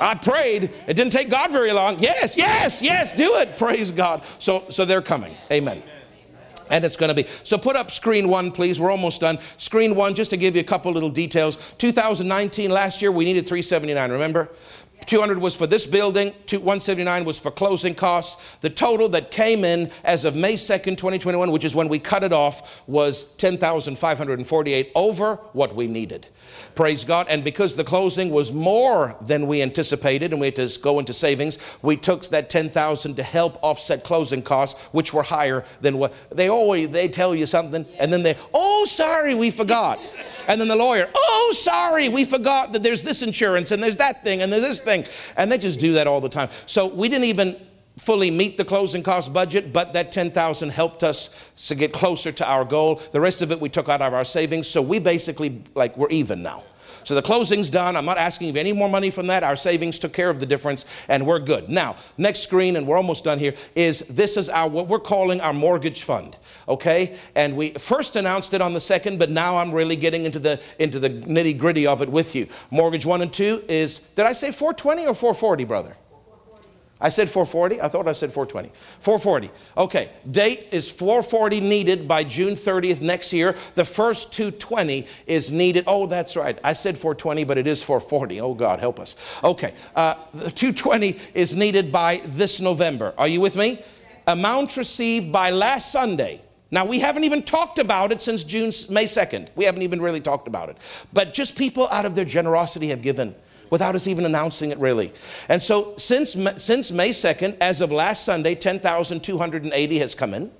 I 0.01 0.18
prayed. 0.20 0.70
It 0.86 0.95
didn't 0.95 1.12
take 1.12 1.30
God 1.30 1.53
very 1.53 1.72
long. 1.72 1.99
Yes, 1.99 2.36
yes, 2.36 2.82
yes, 2.82 3.12
do 3.12 3.36
it. 3.36 3.57
Praise 3.57 3.93
God. 3.93 4.22
So, 4.38 4.64
so 4.70 4.84
they're 4.84 5.03
coming. 5.03 5.36
Amen. 5.53 5.82
And 6.70 6.84
it's 6.84 6.97
going 6.97 7.09
to 7.09 7.14
be. 7.14 7.28
So 7.43 7.59
put 7.59 7.76
up 7.76 7.91
screen 7.91 8.28
one, 8.28 8.53
please. 8.53 8.80
We're 8.80 8.93
almost 8.93 9.20
done. 9.20 9.38
Screen 9.57 9.97
one, 9.97 10.14
just 10.14 10.30
to 10.30 10.36
give 10.36 10.55
you 10.55 10.61
a 10.61 10.64
couple 10.64 10.93
little 10.93 11.11
details. 11.11 11.59
2019, 11.78 12.70
last 12.70 13.03
year, 13.03 13.11
we 13.11 13.24
needed 13.24 13.47
379, 13.47 14.12
remember? 14.12 14.51
200 15.11 15.39
was 15.39 15.57
for 15.57 15.67
this 15.67 15.89
building, 15.89 16.29
179 16.29 17.25
was 17.25 17.37
for 17.37 17.51
closing 17.51 17.97
costs. 17.97 18.59
The 18.59 18.71
total 18.71 19.09
that 19.09 19.33
came 19.33 19.65
in 19.65 19.91
as 20.05 20.25
of 20.25 20.37
May 20.37 20.53
2nd, 20.53 20.97
2021, 20.97 21.51
which 21.51 21.65
is 21.65 21.75
when 21.75 21.89
we 21.89 21.99
cut 21.99 22.23
it 22.23 22.33
off, 22.33 22.87
was 22.87 23.25
10,548 23.35 24.93
over 24.95 25.35
what 25.53 25.75
we 25.75 25.89
needed. 25.89 26.29
Praise 26.75 27.05
God. 27.05 27.27
And 27.29 27.43
because 27.45 27.77
the 27.77 27.85
closing 27.85 28.31
was 28.31 28.53
more 28.53 29.17
than 29.21 29.47
we 29.47 29.63
anticipated 29.63 30.33
and 30.33 30.41
we 30.41 30.49
had 30.49 30.57
to 30.57 30.79
go 30.81 30.99
into 30.99 31.13
savings, 31.13 31.59
we 31.83 31.97
took 31.97 32.27
that 32.29 32.51
10,000 32.51 33.15
to 33.17 33.23
help 33.23 33.59
offset 33.63 34.05
closing 34.05 34.43
costs, 34.43 34.81
which 34.93 35.13
were 35.13 35.23
higher 35.23 35.65
than 35.81 35.99
what 35.99 36.15
they 36.31 36.49
always 36.49 36.89
they 36.91 37.09
tell 37.09 37.35
you 37.35 37.47
something 37.47 37.87
and 37.99 38.13
then 38.13 38.23
they, 38.23 38.37
"Oh, 38.53 38.85
sorry, 38.87 39.35
we 39.35 39.51
forgot." 39.51 39.99
And 40.49 40.61
then 40.61 40.69
the 40.69 40.77
lawyer, 40.77 41.09
"Oh, 41.15 41.53
sorry, 41.57 42.09
we 42.09 42.25
forgot 42.25 42.73
that 42.73 42.83
there's 42.83 43.03
this 43.03 43.23
insurance 43.23 43.71
and 43.71 43.83
there's 43.83 43.99
that 43.99 44.25
thing 44.25 44.43
and 44.43 44.53
there's 44.53 44.63
this 44.63 44.81
thing." 44.81 45.05
And 45.37 45.51
they 45.51 45.59
just 45.59 45.81
do 45.81 45.95
that 45.95 46.07
all 46.07 46.21
the 46.21 46.29
time. 46.29 46.49
So 46.67 46.87
we 46.87 47.09
didn't 47.09 47.25
even 47.25 47.57
fully 48.01 48.31
meet 48.31 48.57
the 48.57 48.65
closing 48.65 49.03
cost 49.03 49.33
budget, 49.33 49.73
but 49.73 49.93
that 49.93 50.11
10,000 50.11 50.71
helped 50.71 51.03
us 51.03 51.29
to 51.69 51.75
get 51.75 51.93
closer 51.93 52.33
to 52.33 52.49
our 52.49 52.65
goal. 52.65 52.97
The 53.13 53.21
rest 53.21 53.43
of 53.43 53.53
it 53.53 53.61
we 53.61 53.69
took 53.69 53.89
out 53.89 54.01
of 54.01 54.15
our 54.15 54.25
savings, 54.25 54.69
so 54.69 54.81
we 54.81 54.99
basically 54.99 55.63
like 55.75 55.97
we're 55.97 56.09
even 56.09 56.43
now. 56.43 56.65
So 57.05 57.15
the 57.15 57.23
closing's 57.23 57.71
done. 57.71 57.97
I'm 57.97 58.05
not 58.05 58.19
asking 58.19 58.55
you 58.55 58.61
any 58.61 58.73
more 58.73 58.89
money 58.89 59.11
from 59.11 59.27
that. 59.29 59.43
Our 59.43 59.57
savings 59.57 59.99
took 59.99 60.13
care 60.13 60.29
of 60.29 60.39
the 60.39 60.47
difference 60.47 60.85
and 61.09 61.27
we're 61.27 61.39
good. 61.39 61.69
Now, 61.69 61.97
next 62.19 62.41
screen 62.41 62.77
and 62.77 62.87
we're 62.87 62.97
almost 62.97 63.25
done 63.25 63.39
here 63.39 63.55
is 63.75 64.01
this 64.01 64.37
is 64.37 64.49
our 64.51 64.69
what 64.69 64.87
we're 64.87 64.99
calling 64.99 65.41
our 65.41 65.53
mortgage 65.53 66.03
fund, 66.03 66.37
okay? 66.69 67.17
And 67.35 67.57
we 67.57 67.71
first 67.71 68.17
announced 68.17 68.55
it 68.55 68.61
on 68.61 68.75
the 68.75 68.81
second, 68.81 69.19
but 69.19 69.31
now 69.31 69.57
I'm 69.57 69.73
really 69.73 69.97
getting 69.97 70.25
into 70.25 70.39
the 70.39 70.61
into 70.79 70.99
the 70.99 71.11
nitty-gritty 71.11 71.87
of 71.87 72.03
it 72.03 72.09
with 72.09 72.35
you. 72.35 72.49
Mortgage 72.71 73.07
1 73.07 73.23
and 73.23 73.33
2 73.33 73.65
is 73.69 73.99
did 73.99 74.27
I 74.27 74.33
say 74.33 74.53
420 74.53 75.07
or 75.07 75.15
440, 75.15 75.65
brother? 75.65 75.97
I 77.01 77.09
said 77.09 77.31
440. 77.31 77.81
I 77.81 77.89
thought 77.89 78.07
I 78.07 78.13
said 78.13 78.33
420. 78.33 78.71
440. 79.01 79.51
Okay. 79.77 80.11
Date 80.31 80.69
is 80.71 80.91
440 80.91 81.61
needed 81.61 82.07
by 82.07 82.25
June 82.25 82.55
30th 82.55 83.01
next 83.01 83.33
year. 83.33 83.57
The 83.75 83.85
first 83.85 84.33
220 84.33 85.07
is 85.27 85.51
needed. 85.51 85.85
Oh, 85.87 86.07
that's 86.07 86.37
right. 86.37 86.59
I 86.63 86.75
said 86.75 86.99
420, 86.99 87.45
but 87.45 87.57
it 87.57 87.67
is 87.67 87.83
440. 87.83 88.41
Oh, 88.41 88.55
God, 88.55 88.81
help 88.81 89.01
us. 89.01 89.17
Okay. 89.43 89.73
Uh, 89.97 90.15
the 90.35 90.51
220 90.51 91.19
is 91.33 91.57
needed 91.57 91.91
by 91.91 92.21
this 92.27 92.61
November. 92.61 93.15
Are 93.17 93.29
you 93.29 93.41
with 93.41 93.57
me? 93.57 93.83
Amount 94.27 94.77
received 94.77 95.33
by 95.33 95.51
last 95.51 95.91
Sunday. 95.91 96.43
Now, 96.71 96.85
we 96.85 97.01
haven't 97.01 97.25
even 97.25 97.43
talked 97.43 97.79
about 97.79 98.13
it 98.13 98.21
since 98.21 98.45
June, 98.45 98.73
May 98.91 99.05
2nd. 99.05 99.49
We 99.57 99.65
haven't 99.65 99.83
even 99.83 100.01
really 100.01 100.21
talked 100.21 100.47
about 100.47 100.69
it. 100.69 100.77
But 101.13 101.35
just 101.35 101.57
people 101.57 101.89
out 101.89 102.05
of 102.05 102.15
their 102.15 102.25
generosity 102.25 102.89
have 102.89 103.03
given 103.03 103.35
without 103.71 103.95
us 103.95 104.07
even 104.07 104.27
announcing 104.27 104.71
it 104.71 104.79
really. 104.79 105.12
And 105.49 105.62
so 105.62 105.95
since, 105.97 106.37
since 106.57 106.93
May 106.93 107.11
2nd, 107.11 107.57
as 107.61 107.81
of 107.81 107.91
last 107.91 108.25
Sunday, 108.25 108.55
10,280 108.55 109.99
has 109.99 110.14
come 110.14 110.35
in, 110.35 110.51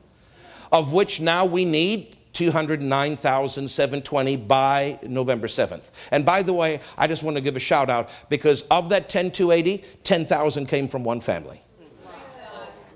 of 0.73 0.93
which 0.93 1.21
now 1.21 1.45
we 1.45 1.65
need 1.65 2.17
209,720 2.33 4.37
by 4.37 5.01
November 5.03 5.49
7th. 5.49 5.91
And 6.13 6.25
by 6.25 6.43
the 6.43 6.53
way, 6.53 6.79
I 6.97 7.09
just 7.09 7.25
want 7.25 7.37
to 7.37 7.41
give 7.41 7.57
a 7.57 7.61
shout 7.61 7.91
out 7.91 8.11
because 8.29 8.63
of 8.71 8.89
that 8.91 9.09
10,280, 9.09 9.85
10,000 10.05 10.67
came 10.67 10.87
from 10.89 11.03
one 11.05 11.21
family. 11.21 11.61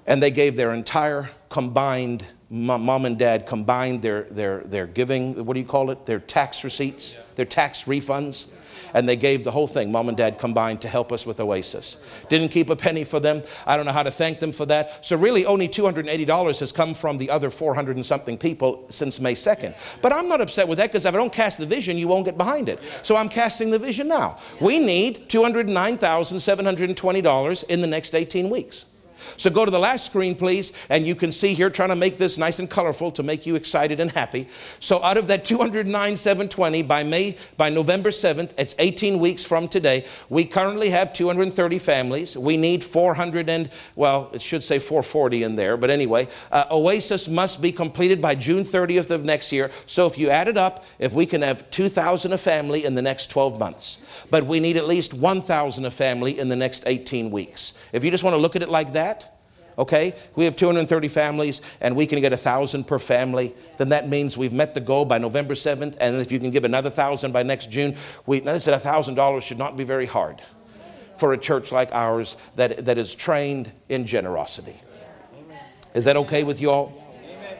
And 0.06 0.22
they 0.22 0.30
gave 0.30 0.56
their 0.56 0.74
entire 0.74 1.30
combined, 1.48 2.26
mom 2.50 3.06
and 3.06 3.18
dad 3.18 3.46
combined 3.46 4.02
their, 4.02 4.24
their, 4.24 4.60
their 4.60 4.86
giving, 4.86 5.46
what 5.46 5.54
do 5.54 5.60
you 5.60 5.66
call 5.66 5.90
it? 5.90 6.04
Their 6.06 6.20
tax 6.20 6.62
receipts, 6.62 7.16
their 7.36 7.46
tax 7.46 7.84
refunds 7.84 8.48
and 8.94 9.06
they 9.08 9.16
gave 9.16 9.44
the 9.44 9.50
whole 9.50 9.66
thing, 9.66 9.92
mom 9.92 10.08
and 10.08 10.16
dad 10.16 10.38
combined, 10.38 10.80
to 10.82 10.88
help 10.88 11.12
us 11.12 11.26
with 11.26 11.40
Oasis. 11.40 11.98
Didn't 12.30 12.48
keep 12.48 12.70
a 12.70 12.76
penny 12.76 13.04
for 13.04 13.20
them. 13.20 13.42
I 13.66 13.76
don't 13.76 13.84
know 13.84 13.92
how 13.92 14.04
to 14.04 14.10
thank 14.10 14.38
them 14.38 14.52
for 14.52 14.64
that. 14.66 15.04
So, 15.04 15.16
really, 15.16 15.44
only 15.44 15.68
$280 15.68 16.60
has 16.60 16.72
come 16.72 16.94
from 16.94 17.18
the 17.18 17.28
other 17.28 17.50
400 17.50 17.96
and 17.96 18.06
something 18.06 18.38
people 18.38 18.86
since 18.88 19.20
May 19.20 19.34
2nd. 19.34 19.74
But 20.00 20.12
I'm 20.12 20.28
not 20.28 20.40
upset 20.40 20.68
with 20.68 20.78
that 20.78 20.90
because 20.90 21.04
if 21.04 21.12
I 21.12 21.16
don't 21.16 21.32
cast 21.32 21.58
the 21.58 21.66
vision, 21.66 21.98
you 21.98 22.06
won't 22.08 22.24
get 22.24 22.38
behind 22.38 22.68
it. 22.68 22.78
So, 23.02 23.16
I'm 23.16 23.28
casting 23.28 23.70
the 23.70 23.78
vision 23.78 24.08
now. 24.08 24.38
We 24.60 24.78
need 24.78 25.28
$209,720 25.28 27.64
in 27.64 27.80
the 27.80 27.88
next 27.88 28.14
18 28.14 28.48
weeks. 28.48 28.86
So 29.36 29.50
go 29.50 29.64
to 29.64 29.70
the 29.70 29.78
last 29.78 30.06
screen, 30.06 30.34
please, 30.34 30.72
and 30.88 31.06
you 31.06 31.14
can 31.14 31.32
see 31.32 31.54
here, 31.54 31.70
trying 31.70 31.90
to 31.90 31.96
make 31.96 32.18
this 32.18 32.38
nice 32.38 32.58
and 32.58 32.68
colorful 32.68 33.10
to 33.12 33.22
make 33.22 33.46
you 33.46 33.54
excited 33.54 34.00
and 34.00 34.10
happy. 34.10 34.48
So 34.80 35.02
out 35.02 35.16
of 35.16 35.26
that 35.28 35.44
209, 35.44 36.16
720 36.16 36.82
by 36.82 37.02
May, 37.02 37.36
by 37.56 37.70
November 37.70 38.10
7th, 38.10 38.52
it's 38.58 38.74
18 38.78 39.18
weeks 39.18 39.44
from 39.44 39.68
today. 39.68 40.04
We 40.28 40.44
currently 40.44 40.90
have 40.90 41.12
230 41.12 41.78
families. 41.78 42.36
We 42.36 42.56
need 42.56 42.82
400 42.84 43.48
and, 43.48 43.70
well, 43.96 44.30
it 44.32 44.42
should 44.42 44.64
say 44.64 44.78
440 44.78 45.42
in 45.42 45.56
there, 45.56 45.76
but 45.76 45.90
anyway, 45.90 46.28
uh, 46.50 46.64
Oasis 46.70 47.28
must 47.28 47.60
be 47.62 47.72
completed 47.72 48.20
by 48.20 48.34
June 48.34 48.64
30th 48.64 49.10
of 49.10 49.24
next 49.24 49.52
year. 49.52 49.70
So 49.86 50.06
if 50.06 50.18
you 50.18 50.30
add 50.30 50.48
it 50.48 50.56
up, 50.56 50.84
if 50.98 51.12
we 51.12 51.26
can 51.26 51.42
have 51.42 51.70
2,000 51.70 52.32
a 52.32 52.38
family 52.38 52.84
in 52.84 52.94
the 52.94 53.02
next 53.02 53.28
12 53.28 53.58
months, 53.58 53.98
but 54.30 54.46
we 54.46 54.60
need 54.60 54.76
at 54.76 54.86
least 54.86 55.14
1,000 55.14 55.84
a 55.84 55.90
family 55.90 56.38
in 56.38 56.48
the 56.48 56.56
next 56.56 56.84
18 56.86 57.30
weeks. 57.30 57.74
If 57.92 58.04
you 58.04 58.10
just 58.10 58.24
want 58.24 58.34
to 58.34 58.38
look 58.38 58.56
at 58.56 58.62
it 58.62 58.68
like 58.68 58.92
that, 58.92 59.13
okay? 59.78 60.14
We 60.36 60.44
have 60.44 60.56
230 60.56 61.08
families 61.08 61.60
and 61.80 61.96
we 61.96 62.06
can 62.06 62.20
get 62.20 62.32
a 62.32 62.36
thousand 62.36 62.84
per 62.84 62.98
family. 62.98 63.54
Then 63.78 63.90
that 63.90 64.08
means 64.08 64.36
we've 64.36 64.52
met 64.52 64.74
the 64.74 64.80
goal 64.80 65.04
by 65.04 65.18
November 65.18 65.54
7th. 65.54 65.96
And 66.00 66.16
if 66.16 66.30
you 66.32 66.38
can 66.38 66.50
give 66.50 66.64
another 66.64 66.90
thousand 66.90 67.32
by 67.32 67.42
next 67.42 67.70
June, 67.70 67.96
we, 68.26 68.40
now 68.40 68.58
said 68.58 68.74
a 68.74 68.80
thousand 68.80 69.14
dollars 69.14 69.44
should 69.44 69.58
not 69.58 69.76
be 69.76 69.84
very 69.84 70.06
hard 70.06 70.42
for 71.18 71.32
a 71.32 71.38
church 71.38 71.72
like 71.72 71.92
ours 71.92 72.36
that, 72.56 72.84
that 72.84 72.98
is 72.98 73.14
trained 73.14 73.70
in 73.88 74.06
generosity. 74.06 74.80
Is 75.94 76.04
that 76.06 76.16
okay 76.16 76.42
with 76.42 76.60
you 76.60 76.70
all? 76.70 77.00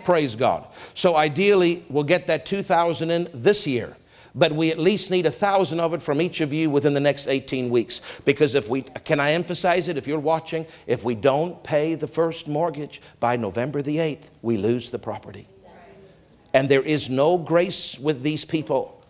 Praise 0.02 0.34
God. 0.34 0.66
So 0.92 1.16
ideally, 1.16 1.84
we'll 1.88 2.04
get 2.04 2.26
that 2.26 2.46
2,000 2.46 3.10
in 3.10 3.28
this 3.32 3.66
year 3.66 3.96
but 4.34 4.52
we 4.52 4.70
at 4.70 4.78
least 4.78 5.10
need 5.10 5.26
a 5.26 5.30
thousand 5.30 5.80
of 5.80 5.94
it 5.94 6.02
from 6.02 6.20
each 6.20 6.40
of 6.40 6.52
you 6.52 6.68
within 6.68 6.94
the 6.94 7.00
next 7.00 7.28
18 7.28 7.70
weeks. 7.70 8.00
Because 8.24 8.54
if 8.54 8.68
we, 8.68 8.82
can 8.82 9.20
I 9.20 9.32
emphasize 9.32 9.88
it 9.88 9.96
if 9.96 10.06
you're 10.06 10.18
watching? 10.18 10.66
If 10.86 11.04
we 11.04 11.14
don't 11.14 11.62
pay 11.62 11.94
the 11.94 12.08
first 12.08 12.48
mortgage 12.48 13.00
by 13.20 13.36
November 13.36 13.80
the 13.80 13.98
8th, 13.98 14.24
we 14.42 14.56
lose 14.56 14.90
the 14.90 14.98
property. 14.98 15.46
And 16.52 16.68
there 16.68 16.82
is 16.82 17.08
no 17.10 17.38
grace 17.38 17.98
with 17.98 18.22
these 18.22 18.44
people. 18.44 19.02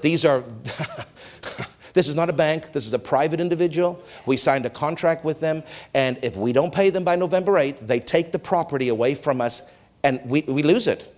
These 0.00 0.24
are, 0.24 0.42
this 1.92 2.08
is 2.08 2.14
not 2.16 2.28
a 2.28 2.32
bank, 2.32 2.72
this 2.72 2.86
is 2.86 2.92
a 2.92 2.98
private 2.98 3.40
individual. 3.40 4.02
We 4.26 4.36
signed 4.36 4.66
a 4.66 4.70
contract 4.70 5.24
with 5.24 5.40
them, 5.40 5.62
and 5.94 6.18
if 6.22 6.36
we 6.36 6.52
don't 6.52 6.74
pay 6.74 6.90
them 6.90 7.04
by 7.04 7.16
November 7.16 7.52
8th, 7.52 7.86
they 7.86 8.00
take 8.00 8.32
the 8.32 8.38
property 8.38 8.88
away 8.88 9.14
from 9.14 9.40
us 9.40 9.62
and 10.04 10.20
we, 10.24 10.42
we 10.42 10.64
lose 10.64 10.88
it. 10.88 11.08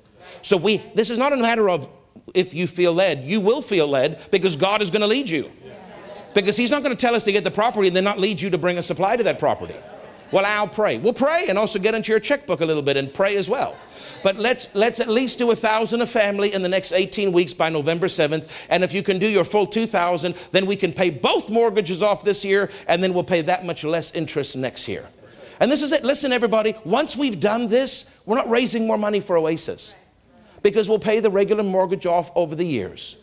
So 0.42 0.58
we, 0.58 0.78
this 0.94 1.08
is 1.08 1.18
not 1.18 1.32
a 1.32 1.36
matter 1.36 1.70
of 1.70 1.88
if 2.32 2.54
you 2.54 2.66
feel 2.66 2.92
led. 2.92 3.24
You 3.24 3.40
will 3.40 3.60
feel 3.60 3.86
led 3.86 4.20
because 4.30 4.56
God 4.56 4.80
is 4.82 4.90
going 4.90 5.02
to 5.02 5.06
lead 5.06 5.28
you. 5.28 5.50
Because 6.34 6.56
He's 6.56 6.70
not 6.70 6.82
going 6.82 6.94
to 6.94 7.00
tell 7.00 7.14
us 7.14 7.24
to 7.24 7.32
get 7.32 7.44
the 7.44 7.50
property 7.50 7.88
and 7.88 7.96
then 7.96 8.04
not 8.04 8.18
lead 8.18 8.40
you 8.40 8.50
to 8.50 8.58
bring 8.58 8.78
a 8.78 8.82
supply 8.82 9.16
to 9.16 9.22
that 9.24 9.38
property. 9.38 9.76
Well, 10.32 10.44
I'll 10.44 10.66
pray. 10.68 10.98
We'll 10.98 11.12
pray 11.12 11.46
and 11.48 11.56
also 11.56 11.78
get 11.78 11.94
into 11.94 12.10
your 12.10 12.18
checkbook 12.18 12.60
a 12.60 12.66
little 12.66 12.82
bit 12.82 12.96
and 12.96 13.12
pray 13.12 13.36
as 13.36 13.48
well. 13.48 13.76
But 14.24 14.36
let's 14.36 14.74
let's 14.74 14.98
at 14.98 15.08
least 15.08 15.38
do 15.38 15.50
a 15.50 15.56
thousand 15.56 16.00
a 16.00 16.06
family 16.06 16.52
in 16.52 16.62
the 16.62 16.68
next 16.68 16.92
18 16.92 17.30
weeks 17.30 17.52
by 17.52 17.68
November 17.68 18.06
7th. 18.06 18.66
And 18.68 18.82
if 18.82 18.92
you 18.92 19.02
can 19.02 19.18
do 19.18 19.28
your 19.28 19.44
full 19.44 19.66
2,000, 19.66 20.34
then 20.50 20.66
we 20.66 20.76
can 20.76 20.92
pay 20.92 21.10
both 21.10 21.50
mortgages 21.50 22.02
off 22.02 22.24
this 22.24 22.44
year, 22.44 22.70
and 22.88 23.02
then 23.02 23.14
we'll 23.14 23.22
pay 23.22 23.42
that 23.42 23.64
much 23.64 23.84
less 23.84 24.14
interest 24.14 24.56
next 24.56 24.88
year. 24.88 25.08
And 25.60 25.70
this 25.70 25.82
is 25.82 25.92
it. 25.92 26.02
Listen, 26.02 26.32
everybody. 26.32 26.74
Once 26.84 27.16
we've 27.16 27.38
done 27.38 27.68
this, 27.68 28.10
we're 28.26 28.36
not 28.36 28.50
raising 28.50 28.86
more 28.86 28.98
money 28.98 29.20
for 29.20 29.36
Oasis 29.36 29.94
because 30.64 30.88
we'll 30.88 30.98
pay 30.98 31.20
the 31.20 31.30
regular 31.30 31.62
mortgage 31.62 32.06
off 32.06 32.32
over 32.34 32.56
the 32.56 32.64
years. 32.64 33.16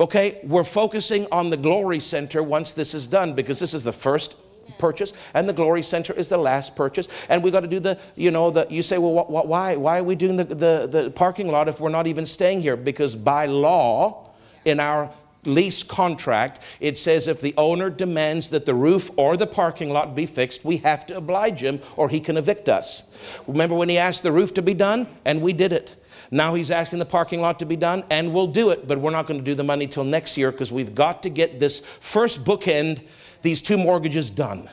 Okay, 0.00 0.40
we're 0.42 0.64
focusing 0.64 1.28
on 1.30 1.50
the 1.50 1.56
Glory 1.56 2.00
Center 2.00 2.42
once 2.42 2.72
this 2.72 2.94
is 2.94 3.06
done 3.06 3.34
because 3.34 3.60
this 3.60 3.74
is 3.74 3.84
the 3.84 3.92
first 3.92 4.34
purchase 4.78 5.12
and 5.32 5.48
the 5.48 5.52
glory 5.52 5.82
center 5.82 6.12
is 6.12 6.28
the 6.28 6.36
last 6.36 6.76
purchase 6.76 7.08
and 7.28 7.42
we 7.42 7.50
got 7.50 7.60
to 7.60 7.68
do 7.68 7.80
the 7.80 7.98
you 8.14 8.30
know 8.30 8.50
the 8.50 8.66
you 8.68 8.82
say 8.82 8.98
well 8.98 9.12
what, 9.12 9.30
what, 9.30 9.46
why 9.46 9.76
why 9.76 10.00
are 10.00 10.04
we 10.04 10.14
doing 10.14 10.36
the, 10.36 10.44
the, 10.44 10.88
the 10.90 11.10
parking 11.12 11.48
lot 11.48 11.68
if 11.68 11.80
we're 11.80 11.88
not 11.88 12.06
even 12.06 12.26
staying 12.26 12.60
here 12.60 12.76
because 12.76 13.16
by 13.16 13.46
law 13.46 14.28
in 14.66 14.78
our 14.80 15.10
lease 15.46 15.82
contract, 15.82 16.60
it 16.80 16.98
says 16.98 17.26
if 17.26 17.40
the 17.40 17.54
owner 17.56 17.88
demands 17.88 18.50
that 18.50 18.66
the 18.66 18.74
roof 18.74 19.10
or 19.16 19.36
the 19.36 19.46
parking 19.46 19.90
lot 19.90 20.14
be 20.14 20.26
fixed, 20.26 20.64
we 20.64 20.78
have 20.78 21.06
to 21.06 21.16
oblige 21.16 21.62
him 21.62 21.80
or 21.96 22.08
he 22.08 22.20
can 22.20 22.36
evict 22.36 22.68
us. 22.68 23.04
Remember 23.46 23.74
when 23.74 23.88
he 23.88 23.96
asked 23.96 24.22
the 24.22 24.32
roof 24.32 24.52
to 24.54 24.62
be 24.62 24.74
done? 24.74 25.06
And 25.24 25.40
we 25.40 25.52
did 25.52 25.72
it. 25.72 25.96
Now 26.30 26.54
he's 26.54 26.70
asking 26.70 26.98
the 26.98 27.06
parking 27.06 27.40
lot 27.40 27.58
to 27.60 27.66
be 27.66 27.76
done, 27.76 28.04
and 28.10 28.32
we'll 28.32 28.46
do 28.48 28.70
it, 28.70 28.86
but 28.88 28.98
we're 28.98 29.10
not 29.10 29.26
going 29.26 29.38
to 29.38 29.44
do 29.44 29.54
the 29.54 29.64
money 29.64 29.86
till 29.86 30.04
next 30.04 30.36
year 30.36 30.50
because 30.50 30.72
we've 30.72 30.94
got 30.94 31.22
to 31.22 31.30
get 31.30 31.58
this 31.58 31.80
first 31.80 32.44
bookend, 32.44 33.02
these 33.42 33.62
two 33.62 33.76
mortgages 33.76 34.30
done. 34.30 34.68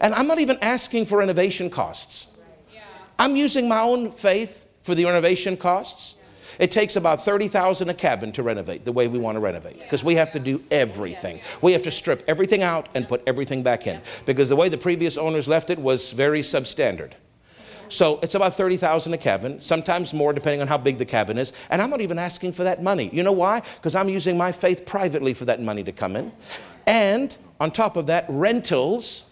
And 0.00 0.14
I'm 0.14 0.26
not 0.26 0.40
even 0.40 0.58
asking 0.60 1.06
for 1.06 1.18
renovation 1.18 1.70
costs. 1.70 2.26
I'm 3.18 3.36
using 3.36 3.68
my 3.68 3.80
own 3.80 4.12
faith 4.12 4.66
for 4.82 4.94
the 4.94 5.04
renovation 5.04 5.56
costs. 5.56 6.16
It 6.58 6.70
takes 6.70 6.96
about 6.96 7.24
30,000 7.24 7.88
a 7.88 7.94
cabin 7.94 8.32
to 8.32 8.42
renovate 8.42 8.84
the 8.84 8.92
way 8.92 9.08
we 9.08 9.18
want 9.18 9.36
to 9.36 9.40
renovate 9.40 9.78
because 9.78 10.04
we 10.04 10.16
have 10.16 10.32
to 10.32 10.38
do 10.38 10.62
everything. 10.70 11.40
We 11.62 11.72
have 11.72 11.82
to 11.84 11.90
strip 11.90 12.22
everything 12.28 12.62
out 12.62 12.88
and 12.94 13.08
put 13.08 13.22
everything 13.26 13.62
back 13.62 13.86
in 13.86 14.00
because 14.26 14.48
the 14.48 14.56
way 14.56 14.68
the 14.68 14.78
previous 14.78 15.16
owners 15.16 15.48
left 15.48 15.70
it 15.70 15.78
was 15.78 16.12
very 16.12 16.40
substandard. 16.40 17.12
So 17.92 18.18
it's 18.22 18.34
about 18.34 18.54
30,000 18.54 19.12
a 19.12 19.18
cabin, 19.18 19.60
sometimes 19.60 20.14
more 20.14 20.32
depending 20.32 20.62
on 20.62 20.66
how 20.66 20.78
big 20.78 20.96
the 20.96 21.04
cabin 21.04 21.36
is. 21.36 21.52
And 21.68 21.82
I'm 21.82 21.90
not 21.90 22.00
even 22.00 22.18
asking 22.18 22.54
for 22.54 22.64
that 22.64 22.82
money. 22.82 23.10
You 23.12 23.22
know 23.22 23.32
why? 23.32 23.60
Because 23.60 23.94
I'm 23.94 24.08
using 24.08 24.38
my 24.38 24.50
faith 24.50 24.86
privately 24.86 25.34
for 25.34 25.44
that 25.44 25.60
money 25.60 25.84
to 25.84 25.92
come 25.92 26.16
in. 26.16 26.32
And 26.86 27.36
on 27.60 27.70
top 27.70 27.96
of 27.96 28.06
that, 28.06 28.24
rentals. 28.30 29.28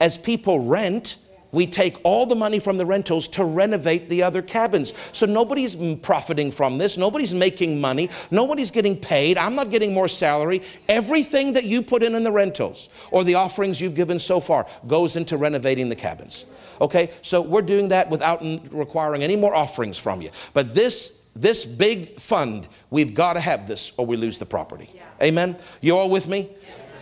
As 0.00 0.16
people 0.16 0.60
rent, 0.60 1.16
we 1.52 1.66
take 1.66 2.00
all 2.02 2.24
the 2.24 2.34
money 2.34 2.58
from 2.60 2.78
the 2.78 2.86
rentals 2.86 3.28
to 3.28 3.44
renovate 3.44 4.08
the 4.08 4.22
other 4.22 4.40
cabins. 4.40 4.94
So 5.12 5.26
nobody's 5.26 5.76
profiting 5.96 6.50
from 6.50 6.78
this. 6.78 6.96
Nobody's 6.96 7.34
making 7.34 7.78
money. 7.78 8.08
Nobody's 8.30 8.70
getting 8.70 8.96
paid. 8.98 9.36
I'm 9.36 9.54
not 9.54 9.70
getting 9.70 9.92
more 9.92 10.08
salary. 10.08 10.62
Everything 10.88 11.52
that 11.52 11.64
you 11.64 11.82
put 11.82 12.02
in 12.02 12.14
in 12.14 12.24
the 12.24 12.32
rentals 12.32 12.88
or 13.10 13.22
the 13.22 13.34
offerings 13.34 13.82
you've 13.82 13.94
given 13.94 14.18
so 14.18 14.40
far 14.40 14.66
goes 14.86 15.14
into 15.14 15.36
renovating 15.36 15.90
the 15.90 15.96
cabins. 15.96 16.46
Okay, 16.82 17.10
so 17.22 17.40
we're 17.40 17.62
doing 17.62 17.88
that 17.88 18.10
without 18.10 18.42
requiring 18.72 19.22
any 19.22 19.36
more 19.36 19.54
offerings 19.54 19.98
from 19.98 20.20
you. 20.20 20.30
But 20.52 20.74
this, 20.74 21.24
this 21.36 21.64
big 21.64 22.18
fund, 22.20 22.66
we've 22.90 23.14
got 23.14 23.34
to 23.34 23.40
have 23.40 23.68
this 23.68 23.92
or 23.96 24.04
we 24.04 24.16
lose 24.16 24.40
the 24.40 24.46
property. 24.46 24.90
Yeah. 24.92 25.02
Amen? 25.22 25.56
You 25.80 25.96
all 25.96 26.10
with 26.10 26.26
me? 26.26 26.50
Yes. 26.60 26.92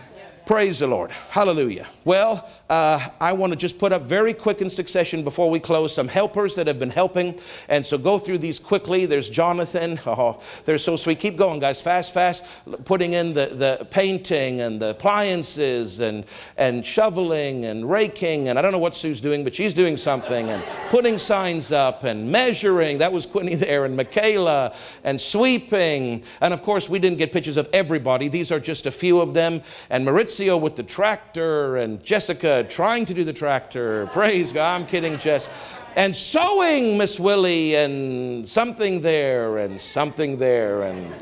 Praise 0.45 0.79
the 0.79 0.87
Lord. 0.87 1.11
Hallelujah. 1.11 1.87
Well, 2.03 2.49
uh, 2.67 3.09
I 3.19 3.33
want 3.33 3.53
to 3.53 3.57
just 3.57 3.77
put 3.77 3.93
up 3.93 4.01
very 4.01 4.33
quick 4.33 4.59
in 4.59 4.71
succession 4.71 5.23
before 5.23 5.51
we 5.51 5.59
close 5.59 5.93
some 5.93 6.07
helpers 6.07 6.55
that 6.55 6.65
have 6.65 6.79
been 6.79 6.89
helping. 6.89 7.39
And 7.69 7.85
so 7.85 7.99
go 7.99 8.17
through 8.17 8.39
these 8.39 8.57
quickly. 8.57 9.05
There's 9.05 9.29
Jonathan. 9.29 9.99
Oh, 10.11 10.41
they're 10.65 10.77
so 10.77 10.97
sweet. 10.97 11.19
Keep 11.19 11.37
going, 11.37 11.61
guys. 11.61 11.81
Fast, 11.81 12.13
fast. 12.13 12.43
Putting 12.83 13.13
in 13.13 13.33
the, 13.33 13.45
the 13.45 13.87
painting 13.91 14.59
and 14.59 14.79
the 14.79 14.89
appliances 14.89 16.01
and, 16.01 16.25
and 16.57 16.85
shoveling 16.85 17.63
and 17.63 17.89
raking. 17.89 18.49
And 18.49 18.59
I 18.59 18.61
don't 18.61 18.73
know 18.73 18.77
what 18.77 18.93
Sue's 18.93 19.21
doing, 19.21 19.45
but 19.45 19.55
she's 19.55 19.73
doing 19.73 19.95
something. 19.95 20.49
And 20.49 20.61
putting 20.89 21.17
signs 21.17 21.71
up 21.71 22.03
and 22.03 22.29
measuring. 22.29 22.97
That 22.97 23.13
was 23.13 23.25
Quinny 23.25 23.55
there. 23.55 23.85
And 23.85 23.95
Michaela 23.95 24.75
and 25.05 25.19
sweeping. 25.21 26.25
And 26.41 26.53
of 26.53 26.61
course, 26.61 26.89
we 26.89 26.99
didn't 26.99 27.17
get 27.17 27.31
pictures 27.31 27.57
of 27.57 27.69
everybody. 27.71 28.27
These 28.27 28.51
are 28.51 28.59
just 28.59 28.85
a 28.85 28.91
few 28.91 29.21
of 29.21 29.33
them. 29.33 29.61
And 29.89 30.05
Maurizio 30.05 30.59
with 30.59 30.75
the 30.75 30.83
tractor 30.83 31.77
and 31.77 31.90
Jessica 31.99 32.65
trying 32.69 33.05
to 33.05 33.13
do 33.13 33.23
the 33.23 33.33
tractor. 33.33 34.07
Praise 34.07 34.51
God. 34.51 34.81
I'm 34.81 34.87
kidding, 34.87 35.17
Jess. 35.17 35.49
And 35.95 36.15
sewing, 36.15 36.97
Miss 36.97 37.19
Willie, 37.19 37.75
and 37.75 38.47
something 38.47 39.01
there, 39.01 39.57
and 39.57 39.79
something 39.79 40.37
there, 40.37 40.83
and 40.83 41.13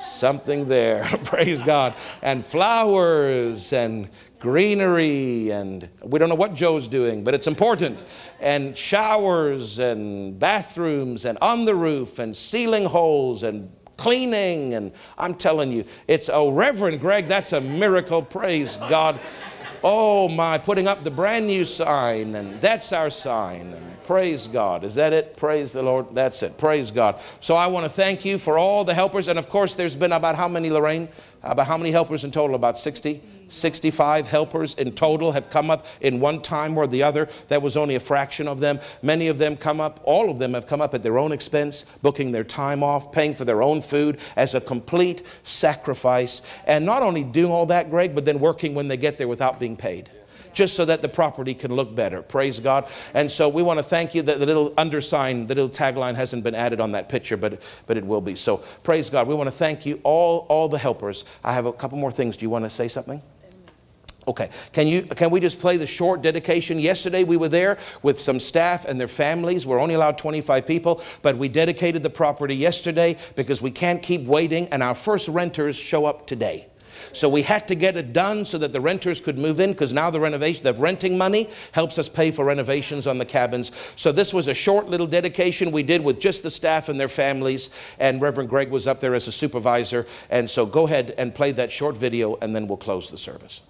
something 0.00 0.68
there. 0.68 1.04
Praise 1.24 1.62
God. 1.62 1.94
And 2.22 2.44
flowers, 2.46 3.72
and 3.72 4.08
greenery, 4.38 5.50
and 5.50 5.88
we 6.04 6.18
don't 6.18 6.28
know 6.28 6.34
what 6.34 6.54
Joe's 6.54 6.88
doing, 6.88 7.24
but 7.24 7.32
it's 7.32 7.46
important. 7.46 8.04
And 8.40 8.76
showers, 8.76 9.78
and 9.78 10.38
bathrooms, 10.38 11.24
and 11.24 11.38
on 11.40 11.64
the 11.64 11.74
roof, 11.74 12.18
and 12.18 12.36
ceiling 12.36 12.84
holes, 12.84 13.42
and 13.42 13.70
cleaning. 13.96 14.74
And 14.74 14.92
I'm 15.16 15.34
telling 15.34 15.70
you, 15.70 15.84
it's, 16.08 16.28
oh, 16.28 16.50
Reverend 16.50 17.00
Greg, 17.00 17.28
that's 17.28 17.52
a 17.52 17.60
miracle. 17.60 18.20
Praise 18.20 18.76
God. 18.88 19.20
Oh 19.84 20.28
my, 20.28 20.58
putting 20.58 20.86
up 20.86 21.02
the 21.02 21.10
brand 21.10 21.48
new 21.48 21.64
sign, 21.64 22.36
and 22.36 22.60
that's 22.60 22.92
our 22.92 23.10
sign. 23.10 23.72
And 23.72 24.02
praise 24.04 24.46
God. 24.46 24.84
Is 24.84 24.94
that 24.94 25.12
it? 25.12 25.36
Praise 25.36 25.72
the 25.72 25.82
Lord. 25.82 26.14
That's 26.14 26.42
it. 26.44 26.56
Praise 26.56 26.90
God. 26.90 27.20
So 27.40 27.56
I 27.56 27.66
want 27.66 27.84
to 27.84 27.90
thank 27.90 28.24
you 28.24 28.38
for 28.38 28.58
all 28.58 28.84
the 28.84 28.94
helpers. 28.94 29.26
And 29.26 29.38
of 29.38 29.48
course, 29.48 29.74
there's 29.74 29.96
been 29.96 30.12
about 30.12 30.36
how 30.36 30.46
many, 30.46 30.70
Lorraine? 30.70 31.08
About 31.42 31.66
how 31.66 31.76
many 31.76 31.90
helpers 31.90 32.22
in 32.22 32.30
total? 32.30 32.54
About 32.54 32.78
60? 32.78 33.20
65 33.52 34.28
helpers 34.28 34.74
in 34.74 34.92
total 34.92 35.32
have 35.32 35.50
come 35.50 35.70
up 35.70 35.86
in 36.00 36.20
one 36.20 36.40
time 36.40 36.76
or 36.76 36.86
the 36.86 37.02
other. 37.02 37.28
That 37.48 37.62
was 37.62 37.76
only 37.76 37.94
a 37.94 38.00
fraction 38.00 38.48
of 38.48 38.60
them. 38.60 38.80
Many 39.02 39.28
of 39.28 39.38
them 39.38 39.56
come 39.56 39.80
up, 39.80 40.00
all 40.04 40.30
of 40.30 40.38
them 40.38 40.54
have 40.54 40.66
come 40.66 40.80
up 40.80 40.94
at 40.94 41.02
their 41.02 41.18
own 41.18 41.32
expense, 41.32 41.84
booking 42.02 42.32
their 42.32 42.44
time 42.44 42.82
off, 42.82 43.12
paying 43.12 43.34
for 43.34 43.44
their 43.44 43.62
own 43.62 43.82
food 43.82 44.18
as 44.36 44.54
a 44.54 44.60
complete 44.60 45.22
sacrifice. 45.42 46.42
And 46.66 46.84
not 46.86 47.02
only 47.02 47.24
doing 47.24 47.52
all 47.52 47.66
that, 47.66 47.90
Greg, 47.90 48.14
but 48.14 48.24
then 48.24 48.40
working 48.40 48.74
when 48.74 48.88
they 48.88 48.96
get 48.96 49.18
there 49.18 49.28
without 49.28 49.60
being 49.60 49.76
paid 49.76 50.10
just 50.52 50.74
so 50.74 50.84
that 50.84 51.02
the 51.02 51.08
property 51.08 51.54
can 51.54 51.74
look 51.74 51.94
better. 51.94 52.22
Praise 52.22 52.60
God. 52.60 52.88
And 53.14 53.30
so 53.30 53.48
we 53.48 53.62
want 53.62 53.78
to 53.78 53.82
thank 53.82 54.14
you 54.14 54.22
that 54.22 54.38
the 54.38 54.46
little 54.46 54.70
undersign, 54.72 55.48
the 55.48 55.54
little 55.54 55.70
tagline 55.70 56.14
hasn't 56.14 56.44
been 56.44 56.54
added 56.54 56.80
on 56.80 56.92
that 56.92 57.08
picture, 57.08 57.36
but, 57.36 57.60
but 57.86 57.96
it 57.96 58.04
will 58.04 58.20
be. 58.20 58.34
So 58.34 58.58
praise 58.82 59.10
God. 59.10 59.26
We 59.28 59.34
want 59.34 59.46
to 59.48 59.56
thank 59.56 59.86
you, 59.86 60.00
all, 60.02 60.46
all 60.48 60.68
the 60.68 60.78
helpers. 60.78 61.24
I 61.42 61.52
have 61.52 61.66
a 61.66 61.72
couple 61.72 61.98
more 61.98 62.12
things. 62.12 62.36
Do 62.36 62.44
you 62.44 62.50
want 62.50 62.64
to 62.64 62.70
say 62.70 62.88
something? 62.88 63.22
Okay, 64.28 64.50
can, 64.72 64.86
you, 64.86 65.02
can 65.02 65.30
we 65.30 65.40
just 65.40 65.58
play 65.58 65.76
the 65.76 65.86
short 65.86 66.22
dedication? 66.22 66.78
Yesterday 66.78 67.24
we 67.24 67.36
were 67.36 67.48
there 67.48 67.78
with 68.02 68.20
some 68.20 68.38
staff 68.38 68.84
and 68.84 69.00
their 69.00 69.08
families. 69.08 69.66
We're 69.66 69.80
only 69.80 69.94
allowed 69.94 70.16
25 70.16 70.64
people, 70.64 71.02
but 71.22 71.36
we 71.36 71.48
dedicated 71.48 72.04
the 72.04 72.10
property 72.10 72.54
yesterday 72.54 73.16
because 73.34 73.60
we 73.60 73.72
can't 73.72 74.00
keep 74.00 74.22
waiting, 74.22 74.68
and 74.68 74.80
our 74.80 74.94
first 74.94 75.26
renters 75.28 75.76
show 75.76 76.06
up 76.06 76.28
today. 76.28 76.68
So 77.12 77.28
we 77.28 77.42
had 77.42 77.66
to 77.68 77.74
get 77.74 77.96
it 77.96 78.12
done 78.12 78.44
so 78.44 78.58
that 78.58 78.72
the 78.72 78.80
renters 78.80 79.20
could 79.20 79.38
move 79.38 79.58
in 79.58 79.72
because 79.72 79.92
now 79.92 80.08
the 80.10 80.20
renovation, 80.20 80.62
the 80.62 80.74
renting 80.74 81.18
money 81.18 81.50
helps 81.72 81.98
us 81.98 82.08
pay 82.08 82.30
for 82.30 82.44
renovations 82.44 83.08
on 83.08 83.18
the 83.18 83.24
cabins. 83.24 83.72
So 83.96 84.12
this 84.12 84.32
was 84.32 84.46
a 84.46 84.54
short 84.54 84.86
little 84.86 85.08
dedication 85.08 85.72
we 85.72 85.82
did 85.82 86.02
with 86.02 86.20
just 86.20 86.44
the 86.44 86.50
staff 86.50 86.88
and 86.88 87.00
their 87.00 87.08
families. 87.08 87.70
And 87.98 88.20
Reverend 88.20 88.48
Greg 88.48 88.70
was 88.70 88.86
up 88.86 89.00
there 89.00 89.14
as 89.14 89.26
a 89.26 89.32
supervisor. 89.32 90.06
And 90.30 90.48
so 90.48 90.64
go 90.64 90.86
ahead 90.86 91.14
and 91.18 91.34
play 91.34 91.50
that 91.52 91.72
short 91.72 91.96
video 91.96 92.36
and 92.36 92.54
then 92.54 92.68
we'll 92.68 92.78
close 92.78 93.10
the 93.10 93.18
service. 93.18 93.62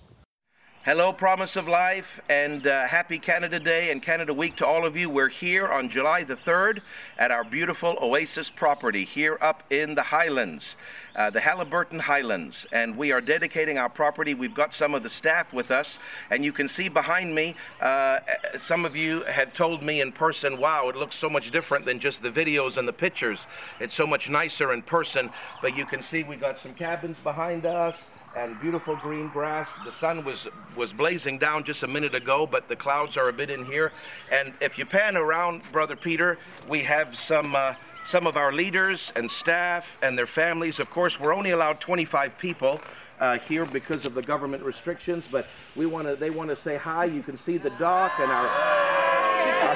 Hello, 0.84 1.12
Promise 1.12 1.54
of 1.54 1.68
Life, 1.68 2.20
and 2.28 2.66
uh, 2.66 2.88
happy 2.88 3.20
Canada 3.20 3.60
Day 3.60 3.92
and 3.92 4.02
Canada 4.02 4.34
Week 4.34 4.56
to 4.56 4.66
all 4.66 4.84
of 4.84 4.96
you. 4.96 5.09
We're 5.09 5.28
here 5.28 5.68
on 5.68 5.88
July 5.88 6.24
the 6.24 6.34
3rd 6.34 6.80
at 7.16 7.30
our 7.30 7.44
beautiful 7.44 7.96
Oasis 8.02 8.50
property 8.50 9.04
here 9.04 9.38
up 9.40 9.62
in 9.70 9.94
the 9.94 10.02
Highlands, 10.02 10.76
uh, 11.14 11.30
the 11.30 11.38
Haliburton 11.38 12.00
Highlands, 12.00 12.66
and 12.72 12.96
we 12.96 13.12
are 13.12 13.20
dedicating 13.20 13.78
our 13.78 13.88
property. 13.88 14.34
We've 14.34 14.56
got 14.56 14.74
some 14.74 14.92
of 14.92 15.04
the 15.04 15.09
staff 15.09 15.52
with 15.52 15.70
us, 15.70 16.00
and 16.30 16.44
you 16.44 16.50
can 16.50 16.68
see 16.68 16.88
behind 16.88 17.32
me, 17.32 17.54
uh, 17.80 18.18
some 18.56 18.84
of 18.84 18.96
you 18.96 19.22
had 19.22 19.54
told 19.54 19.84
me 19.84 20.00
in 20.00 20.10
person, 20.10 20.59
wow, 20.59 20.88
it 20.88 20.96
looks 20.96 21.14
so 21.14 21.30
much 21.30 21.52
different 21.52 21.86
than 21.86 22.00
just 22.00 22.24
the 22.24 22.30
videos 22.32 22.76
and 22.76 22.88
the 22.88 22.92
pictures. 22.92 23.46
It's 23.78 23.94
so 23.94 24.04
much 24.04 24.28
nicer 24.28 24.72
in 24.72 24.82
person, 24.82 25.30
but 25.60 25.76
you 25.76 25.86
can 25.86 26.02
see 26.02 26.24
we 26.24 26.34
got 26.34 26.59
some 26.59 26.74
cabins 26.74 27.18
behind 27.18 27.66
us 27.66 28.02
and 28.36 28.59
beautiful 28.60 28.96
green 28.96 29.28
grass. 29.28 29.68
The 29.84 29.92
sun 29.92 30.24
was 30.24 30.48
was 30.76 30.92
blazing 30.92 31.38
down 31.38 31.64
just 31.64 31.82
a 31.82 31.88
minute 31.88 32.14
ago, 32.14 32.46
but 32.46 32.68
the 32.68 32.76
clouds 32.76 33.16
are 33.16 33.28
a 33.28 33.32
bit 33.32 33.50
in 33.50 33.64
here. 33.64 33.92
And 34.30 34.54
if 34.60 34.78
you 34.78 34.86
pan 34.86 35.16
around, 35.16 35.62
Brother 35.72 35.96
Peter, 35.96 36.38
we 36.68 36.80
have 36.80 37.16
some. 37.16 37.54
Uh, 37.54 37.74
some 38.04 38.26
of 38.26 38.36
our 38.36 38.50
leaders 38.50 39.12
and 39.14 39.30
staff 39.30 39.96
and 40.02 40.18
their 40.18 40.26
families. 40.26 40.80
Of 40.80 40.90
course, 40.90 41.20
we're 41.20 41.32
only 41.32 41.52
allowed 41.52 41.80
25 41.80 42.36
people 42.36 42.80
uh, 43.20 43.38
here 43.38 43.64
because 43.64 44.04
of 44.04 44.14
the 44.14 44.22
government 44.22 44.64
restrictions, 44.64 45.28
but 45.30 45.46
we 45.76 45.86
want 45.86 46.09
to. 46.09 46.16
They 46.16 46.30
want 46.30 46.50
to 46.50 46.56
say 46.56 46.76
hi. 46.76 47.04
You 47.04 47.22
can 47.22 47.36
see 47.36 47.59
the 47.59 47.70
dock 47.70 48.12
and 48.18 48.30
our, 48.30 48.46
our 48.48 49.74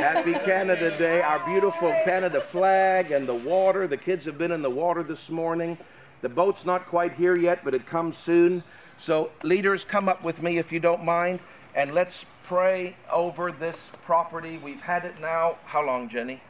Happy 0.00 0.32
Canada 0.32 0.96
Day, 0.98 1.22
our 1.22 1.44
beautiful 1.46 1.90
Canada 2.04 2.42
flag 2.42 3.10
and 3.10 3.26
the 3.26 3.34
water. 3.34 3.86
The 3.86 3.96
kids 3.96 4.26
have 4.26 4.36
been 4.36 4.52
in 4.52 4.60
the 4.60 4.70
water 4.70 5.02
this 5.02 5.30
morning. 5.30 5.78
The 6.22 6.28
boat's 6.28 6.66
not 6.66 6.86
quite 6.86 7.14
here 7.14 7.36
yet, 7.36 7.64
but 7.64 7.74
it 7.74 7.86
comes 7.86 8.16
soon. 8.16 8.62
So, 8.98 9.30
leaders, 9.42 9.84
come 9.84 10.08
up 10.08 10.22
with 10.22 10.42
me 10.42 10.58
if 10.58 10.72
you 10.72 10.80
don't 10.80 11.04
mind, 11.04 11.40
and 11.74 11.92
let's 11.92 12.26
pray 12.44 12.96
over 13.10 13.50
this 13.50 13.90
property. 14.04 14.58
We've 14.58 14.80
had 14.80 15.04
it 15.04 15.20
now, 15.20 15.56
how 15.64 15.84
long, 15.86 16.08
Jenny? 16.08 16.42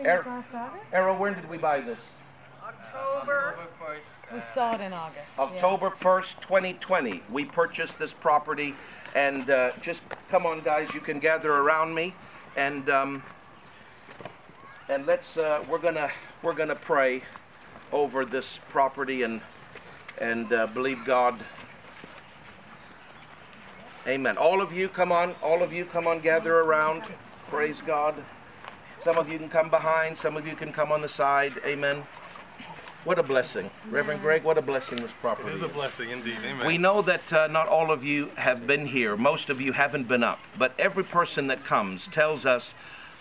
Er- 0.00 0.22
last 0.26 0.54
August. 0.54 0.92
Errol, 0.92 1.16
when 1.16 1.34
did 1.34 1.48
we 1.48 1.58
buy 1.58 1.80
this? 1.80 1.98
October. 2.62 3.56
October 3.58 3.68
1st. 3.80 4.34
We 4.34 4.40
saw 4.40 4.74
it 4.74 4.80
in 4.80 4.92
August. 4.92 5.38
October 5.38 5.86
yeah. 5.86 6.02
1st, 6.02 6.40
2020. 6.40 7.22
We 7.30 7.44
purchased 7.44 7.98
this 7.98 8.12
property, 8.12 8.74
and 9.14 9.48
uh, 9.50 9.72
just 9.80 10.02
come 10.30 10.46
on, 10.46 10.60
guys, 10.60 10.92
you 10.94 11.00
can 11.00 11.18
gather 11.18 11.52
around 11.52 11.94
me, 11.94 12.14
and 12.56 12.90
um, 12.90 13.22
and 14.88 15.06
let's 15.06 15.36
uh, 15.36 15.64
we're 15.68 15.78
gonna 15.78 16.10
we're 16.42 16.54
gonna 16.54 16.74
pray 16.74 17.22
over 17.92 18.24
this 18.24 18.60
property 18.68 19.22
and 19.22 19.40
and 20.20 20.52
uh, 20.52 20.66
believe 20.68 21.04
God. 21.04 21.38
Amen. 24.06 24.38
All 24.38 24.62
of 24.62 24.72
you, 24.72 24.88
come 24.88 25.12
on. 25.12 25.34
All 25.42 25.62
of 25.62 25.72
you, 25.72 25.84
come 25.84 26.06
on. 26.06 26.20
Gather 26.20 26.60
around. 26.60 27.02
Praise 27.48 27.82
God. 27.84 28.14
Some 29.02 29.18
of 29.18 29.28
you 29.28 29.38
can 29.38 29.48
come 29.48 29.68
behind. 29.68 30.16
Some 30.16 30.36
of 30.36 30.46
you 30.46 30.54
can 30.54 30.72
come 30.72 30.90
on 30.90 31.00
the 31.00 31.08
side. 31.08 31.54
Amen. 31.64 32.04
What 33.04 33.20
a 33.20 33.22
blessing. 33.22 33.70
Reverend 33.88 34.20
Greg, 34.20 34.42
what 34.42 34.58
a 34.58 34.62
blessing 34.62 34.98
this 34.98 35.12
property 35.20 35.50
It 35.50 35.56
is 35.56 35.62
a 35.62 35.68
blessing 35.68 36.10
indeed. 36.10 36.38
Amen. 36.44 36.66
We 36.66 36.76
know 36.76 37.02
that 37.02 37.32
uh, 37.32 37.46
not 37.46 37.68
all 37.68 37.92
of 37.92 38.02
you 38.02 38.30
have 38.36 38.66
been 38.66 38.84
here. 38.84 39.16
Most 39.16 39.48
of 39.48 39.60
you 39.60 39.70
haven't 39.70 40.08
been 40.08 40.24
up. 40.24 40.40
But 40.58 40.72
every 40.76 41.04
person 41.04 41.46
that 41.46 41.62
comes 41.62 42.08
tells 42.08 42.44
us 42.46 42.74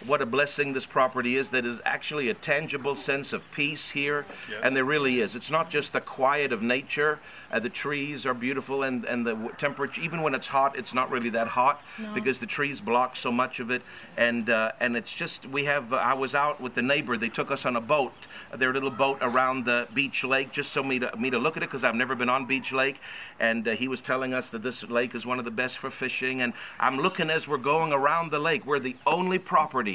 what 0.06 0.22
a 0.22 0.26
blessing 0.26 0.74
this 0.74 0.86
property 0.86 1.36
is. 1.38 1.50
That 1.50 1.66
is 1.66 1.82
actually 1.86 2.30
a 2.30 2.34
tangible 2.34 2.96
sense 2.96 3.34
of 3.34 3.50
peace 3.52 3.90
here, 3.90 4.26
yes. 4.50 4.62
and 4.64 4.76
there 4.76 4.86
really 4.86 5.20
is. 5.20 5.36
It's 5.36 5.52
not 5.52 5.70
just 5.70 5.94
the 5.94 6.02
quiet 6.02 6.52
of 6.52 6.62
nature. 6.62 7.20
Uh, 7.52 7.60
the 7.60 7.70
trees 7.70 8.26
are 8.26 8.34
beautiful, 8.34 8.84
and 8.84 9.06
and 9.06 9.26
the 9.26 9.36
temperature. 9.58 10.02
Even 10.02 10.22
when 10.22 10.36
it's 10.36 10.48
hot, 10.48 10.78
it's 10.78 10.94
not 10.94 11.10
really 11.10 11.30
that 11.30 11.48
hot 11.48 11.82
no. 12.00 12.14
because 12.14 12.40
the 12.40 12.46
trees 12.46 12.82
block 12.82 13.16
so 13.16 13.32
much 13.32 13.60
of 13.60 13.72
it, 13.72 13.92
and 14.18 14.50
uh, 14.50 14.72
and 14.80 14.96
it's 14.96 15.14
just 15.14 15.48
we 15.48 15.66
have. 15.66 15.94
Uh, 15.94 15.98
I 15.98 16.14
was 16.14 16.36
out 16.36 16.62
with 16.62 16.74
the 16.74 16.82
neighbor. 16.82 17.18
They 17.18 17.30
took 17.30 17.52
us 17.52 17.66
on 17.66 17.76
a 17.76 17.82
boat, 17.82 18.14
their 18.56 18.74
little 18.74 18.92
boat 18.92 19.18
around 19.22 19.66
the 19.66 19.88
beach 19.94 20.24
lake, 20.24 20.52
just 20.52 20.72
so 20.72 20.84
me 20.84 21.00
to 21.00 21.16
me 21.18 21.30
to 21.30 21.40
look 21.40 21.58
at 21.58 21.64
it 21.64 21.70
because 21.70 21.84
I've 21.84 21.96
never 21.96 22.16
been 22.16 22.30
on 22.30 22.46
Beach 22.46 22.74
Lake, 22.74 23.00
and 23.40 23.68
uh, 23.68 23.72
he 23.72 23.88
was 23.88 24.02
telling 24.02 24.34
us 24.34 24.50
that 24.50 24.64
this 24.64 24.84
lake 24.84 25.16
is 25.16 25.26
one 25.26 25.40
of 25.40 25.46
the 25.46 25.52
best 25.52 25.78
for 25.78 25.90
fishing. 25.90 26.42
And 26.42 26.54
I'm 26.80 26.98
looking 26.98 27.30
as 27.30 27.48
we're 27.48 27.58
going 27.58 27.94
around 27.94 28.32
the 28.32 28.40
lake. 28.40 28.66
We're 28.66 28.80
the 28.80 28.96
only 29.06 29.40
property 29.40 29.95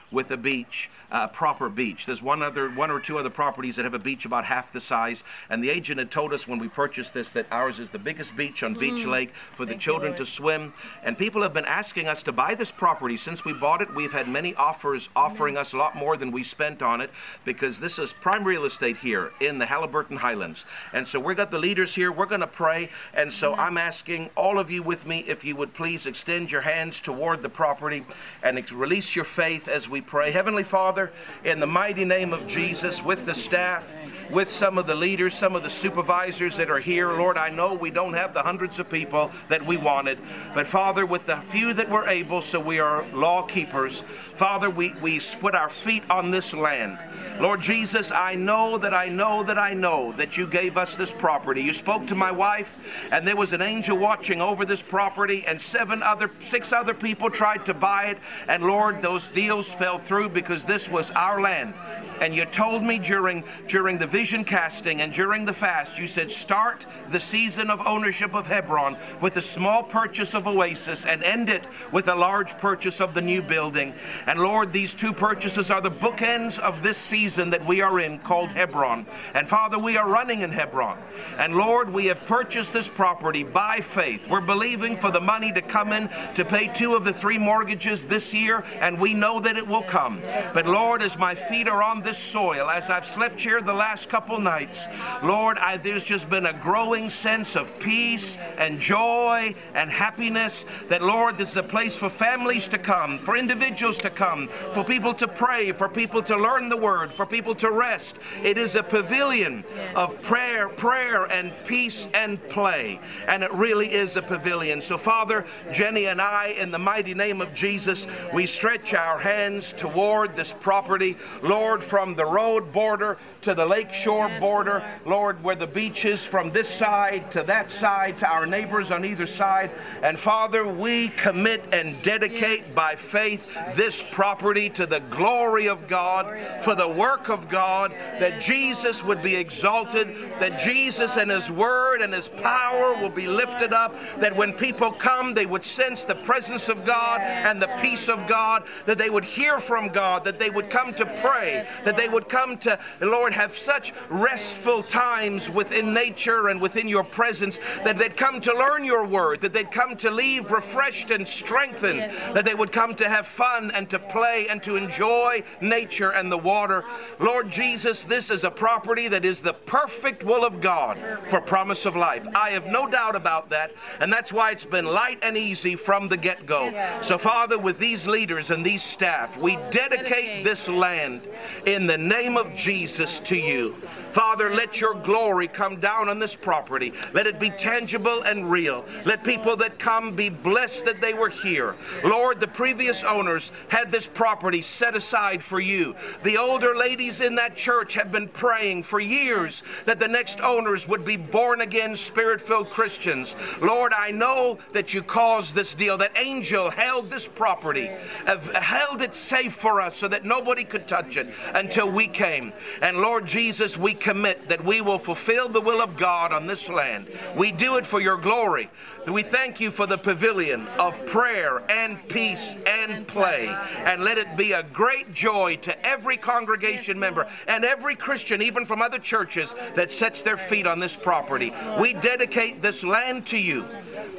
with 0.11 0.31
a 0.31 0.37
beach, 0.37 0.89
uh, 1.11 1.27
proper 1.27 1.69
beach. 1.69 2.05
There's 2.05 2.21
one 2.21 2.41
other, 2.41 2.69
one 2.69 2.91
or 2.91 2.99
two 2.99 3.17
other 3.17 3.29
properties 3.29 3.75
that 3.77 3.83
have 3.83 3.93
a 3.93 3.99
beach 3.99 4.25
about 4.25 4.45
half 4.45 4.71
the 4.71 4.81
size. 4.81 5.23
And 5.49 5.63
the 5.63 5.69
agent 5.69 5.99
had 5.99 6.11
told 6.11 6.33
us 6.33 6.47
when 6.47 6.59
we 6.59 6.67
purchased 6.67 7.13
this 7.13 7.29
that 7.31 7.45
ours 7.51 7.79
is 7.79 7.89
the 7.89 7.99
biggest 7.99 8.35
beach 8.35 8.63
on 8.63 8.75
mm. 8.75 8.79
Beach 8.79 9.05
Lake 9.05 9.33
for 9.33 9.65
the 9.65 9.75
children 9.75 10.13
to 10.15 10.25
swim. 10.25 10.73
And 11.03 11.17
people 11.17 11.41
have 11.41 11.53
been 11.53 11.65
asking 11.65 12.07
us 12.07 12.23
to 12.23 12.31
buy 12.31 12.55
this 12.55 12.71
property 12.71 13.17
since 13.17 13.45
we 13.45 13.53
bought 13.53 13.81
it. 13.81 13.93
We've 13.93 14.11
had 14.11 14.27
many 14.27 14.53
offers 14.55 15.09
offering 15.15 15.57
us 15.57 15.73
a 15.73 15.77
lot 15.77 15.95
more 15.95 16.17
than 16.17 16.31
we 16.31 16.43
spent 16.43 16.81
on 16.81 17.01
it 17.01 17.09
because 17.45 17.79
this 17.79 17.97
is 17.99 18.13
prime 18.13 18.43
real 18.43 18.65
estate 18.65 18.97
here 18.97 19.31
in 19.39 19.59
the 19.59 19.65
Haliburton 19.65 20.17
Highlands. 20.17 20.65
And 20.93 21.07
so 21.07 21.19
we've 21.19 21.37
got 21.37 21.51
the 21.51 21.57
leaders 21.57 21.95
here. 21.95 22.11
We're 22.11 22.25
going 22.25 22.41
to 22.41 22.47
pray. 22.47 22.89
And 23.13 23.33
so 23.33 23.53
I'm 23.55 23.77
asking 23.77 24.29
all 24.35 24.59
of 24.59 24.69
you 24.69 24.83
with 24.83 25.07
me 25.07 25.19
if 25.27 25.45
you 25.45 25.55
would 25.55 25.73
please 25.73 26.05
extend 26.05 26.51
your 26.51 26.61
hands 26.61 26.99
toward 26.99 27.43
the 27.43 27.49
property 27.49 28.03
and 28.43 28.71
release 28.71 29.15
your 29.15 29.25
faith 29.25 29.67
as 29.67 29.89
we 29.89 30.00
pray. 30.01 30.31
Heavenly 30.31 30.63
Father, 30.63 31.11
in 31.43 31.59
the 31.59 31.67
mighty 31.67 32.05
name 32.05 32.33
of 32.33 32.47
Jesus, 32.47 33.03
with 33.03 33.25
the 33.25 33.33
staff, 33.33 34.20
with 34.31 34.49
some 34.49 34.77
of 34.77 34.87
the 34.87 34.95
leaders, 34.95 35.33
some 35.33 35.55
of 35.55 35.63
the 35.63 35.69
supervisors 35.69 36.57
that 36.57 36.69
are 36.69 36.79
here, 36.79 37.11
Lord, 37.11 37.37
I 37.37 37.49
know 37.49 37.75
we 37.75 37.91
don't 37.91 38.13
have 38.13 38.33
the 38.33 38.41
hundreds 38.41 38.79
of 38.79 38.89
people 38.89 39.31
that 39.49 39.65
we 39.65 39.77
wanted, 39.77 40.19
but 40.53 40.67
Father, 40.67 41.05
with 41.05 41.25
the 41.25 41.37
few 41.37 41.73
that 41.73 41.89
we're 41.89 42.07
able, 42.07 42.41
so 42.41 42.59
we 42.59 42.79
are 42.79 43.03
law 43.13 43.43
keepers, 43.43 44.01
Father, 44.01 44.69
we, 44.69 44.93
we 45.01 45.19
put 45.39 45.55
our 45.55 45.69
feet 45.69 46.03
on 46.09 46.31
this 46.31 46.53
land. 46.53 46.97
Lord 47.39 47.61
Jesus, 47.61 48.11
I 48.11 48.35
know 48.35 48.77
that 48.77 48.93
I 48.93 49.07
know 49.07 49.43
that 49.43 49.57
I 49.57 49.73
know 49.73 50.11
that 50.13 50.37
you 50.37 50.47
gave 50.47 50.77
us 50.77 50.97
this 50.97 51.11
property. 51.11 51.61
You 51.61 51.73
spoke 51.73 52.07
to 52.07 52.15
my 52.15 52.31
wife, 52.31 53.09
and 53.11 53.27
there 53.27 53.35
was 53.35 53.53
an 53.53 53.61
angel 53.61 53.97
watching 53.97 54.41
over 54.41 54.65
this 54.65 54.81
property, 54.81 55.43
and 55.47 55.59
seven 55.59 56.03
other, 56.03 56.27
six 56.27 56.71
other 56.73 56.93
people 56.93 57.29
tried 57.29 57.65
to 57.65 57.73
buy 57.73 58.05
it. 58.05 58.17
And 58.47 58.63
Lord, 58.63 59.01
those 59.01 59.27
deals 59.27 59.73
fell 59.73 59.97
through 59.97 60.29
because 60.29 60.65
this 60.65 60.89
was 60.89 61.11
our 61.11 61.41
land. 61.41 61.73
And 62.21 62.35
you 62.35 62.45
told 62.45 62.83
me 62.83 62.99
during 62.99 63.43
during 63.67 63.97
the 63.97 64.05
vision 64.21 64.45
casting 64.45 65.01
and 65.01 65.11
during 65.11 65.45
the 65.45 65.51
fast, 65.51 65.97
you 65.97 66.05
said 66.05 66.29
start 66.29 66.85
the 67.09 67.19
season 67.19 67.71
of 67.71 67.81
ownership 67.87 68.35
of 68.35 68.45
Hebron 68.45 68.95
with 69.19 69.35
a 69.37 69.41
small 69.41 69.81
purchase 69.81 70.35
of 70.35 70.45
Oasis 70.45 71.07
and 71.07 71.23
end 71.23 71.49
it 71.49 71.63
with 71.91 72.07
a 72.07 72.13
large 72.13 72.55
purchase 72.59 73.01
of 73.01 73.15
the 73.15 73.21
new 73.21 73.41
building. 73.41 73.95
And 74.27 74.39
Lord, 74.39 74.71
these 74.71 74.93
two 74.93 75.11
purchases 75.11 75.71
are 75.71 75.81
the 75.81 75.89
bookends 75.89 76.59
of 76.59 76.83
this 76.83 76.97
season 76.97 77.49
that 77.49 77.65
we 77.65 77.81
are 77.81 77.99
in 77.99 78.19
called 78.19 78.51
Hebron. 78.51 79.07
And 79.33 79.49
Father, 79.49 79.79
we 79.79 79.97
are 79.97 80.07
running 80.07 80.41
in 80.43 80.51
Hebron. 80.51 80.99
And 81.39 81.55
Lord, 81.55 81.91
we 81.91 82.05
have 82.05 82.23
purchased 82.27 82.73
this 82.73 82.87
property 82.87 83.43
by 83.43 83.79
faith. 83.79 84.29
We're 84.29 84.45
believing 84.45 84.95
for 84.95 85.09
the 85.09 85.19
money 85.19 85.51
to 85.53 85.63
come 85.63 85.93
in 85.93 86.09
to 86.35 86.45
pay 86.45 86.67
two 86.67 86.93
of 86.93 87.05
the 87.05 87.13
three 87.13 87.39
mortgages 87.39 88.05
this 88.05 88.35
year, 88.35 88.63
and 88.81 89.01
we 89.01 89.15
know 89.15 89.39
that 89.39 89.57
it 89.57 89.65
will 89.65 89.81
come. 89.81 90.21
But 90.53 90.67
Lord, 90.67 91.01
as 91.01 91.17
my 91.17 91.33
feet 91.33 91.67
are 91.67 91.81
on 91.81 92.03
this 92.03 92.19
soil, 92.19 92.69
as 92.69 92.91
I've 92.91 93.07
slept 93.07 93.41
here 93.41 93.61
the 93.61 93.73
last 93.73 94.10
couple 94.11 94.41
nights, 94.41 94.89
Lord, 95.23 95.57
I, 95.57 95.77
there's 95.77 96.03
just 96.03 96.29
been 96.29 96.45
a 96.45 96.51
growing 96.51 97.09
sense 97.09 97.55
of 97.55 97.79
peace 97.79 98.37
and 98.57 98.77
joy 98.77 99.55
and 99.73 99.89
happiness 99.89 100.65
that, 100.89 101.01
Lord, 101.01 101.37
this 101.37 101.51
is 101.51 101.55
a 101.55 101.63
place 101.63 101.95
for 101.95 102.09
families 102.09 102.67
to 102.67 102.77
come, 102.77 103.19
for 103.19 103.37
individuals 103.37 103.97
to 103.99 104.09
come, 104.09 104.47
for 104.47 104.83
people 104.83 105.13
to 105.13 105.29
pray, 105.29 105.71
for 105.71 105.87
people 105.87 106.21
to 106.23 106.35
learn 106.35 106.67
the 106.67 106.75
word, 106.75 107.09
for 107.09 107.25
people 107.25 107.55
to 107.55 107.71
rest. 107.71 108.19
It 108.43 108.57
is 108.57 108.75
a 108.75 108.83
pavilion 108.83 109.63
of 109.95 110.21
prayer, 110.23 110.67
prayer 110.67 111.23
and 111.31 111.53
peace 111.65 112.09
and 112.13 112.37
play. 112.49 112.99
And 113.29 113.43
it 113.43 113.53
really 113.53 113.93
is 113.93 114.17
a 114.17 114.21
pavilion. 114.21 114.81
So, 114.81 114.97
Father, 114.97 115.45
Jenny 115.71 116.07
and 116.07 116.19
I, 116.19 116.47
in 116.59 116.69
the 116.69 116.79
mighty 116.79 117.13
name 117.13 117.39
of 117.39 117.55
Jesus, 117.55 118.07
we 118.33 118.45
stretch 118.45 118.93
our 118.93 119.19
hands 119.19 119.71
toward 119.71 120.35
this 120.35 120.51
property. 120.51 121.15
Lord, 121.41 121.81
from 121.81 122.15
the 122.15 122.25
road 122.25 122.73
border 122.73 123.17
to 123.43 123.55
the 123.55 123.65
lake 123.65 123.90
lakeshore 123.91 124.31
border, 124.39 124.81
Lord, 125.05 125.43
where 125.43 125.55
the 125.55 125.67
beach 125.67 126.05
is 126.05 126.23
from 126.23 126.49
this 126.51 126.69
side 126.69 127.29
to 127.31 127.43
that 127.43 127.69
side 127.69 128.17
to 128.19 128.29
our 128.29 128.45
neighbors 128.45 128.89
on 128.89 129.03
either 129.03 129.27
side. 129.27 129.69
And 130.01 130.17
Father, 130.17 130.65
we 130.65 131.09
commit 131.09 131.61
and 131.73 132.01
dedicate 132.01 132.71
by 132.73 132.95
faith 132.95 133.53
this 133.75 134.01
property 134.01 134.69
to 134.69 134.85
the 134.85 135.01
glory 135.09 135.67
of 135.67 135.89
God, 135.89 136.37
for 136.63 136.73
the 136.73 136.87
work 136.87 137.29
of 137.29 137.49
God, 137.49 137.91
that 138.19 138.39
Jesus 138.39 139.03
would 139.03 139.21
be 139.21 139.35
exalted, 139.35 140.07
that 140.39 140.57
Jesus 140.57 141.17
and 141.17 141.29
His 141.29 141.51
Word 141.51 141.99
and 142.01 142.13
His 142.13 142.29
power 142.29 142.95
will 142.95 143.13
be 143.13 143.27
lifted 143.27 143.73
up, 143.73 143.93
that 144.19 144.33
when 144.33 144.53
people 144.53 144.91
come, 144.91 145.33
they 145.33 145.45
would 145.45 145.65
sense 145.65 146.05
the 146.05 146.15
presence 146.15 146.69
of 146.69 146.85
God 146.85 147.19
and 147.19 147.61
the 147.61 147.67
peace 147.81 148.07
of 148.07 148.25
God, 148.25 148.63
that 148.85 148.97
they 148.97 149.09
would 149.09 149.25
hear 149.25 149.59
from 149.59 149.89
God, 149.89 150.23
that 150.23 150.39
they 150.39 150.49
would 150.49 150.69
come 150.69 150.93
to 150.93 151.05
pray, 151.05 151.65
that 151.83 151.97
they 151.97 152.07
would 152.07 152.29
come 152.29 152.55
to, 152.59 152.79
Lord, 153.01 153.33
have 153.33 153.53
such 153.53 153.80
restful 154.09 154.83
times 154.83 155.49
within 155.49 155.93
nature 155.93 156.49
and 156.49 156.61
within 156.61 156.87
your 156.87 157.03
presence, 157.03 157.59
that 157.83 157.97
they'd 157.97 158.17
come 158.17 158.39
to 158.41 158.53
learn 158.53 158.83
your 158.83 159.05
word, 159.05 159.41
that 159.41 159.53
they'd 159.53 159.71
come 159.71 159.95
to 159.97 160.11
leave 160.11 160.51
refreshed 160.51 161.11
and 161.11 161.27
strengthened, 161.27 162.11
that 162.33 162.45
they 162.45 162.53
would 162.53 162.71
come 162.71 162.93
to 162.95 163.09
have 163.09 163.25
fun 163.25 163.71
and 163.73 163.89
to 163.89 163.99
play 163.99 164.47
and 164.49 164.61
to 164.63 164.75
enjoy 164.75 165.43
nature 165.61 166.11
and 166.11 166.31
the 166.31 166.37
water. 166.37 166.83
Lord 167.19 167.49
Jesus, 167.49 168.03
this 168.03 168.29
is 168.29 168.43
a 168.43 168.51
property 168.51 169.07
that 169.07 169.25
is 169.25 169.41
the 169.41 169.53
perfect 169.53 170.23
will 170.23 170.45
of 170.45 170.61
God 170.61 170.97
for 170.97 171.41
promise 171.41 171.85
of 171.85 171.95
life. 171.95 172.27
I 172.35 172.51
have 172.51 172.67
no 172.67 172.89
doubt 172.89 173.15
about 173.15 173.49
that, 173.49 173.71
and 173.99 174.11
that's 174.11 174.33
why 174.33 174.51
it's 174.51 174.65
been 174.65 174.85
light 174.85 175.19
and 175.21 175.37
easy 175.37 175.75
from 175.75 176.07
the 176.07 176.17
get 176.17 176.45
go. 176.45 176.71
So, 177.01 177.17
Father, 177.17 177.57
with 177.57 177.79
these 177.79 178.07
leaders 178.07 178.51
and 178.51 178.65
these 178.65 178.83
staff, 178.83 179.37
we 179.37 179.57
dedicate 179.71 180.43
this 180.43 180.67
land 180.67 181.27
in 181.65 181.87
the 181.87 181.97
name 181.97 182.37
of 182.37 182.55
Jesus 182.55 183.19
to 183.29 183.35
you. 183.37 183.70
Claro. 183.79 184.10
Father, 184.11 184.49
let 184.49 184.81
your 184.81 184.93
glory 184.95 185.47
come 185.47 185.79
down 185.79 186.09
on 186.09 186.19
this 186.19 186.35
property. 186.35 186.93
Let 187.13 187.27
it 187.27 187.39
be 187.39 187.49
tangible 187.49 188.23
and 188.23 188.51
real. 188.51 188.85
Let 189.05 189.23
people 189.23 189.55
that 189.57 189.79
come 189.79 190.13
be 190.13 190.29
blessed 190.29 190.85
that 190.85 191.01
they 191.01 191.13
were 191.13 191.29
here. 191.29 191.75
Lord, 192.03 192.39
the 192.39 192.47
previous 192.47 193.03
owners 193.03 193.51
had 193.69 193.91
this 193.91 194.07
property 194.07 194.61
set 194.61 194.95
aside 194.95 195.41
for 195.41 195.59
you. 195.59 195.95
The 196.23 196.37
older 196.37 196.75
ladies 196.75 197.21
in 197.21 197.35
that 197.35 197.55
church 197.55 197.93
have 197.93 198.11
been 198.11 198.27
praying 198.27 198.83
for 198.83 198.99
years 198.99 199.61
that 199.85 199.99
the 199.99 200.07
next 200.07 200.41
owners 200.41 200.87
would 200.87 201.05
be 201.05 201.17
born 201.17 201.61
again, 201.61 201.95
spirit 201.95 202.41
filled 202.41 202.69
Christians. 202.69 203.35
Lord, 203.61 203.93
I 203.95 204.11
know 204.11 204.59
that 204.73 204.93
you 204.93 205.03
caused 205.03 205.55
this 205.55 205.73
deal, 205.73 205.97
that 205.97 206.17
angel 206.17 206.69
held 206.69 207.09
this 207.09 207.27
property, 207.27 207.89
held 208.25 209.01
it 209.01 209.13
safe 209.13 209.53
for 209.53 209.79
us 209.81 209.95
so 209.95 210.07
that 210.07 210.25
nobody 210.25 210.63
could 210.63 210.87
touch 210.87 211.17
it 211.17 211.27
until 211.55 211.89
we 211.89 212.07
came. 212.07 212.53
And 212.81 212.97
Lord 212.97 213.25
Jesus, 213.25 213.77
we 213.77 213.93
commit 214.01 214.49
that 214.49 214.63
we 214.63 214.81
will 214.81 214.99
fulfill 214.99 215.47
the 215.47 215.61
will 215.61 215.81
of 215.81 215.97
God 215.97 216.33
on 216.33 216.47
this 216.47 216.69
land. 216.69 217.07
We 217.37 217.51
do 217.51 217.77
it 217.77 217.85
for 217.85 218.01
your 218.01 218.17
glory. 218.17 218.69
We 219.07 219.23
thank 219.23 219.59
you 219.59 219.71
for 219.71 219.87
the 219.87 219.97
pavilion 219.97 220.61
of 220.77 221.05
prayer 221.07 221.63
and 221.69 222.05
peace 222.09 222.65
and 222.67 223.07
play. 223.07 223.47
And 223.85 224.03
let 224.03 224.17
it 224.17 224.35
be 224.35 224.51
a 224.51 224.63
great 224.63 225.13
joy 225.13 225.57
to 225.57 225.85
every 225.85 226.17
congregation 226.17 226.99
member 226.99 227.27
and 227.47 227.63
every 227.63 227.95
Christian, 227.95 228.41
even 228.41 228.65
from 228.65 228.81
other 228.81 228.99
churches, 228.99 229.55
that 229.75 229.89
sets 229.89 230.21
their 230.21 230.37
feet 230.37 230.67
on 230.67 230.79
this 230.79 230.95
property. 230.95 231.51
We 231.79 231.93
dedicate 231.93 232.61
this 232.61 232.83
land 232.83 233.25
to 233.27 233.37
you 233.37 233.65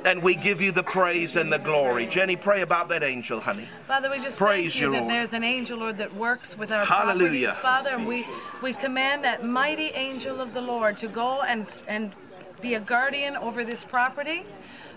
and 0.04 0.22
we 0.22 0.34
give 0.34 0.60
you 0.60 0.72
the 0.72 0.82
praise 0.82 1.36
and 1.36 1.52
the 1.52 1.58
glory. 1.58 2.06
Jenny, 2.06 2.36
pray 2.36 2.62
about 2.62 2.88
that 2.88 3.02
angel, 3.02 3.40
honey. 3.40 3.68
Father, 3.84 4.10
we 4.10 4.18
just 4.18 4.38
praise 4.38 4.78
you, 4.78 4.86
you 4.86 4.92
that 4.92 5.00
Lord. 5.00 5.10
there's 5.10 5.34
an 5.34 5.44
angel, 5.44 5.78
Lord, 5.78 5.98
that 5.98 6.14
works 6.14 6.56
with 6.56 6.72
our 6.72 6.84
Hallelujah. 6.84 7.52
properties, 7.52 7.56
Father, 7.56 7.90
and 7.90 8.06
we, 8.06 8.26
we 8.62 8.72
command 8.72 9.24
that 9.24 9.44
mighty 9.44 9.88
angel 9.88 10.40
of 10.40 10.54
the 10.54 10.60
Lord 10.60 10.96
to 10.98 11.08
go 11.08 11.42
and 11.42 11.82
and 11.88 12.12
be 12.60 12.74
a 12.74 12.80
guardian 12.80 13.36
over 13.36 13.64
this 13.64 13.84
property. 13.84 14.44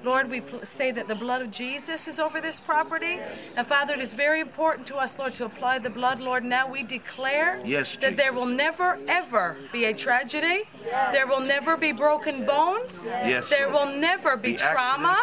Lord, 0.04 0.30
we 0.30 0.42
say 0.64 0.92
that 0.92 1.08
the 1.08 1.16
blood 1.16 1.42
of 1.42 1.52
Jesus 1.52 2.08
is 2.08 2.20
over 2.20 2.42
this 2.42 2.60
property. 2.60 3.20
And 3.58 3.66
Father, 3.66 3.94
it 3.94 4.00
is 4.00 4.14
very 4.14 4.40
important 4.40 4.88
to 4.88 4.98
us, 4.98 5.18
Lord, 5.18 5.34
to 5.36 5.46
apply 5.46 5.80
the 5.80 5.90
blood. 5.90 6.20
Lord, 6.20 6.44
now 6.44 6.70
we 6.70 6.84
declare 6.84 7.60
yes, 7.66 7.98
that 7.98 8.18
there 8.18 8.34
will 8.34 8.46
never, 8.46 9.00
ever 9.08 9.58
be 9.72 9.86
a 9.86 9.94
tragedy. 9.94 10.64
Yes. 10.86 11.14
There 11.14 11.28
will 11.28 11.42
never 11.42 11.78
be 11.78 11.92
broken 11.92 12.46
bones. 12.46 13.16
Yes, 13.24 13.50
there 13.50 13.70
Lord. 13.70 13.90
will 13.90 14.00
never 14.00 14.38
be, 14.38 14.52
be 14.52 14.58
trauma. 14.58 15.18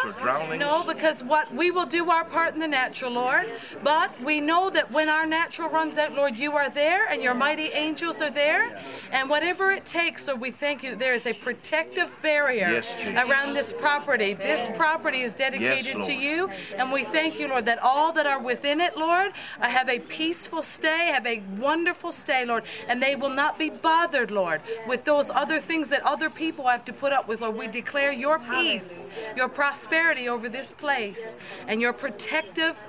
No, 0.57 0.83
because 0.85 1.23
what 1.23 1.53
we 1.53 1.71
will 1.71 1.85
do 1.85 2.09
our 2.09 2.25
part 2.25 2.53
in 2.53 2.59
the 2.59 2.67
natural, 2.67 3.11
Lord. 3.11 3.45
But 3.83 4.19
we 4.21 4.41
know 4.41 4.69
that 4.69 4.91
when 4.91 5.09
our 5.09 5.25
natural 5.25 5.69
runs 5.69 5.97
out, 5.97 6.13
Lord, 6.13 6.35
you 6.35 6.53
are 6.53 6.69
there 6.69 7.07
and 7.07 7.21
your 7.21 7.33
mighty 7.33 7.67
angels 7.67 8.21
are 8.21 8.31
there. 8.31 8.77
And 9.11 9.29
whatever 9.29 9.71
it 9.71 9.85
takes, 9.85 10.27
Lord, 10.27 10.41
we 10.41 10.51
thank 10.51 10.83
you. 10.83 10.95
There 10.95 11.13
is 11.13 11.25
a 11.25 11.33
protective 11.33 12.13
barrier 12.21 12.69
yes, 12.69 13.29
around 13.29 13.53
this 13.53 13.71
property. 13.71 14.33
This 14.33 14.67
property 14.75 15.21
is 15.21 15.33
dedicated 15.33 15.95
yes, 15.95 16.07
to 16.07 16.13
you. 16.13 16.49
And 16.77 16.91
we 16.91 17.03
thank 17.03 17.39
you, 17.39 17.47
Lord, 17.47 17.65
that 17.65 17.79
all 17.79 18.11
that 18.13 18.25
are 18.25 18.41
within 18.41 18.81
it, 18.81 18.97
Lord, 18.97 19.31
have 19.59 19.89
a 19.89 19.99
peaceful 19.99 20.63
stay, 20.63 21.11
have 21.13 21.25
a 21.25 21.41
wonderful 21.57 22.11
stay, 22.11 22.45
Lord. 22.45 22.63
And 22.87 23.01
they 23.01 23.15
will 23.15 23.29
not 23.29 23.57
be 23.57 23.69
bothered, 23.69 24.31
Lord, 24.31 24.61
with 24.87 25.05
those 25.05 25.29
other 25.31 25.59
things 25.59 25.89
that 25.89 26.01
other 26.03 26.29
people 26.29 26.67
have 26.67 26.85
to 26.85 26.93
put 26.93 27.13
up 27.13 27.27
with, 27.27 27.41
Lord. 27.41 27.55
We 27.55 27.67
declare 27.67 28.11
your 28.11 28.39
peace, 28.39 29.07
your 29.35 29.49
prosperity 29.49 30.27
over 30.27 30.49
this 30.49 30.73
place, 30.73 31.35
and 31.67 31.81
your 31.81 31.93
protective 31.93 32.81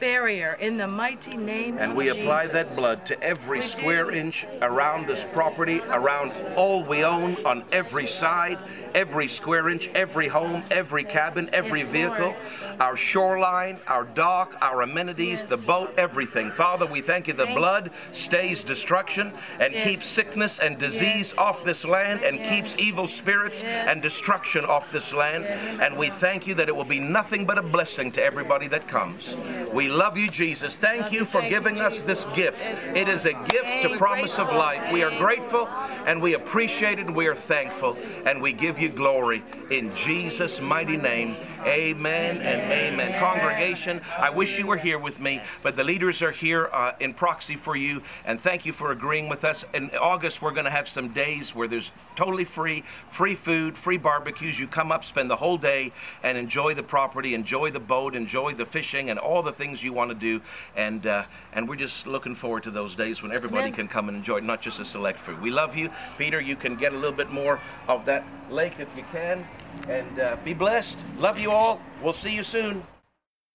barrier 0.00 0.56
in 0.60 0.76
the 0.76 0.86
mighty 0.86 1.36
name 1.36 1.78
and 1.78 1.94
we 1.94 2.04
Jesus. 2.04 2.18
apply 2.20 2.46
that 2.48 2.66
blood 2.76 3.04
to 3.06 3.20
every 3.22 3.58
we 3.58 3.64
square 3.64 4.10
do. 4.10 4.16
inch 4.16 4.46
around 4.62 5.06
this 5.06 5.24
property 5.32 5.80
around 5.90 6.38
all 6.56 6.82
we 6.84 7.04
own 7.04 7.36
on 7.44 7.64
every 7.72 8.06
side 8.06 8.58
every 8.94 9.28
square 9.28 9.68
inch, 9.68 9.88
every 9.88 10.28
home, 10.28 10.62
every 10.70 11.04
cabin, 11.04 11.48
every 11.52 11.80
yes, 11.80 11.88
vehicle, 11.88 12.26
Lord. 12.26 12.67
Our 12.80 12.96
shoreline, 12.96 13.78
our 13.86 14.04
dock, 14.04 14.56
our 14.60 14.82
amenities, 14.82 15.44
yes. 15.48 15.60
the 15.60 15.66
boat, 15.66 15.94
everything. 15.96 16.50
Father, 16.50 16.86
we 16.86 17.00
thank 17.00 17.28
you. 17.28 17.34
The 17.34 17.44
thank 17.44 17.58
blood 17.58 17.90
stays 18.12 18.64
destruction 18.64 19.32
and 19.60 19.72
yes. 19.72 19.86
keeps 19.86 20.04
sickness 20.04 20.58
and 20.58 20.78
disease 20.78 21.36
off 21.38 21.64
this 21.64 21.84
land 21.84 22.22
and 22.22 22.42
keeps 22.42 22.78
evil 22.78 23.08
spirits 23.08 23.62
and 23.64 24.00
destruction 24.02 24.64
off 24.64 24.90
this 24.92 25.12
land. 25.12 25.44
And 25.80 25.96
we 25.96 26.10
thank 26.10 26.46
you 26.46 26.54
that 26.54 26.68
it 26.68 26.76
will 26.76 26.84
be 26.84 27.00
nothing 27.00 27.44
but 27.44 27.58
a 27.58 27.62
blessing 27.62 28.12
to 28.12 28.22
everybody 28.22 28.68
that 28.68 28.86
comes. 28.88 29.36
We 29.72 29.88
love 29.88 30.16
you, 30.16 30.28
Jesus. 30.28 30.78
Thank 30.78 31.12
you 31.12 31.24
for 31.24 31.42
giving 31.42 31.80
us 31.80 32.04
this 32.04 32.34
gift. 32.34 32.62
It 32.96 33.08
is 33.08 33.26
a 33.26 33.32
gift 33.32 33.82
to 33.82 33.96
promise 33.96 34.38
of 34.38 34.52
life. 34.52 34.92
We 34.92 35.04
are 35.04 35.16
grateful 35.18 35.68
and 36.06 36.22
we 36.22 36.34
appreciate 36.34 36.98
it 36.98 37.06
and 37.06 37.16
we 37.16 37.26
are 37.26 37.34
thankful 37.34 37.96
and 38.26 38.40
we 38.40 38.52
give 38.52 38.78
you 38.78 38.88
glory 38.88 39.42
in 39.70 39.94
Jesus' 39.94 40.60
mighty 40.60 40.96
name. 40.96 41.36
Amen 41.64 42.38
and 42.38 42.72
amen. 42.72 43.18
Congregation, 43.20 44.00
I 44.16 44.30
wish 44.30 44.58
you 44.58 44.66
were 44.66 44.76
here 44.76 44.98
with 44.98 45.20
me, 45.20 45.40
but 45.62 45.76
the 45.76 45.84
leaders 45.84 46.22
are 46.22 46.30
here 46.30 46.68
uh, 46.72 46.92
in 47.00 47.12
proxy 47.12 47.56
for 47.56 47.76
you, 47.76 48.02
and 48.24 48.40
thank 48.40 48.64
you 48.64 48.72
for 48.72 48.92
agreeing 48.92 49.28
with 49.28 49.44
us. 49.44 49.64
In 49.74 49.90
August, 50.00 50.40
we're 50.40 50.52
going 50.52 50.64
to 50.64 50.70
have 50.70 50.88
some 50.88 51.08
days 51.08 51.54
where 51.54 51.66
there's 51.66 51.90
totally 52.16 52.44
free, 52.44 52.82
free 53.08 53.34
food, 53.34 53.76
free 53.76 53.98
barbecues. 53.98 54.58
You 54.58 54.66
come 54.66 54.92
up, 54.92 55.04
spend 55.04 55.30
the 55.30 55.36
whole 55.36 55.58
day, 55.58 55.92
and 56.22 56.38
enjoy 56.38 56.74
the 56.74 56.82
property, 56.82 57.34
enjoy 57.34 57.70
the 57.70 57.80
boat, 57.80 58.14
enjoy 58.14 58.54
the 58.54 58.66
fishing, 58.66 59.10
and 59.10 59.18
all 59.18 59.42
the 59.42 59.52
things 59.52 59.82
you 59.82 59.92
want 59.92 60.10
to 60.10 60.14
do. 60.14 60.40
And 60.76 61.06
uh, 61.06 61.24
and 61.52 61.68
we're 61.68 61.76
just 61.76 62.06
looking 62.06 62.34
forward 62.34 62.62
to 62.64 62.70
those 62.70 62.94
days 62.94 63.22
when 63.22 63.32
everybody 63.32 63.64
Amen. 63.64 63.72
can 63.72 63.88
come 63.88 64.08
and 64.08 64.16
enjoy 64.16 64.36
it, 64.38 64.44
not 64.44 64.60
just 64.60 64.80
a 64.80 64.84
select 64.84 65.18
few. 65.18 65.36
We 65.36 65.50
love 65.50 65.76
you, 65.76 65.90
Peter. 66.16 66.40
You 66.40 66.56
can 66.56 66.76
get 66.76 66.92
a 66.92 66.96
little 66.96 67.16
bit 67.16 67.30
more 67.30 67.60
of 67.88 68.04
that 68.04 68.24
lake 68.50 68.74
if 68.78 68.96
you 68.96 69.04
can. 69.12 69.46
And 69.86 70.18
uh, 70.18 70.36
be 70.44 70.54
blessed. 70.54 70.98
Love 71.18 71.38
you 71.38 71.50
all. 71.50 71.80
We'll 72.02 72.12
see 72.12 72.34
you 72.34 72.42
soon. 72.42 72.82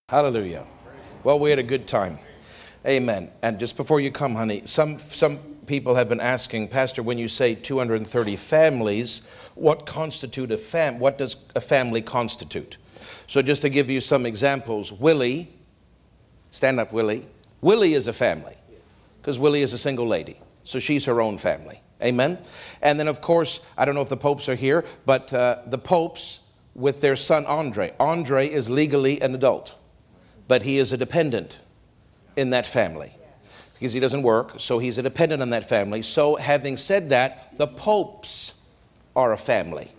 Hallelujah. 0.09 0.65
Well, 1.23 1.39
we 1.39 1.49
had 1.49 1.59
a 1.59 1.63
good 1.63 1.87
time. 1.87 2.19
Amen. 2.85 3.31
And 3.41 3.59
just 3.59 3.77
before 3.77 3.99
you 3.99 4.11
come, 4.11 4.35
honey, 4.35 4.63
some, 4.65 4.99
some 4.99 5.37
people 5.65 5.95
have 5.95 6.09
been 6.09 6.19
asking, 6.19 6.67
Pastor, 6.67 7.03
when 7.03 7.17
you 7.17 7.27
say 7.27 7.55
230 7.55 8.35
families, 8.35 9.21
what 9.55 9.85
constitute 9.85 10.51
a 10.51 10.57
fam? 10.57 10.99
What 10.99 11.17
does 11.17 11.37
a 11.55 11.61
family 11.61 12.01
constitute? 12.01 12.77
So, 13.27 13.41
just 13.41 13.61
to 13.61 13.69
give 13.69 13.89
you 13.89 14.01
some 14.01 14.25
examples, 14.25 14.91
Willie, 14.91 15.49
stand 16.51 16.79
up, 16.79 16.91
Willie. 16.91 17.27
Willie 17.61 17.93
is 17.93 18.07
a 18.07 18.13
family 18.13 18.55
because 19.21 19.39
Willie 19.39 19.61
is 19.61 19.73
a 19.73 19.77
single 19.77 20.07
lady, 20.07 20.39
so 20.63 20.79
she's 20.79 21.05
her 21.05 21.21
own 21.21 21.37
family. 21.37 21.82
Amen. 22.03 22.37
And 22.81 22.99
then, 22.99 23.07
of 23.07 23.21
course, 23.21 23.61
I 23.77 23.85
don't 23.85 23.95
know 23.95 24.01
if 24.01 24.09
the 24.09 24.17
popes 24.17 24.49
are 24.49 24.55
here, 24.55 24.83
but 25.05 25.33
uh, 25.33 25.59
the 25.65 25.77
popes 25.77 26.41
with 26.75 27.01
their 27.01 27.15
son 27.15 27.45
Andre. 27.45 27.93
Andre 27.99 28.47
is 28.47 28.69
legally 28.69 29.21
an 29.21 29.33
adult, 29.33 29.75
but 30.47 30.63
he 30.63 30.77
is 30.77 30.91
a 30.91 30.97
dependent 30.97 31.59
in 32.35 32.49
that 32.49 32.65
family 32.65 33.15
because 33.73 33.93
he 33.93 33.99
doesn't 33.99 34.23
work, 34.23 34.59
so 34.59 34.79
he's 34.79 34.97
a 34.97 35.03
dependent 35.03 35.41
on 35.41 35.49
that 35.51 35.67
family. 35.67 36.01
So, 36.01 36.35
having 36.35 36.77
said 36.77 37.09
that, 37.09 37.57
the 37.57 37.67
popes 37.67 38.53
are 39.15 39.33
a 39.33 39.37
family. 39.37 39.91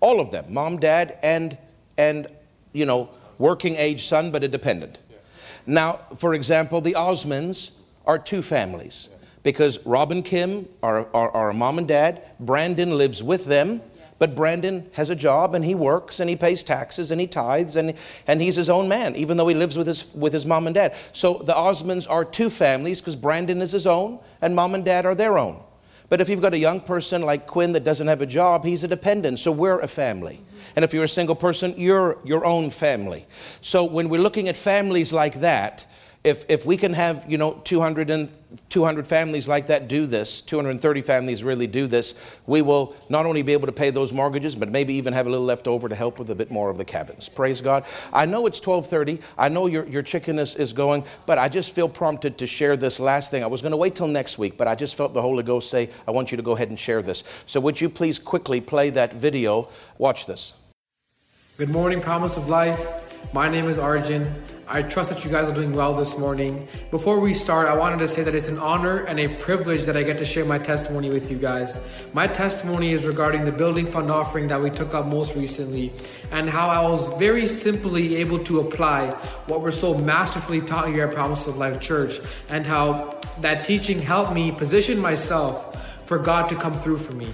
All 0.00 0.20
of 0.20 0.30
them, 0.30 0.52
mom, 0.52 0.78
dad, 0.78 1.18
and, 1.22 1.56
and 1.96 2.28
you 2.72 2.86
know, 2.86 3.10
working 3.38 3.76
age 3.76 4.06
son, 4.06 4.30
but 4.30 4.44
a 4.44 4.48
dependent. 4.48 4.98
Now, 5.66 6.00
for 6.16 6.34
example, 6.34 6.80
the 6.80 6.92
Osmonds 6.92 7.70
are 8.06 8.18
two 8.18 8.42
families 8.42 9.08
because 9.42 9.84
Rob 9.86 10.12
and 10.12 10.24
Kim 10.24 10.68
are, 10.82 11.08
are, 11.14 11.30
are 11.30 11.50
a 11.50 11.54
mom 11.54 11.78
and 11.78 11.88
dad. 11.88 12.22
Brandon 12.38 12.96
lives 12.96 13.22
with 13.22 13.46
them. 13.46 13.82
But 14.18 14.34
Brandon 14.34 14.86
has 14.92 15.08
a 15.08 15.16
job 15.16 15.54
and 15.54 15.64
he 15.64 15.74
works 15.74 16.20
and 16.20 16.28
he 16.28 16.36
pays 16.36 16.62
taxes 16.62 17.10
and 17.10 17.18
he 17.18 17.26
tithes 17.26 17.74
and, 17.74 17.94
and 18.26 18.42
he's 18.42 18.54
his 18.54 18.68
own 18.68 18.86
man, 18.86 19.16
even 19.16 19.38
though 19.38 19.48
he 19.48 19.54
lives 19.54 19.78
with 19.78 19.86
his, 19.86 20.14
with 20.14 20.34
his 20.34 20.44
mom 20.44 20.66
and 20.66 20.74
dad. 20.74 20.94
So 21.14 21.38
the 21.38 21.54
Osmonds 21.54 22.06
are 22.08 22.22
two 22.22 22.50
families 22.50 23.00
because 23.00 23.16
Brandon 23.16 23.62
is 23.62 23.72
his 23.72 23.86
own 23.86 24.20
and 24.42 24.54
mom 24.54 24.74
and 24.74 24.84
dad 24.84 25.06
are 25.06 25.14
their 25.14 25.38
own. 25.38 25.62
But 26.10 26.20
if 26.20 26.28
you've 26.28 26.42
got 26.42 26.52
a 26.52 26.58
young 26.58 26.80
person 26.82 27.22
like 27.22 27.46
Quinn 27.46 27.72
that 27.72 27.84
doesn't 27.84 28.08
have 28.08 28.20
a 28.20 28.26
job, 28.26 28.64
he's 28.64 28.84
a 28.84 28.88
dependent. 28.88 29.38
So 29.38 29.52
we're 29.52 29.78
a 29.78 29.88
family. 29.88 30.34
Mm-hmm. 30.34 30.72
And 30.76 30.84
if 30.84 30.92
you're 30.92 31.04
a 31.04 31.08
single 31.08 31.36
person, 31.36 31.72
you're 31.78 32.18
your 32.22 32.44
own 32.44 32.68
family. 32.68 33.26
So 33.62 33.84
when 33.84 34.10
we're 34.10 34.20
looking 34.20 34.48
at 34.48 34.56
families 34.56 35.14
like 35.14 35.40
that, 35.40 35.86
if, 36.22 36.44
if 36.50 36.66
we 36.66 36.76
can 36.76 36.92
have, 36.92 37.24
you 37.26 37.38
know, 37.38 37.60
200, 37.64 38.10
and, 38.10 38.30
200 38.68 39.06
families 39.06 39.48
like 39.48 39.68
that 39.68 39.88
do 39.88 40.06
this, 40.06 40.42
230 40.42 41.00
families 41.00 41.42
really 41.42 41.66
do 41.66 41.86
this, 41.86 42.14
we 42.46 42.60
will 42.60 42.94
not 43.08 43.24
only 43.24 43.40
be 43.40 43.54
able 43.54 43.64
to 43.66 43.72
pay 43.72 43.88
those 43.88 44.12
mortgages, 44.12 44.54
but 44.54 44.70
maybe 44.70 44.92
even 44.94 45.14
have 45.14 45.26
a 45.26 45.30
little 45.30 45.46
left 45.46 45.66
over 45.66 45.88
to 45.88 45.94
help 45.94 46.18
with 46.18 46.28
a 46.28 46.34
bit 46.34 46.50
more 46.50 46.68
of 46.68 46.76
the 46.76 46.84
cabins. 46.84 47.30
Praise 47.30 47.62
God. 47.62 47.86
I 48.12 48.26
know 48.26 48.46
it's 48.46 48.58
1230. 48.58 49.26
I 49.38 49.48
know 49.48 49.66
your, 49.66 49.86
your 49.86 50.02
chicken 50.02 50.38
is, 50.38 50.54
is 50.56 50.74
going, 50.74 51.04
but 51.24 51.38
I 51.38 51.48
just 51.48 51.72
feel 51.72 51.88
prompted 51.88 52.36
to 52.38 52.46
share 52.46 52.76
this 52.76 53.00
last 53.00 53.30
thing. 53.30 53.42
I 53.42 53.46
was 53.46 53.62
going 53.62 53.72
to 53.72 53.78
wait 53.78 53.94
till 53.94 54.08
next 54.08 54.36
week, 54.36 54.58
but 54.58 54.68
I 54.68 54.74
just 54.74 54.96
felt 54.96 55.14
the 55.14 55.22
Holy 55.22 55.42
Ghost 55.42 55.70
say, 55.70 55.88
I 56.06 56.10
want 56.10 56.30
you 56.32 56.36
to 56.36 56.42
go 56.42 56.52
ahead 56.52 56.68
and 56.68 56.78
share 56.78 57.00
this. 57.00 57.24
So 57.46 57.60
would 57.60 57.80
you 57.80 57.88
please 57.88 58.18
quickly 58.18 58.60
play 58.60 58.90
that 58.90 59.14
video? 59.14 59.68
Watch 59.96 60.26
this. 60.26 60.52
Good 61.56 61.70
morning, 61.70 62.02
Promise 62.02 62.36
of 62.36 62.50
Life. 62.50 62.86
My 63.32 63.48
name 63.48 63.68
is 63.68 63.78
Arjun. 63.78 64.34
I 64.72 64.82
trust 64.82 65.10
that 65.10 65.24
you 65.24 65.32
guys 65.32 65.48
are 65.48 65.54
doing 65.54 65.72
well 65.72 65.94
this 65.94 66.16
morning. 66.16 66.68
Before 66.92 67.18
we 67.18 67.34
start, 67.34 67.66
I 67.66 67.74
wanted 67.74 67.98
to 67.98 68.06
say 68.06 68.22
that 68.22 68.36
it's 68.36 68.46
an 68.46 68.60
honor 68.60 68.98
and 68.98 69.18
a 69.18 69.26
privilege 69.26 69.82
that 69.86 69.96
I 69.96 70.04
get 70.04 70.16
to 70.18 70.24
share 70.24 70.44
my 70.44 70.58
testimony 70.58 71.10
with 71.10 71.28
you 71.28 71.38
guys. 71.38 71.76
My 72.12 72.28
testimony 72.28 72.92
is 72.92 73.04
regarding 73.04 73.46
the 73.46 73.50
building 73.50 73.88
fund 73.88 74.12
offering 74.12 74.46
that 74.46 74.62
we 74.62 74.70
took 74.70 74.94
up 74.94 75.06
most 75.06 75.34
recently 75.34 75.92
and 76.30 76.48
how 76.48 76.68
I 76.68 76.88
was 76.88 77.04
very 77.18 77.48
simply 77.48 78.14
able 78.16 78.38
to 78.44 78.60
apply 78.60 79.08
what 79.46 79.60
we're 79.60 79.72
so 79.72 79.92
masterfully 79.92 80.60
taught 80.60 80.86
here 80.86 81.08
at 81.08 81.16
Promise 81.16 81.48
of 81.48 81.56
Life 81.56 81.80
Church 81.80 82.20
and 82.48 82.64
how 82.64 83.18
that 83.40 83.64
teaching 83.64 84.00
helped 84.00 84.32
me 84.32 84.52
position 84.52 85.00
myself 85.00 85.76
for 86.06 86.16
God 86.16 86.48
to 86.48 86.54
come 86.54 86.78
through 86.78 86.98
for 86.98 87.12
me. 87.12 87.28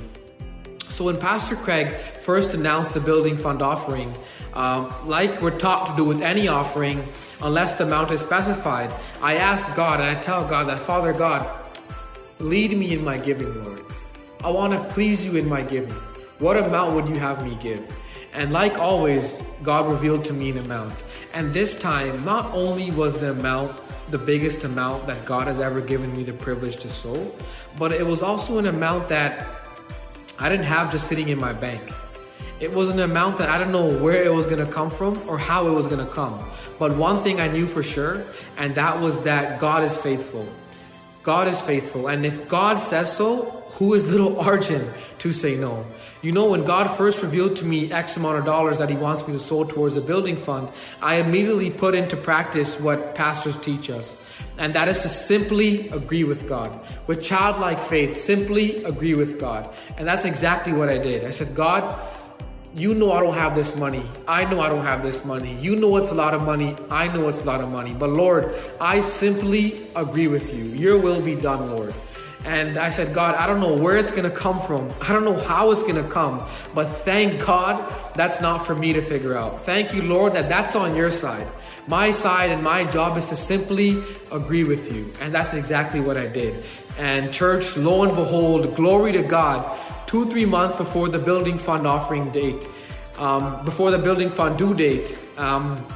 So 0.89 1.05
when 1.05 1.19
Pastor 1.19 1.57
Craig 1.57 1.93
first 2.23 2.55
announced 2.55 2.95
the 2.95 3.01
building 3.01 3.37
fund 3.37 3.61
offering, 3.61 4.15
um, 4.55 4.91
like 5.05 5.43
we're 5.43 5.59
taught 5.59 5.91
to 5.91 5.97
do 5.97 6.05
with 6.05 6.23
any 6.23 6.49
offering, 6.49 7.07
unless 7.43 7.75
the 7.75 7.85
amount 7.85 8.11
is 8.11 8.21
specified. 8.21 8.93
I 9.23 9.37
ask 9.37 9.75
God 9.75 10.01
and 10.01 10.09
I 10.09 10.21
tell 10.21 10.47
God 10.47 10.69
that, 10.69 10.81
Father 10.83 11.13
God, 11.13 11.49
lead 12.39 12.77
me 12.77 12.95
in 12.95 13.05
my 13.05 13.19
giving, 13.19 13.65
Lord. 13.65 13.85
I 14.43 14.51
want 14.51 14.73
to 14.73 14.95
please 14.95 15.25
you 15.25 15.37
in 15.37 15.49
my 15.49 15.63
giving. 15.63 15.95
What 16.39 16.57
amount 16.57 16.95
would 16.95 17.09
you 17.09 17.17
have 17.17 17.45
me 17.45 17.57
give? 17.61 17.95
And 18.33 18.53
like 18.53 18.79
always, 18.79 19.43
God 19.63 19.91
revealed 19.91 20.25
to 20.27 20.33
me 20.33 20.51
an 20.51 20.59
amount. 20.59 20.95
And 21.33 21.53
this 21.53 21.79
time, 21.79 22.25
not 22.25 22.47
only 22.53 22.91
was 22.91 23.19
the 23.19 23.31
amount 23.31 23.77
the 24.11 24.19
biggest 24.19 24.63
amount 24.65 25.07
that 25.07 25.25
God 25.25 25.49
has 25.49 25.59
ever 25.59 25.81
given 25.81 26.15
me 26.17 26.23
the 26.23 26.33
privilege 26.33 26.77
to 26.79 26.89
sow, 26.89 27.33
but 27.79 27.93
it 27.93 28.07
was 28.07 28.23
also 28.23 28.59
an 28.59 28.67
amount 28.67 29.09
that 29.09 29.47
I 30.39 30.49
didn't 30.49 30.67
have 30.67 30.93
just 30.93 31.09
sitting 31.09 31.29
in 31.29 31.39
my 31.39 31.53
bank. 31.53 31.93
It 32.59 32.73
was 32.73 32.89
an 32.89 33.01
amount 33.01 33.37
that 33.39 33.51
I 33.51 33.59
don't 33.59 33.71
know 33.71 33.87
where 33.87 34.23
it 34.25 34.33
was 34.33 34.47
to 34.47 34.67
come 34.67 34.89
from 34.89 35.29
or 35.29 35.37
how 35.37 35.67
it 35.67 35.73
was 35.73 35.87
to 35.89 36.07
come. 36.07 36.43
But 36.79 36.97
one 36.97 37.23
thing 37.23 37.39
I 37.39 37.49
knew 37.49 37.67
for 37.67 37.83
sure, 37.83 38.25
and 38.57 38.75
that 38.77 39.01
was 39.01 39.25
that 39.25 39.61
God 39.61 39.85
is 39.85 39.95
faithful. 39.97 40.49
God 41.23 41.49
is 41.49 41.61
faithful. 41.61 42.09
And 42.09 42.25
if 42.25 42.49
God 42.49 42.79
says 42.79 43.15
so, 43.15 43.65
who 43.77 43.93
is 43.93 44.09
little 44.11 44.41
Arjun 44.49 44.91
to 45.19 45.33
say 45.33 45.57
no? 45.57 45.85
You 46.23 46.33
know, 46.33 46.49
when 46.49 46.65
God 46.65 46.87
first 46.97 47.23
revealed 47.23 47.57
to 47.57 47.67
me 47.67 47.93
X 47.93 48.17
amount 48.17 48.39
of 48.39 48.47
dollars 48.47 48.79
that 48.79 48.89
He 48.89 48.97
wants 48.97 49.27
me 49.27 49.35
to 49.35 49.39
sow 49.39 49.65
towards 49.65 49.99
a 49.99 50.01
building 50.01 50.39
fund, 50.39 50.69
I 51.03 51.17
immediately 51.17 51.71
put 51.71 51.95
into 51.95 52.17
practice 52.17 52.81
what 52.81 53.15
pastors 53.15 53.57
teach 53.59 53.91
us. 53.91 54.19
And 54.57 54.75
that 54.75 54.89
is 54.89 55.03
to 55.03 55.09
simply 55.11 55.89
agree 55.91 56.25
with 56.25 56.49
God. 56.49 56.81
With 57.07 57.23
childlike 57.23 57.83
faith, 57.83 58.17
simply 58.17 58.83
agree 58.85 59.15
with 59.15 59.39
God. 59.39 59.69
And 59.99 60.09
that's 60.09 60.25
exactly 60.25 60.73
what 60.73 60.89
I 60.89 60.97
did. 60.97 61.25
I 61.25 61.31
said, 61.31 61.55
God, 61.55 61.83
you 62.77 62.95
know 62.95 63.11
I 63.11 63.21
don't 63.21 63.33
have 63.33 63.55
this 63.55 63.75
money. 63.75 64.03
I 64.29 64.45
know 64.45 64.61
I 64.61 64.69
don't 64.69 64.85
have 64.85 65.03
this 65.03 65.25
money. 65.25 65.57
You 65.59 65.77
know 65.77 65.97
it's 65.97 66.11
a 66.11 66.15
lot 66.15 66.35
of 66.35 66.43
money. 66.43 66.77
I 66.91 67.09
know 67.09 67.27
it's 67.29 67.41
a 67.41 67.45
lot 67.45 67.63
of 67.63 67.71
money. 67.71 67.95
But 67.95 68.11
Lord, 68.11 68.55
I 68.79 69.01
simply 69.01 69.87
agree 69.97 70.29
with 70.29 70.55
you. 70.55 70.65
Your 70.65 70.99
will 70.99 71.23
be 71.23 71.37
done, 71.37 71.71
Lord. 71.71 71.95
And 72.45 72.79
I 72.79 72.91
said, 72.91 73.15
God, 73.15 73.35
I 73.35 73.47
don't 73.47 73.61
know 73.61 73.73
where 73.73 73.97
it's 73.97 74.11
going 74.11 74.25
to 74.25 74.31
come 74.31 74.61
from. 74.61 74.91
I 75.01 75.15
don't 75.15 75.25
know 75.25 75.41
how 75.41 75.71
it's 75.71 75.83
going 75.83 75.97
to 75.97 76.09
come. 76.09 76.47
But 76.75 76.85
thank 76.85 77.45
God 77.47 77.93
that's 78.15 78.43
not 78.43 78.67
for 78.67 78.75
me 78.75 78.93
to 78.93 79.01
figure 79.01 79.35
out. 79.35 79.65
Thank 79.65 79.95
you, 79.95 80.03
Lord, 80.03 80.35
that 80.35 80.51
that's 80.51 80.77
on 80.77 80.95
your 80.95 81.11
side. 81.11 81.47
My 81.89 82.11
side 82.11 82.51
and 82.51 82.63
my 82.63 82.85
job 82.85 83.17
is 83.17 83.25
to 83.27 83.37
simply 83.37 84.03
agree 84.31 84.65
with 84.65 84.93
you. 84.93 85.11
And 85.23 85.35
that's 85.35 85.55
exactly 85.55 86.01
what 86.01 86.19
I 86.19 86.27
did. 86.27 86.63
And 86.99 87.33
church, 87.33 87.75
lo 87.77 88.03
and 88.03 88.15
behold, 88.15 88.77
glory 88.77 89.13
to 89.13 89.23
God 89.23 89.79
two, 90.07 90.31
three 90.31 90.45
months 90.45 90.77
before 90.77 91.09
the 91.09 91.19
building 91.19 91.59
fund 91.59 91.87
offering 91.87 92.31
date, 92.31 92.67
um, 93.19 93.65
before 93.65 93.91
the 93.91 93.99
building 93.99 94.31
fund 94.31 94.59
due 94.59 94.75
date, 94.75 95.17
um, 95.37 95.87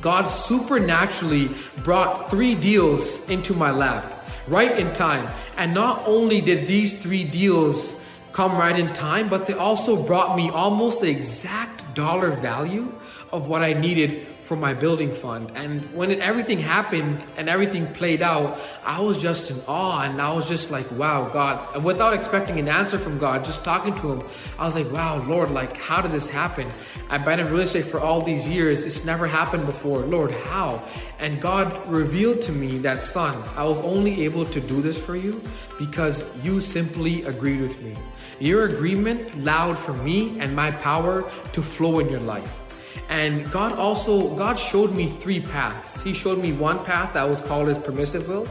God 0.00 0.24
supernaturally 0.24 1.50
brought 1.82 2.30
three 2.30 2.54
deals 2.54 3.28
into 3.28 3.54
my 3.54 3.70
lap 3.70 4.28
right 4.48 4.78
in 4.78 4.92
time. 4.92 5.28
And 5.56 5.74
not 5.74 6.02
only 6.06 6.40
did 6.40 6.66
these 6.66 7.00
three 7.00 7.24
deals 7.24 8.00
come 8.32 8.56
right 8.56 8.78
in 8.78 8.92
time, 8.92 9.28
but 9.28 9.46
they 9.46 9.54
also 9.54 10.02
brought 10.02 10.36
me 10.36 10.50
almost 10.50 11.00
the 11.00 11.08
exact 11.08 11.94
dollar 11.94 12.30
value 12.30 12.92
of 13.32 13.46
what 13.46 13.62
I 13.62 13.72
needed 13.72 14.26
for 14.44 14.56
my 14.56 14.74
building 14.74 15.14
fund. 15.14 15.50
And 15.54 15.92
when 15.94 16.10
it, 16.10 16.20
everything 16.20 16.58
happened 16.58 17.26
and 17.38 17.48
everything 17.48 17.90
played 17.94 18.20
out, 18.20 18.60
I 18.84 19.00
was 19.00 19.16
just 19.16 19.50
in 19.50 19.58
awe 19.66 20.02
and 20.02 20.20
I 20.20 20.34
was 20.34 20.46
just 20.46 20.70
like, 20.70 20.90
wow, 20.92 21.30
God. 21.30 21.82
Without 21.82 22.12
expecting 22.12 22.58
an 22.58 22.68
answer 22.68 22.98
from 22.98 23.16
God, 23.18 23.42
just 23.46 23.64
talking 23.64 23.94
to 23.96 24.12
Him, 24.12 24.22
I 24.58 24.66
was 24.66 24.74
like, 24.74 24.90
wow, 24.92 25.24
Lord, 25.24 25.50
like, 25.50 25.74
how 25.78 26.02
did 26.02 26.12
this 26.12 26.28
happen? 26.28 26.70
I've 27.08 27.24
been 27.24 27.40
in 27.40 27.50
real 27.50 27.60
estate 27.60 27.86
for 27.86 28.00
all 28.00 28.20
these 28.20 28.46
years. 28.46 28.84
It's 28.84 29.04
never 29.06 29.26
happened 29.26 29.64
before. 29.64 30.00
Lord, 30.00 30.30
how? 30.30 30.82
And 31.18 31.40
God 31.40 31.74
revealed 31.88 32.42
to 32.42 32.52
me 32.52 32.76
that, 32.78 33.02
son, 33.02 33.42
I 33.56 33.64
was 33.64 33.78
only 33.78 34.24
able 34.24 34.44
to 34.44 34.60
do 34.60 34.82
this 34.82 34.98
for 35.00 35.16
you 35.16 35.40
because 35.78 36.22
you 36.44 36.60
simply 36.60 37.24
agreed 37.24 37.62
with 37.62 37.80
me. 37.80 37.96
Your 38.40 38.66
agreement 38.66 39.32
allowed 39.36 39.78
for 39.78 39.94
me 39.94 40.38
and 40.38 40.54
my 40.54 40.70
power 40.70 41.30
to 41.54 41.62
flow 41.62 41.98
in 42.00 42.10
your 42.10 42.20
life. 42.20 42.63
And 43.08 43.50
God 43.50 43.72
also, 43.74 44.34
God 44.36 44.58
showed 44.58 44.92
me 44.92 45.06
three 45.06 45.40
paths. 45.40 46.02
He 46.02 46.14
showed 46.14 46.38
me 46.38 46.52
one 46.52 46.84
path 46.84 47.14
that 47.14 47.28
was 47.28 47.40
called 47.40 47.68
his 47.68 47.78
permissive 47.78 48.28
will, 48.28 48.46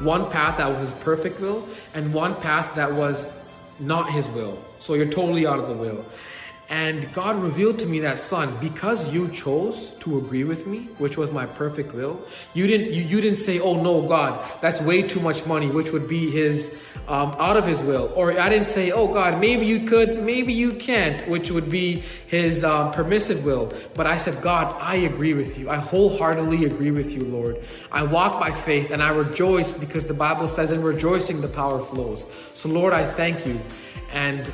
one 0.00 0.30
path 0.30 0.58
that 0.58 0.68
was 0.68 0.80
his 0.80 0.92
perfect 1.00 1.40
will, 1.40 1.66
and 1.94 2.12
one 2.12 2.34
path 2.36 2.74
that 2.74 2.92
was 2.92 3.30
not 3.80 4.10
his 4.10 4.28
will. 4.28 4.62
So 4.78 4.94
you're 4.94 5.10
totally 5.10 5.46
out 5.46 5.58
of 5.58 5.68
the 5.68 5.74
will. 5.74 6.04
And 6.70 7.12
God 7.12 7.42
revealed 7.42 7.78
to 7.80 7.86
me 7.86 8.00
that 8.00 8.18
son, 8.18 8.56
because 8.58 9.12
you 9.12 9.28
chose 9.28 9.90
to 10.00 10.16
agree 10.16 10.44
with 10.44 10.66
me, 10.66 10.88
which 10.96 11.18
was 11.18 11.30
my 11.30 11.44
perfect 11.44 11.94
will, 11.94 12.18
you 12.54 12.66
didn't 12.66 12.92
you, 12.92 13.02
you 13.02 13.20
didn't 13.20 13.38
say, 13.38 13.60
"Oh 13.60 13.80
no, 13.82 14.00
God, 14.00 14.42
that's 14.62 14.80
way 14.80 15.02
too 15.02 15.20
much 15.20 15.46
money," 15.46 15.68
which 15.68 15.92
would 15.92 16.08
be 16.08 16.30
his 16.30 16.74
um, 17.06 17.36
out 17.38 17.58
of 17.58 17.66
his 17.66 17.82
will, 17.82 18.10
or 18.16 18.40
I 18.40 18.48
didn't 18.48 18.66
say, 18.66 18.92
"Oh 18.92 19.08
God, 19.08 19.40
maybe 19.40 19.66
you 19.66 19.86
could, 19.86 20.22
maybe 20.22 20.54
you 20.54 20.72
can't," 20.72 21.28
which 21.28 21.50
would 21.50 21.70
be 21.70 22.02
his 22.28 22.64
um, 22.64 22.92
permissive 22.92 23.44
will. 23.44 23.70
But 23.94 24.06
I 24.06 24.16
said, 24.16 24.40
"God, 24.40 24.74
I 24.80 24.94
agree 24.94 25.34
with 25.34 25.58
you. 25.58 25.68
I 25.68 25.76
wholeheartedly 25.76 26.64
agree 26.64 26.92
with 26.92 27.12
you, 27.12 27.24
Lord. 27.24 27.62
I 27.92 28.04
walk 28.04 28.40
by 28.40 28.52
faith 28.52 28.90
and 28.90 29.02
I 29.02 29.10
rejoice 29.10 29.70
because 29.70 30.06
the 30.06 30.14
Bible 30.14 30.48
says, 30.48 30.70
in 30.70 30.82
rejoicing 30.82 31.42
the 31.42 31.48
power 31.48 31.80
flows." 31.80 32.24
So, 32.54 32.70
Lord, 32.70 32.94
I 32.94 33.04
thank 33.04 33.46
you, 33.46 33.60
and 34.14 34.50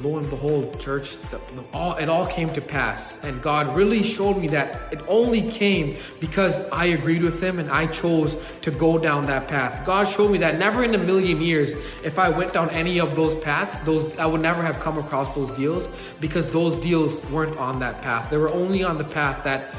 lo 0.00 0.18
and 0.18 0.28
behold, 0.30 0.80
church, 0.80 1.16
the, 1.30 1.38
the, 1.54 1.64
all, 1.72 1.96
it 1.96 2.08
all 2.08 2.26
came 2.26 2.52
to 2.54 2.60
pass. 2.60 3.22
And 3.24 3.40
God 3.42 3.74
really 3.76 4.02
showed 4.02 4.38
me 4.38 4.48
that 4.48 4.92
it 4.92 5.00
only 5.06 5.50
came 5.50 5.98
because 6.20 6.58
I 6.70 6.86
agreed 6.86 7.22
with 7.22 7.42
Him 7.42 7.58
and 7.58 7.70
I 7.70 7.86
chose 7.86 8.36
to 8.62 8.70
go 8.70 8.98
down 8.98 9.26
that 9.26 9.48
path. 9.48 9.84
God 9.84 10.08
showed 10.08 10.30
me 10.30 10.38
that 10.38 10.58
never 10.58 10.82
in 10.82 10.94
a 10.94 10.98
million 10.98 11.40
years, 11.40 11.72
if 12.02 12.18
I 12.18 12.30
went 12.30 12.52
down 12.52 12.70
any 12.70 12.98
of 12.98 13.14
those 13.16 13.34
paths, 13.42 13.78
those 13.80 14.16
I 14.18 14.26
would 14.26 14.40
never 14.40 14.62
have 14.62 14.80
come 14.80 14.98
across 14.98 15.34
those 15.34 15.50
deals 15.52 15.88
because 16.20 16.50
those 16.50 16.76
deals 16.76 17.24
weren't 17.30 17.56
on 17.58 17.80
that 17.80 18.00
path. 18.02 18.30
They 18.30 18.38
were 18.38 18.50
only 18.50 18.82
on 18.82 18.98
the 18.98 19.04
path 19.04 19.44
that 19.44 19.74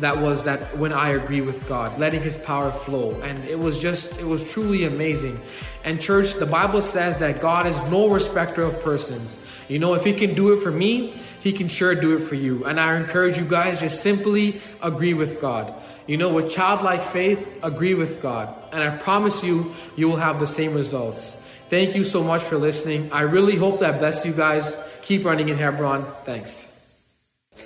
that 0.00 0.18
was 0.18 0.44
that 0.44 0.76
when 0.76 0.92
I 0.92 1.10
agree 1.10 1.40
with 1.40 1.68
God, 1.68 1.98
letting 1.98 2.22
His 2.22 2.36
power 2.36 2.70
flow. 2.70 3.20
And 3.20 3.44
it 3.44 3.58
was 3.58 3.80
just, 3.80 4.18
it 4.18 4.26
was 4.26 4.50
truly 4.52 4.84
amazing. 4.84 5.40
And, 5.84 6.00
church, 6.00 6.34
the 6.34 6.46
Bible 6.46 6.82
says 6.82 7.18
that 7.18 7.40
God 7.40 7.66
is 7.66 7.78
no 7.90 8.08
respecter 8.08 8.62
of 8.62 8.82
persons. 8.82 9.38
You 9.68 9.78
know, 9.78 9.94
if 9.94 10.04
He 10.04 10.12
can 10.12 10.34
do 10.34 10.52
it 10.52 10.62
for 10.62 10.70
me, 10.70 11.14
He 11.40 11.52
can 11.52 11.68
sure 11.68 11.94
do 11.94 12.16
it 12.16 12.20
for 12.20 12.34
you. 12.34 12.64
And 12.64 12.80
I 12.80 12.96
encourage 12.96 13.38
you 13.38 13.44
guys 13.44 13.80
just 13.80 14.02
simply 14.02 14.60
agree 14.82 15.14
with 15.14 15.40
God. 15.40 15.74
You 16.06 16.16
know, 16.16 16.30
with 16.30 16.50
childlike 16.50 17.02
faith, 17.02 17.46
agree 17.62 17.94
with 17.94 18.20
God. 18.20 18.54
And 18.72 18.82
I 18.82 18.96
promise 18.96 19.44
you, 19.44 19.74
you 19.96 20.08
will 20.08 20.16
have 20.16 20.40
the 20.40 20.46
same 20.46 20.74
results. 20.74 21.36
Thank 21.68 21.94
you 21.94 22.02
so 22.02 22.24
much 22.24 22.42
for 22.42 22.58
listening. 22.58 23.12
I 23.12 23.22
really 23.22 23.54
hope 23.54 23.78
that 23.80 24.00
blessed 24.00 24.26
you 24.26 24.32
guys. 24.32 24.76
Keep 25.02 25.24
running 25.24 25.48
in 25.48 25.56
Hebron. 25.56 26.04
Thanks. 26.24 26.69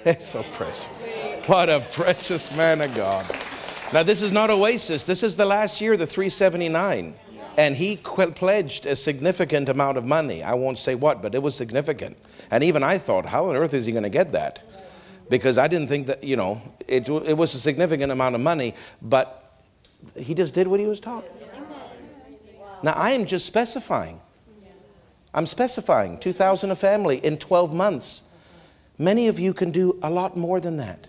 It's 0.05 0.27
so 0.27 0.43
precious. 0.53 1.09
What 1.47 1.71
a 1.71 1.81
precious 1.81 2.55
man 2.57 2.81
of 2.81 2.95
God. 2.95 3.25
Now, 3.93 4.03
this 4.03 4.23
is 4.23 4.33
not 4.33 4.51
Oasis. 4.51 5.05
This 5.05 5.23
is 5.23 5.37
the 5.37 5.47
last 5.47 5.81
year, 5.81 5.97
the 5.97 6.07
379. 6.07 7.15
And 7.57 7.77
he 7.77 7.97
qu- 8.03 8.33
pledged 8.33 8.87
a 8.87 8.97
significant 8.97 9.69
amount 9.69 9.97
of 9.97 10.05
money. 10.05 10.43
I 10.43 10.55
won't 10.55 10.79
say 10.79 10.95
what, 10.95 11.23
but 11.23 11.35
it 11.35 11.43
was 11.43 11.55
significant. 11.55 12.19
And 12.51 12.65
even 12.65 12.83
I 12.83 12.99
thought, 12.99 13.27
how 13.27 13.47
on 13.47 13.57
earth 13.57 13.75
is 13.75 13.87
he 13.87 13.93
going 13.93 14.03
to 14.03 14.11
get 14.11 14.33
that? 14.33 14.62
Because 15.29 15.57
I 15.59 15.69
didn't 15.69 15.89
think 15.89 16.09
that, 16.09 16.25
you 16.25 16.37
know, 16.37 16.61
it, 16.89 17.09
it 17.09 17.37
was 17.37 17.55
a 17.55 17.59
significant 17.59 18.11
amount 18.11 18.35
of 18.35 18.41
money, 18.41 18.75
but 19.01 19.61
he 20.16 20.35
just 20.35 20.55
did 20.55 20.66
what 20.66 20.81
he 20.81 20.87
was 20.87 21.01
taught. 21.01 21.25
Now, 22.83 22.93
I 22.93 23.12
am 23.12 23.25
just 23.25 23.47
specifying. 23.47 24.21
I'm 25.33 25.47
specifying 25.47 26.19
2,000 26.19 26.71
a 26.71 26.77
family 26.77 27.19
in 27.19 27.39
12 27.39 27.73
months. 27.73 28.25
Many 28.99 29.29
of 29.29 29.39
you 29.39 29.53
can 29.53 29.71
do 29.71 29.99
a 30.03 30.11
lot 30.11 30.37
more 30.37 30.61
than 30.61 30.77
that. 30.77 31.09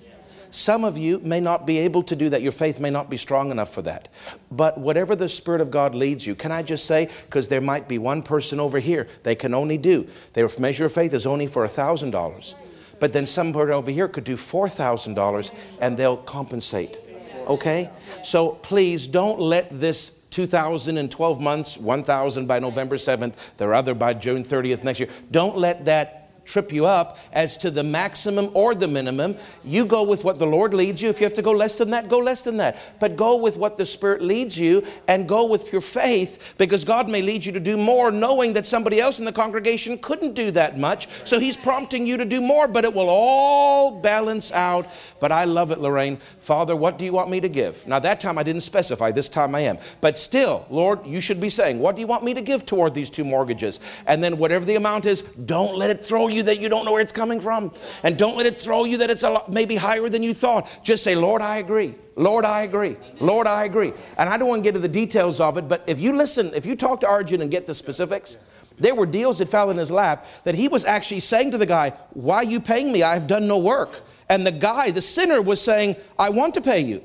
Some 0.49 0.85
of 0.85 0.97
you 0.97 1.19
may 1.19 1.41
not 1.41 1.67
be 1.67 1.79
able 1.79 2.01
to 2.03 2.15
do 2.15 2.29
that. 2.29 2.41
Your 2.41 2.53
faith 2.53 2.79
may 2.79 2.89
not 2.89 3.09
be 3.09 3.17
strong 3.17 3.51
enough 3.51 3.73
for 3.73 3.81
that. 3.81 4.07
But 4.49 4.77
whatever 4.77 5.13
the 5.13 5.27
Spirit 5.27 5.59
of 5.59 5.69
God 5.69 5.93
leads 5.93 6.25
you, 6.25 6.33
can 6.33 6.51
I 6.51 6.63
just 6.63 6.85
say, 6.85 7.09
because 7.25 7.49
there 7.49 7.59
might 7.59 7.89
be 7.89 7.97
one 7.97 8.23
person 8.23 8.59
over 8.59 8.79
here, 8.79 9.07
they 9.23 9.35
can 9.35 9.53
only 9.53 9.77
do, 9.77 10.07
their 10.31 10.49
measure 10.57 10.85
of 10.85 10.93
faith 10.93 11.13
is 11.13 11.25
only 11.25 11.47
for 11.47 11.67
$1,000. 11.67 12.55
But 12.99 13.11
then 13.11 13.25
somebody 13.25 13.71
over 13.73 13.91
here 13.91 14.07
could 14.07 14.23
do 14.23 14.37
$4,000 14.37 15.51
and 15.81 15.97
they'll 15.97 16.17
compensate. 16.17 16.99
Okay? 17.47 17.89
So 18.23 18.51
please 18.51 19.07
don't 19.07 19.39
let 19.41 19.77
this 19.77 20.23
2012 20.29 21.41
months, 21.41 21.77
1,000 21.77 22.47
by 22.47 22.59
November 22.59 22.95
7th, 22.95 23.33
the 23.57 23.69
other 23.69 23.93
by 23.93 24.13
June 24.13 24.43
30th 24.43 24.83
next 24.83 24.99
year. 24.99 25.09
Don't 25.31 25.57
let 25.57 25.85
that 25.85 26.24
trip 26.45 26.71
you 26.71 26.85
up 26.85 27.17
as 27.33 27.57
to 27.57 27.71
the 27.71 27.83
maximum 27.83 28.49
or 28.53 28.75
the 28.75 28.87
minimum. 28.87 29.35
You 29.63 29.85
go 29.85 30.03
with 30.03 30.23
what 30.23 30.39
the 30.39 30.45
Lord 30.45 30.73
leads 30.73 31.01
you. 31.01 31.09
If 31.09 31.19
you 31.19 31.25
have 31.25 31.33
to 31.33 31.41
go 31.41 31.51
less 31.51 31.77
than 31.77 31.89
that, 31.91 32.07
go 32.07 32.19
less 32.19 32.43
than 32.43 32.57
that. 32.57 32.77
But 32.99 33.15
go 33.15 33.35
with 33.35 33.57
what 33.57 33.77
the 33.77 33.85
Spirit 33.85 34.21
leads 34.21 34.57
you 34.57 34.83
and 35.07 35.27
go 35.27 35.45
with 35.45 35.71
your 35.71 35.81
faith 35.81 36.53
because 36.57 36.83
God 36.83 37.09
may 37.09 37.21
lead 37.21 37.45
you 37.45 37.51
to 37.53 37.59
do 37.59 37.77
more, 37.77 38.11
knowing 38.11 38.53
that 38.53 38.65
somebody 38.65 38.99
else 38.99 39.19
in 39.19 39.25
the 39.25 39.31
congregation 39.31 39.97
couldn't 39.97 40.33
do 40.33 40.51
that 40.51 40.77
much. 40.77 41.07
So 41.25 41.39
He's 41.39 41.57
prompting 41.57 42.05
you 42.05 42.17
to 42.17 42.25
do 42.25 42.41
more, 42.41 42.67
but 42.67 42.85
it 42.85 42.93
will 42.93 43.09
all 43.09 43.99
balance 43.99 44.51
out. 44.51 44.87
But 45.19 45.31
I 45.31 45.45
love 45.45 45.71
it, 45.71 45.79
Lorraine. 45.79 46.17
Father, 46.17 46.75
what 46.75 46.97
do 46.97 47.05
you 47.05 47.13
want 47.13 47.29
me 47.29 47.39
to 47.39 47.49
give? 47.49 47.85
Now, 47.87 47.99
that 47.99 48.19
time 48.19 48.37
I 48.37 48.43
didn't 48.43 48.61
specify, 48.61 49.11
this 49.11 49.29
time 49.29 49.55
I 49.55 49.61
am. 49.61 49.77
But 50.01 50.17
still, 50.17 50.65
Lord, 50.69 51.05
you 51.05 51.21
should 51.21 51.39
be 51.39 51.49
saying, 51.49 51.79
What 51.79 51.95
do 51.95 52.01
you 52.01 52.07
want 52.07 52.23
me 52.23 52.33
to 52.33 52.41
give 52.41 52.65
toward 52.65 52.93
these 52.93 53.09
two 53.09 53.23
mortgages? 53.23 53.79
And 54.05 54.23
then 54.23 54.37
whatever 54.37 54.65
the 54.65 54.75
amount 54.75 55.05
is, 55.05 55.21
don't 55.21 55.75
let 55.75 55.89
it 55.89 56.03
throw 56.03 56.27
you 56.27 56.34
that 56.43 56.59
you 56.59 56.69
don't 56.69 56.85
know 56.85 56.91
where 56.91 57.01
it's 57.01 57.11
coming 57.11 57.41
from. 57.41 57.71
And 58.03 58.17
don't 58.17 58.37
let 58.37 58.45
it 58.45 58.57
throw 58.57 58.85
you 58.85 58.97
that 58.97 59.09
it's 59.09 59.23
a 59.23 59.29
lot, 59.29 59.51
maybe 59.51 59.75
higher 59.75 60.09
than 60.09 60.23
you 60.23 60.33
thought. 60.33 60.79
Just 60.83 61.03
say, 61.03 61.15
Lord, 61.15 61.41
I 61.41 61.57
agree. 61.57 61.95
Lord, 62.15 62.45
I 62.45 62.61
agree. 62.61 62.97
Lord, 63.19 63.47
I 63.47 63.65
agree. 63.65 63.93
And 64.17 64.29
I 64.29 64.37
don't 64.37 64.47
want 64.47 64.63
to 64.63 64.67
get 64.67 64.73
to 64.73 64.79
the 64.79 64.87
details 64.87 65.39
of 65.39 65.57
it, 65.57 65.67
but 65.67 65.83
if 65.87 65.99
you 65.99 66.13
listen, 66.13 66.53
if 66.53 66.65
you 66.65 66.75
talk 66.75 67.01
to 67.01 67.07
Arjun 67.07 67.41
and 67.41 67.51
get 67.51 67.67
the 67.67 67.75
specifics, 67.75 68.37
there 68.77 68.95
were 68.95 69.05
deals 69.05 69.39
that 69.39 69.49
fell 69.49 69.69
in 69.71 69.77
his 69.77 69.91
lap 69.91 70.25
that 70.43 70.55
he 70.55 70.67
was 70.67 70.85
actually 70.85 71.21
saying 71.21 71.51
to 71.51 71.57
the 71.57 71.65
guy, 71.65 71.91
Why 72.13 72.37
are 72.37 72.43
you 72.43 72.59
paying 72.59 72.91
me? 72.91 73.03
I 73.03 73.13
have 73.13 73.27
done 73.27 73.47
no 73.47 73.57
work. 73.57 74.01
And 74.29 74.45
the 74.45 74.51
guy, 74.51 74.91
the 74.91 75.01
sinner, 75.01 75.41
was 75.41 75.61
saying, 75.61 75.95
I 76.17 76.29
want 76.29 76.53
to 76.55 76.61
pay 76.61 76.79
you. 76.79 77.03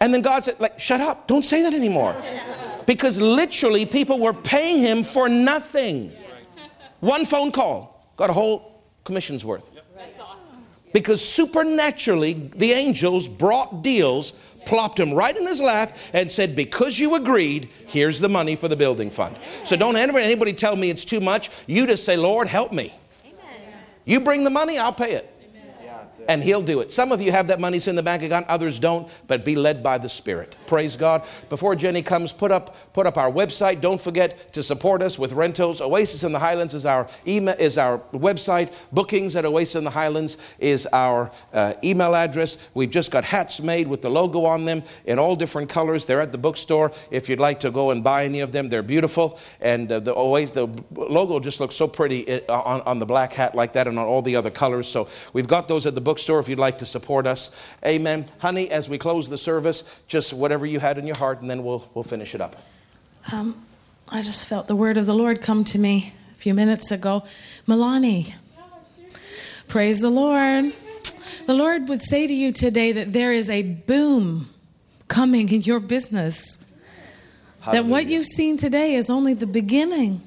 And 0.00 0.14
then 0.14 0.22
God 0.22 0.44
said, 0.44 0.58
like, 0.60 0.78
shut 0.80 1.00
up, 1.00 1.26
don't 1.26 1.44
say 1.44 1.62
that 1.62 1.74
anymore. 1.74 2.14
Because 2.86 3.20
literally 3.20 3.84
people 3.84 4.18
were 4.18 4.32
paying 4.32 4.78
him 4.78 5.02
for 5.02 5.28
nothing. 5.28 6.12
One 7.00 7.24
phone 7.24 7.52
call 7.52 7.89
got 8.20 8.28
a 8.28 8.34
whole 8.34 8.82
commission's 9.02 9.46
worth. 9.46 9.72
Because 10.92 11.26
supernaturally, 11.26 12.50
the 12.54 12.72
angels 12.72 13.26
brought 13.28 13.82
deals, 13.82 14.32
plopped 14.66 15.00
him 15.00 15.14
right 15.14 15.34
in 15.34 15.46
his 15.46 15.60
lap, 15.60 15.96
and 16.12 16.30
said, 16.30 16.54
Because 16.54 16.98
you 16.98 17.14
agreed, 17.14 17.70
here's 17.86 18.20
the 18.20 18.28
money 18.28 18.56
for 18.56 18.68
the 18.68 18.76
building 18.76 19.10
fund. 19.10 19.38
So 19.64 19.74
don't 19.74 19.96
ever 19.96 20.18
anybody 20.18 20.52
tell 20.52 20.76
me 20.76 20.90
it's 20.90 21.04
too 21.04 21.20
much. 21.20 21.50
You 21.66 21.86
just 21.86 22.04
say, 22.04 22.16
Lord, 22.16 22.46
help 22.46 22.72
me. 22.72 22.94
You 24.04 24.20
bring 24.20 24.44
the 24.44 24.50
money, 24.50 24.78
I'll 24.78 24.92
pay 24.92 25.12
it 25.12 25.39
and 26.28 26.42
He'll 26.42 26.62
do 26.62 26.80
it. 26.80 26.92
Some 26.92 27.12
of 27.12 27.20
you 27.20 27.32
have 27.32 27.48
that 27.48 27.60
money 27.60 27.80
in 27.86 27.96
the 27.96 28.02
bank 28.02 28.22
account, 28.22 28.46
others 28.48 28.78
don't, 28.78 29.08
but 29.26 29.44
be 29.44 29.56
led 29.56 29.82
by 29.82 29.98
the 29.98 30.08
Spirit. 30.08 30.56
Praise 30.66 30.96
God. 30.96 31.24
Before 31.48 31.74
Jenny 31.74 32.02
comes, 32.02 32.32
put 32.32 32.50
up, 32.50 32.92
put 32.92 33.06
up 33.06 33.16
our 33.16 33.30
website. 33.30 33.80
Don't 33.80 34.00
forget 34.00 34.52
to 34.52 34.62
support 34.62 35.02
us 35.02 35.18
with 35.18 35.32
rentals. 35.32 35.80
Oasis 35.80 36.24
in 36.24 36.32
the 36.32 36.38
Highlands 36.38 36.74
is 36.74 36.84
our 36.84 37.08
email, 37.26 37.54
is 37.58 37.78
our 37.78 37.98
website. 38.12 38.72
Bookings 38.92 39.36
at 39.36 39.44
Oasis 39.44 39.76
in 39.76 39.84
the 39.84 39.90
Highlands 39.90 40.36
is 40.58 40.86
our 40.92 41.30
uh, 41.52 41.74
email 41.82 42.14
address. 42.14 42.68
We've 42.74 42.90
just 42.90 43.10
got 43.10 43.24
hats 43.24 43.62
made 43.62 43.88
with 43.88 44.02
the 44.02 44.10
logo 44.10 44.44
on 44.44 44.64
them 44.64 44.82
in 45.06 45.18
all 45.18 45.36
different 45.36 45.68
colors. 45.68 46.04
They're 46.04 46.20
at 46.20 46.32
the 46.32 46.38
bookstore. 46.38 46.92
If 47.10 47.28
you'd 47.28 47.40
like 47.40 47.60
to 47.60 47.70
go 47.70 47.90
and 47.90 48.04
buy 48.04 48.24
any 48.24 48.40
of 48.40 48.52
them, 48.52 48.68
they're 48.68 48.82
beautiful. 48.82 49.38
And 49.60 49.90
uh, 49.90 50.00
the 50.00 50.12
always 50.12 50.50
the 50.50 50.66
logo 50.90 51.40
just 51.40 51.60
looks 51.60 51.76
so 51.76 51.86
pretty 51.88 52.42
uh, 52.46 52.60
on, 52.60 52.80
on 52.82 52.98
the 52.98 53.06
black 53.06 53.32
hat 53.32 53.54
like 53.54 53.72
that 53.74 53.86
and 53.86 53.98
on 53.98 54.06
all 54.06 54.22
the 54.22 54.36
other 54.36 54.50
colors. 54.50 54.88
So 54.88 55.08
we've 55.32 55.48
got 55.48 55.68
those 55.68 55.86
at 55.86 55.94
the 55.94 56.00
bookstore 56.10 56.40
if 56.40 56.48
you'd 56.48 56.58
like 56.58 56.78
to 56.78 56.86
support 56.86 57.24
us. 57.24 57.52
Amen. 57.86 58.24
Honey, 58.40 58.68
as 58.68 58.88
we 58.88 58.98
close 58.98 59.28
the 59.28 59.38
service, 59.38 59.84
just 60.08 60.32
whatever 60.32 60.66
you 60.66 60.80
had 60.80 60.98
in 60.98 61.06
your 61.06 61.14
heart, 61.14 61.40
and 61.40 61.48
then 61.48 61.62
we'll, 61.62 61.88
we'll 61.94 62.02
finish 62.02 62.34
it 62.34 62.40
up. 62.40 62.56
Um, 63.30 63.64
I 64.08 64.20
just 64.20 64.48
felt 64.48 64.66
the 64.66 64.74
word 64.74 64.96
of 64.96 65.06
the 65.06 65.14
Lord 65.14 65.40
come 65.40 65.62
to 65.62 65.78
me 65.78 66.12
a 66.32 66.34
few 66.34 66.52
minutes 66.52 66.90
ago. 66.90 67.22
Milani, 67.68 68.34
praise 69.68 70.00
the 70.00 70.10
Lord. 70.10 70.72
The 71.46 71.54
Lord 71.54 71.88
would 71.88 72.00
say 72.00 72.26
to 72.26 72.34
you 72.34 72.50
today 72.50 72.90
that 72.90 73.12
there 73.12 73.32
is 73.32 73.48
a 73.48 73.62
boom 73.62 74.50
coming 75.06 75.48
in 75.52 75.62
your 75.62 75.78
business. 75.78 76.58
Hallelujah. 77.60 77.84
That 77.84 77.88
what 77.88 78.06
you've 78.06 78.26
seen 78.26 78.58
today 78.58 78.96
is 78.96 79.10
only 79.10 79.34
the 79.34 79.46
beginning. 79.46 80.22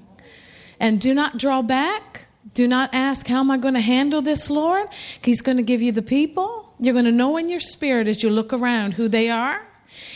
And 0.79 1.01
do 1.01 1.13
not 1.13 1.37
draw 1.37 1.61
back. 1.61 2.27
Do 2.53 2.67
not 2.67 2.93
ask, 2.93 3.27
How 3.27 3.39
am 3.39 3.51
I 3.51 3.57
going 3.57 3.73
to 3.73 3.81
handle 3.81 4.21
this, 4.21 4.49
Lord? 4.49 4.87
He's 5.21 5.41
going 5.41 5.57
to 5.57 5.63
give 5.63 5.81
you 5.81 5.91
the 5.91 6.01
people. 6.01 6.73
You're 6.79 6.93
going 6.93 7.05
to 7.05 7.11
know 7.11 7.37
in 7.37 7.49
your 7.49 7.59
spirit 7.59 8.07
as 8.07 8.23
you 8.23 8.29
look 8.29 8.53
around 8.53 8.93
who 8.93 9.07
they 9.07 9.29
are. 9.29 9.65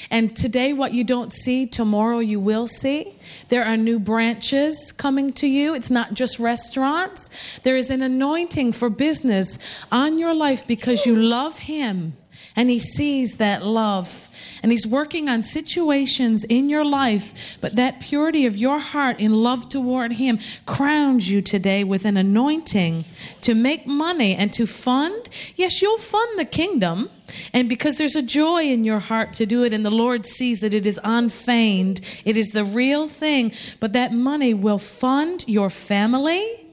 And 0.09 0.35
today, 0.35 0.73
what 0.73 0.93
you 0.93 1.03
don't 1.03 1.31
see, 1.31 1.67
tomorrow 1.67 2.19
you 2.19 2.39
will 2.39 2.67
see. 2.67 3.13
There 3.49 3.63
are 3.63 3.77
new 3.77 3.99
branches 3.99 4.91
coming 4.91 5.33
to 5.33 5.47
you. 5.47 5.75
It's 5.75 5.91
not 5.91 6.13
just 6.13 6.39
restaurants. 6.39 7.29
There 7.63 7.77
is 7.77 7.91
an 7.91 8.01
anointing 8.01 8.73
for 8.73 8.89
business 8.89 9.59
on 9.91 10.17
your 10.17 10.33
life 10.33 10.65
because 10.65 11.05
you 11.05 11.15
love 11.15 11.59
Him 11.59 12.17
and 12.55 12.69
He 12.69 12.79
sees 12.79 13.35
that 13.35 13.63
love 13.65 14.26
and 14.67 14.71
He's 14.73 14.85
working 14.85 15.29
on 15.29 15.43
situations 15.43 16.43
in 16.43 16.67
your 16.69 16.83
life, 16.83 17.57
but 17.61 17.77
that 17.77 18.01
purity 18.01 18.45
of 18.45 18.57
your 18.57 18.79
heart 18.79 19.17
in 19.17 19.31
love 19.31 19.69
toward 19.69 20.11
Him 20.11 20.39
crowns 20.65 21.29
you 21.29 21.41
today 21.41 21.85
with 21.85 22.03
an 22.03 22.17
anointing 22.17 23.05
to 23.43 23.55
make 23.55 23.87
money 23.87 24.35
and 24.35 24.51
to 24.51 24.67
fund. 24.67 25.29
Yes, 25.55 25.81
you'll 25.81 25.97
fund 25.97 26.37
the 26.37 26.43
kingdom. 26.43 27.09
And 27.53 27.69
because 27.69 27.97
there's 27.97 28.17
a 28.17 28.21
joy 28.21 28.63
in 28.63 28.83
your 28.83 28.99
heart 28.99 29.31
to 29.35 29.45
do 29.45 29.63
it, 29.63 29.71
and 29.71 29.85
the 29.85 29.89
Lord 29.89 30.25
sees 30.25 30.59
that 30.59 30.73
it 30.73 30.85
is 30.85 30.99
unfeigned, 31.01 32.01
it 32.25 32.35
is 32.35 32.49
the 32.49 32.65
real 32.65 33.07
thing, 33.07 33.53
but 33.79 33.93
that 33.93 34.11
money 34.11 34.53
will 34.53 34.79
fund 34.79 35.45
your 35.47 35.69
family 35.69 36.67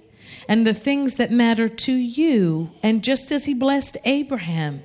and 0.48 0.66
the 0.66 0.74
things 0.74 1.14
that 1.14 1.30
matter 1.30 1.68
to 1.68 1.92
you. 1.92 2.72
And 2.82 3.04
just 3.04 3.30
as 3.30 3.44
He 3.44 3.54
blessed 3.54 3.98
Abraham, 4.04 4.82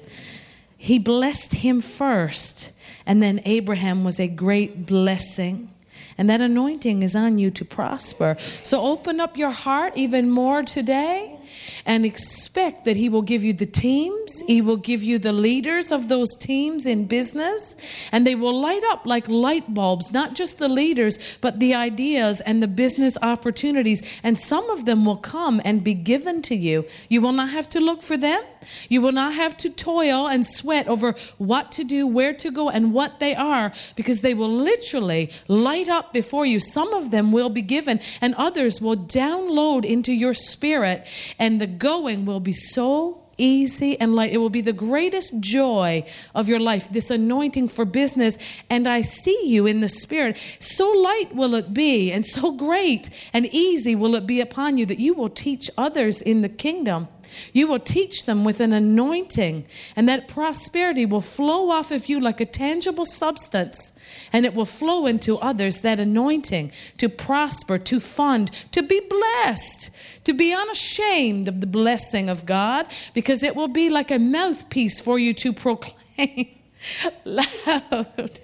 He 0.77 0.99
blessed 0.99 1.55
him 1.55 1.81
first. 1.81 2.71
And 3.09 3.23
then 3.23 3.41
Abraham 3.43 4.03
was 4.03 4.19
a 4.19 4.27
great 4.27 4.85
blessing. 4.85 5.71
And 6.15 6.29
that 6.29 6.41
anointing 6.41 7.01
is 7.01 7.15
on 7.15 7.39
you 7.39 7.49
to 7.49 7.65
prosper. 7.65 8.37
So 8.61 8.81
open 8.81 9.19
up 9.19 9.35
your 9.35 9.49
heart 9.49 9.93
even 9.95 10.29
more 10.29 10.61
today 10.61 11.39
and 11.87 12.05
expect 12.05 12.85
that 12.85 12.97
He 12.97 13.09
will 13.09 13.23
give 13.23 13.43
you 13.43 13.51
the 13.51 13.65
teams, 13.65 14.43
He 14.45 14.61
will 14.61 14.77
give 14.77 15.01
you 15.01 15.17
the 15.17 15.33
leaders 15.33 15.91
of 15.91 16.07
those 16.07 16.35
teams 16.35 16.85
in 16.85 17.05
business, 17.05 17.75
and 18.11 18.27
they 18.27 18.35
will 18.35 18.61
light 18.61 18.83
up 18.91 19.07
like 19.07 19.27
light 19.27 19.73
bulbs, 19.73 20.11
not 20.11 20.35
just 20.35 20.59
the 20.59 20.69
leaders, 20.69 21.17
but 21.41 21.59
the 21.59 21.73
ideas 21.73 22.41
and 22.41 22.61
the 22.61 22.67
business 22.67 23.17
opportunities. 23.23 24.03
And 24.21 24.37
some 24.37 24.69
of 24.69 24.85
them 24.85 25.03
will 25.03 25.17
come 25.17 25.61
and 25.65 25.83
be 25.83 25.95
given 25.95 26.43
to 26.43 26.55
you. 26.55 26.85
You 27.09 27.21
will 27.21 27.31
not 27.31 27.49
have 27.49 27.67
to 27.69 27.79
look 27.79 28.03
for 28.03 28.17
them. 28.17 28.43
You 28.87 29.01
will 29.01 29.11
not 29.11 29.33
have 29.33 29.55
to 29.57 29.69
toil 29.69 30.27
and 30.27 30.45
sweat 30.45 30.87
over 30.87 31.15
what 31.37 31.71
to 31.73 31.83
do, 31.83 32.05
where 32.07 32.33
to 32.33 32.51
go, 32.51 32.69
and 32.69 32.93
what 32.93 33.19
they 33.19 33.35
are, 33.35 33.71
because 33.95 34.21
they 34.21 34.33
will 34.33 34.51
literally 34.51 35.31
light 35.47 35.89
up 35.89 36.13
before 36.13 36.45
you. 36.45 36.59
Some 36.59 36.93
of 36.93 37.11
them 37.11 37.31
will 37.31 37.49
be 37.49 37.61
given, 37.61 37.99
and 38.21 38.35
others 38.35 38.81
will 38.81 38.97
download 38.97 39.85
into 39.85 40.13
your 40.13 40.33
spirit, 40.33 41.07
and 41.37 41.59
the 41.59 41.67
going 41.67 42.25
will 42.25 42.39
be 42.39 42.53
so 42.53 43.23
easy 43.39 43.99
and 43.99 44.15
light. 44.15 44.33
It 44.33 44.37
will 44.37 44.49
be 44.49 44.61
the 44.61 44.73
greatest 44.73 45.39
joy 45.39 46.03
of 46.35 46.47
your 46.49 46.59
life, 46.59 46.89
this 46.89 47.09
anointing 47.09 47.69
for 47.69 47.85
business. 47.85 48.37
And 48.69 48.87
I 48.87 49.01
see 49.01 49.39
you 49.45 49.65
in 49.65 49.79
the 49.79 49.87
Spirit. 49.89 50.37
So 50.59 50.91
light 50.91 51.33
will 51.33 51.55
it 51.55 51.73
be, 51.73 52.11
and 52.11 52.25
so 52.25 52.51
great 52.51 53.09
and 53.33 53.45
easy 53.45 53.95
will 53.95 54.15
it 54.15 54.27
be 54.27 54.41
upon 54.41 54.77
you 54.77 54.85
that 54.85 54.99
you 54.99 55.13
will 55.13 55.29
teach 55.29 55.69
others 55.77 56.21
in 56.21 56.41
the 56.41 56.49
kingdom. 56.49 57.07
You 57.53 57.67
will 57.67 57.79
teach 57.79 58.25
them 58.25 58.43
with 58.43 58.59
an 58.59 58.73
anointing, 58.73 59.65
and 59.95 60.07
that 60.07 60.27
prosperity 60.27 61.05
will 61.05 61.21
flow 61.21 61.69
off 61.71 61.91
of 61.91 62.07
you 62.07 62.19
like 62.19 62.41
a 62.41 62.45
tangible 62.45 63.05
substance, 63.05 63.93
and 64.31 64.45
it 64.45 64.53
will 64.53 64.65
flow 64.65 65.05
into 65.05 65.37
others 65.37 65.81
that 65.81 65.99
anointing 65.99 66.71
to 66.97 67.09
prosper, 67.09 67.77
to 67.77 67.99
fund, 67.99 68.51
to 68.71 68.81
be 68.81 69.01
blessed, 69.09 69.91
to 70.23 70.33
be 70.33 70.53
unashamed 70.53 71.47
of 71.47 71.61
the 71.61 71.67
blessing 71.67 72.29
of 72.29 72.45
God, 72.45 72.87
because 73.13 73.43
it 73.43 73.55
will 73.55 73.67
be 73.67 73.89
like 73.89 74.11
a 74.11 74.19
mouthpiece 74.19 74.99
for 74.99 75.19
you 75.19 75.33
to 75.35 75.53
proclaim 75.53 76.49
loud 77.25 78.39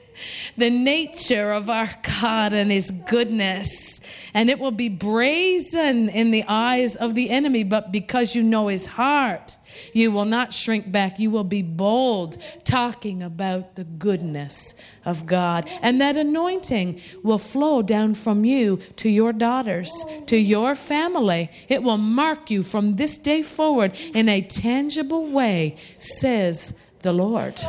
the 0.58 0.70
nature 0.70 1.52
of 1.52 1.70
our 1.70 1.90
God 2.22 2.54
and 2.54 2.72
His 2.72 2.92
goodness. 2.92 4.00
And 4.36 4.50
it 4.50 4.60
will 4.60 4.72
be 4.72 4.90
brazen 4.90 6.10
in 6.10 6.30
the 6.32 6.44
eyes 6.48 6.98
of 6.98 7.16
the 7.16 7.30
enemy, 7.30 7.64
but 7.64 7.94
because 7.94 8.36
you 8.36 8.44
know 8.44 8.68
His 8.68 8.86
heart, 8.86 9.58
you 9.94 10.12
will 10.12 10.26
not 10.26 10.54
shrink 10.54 10.92
back. 10.92 11.20
You 11.20 11.32
will 11.32 11.46
be 11.46 11.62
bold, 11.62 12.38
talking 12.66 13.24
about 13.24 13.76
the 13.76 13.86
goodness 13.86 14.76
of 15.06 15.26
God. 15.26 15.70
And 15.82 16.02
that 16.02 16.18
anointing 16.18 17.00
will 17.24 17.38
flow 17.38 17.82
down 17.82 18.14
from 18.16 18.44
you 18.44 18.78
to 18.98 19.10
your 19.10 19.32
daughters, 19.32 20.06
to 20.28 20.38
your 20.38 20.76
family. 20.76 21.50
It 21.70 21.82
will 21.82 21.98
mark 21.98 22.52
you 22.52 22.62
from 22.62 22.98
this 22.98 23.18
day 23.18 23.42
forward 23.42 23.94
in 24.14 24.28
a 24.28 24.42
tangible 24.42 25.28
way, 25.28 25.78
says 25.98 26.74
the 27.04 27.14
Lord. 27.14 27.58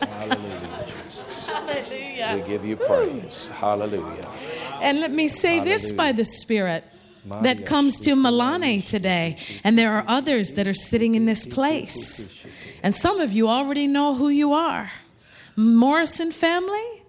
Hallelujah, 0.00 0.50
Jesus. 0.50 0.65
Hallelujah. 2.26 2.44
We 2.44 2.50
give 2.50 2.64
you 2.64 2.76
praise. 2.76 3.48
Hallelujah. 3.48 4.28
And 4.82 5.00
let 5.00 5.10
me 5.12 5.28
say 5.28 5.56
Hallelujah. 5.56 5.74
this 5.74 5.92
by 5.92 6.12
the 6.12 6.24
Spirit 6.24 6.84
that 7.42 7.66
comes 7.66 7.98
to 8.00 8.14
Milani 8.14 8.84
today. 8.84 9.36
And 9.64 9.78
there 9.78 9.92
are 9.92 10.04
others 10.06 10.54
that 10.54 10.66
are 10.66 10.74
sitting 10.74 11.14
in 11.14 11.26
this 11.26 11.46
place. 11.46 12.34
And 12.82 12.94
some 12.94 13.20
of 13.20 13.32
you 13.32 13.48
already 13.48 13.86
know 13.86 14.14
who 14.14 14.28
you 14.28 14.52
are. 14.52 14.92
Morrison 15.56 16.32
family, 16.32 17.02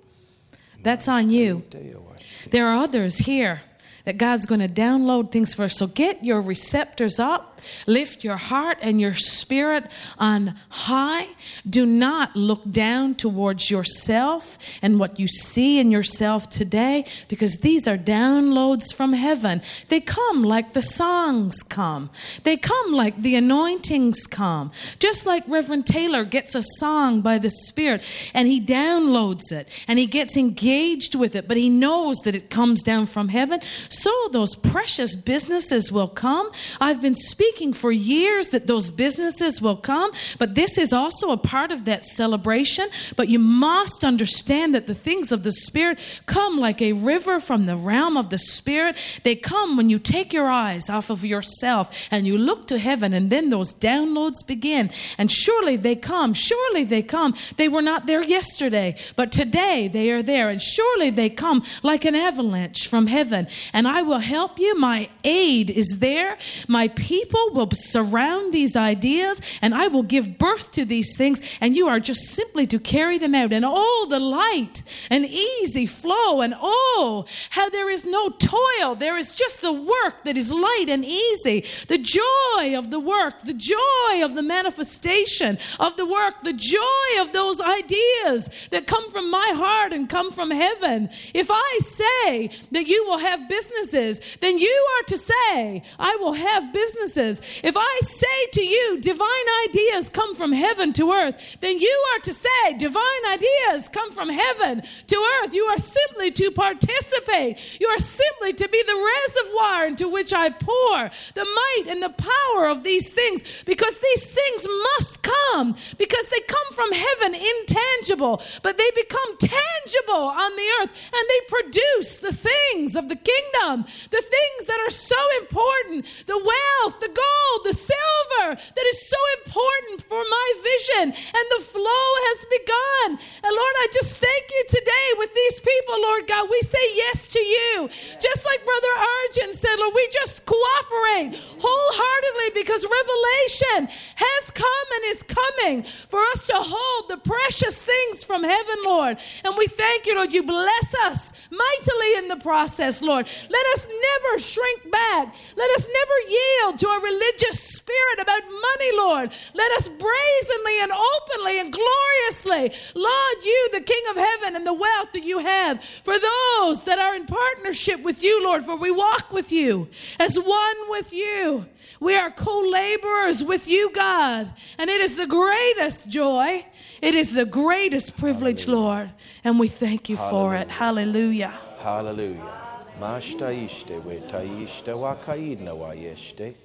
that's 0.81 1.07
on 1.07 1.29
you. 1.29 1.63
Oh, 1.75 2.15
there 2.49 2.67
are 2.67 2.77
others 2.77 3.19
here 3.19 3.61
that 4.05 4.17
God's 4.17 4.45
going 4.45 4.61
to 4.61 4.69
download 4.69 5.31
things 5.31 5.53
for. 5.53 5.67
So 5.67 5.85
get 5.87 6.23
your 6.23 6.41
receptors 6.41 7.19
up 7.19 7.56
Lift 7.85 8.23
your 8.23 8.37
heart 8.37 8.77
and 8.81 8.99
your 9.01 9.13
spirit 9.13 9.89
on 10.17 10.55
high. 10.69 11.27
Do 11.67 11.85
not 11.85 12.35
look 12.35 12.69
down 12.71 13.15
towards 13.15 13.71
yourself 13.71 14.57
and 14.81 14.99
what 14.99 15.19
you 15.19 15.27
see 15.27 15.79
in 15.79 15.91
yourself 15.91 16.49
today 16.49 17.05
because 17.27 17.57
these 17.57 17.87
are 17.87 17.97
downloads 17.97 18.93
from 18.93 19.13
heaven. 19.13 19.61
They 19.89 19.99
come 19.99 20.43
like 20.43 20.73
the 20.73 20.81
songs 20.81 21.63
come, 21.63 22.09
they 22.43 22.57
come 22.57 22.93
like 22.93 23.21
the 23.21 23.35
anointings 23.35 24.25
come. 24.29 24.71
Just 24.99 25.25
like 25.25 25.43
Reverend 25.47 25.85
Taylor 25.85 26.23
gets 26.23 26.55
a 26.55 26.61
song 26.61 27.21
by 27.21 27.37
the 27.37 27.49
Spirit 27.49 28.03
and 28.33 28.47
he 28.47 28.59
downloads 28.61 29.51
it 29.51 29.67
and 29.87 29.99
he 29.99 30.05
gets 30.05 30.37
engaged 30.37 31.15
with 31.15 31.35
it, 31.35 31.47
but 31.47 31.57
he 31.57 31.69
knows 31.69 32.17
that 32.23 32.35
it 32.35 32.49
comes 32.49 32.83
down 32.83 33.05
from 33.05 33.29
heaven, 33.29 33.59
so 33.89 34.11
those 34.31 34.55
precious 34.55 35.15
businesses 35.15 35.91
will 35.91 36.07
come. 36.07 36.51
I've 36.79 37.01
been 37.01 37.15
speaking 37.15 37.46
speaking 37.47 37.71
for 37.71 37.91
years 37.91 38.49
that 38.49 38.67
those 38.67 38.91
businesses 38.91 39.61
will 39.61 39.75
come, 39.75 40.11
but 40.37 40.55
this 40.55 40.77
is 40.77 40.91
also 40.91 41.31
a 41.31 41.37
part 41.37 41.71
of 41.71 41.85
that 41.85 42.03
celebration. 42.05 42.89
But 43.15 43.29
you 43.29 43.39
must 43.39 44.03
understand 44.03 44.75
that 44.75 44.85
the 44.85 44.93
things 44.93 45.31
of 45.31 45.43
the 45.43 45.51
Spirit 45.53 45.97
come 46.25 46.57
like 46.57 46.81
a 46.81 46.93
river 46.93 47.39
from 47.39 47.65
the 47.65 47.77
realm 47.77 48.17
of 48.17 48.29
the 48.29 48.37
Spirit. 48.37 48.97
They 49.23 49.35
come 49.35 49.77
when 49.77 49.89
you 49.89 49.97
take 49.97 50.33
your 50.33 50.49
eyes 50.49 50.89
off 50.89 51.09
of 51.09 51.23
yourself 51.23 52.07
and 52.11 52.27
you 52.27 52.37
look 52.37 52.67
to 52.67 52.77
heaven, 52.77 53.13
and 53.13 53.29
then 53.29 53.49
those 53.49 53.73
downloads 53.73 54.45
begin. 54.45 54.89
And 55.17 55.31
surely 55.31 55.77
they 55.77 55.95
come, 55.95 56.33
surely 56.33 56.83
they 56.83 57.01
come. 57.01 57.33
They 57.55 57.69
were 57.69 57.81
not 57.81 58.07
there 58.07 58.23
yesterday, 58.23 58.97
but 59.15 59.31
today 59.31 59.87
they 59.87 60.11
are 60.11 60.23
there, 60.23 60.49
and 60.49 60.61
surely 60.61 61.11
they 61.11 61.29
come 61.29 61.63
like 61.81 62.03
an 62.03 62.15
avalanche 62.15 62.89
from 62.89 63.07
heaven. 63.07 63.47
And 63.71 63.87
I 63.87 64.01
will 64.01 64.19
help 64.19 64.59
you. 64.59 64.77
My 64.77 65.09
aid 65.23 65.69
is 65.69 65.99
there. 65.99 66.37
My 66.67 66.89
people 66.89 67.36
will 67.53 67.69
surround 67.73 68.53
these 68.53 68.75
ideas 68.75 69.41
and 69.61 69.73
I 69.73 69.87
will 69.87 70.03
give 70.03 70.37
birth 70.37 70.71
to 70.71 70.85
these 70.85 71.15
things, 71.15 71.41
and 71.61 71.75
you 71.75 71.87
are 71.87 71.99
just 71.99 72.21
simply 72.29 72.65
to 72.67 72.79
carry 72.79 73.17
them 73.17 73.35
out. 73.35 73.53
And 73.53 73.65
oh, 73.67 74.07
the 74.09 74.19
light 74.19 74.83
and 75.09 75.25
easy 75.25 75.85
flow, 75.85 76.41
and 76.41 76.53
oh, 76.59 77.25
how 77.51 77.69
there 77.69 77.89
is 77.89 78.05
no 78.05 78.29
toil. 78.29 78.95
There 78.95 79.17
is 79.17 79.35
just 79.35 79.61
the 79.61 79.73
work 79.73 80.23
that 80.23 80.37
is 80.37 80.51
light 80.51 80.85
and 80.89 81.03
easy. 81.03 81.65
The 81.87 81.97
joy 81.97 82.77
of 82.77 82.89
the 82.91 82.99
work, 82.99 83.41
the 83.41 83.53
joy 83.53 84.23
of 84.23 84.35
the 84.35 84.43
manifestation 84.43 85.57
of 85.79 85.97
the 85.97 86.05
work, 86.05 86.43
the 86.43 86.53
joy 86.53 87.21
of 87.21 87.33
those 87.33 87.59
ideas 87.61 88.67
that 88.71 88.87
come 88.87 89.09
from 89.09 89.29
my 89.29 89.51
heart 89.55 89.93
and 89.93 90.09
come 90.09 90.31
from 90.31 90.51
heaven. 90.51 91.09
If 91.33 91.49
I 91.51 91.77
say 91.81 92.47
that 92.71 92.87
you 92.87 93.05
will 93.07 93.19
have 93.19 93.49
businesses, 93.49 94.37
then 94.41 94.57
you 94.57 94.87
are 94.99 95.03
to 95.05 95.17
say, 95.17 95.83
I 95.99 96.15
will 96.19 96.33
have 96.33 96.73
businesses 96.73 97.26
if 97.63 97.75
I 97.77 97.99
say 98.01 98.45
to 98.53 98.63
you, 98.63 98.99
divine 99.01 99.47
ideas 99.67 100.09
come 100.09 100.35
from 100.35 100.51
heaven 100.51 100.93
to 100.93 101.11
earth, 101.11 101.57
then 101.59 101.79
you 101.79 102.05
are 102.13 102.19
to 102.19 102.33
say, 102.33 102.77
divine 102.77 103.25
ideas 103.29 103.89
come 103.89 104.11
from 104.11 104.29
heaven 104.29 104.81
to 105.07 105.15
earth. 105.15 105.53
You 105.53 105.63
are 105.65 105.77
simply 105.77 106.31
to 106.31 106.51
participate. 106.51 107.79
You 107.79 107.87
are 107.87 107.99
simply 107.99 108.53
to 108.53 108.67
be 108.69 108.83
the 108.83 109.11
reservoir 109.27 109.87
into 109.87 110.07
which 110.07 110.33
I 110.33 110.49
pour 110.49 111.09
the 111.33 111.45
might 111.45 111.83
and 111.89 112.01
the 112.01 112.09
power 112.09 112.67
of 112.67 112.83
these 112.83 113.11
things 113.11 113.43
because 113.65 113.99
these 113.99 114.31
things 114.31 114.67
must 114.67 115.21
come 115.21 115.75
because 115.97 116.29
they 116.29 116.39
come 116.41 116.73
from 116.73 116.91
heaven 116.91 117.35
intangible, 117.35 118.41
but 118.61 118.77
they 118.77 118.89
become 118.95 119.37
tangible 119.37 120.25
on 120.29 120.55
the 120.55 120.67
earth 120.81 120.91
and 121.13 121.23
they 121.29 121.41
produce 121.47 122.17
the 122.17 122.33
things 122.33 122.95
of 122.95 123.09
the 123.09 123.15
kingdom, 123.15 123.83
the 124.11 124.21
things 124.21 124.67
that 124.67 124.79
are 124.79 124.91
so 124.91 125.15
important 125.41 126.05
the 126.25 126.37
wealth, 126.37 126.99
the 126.99 127.09
gold 127.17 127.59
the 127.65 127.73
silver 127.73 128.47
that 128.53 128.85
is 128.85 129.01
so 129.01 129.17
important 129.41 130.01
for 130.05 130.21
my 130.21 130.47
vision. 130.61 131.05
And 131.09 131.45
the 131.57 131.63
flow 131.65 132.09
has 132.29 132.39
begun. 132.45 133.07
And 133.43 133.51
Lord, 133.51 133.75
I 133.81 133.87
just 133.91 134.17
thank 134.17 134.45
you 134.53 134.63
today 134.69 135.07
with 135.17 135.33
these 135.33 135.59
people, 135.59 135.97
Lord 136.01 136.27
God. 136.27 136.47
We 136.49 136.61
say 136.61 136.85
yes 136.95 137.27
to 137.33 137.41
you. 137.41 137.89
Just 138.21 138.45
like 138.45 138.61
Brother 138.65 138.93
Arjun 138.97 139.53
said, 139.53 139.75
Lord, 139.77 139.93
we 139.95 140.07
just 140.13 140.45
cooperate 140.45 141.33
wholeheartedly 141.59 142.49
because 142.53 142.85
revelation 142.85 143.89
has 144.15 144.51
come 144.51 144.87
and 144.95 145.03
is 145.11 145.23
coming 145.23 145.83
for 145.83 146.21
us 146.33 146.47
to 146.47 146.57
hold 146.57 147.09
the 147.09 147.17
precious 147.17 147.81
things 147.81 148.23
from 148.23 148.43
heaven, 148.43 148.77
Lord. 148.85 149.17
And 149.43 149.55
we 149.57 149.67
thank 149.67 150.05
you, 150.05 150.15
Lord. 150.15 150.33
You 150.33 150.43
bless 150.43 150.95
us 151.05 151.33
mightily 151.51 152.11
in 152.17 152.27
the 152.27 152.37
process, 152.37 153.01
Lord. 153.01 153.27
Let 153.49 153.65
us 153.75 153.87
never 153.87 154.39
shrink 154.39 154.91
back. 154.91 155.33
Let 155.55 155.69
us 155.77 155.87
never 155.87 156.17
yield 156.29 156.79
to 156.79 156.87
a 156.87 156.99
religious 157.11 157.59
spirit 157.59 158.19
about 158.19 158.43
money, 158.43 158.91
Lord. 158.95 159.31
Let 159.53 159.71
us 159.73 159.87
brazenly 159.87 160.77
and 160.81 160.91
openly 160.91 161.59
and 161.59 161.73
gloriously 161.73 162.77
laud 162.95 163.37
you, 163.43 163.69
the 163.73 163.81
King 163.81 164.03
of 164.11 164.17
heaven, 164.17 164.55
and 164.55 164.65
the 164.65 164.73
wealth 164.73 165.11
that 165.13 165.23
you 165.23 165.39
have 165.39 165.83
for 165.83 166.17
those 166.19 166.83
that 166.83 166.99
are 166.99 167.15
in 167.15 167.25
partnership 167.25 168.03
with 168.03 168.23
you, 168.23 168.43
Lord, 168.43 168.63
for 168.63 168.75
we 168.77 168.91
walk 168.91 169.31
with 169.31 169.51
you 169.51 169.87
as 170.19 170.37
one 170.37 170.77
with 170.89 171.13
you. 171.13 171.65
We 171.99 172.15
are 172.15 172.29
co 172.31 172.59
laborers 172.59 173.43
with 173.43 173.67
you, 173.67 173.91
God. 173.91 174.53
And 174.77 174.89
it 174.89 175.01
is 175.01 175.17
the 175.17 175.25
greatest 175.25 176.07
joy. 176.07 176.65
It 177.01 177.15
is 177.15 177.33
the 177.33 177.45
greatest 177.45 178.17
privilege, 178.17 178.65
Hallelujah. 178.65 178.85
Lord. 178.85 179.09
And 179.43 179.59
we 179.59 179.67
thank 179.67 180.09
you 180.09 180.17
Hallelujah. 180.17 180.31
for 180.31 180.55
it. 180.55 180.69
Hallelujah. 180.69 181.53
Hallelujah. 181.79 182.61
Mashta 182.99 183.53
ishte 183.53 184.03
we 184.03 184.15
taishte 184.27 184.97
wa 184.97 185.15
kaina 185.15 185.75
wa 185.75 185.89
yeshte. 185.93 186.55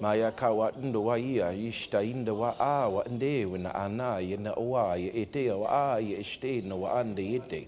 Maya 0.00 0.32
kawa 0.32 0.72
ndo 0.82 1.04
wa 1.04 1.18
ia 1.18 1.52
ishta 1.52 2.02
inda 2.02 2.32
wa 2.32 2.56
a 2.58 2.88
wa 2.88 3.04
nde 3.04 3.44
wina 3.44 3.74
ana 3.74 4.18
yena 4.20 4.52
oa 4.56 4.96
ye 4.96 5.12
ete 5.14 5.50
o 5.50 5.66
a 5.68 6.00
ye 6.00 6.16
ishte 6.20 6.62
no 6.64 6.76
wa 6.76 7.00
ande 7.00 7.22
ete. 7.22 7.66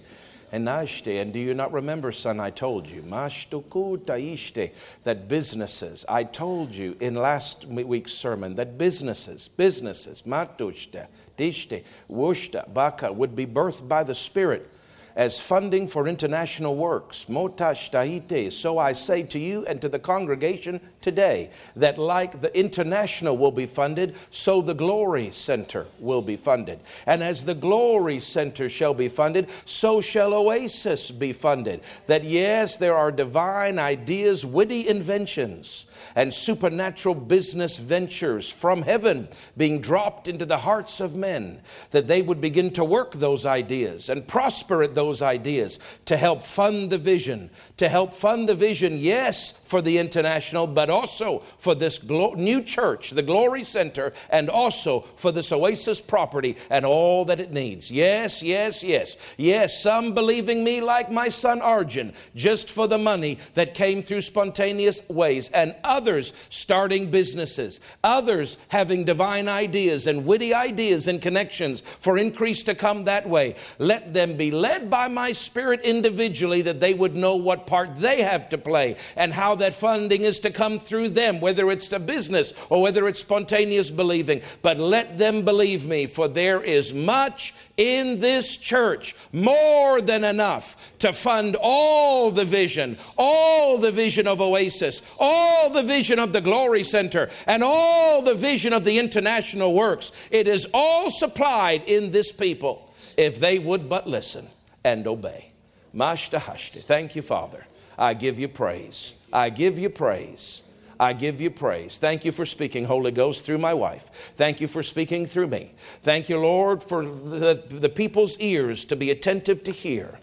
And 0.53 0.69
and 0.69 1.33
do 1.33 1.39
you 1.39 1.55
not 1.55 1.73
remember, 1.73 2.13
son, 2.13 2.39
I 2.39 2.51
told 2.51 2.89
you, 2.89 3.03
mashtuku 3.03 3.99
taishte, 4.05 4.73
that 5.03 5.27
businesses, 5.27 6.05
I 6.07 6.25
told 6.25 6.75
you 6.75 6.95
in 7.01 7.15
last 7.15 7.65
week's 7.65 8.13
sermon, 8.13 8.55
that 8.57 8.77
businesses, 8.77 9.49
businesses, 9.49 10.25
matushte, 10.27 11.07
dishte, 11.39 11.85
wushta, 12.11 12.71
baka, 12.73 13.11
would 13.11 13.35
be 13.35 13.47
birthed 13.47 13.89
by 13.89 14.03
the 14.03 14.15
Spirit 14.15 14.69
as 15.17 15.41
funding 15.41 15.89
for 15.89 16.09
international 16.09 16.77
works. 16.77 17.27
So 17.29 18.79
I 18.79 18.93
say 18.93 19.23
to 19.23 19.39
you 19.39 19.67
and 19.67 19.81
to 19.81 19.89
the 19.89 19.99
congregation 19.99 20.81
today 21.01 21.51
that 21.77 21.99
like 21.99 22.41
the 22.41 22.57
international 22.59 23.37
will 23.37 23.51
be 23.51 23.67
funded, 23.67 24.17
so 24.31 24.63
the 24.63 24.75
Glory 24.75 25.31
Center 25.31 25.87
will 25.99 26.23
be 26.23 26.37
funded. 26.37 26.81
And 27.07 27.23
as 27.23 27.45
the 27.45 27.55
Glory 27.55 28.21
Center 28.21 28.69
shall 28.69 28.95
be 28.95 29.09
funded, 29.09 29.49
so 29.65 30.01
shall 30.01 30.35
Oasis 30.35 31.11
be 31.11 31.33
funded. 31.33 31.81
That 32.07 32.25
yes, 32.25 32.77
there 32.77 32.97
are 32.97 33.13
divine 33.13 33.79
ideas, 33.79 34.45
witty 34.45 34.89
inventions 34.89 35.87
and 36.15 36.33
supernatural 36.33 37.15
business 37.15 37.79
ventures 37.79 38.51
from 38.51 38.83
heaven 38.83 39.29
being 39.57 39.81
dropped 39.81 40.29
into 40.29 40.45
the 40.45 40.59
hearts 40.59 41.01
of 41.01 41.15
men, 41.15 41.61
that 41.91 42.09
they 42.09 42.23
would 42.23 42.41
begin 42.41 42.71
to 42.71 42.85
work 42.85 43.13
those 43.15 43.47
ideas 43.47 44.09
and 44.09 44.29
prosper 44.29 44.83
at 44.83 44.95
those 44.95 45.23
ideas 45.23 45.79
to 46.05 46.17
help 46.17 46.43
fund 46.43 46.91
the 46.91 46.99
vision, 46.99 47.51
to 47.77 47.89
help 47.89 48.13
fund 48.13 48.49
the 48.49 48.55
vision, 48.55 48.99
yes, 48.99 49.53
for 49.65 49.81
the 49.81 49.99
international, 49.99 50.67
but 50.67 50.91
also 50.91 51.41
for 51.59 51.75
this 51.75 51.99
glo- 51.99 52.35
new 52.35 52.63
church, 52.63 53.11
the 53.11 53.23
Glory 53.23 53.65
Center, 53.65 54.13
and 54.29 54.51
also 54.51 55.01
for 55.17 55.33
this 55.33 55.53
Oasis 55.53 56.01
property 56.01 56.57
and 56.69 56.85
all 56.85 57.25
that 57.25 57.41
it 57.41 57.53
needs. 57.53 57.91
Yes, 57.91 58.43
yes, 58.43 58.85
yes. 58.85 59.17
Yes, 59.37 59.83
some 59.83 60.13
believing 60.13 60.63
me 60.63 60.81
like 60.81 61.11
my 61.11 61.29
son 61.29 61.63
Arjun, 61.63 62.13
just 62.35 62.71
for 62.71 62.87
the 62.87 62.99
money 62.99 63.39
that 63.55 63.75
came 63.75 64.03
through 64.03 64.21
spontaneous 64.21 65.09
ways, 65.09 65.49
and 65.51 65.75
others 65.85 66.02
starting 66.49 67.11
businesses, 67.11 67.81
others 68.03 68.59
having 68.69 69.05
divine 69.05 69.49
ideas 69.49 70.07
and 70.07 70.27
witty 70.27 70.55
ideas 70.55 71.09
and 71.09 71.21
connections 71.21 71.83
for 72.01 72.19
increase 72.19 72.63
to 72.65 72.75
come 72.75 73.05
that 73.05 73.29
way. 73.29 73.55
Let 73.79 74.13
them 74.13 74.37
be 74.37 74.51
led 74.51 74.91
by 74.91 75.09
my 75.09 75.33
spirit 75.33 75.81
individually 75.83 76.63
that 76.63 76.81
they 76.81 76.95
would 76.95 77.15
know 77.15 77.37
what 77.37 77.67
part 77.67 77.97
they 77.97 78.23
have 78.23 78.49
to 78.51 78.59
play 78.59 78.97
and 79.17 79.33
how 79.33 79.55
that 79.57 79.75
funding 79.75 80.23
is 80.23 80.41
to 80.41 80.51
come 80.51 80.79
through 80.79 81.11
them, 81.11 81.41
whether 81.41 81.71
it's 81.71 81.89
to 81.89 81.99
business 81.99 82.53
or 82.69 82.83
whether 82.83 83.09
it's 83.09 83.21
spontaneous 83.21 83.91
believing. 83.91 84.43
But 84.63 84.79
let 84.79 85.19
them 85.19 85.43
believe 85.43 85.87
me, 85.87 86.07
for 86.07 86.29
there 86.29 86.63
is 86.63 86.93
much 86.93 87.55
in 87.77 88.21
this 88.21 88.57
church, 88.57 89.15
more 89.33 90.01
than 90.01 90.25
enough 90.25 90.77
to 90.99 91.13
fund 91.13 91.57
all 91.61 92.31
the 92.31 92.45
vision, 92.45 92.99
all 93.17 93.79
the 93.79 93.91
vision 93.91 94.27
of 94.27 94.41
Oasis, 94.41 95.03
all 95.19 95.71
the 95.71 95.83
vision 95.83 96.19
of 96.19 96.33
the 96.33 96.41
Glory 96.41 96.85
Center, 96.85 97.31
and 97.47 97.63
all 97.63 98.23
the 98.23 98.35
vision 98.35 98.73
of 98.73 98.85
the 98.85 98.99
international 98.99 99.75
works. 99.75 100.13
It 100.31 100.47
is 100.47 100.67
all 100.75 101.11
supplied 101.11 101.85
in 101.87 102.11
this 102.11 102.33
people 102.33 102.93
if 103.17 103.41
they 103.41 103.59
would 103.59 103.89
but 103.89 104.07
listen 104.07 104.49
and 104.85 105.07
obey. 105.07 105.53
Mashta 105.95 106.39
hashti. 106.39 106.81
Thank 106.81 107.17
you, 107.17 107.23
Father. 107.23 107.67
I 107.99 108.15
give 108.15 108.39
you 108.39 108.49
praise. 108.49 109.15
I 109.33 109.51
give 109.51 109.79
you 109.79 109.91
praise. 109.91 110.63
I 110.99 111.13
give 111.13 111.41
you 111.41 111.51
praise. 111.51 111.99
Thank 111.99 112.25
you 112.25 112.33
for 112.33 112.47
speaking, 112.47 112.85
Holy 112.85 113.11
Ghost, 113.11 113.45
through 113.45 113.59
my 113.59 113.75
wife. 113.75 114.33
Thank 114.37 114.61
you 114.61 114.69
for 114.69 114.83
speaking 114.83 115.27
through 115.27 115.49
me. 115.49 115.75
Thank 116.03 116.29
you, 116.29 116.39
Lord, 116.39 116.83
for 116.83 117.05
the, 117.05 117.63
the 117.69 117.89
people's 117.89 118.39
ears 118.39 118.85
to 118.87 118.97
be 118.97 119.11
attentive 119.11 119.65
to 119.65 119.73
hear. 119.73 120.19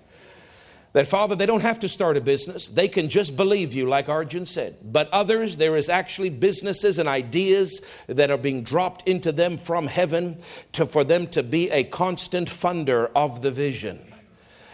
That, 0.93 1.07
Father, 1.07 1.35
they 1.35 1.45
don't 1.45 1.61
have 1.61 1.79
to 1.81 1.87
start 1.87 2.17
a 2.17 2.21
business. 2.21 2.67
They 2.67 2.87
can 2.87 3.09
just 3.09 3.37
believe 3.37 3.75
you, 3.75 3.87
like 3.87 4.09
Arjun 4.09 4.45
said. 4.45 4.77
But 4.83 5.07
others, 5.11 5.57
there 5.57 5.77
is 5.77 5.87
actually 5.87 6.31
businesses 6.31 6.97
and 6.97 7.07
ideas 7.07 7.81
that 8.07 8.31
are 8.31 8.39
being 8.39 8.63
dropped 8.63 9.07
into 9.07 9.31
them 9.31 9.57
from 9.57 9.85
heaven 9.85 10.41
to, 10.71 10.87
for 10.87 11.03
them 11.03 11.27
to 11.27 11.43
be 11.43 11.69
a 11.69 11.83
constant 11.83 12.49
funder 12.49 13.11
of 13.15 13.43
the 13.43 13.51
vision 13.51 14.08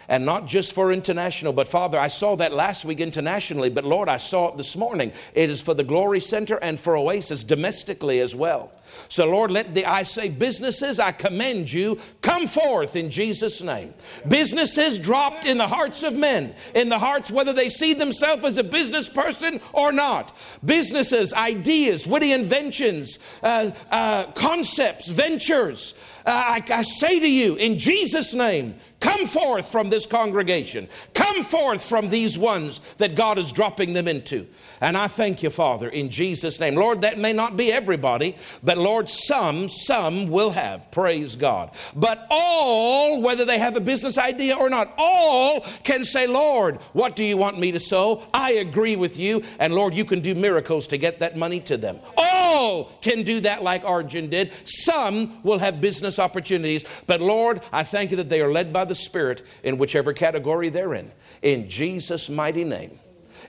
and 0.08 0.24
not 0.24 0.46
just 0.46 0.72
for 0.72 0.92
international, 0.92 1.52
but 1.52 1.68
Father, 1.68 1.98
I 1.98 2.08
saw 2.08 2.36
that 2.36 2.52
last 2.52 2.84
week 2.84 3.00
internationally, 3.00 3.70
but 3.70 3.84
Lord, 3.84 4.08
I 4.08 4.16
saw 4.16 4.48
it 4.48 4.56
this 4.56 4.76
morning. 4.76 5.12
It 5.34 5.50
is 5.50 5.60
for 5.60 5.74
the 5.74 5.84
Glory 5.84 6.20
Center 6.20 6.56
and 6.56 6.78
for 6.78 6.96
Oasis 6.96 7.44
domestically 7.44 8.20
as 8.20 8.34
well. 8.34 8.72
So, 9.08 9.28
Lord, 9.28 9.50
let 9.50 9.74
the 9.74 9.84
I 9.84 10.02
say 10.02 10.28
businesses, 10.28 10.98
I 10.98 11.12
commend 11.12 11.72
you, 11.72 11.98
come 12.22 12.46
forth 12.46 12.96
in 12.96 13.10
Jesus' 13.10 13.60
name. 13.60 13.90
Businesses 14.28 14.98
dropped 14.98 15.44
in 15.44 15.58
the 15.58 15.68
hearts 15.68 16.02
of 16.02 16.14
men, 16.14 16.54
in 16.74 16.88
the 16.88 16.98
hearts 16.98 17.30
whether 17.30 17.52
they 17.52 17.68
see 17.68 17.94
themselves 17.94 18.44
as 18.44 18.58
a 18.58 18.64
business 18.64 19.08
person 19.08 19.60
or 19.72 19.92
not. 19.92 20.36
Businesses, 20.64 21.32
ideas, 21.32 22.06
witty 22.06 22.32
inventions, 22.32 23.18
uh, 23.42 23.70
uh, 23.90 24.26
concepts, 24.32 25.08
ventures. 25.08 25.94
Uh, 26.24 26.30
I, 26.30 26.64
I 26.70 26.82
say 26.82 27.20
to 27.20 27.28
you, 27.28 27.54
in 27.54 27.78
Jesus' 27.78 28.34
name, 28.34 28.74
come 29.00 29.26
forth 29.26 29.70
from 29.70 29.90
this 29.90 30.06
congregation. 30.06 30.88
Come 31.14 31.42
forth 31.42 31.86
from 31.86 32.08
these 32.08 32.38
ones 32.38 32.80
that 32.98 33.14
God 33.14 33.38
is 33.38 33.52
dropping 33.52 33.92
them 33.92 34.08
into. 34.08 34.46
And 34.80 34.96
I 34.96 35.08
thank 35.08 35.42
you, 35.42 35.50
Father, 35.50 35.88
in 35.88 36.10
Jesus' 36.10 36.60
name. 36.60 36.74
Lord, 36.74 37.02
that 37.02 37.18
may 37.18 37.32
not 37.32 37.56
be 37.56 37.72
everybody, 37.72 38.36
but 38.62 38.78
Lord, 38.78 39.08
some, 39.08 39.68
some 39.68 40.28
will 40.28 40.50
have. 40.50 40.90
Praise 40.90 41.36
God. 41.36 41.70
But 41.94 42.26
all, 42.30 43.22
whether 43.22 43.44
they 43.44 43.58
have 43.58 43.76
a 43.76 43.80
business 43.80 44.18
idea 44.18 44.56
or 44.56 44.70
not, 44.70 44.92
all 44.98 45.60
can 45.82 46.04
say, 46.04 46.26
Lord, 46.26 46.76
what 46.92 47.16
do 47.16 47.24
you 47.24 47.36
want 47.36 47.58
me 47.58 47.72
to 47.72 47.80
sow? 47.80 48.22
I 48.32 48.52
agree 48.52 48.96
with 48.96 49.18
you. 49.18 49.42
And 49.58 49.74
Lord, 49.74 49.94
you 49.94 50.04
can 50.04 50.20
do 50.20 50.34
miracles 50.34 50.86
to 50.88 50.98
get 50.98 51.20
that 51.20 51.36
money 51.36 51.60
to 51.60 51.76
them. 51.76 51.98
All 52.16 52.92
can 53.00 53.22
do 53.22 53.40
that 53.40 53.62
like 53.62 53.84
Arjun 53.84 54.28
did. 54.28 54.52
Some 54.64 55.42
will 55.42 55.58
have 55.58 55.80
business 55.80 56.18
opportunities. 56.18 56.84
But 57.06 57.20
Lord, 57.20 57.60
I 57.72 57.82
thank 57.82 58.10
you 58.10 58.16
that 58.18 58.28
they 58.28 58.40
are 58.40 58.50
led 58.50 58.72
by 58.72 58.84
the 58.88 58.94
Spirit 58.94 59.42
in 59.62 59.78
whichever 59.78 60.12
category 60.12 60.68
they're 60.68 60.94
in. 60.94 61.10
In 61.42 61.68
Jesus' 61.68 62.28
mighty 62.28 62.64
name. 62.64 62.98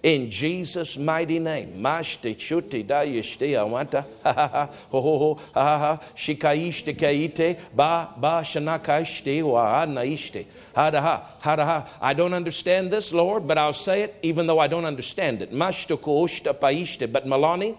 In 0.03 0.29
Jesus' 0.29 0.97
mighty 0.97 1.39
name. 1.39 1.81
Mashte 1.81 2.35
chuti 2.35 2.85
da 2.85 3.01
yishte 3.03 3.53
awanta. 3.53 4.05
Ha 4.23 4.33
ha 4.33 4.47
ha. 4.47 4.69
Ho 4.91 5.01
ho 5.01 5.17
ho. 5.17 5.33
Ha 5.53 5.63
ha 5.63 5.77
ha. 5.79 6.03
Shikaishte 6.15 6.95
kaite. 6.95 7.57
Ba 7.75 8.09
ba 8.17 8.41
shanakaishte 8.43 9.41
wa 9.43 9.83
anaishte. 9.83 10.45
Ha 10.75 10.91
da 10.91 11.01
ha. 11.01 11.27
Ha 11.39 11.55
da 11.55 11.65
ha. 11.65 11.89
I 11.99 12.13
don't 12.13 12.33
understand 12.33 12.91
this, 12.91 13.11
Lord, 13.11 13.47
but 13.47 13.57
I'll 13.57 13.73
say 13.73 14.03
it 14.03 14.15
even 14.21 14.45
though 14.45 14.59
I 14.59 14.67
don't 14.67 14.85
understand 14.85 15.41
it. 15.41 15.51
Mashtuku 15.51 16.23
ushta 16.23 16.53
paishte. 16.53 17.11
But 17.11 17.25
Milani, 17.25 17.75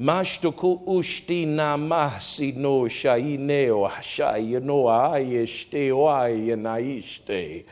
Mashtuku 0.00 0.84
ushti 0.86 1.46
namasi 1.46 2.56
no 2.56 2.82
shaineo 2.84 3.90
shayino 4.00 4.84
ayeshte 4.86 5.90
ayanaishte. 5.90 7.64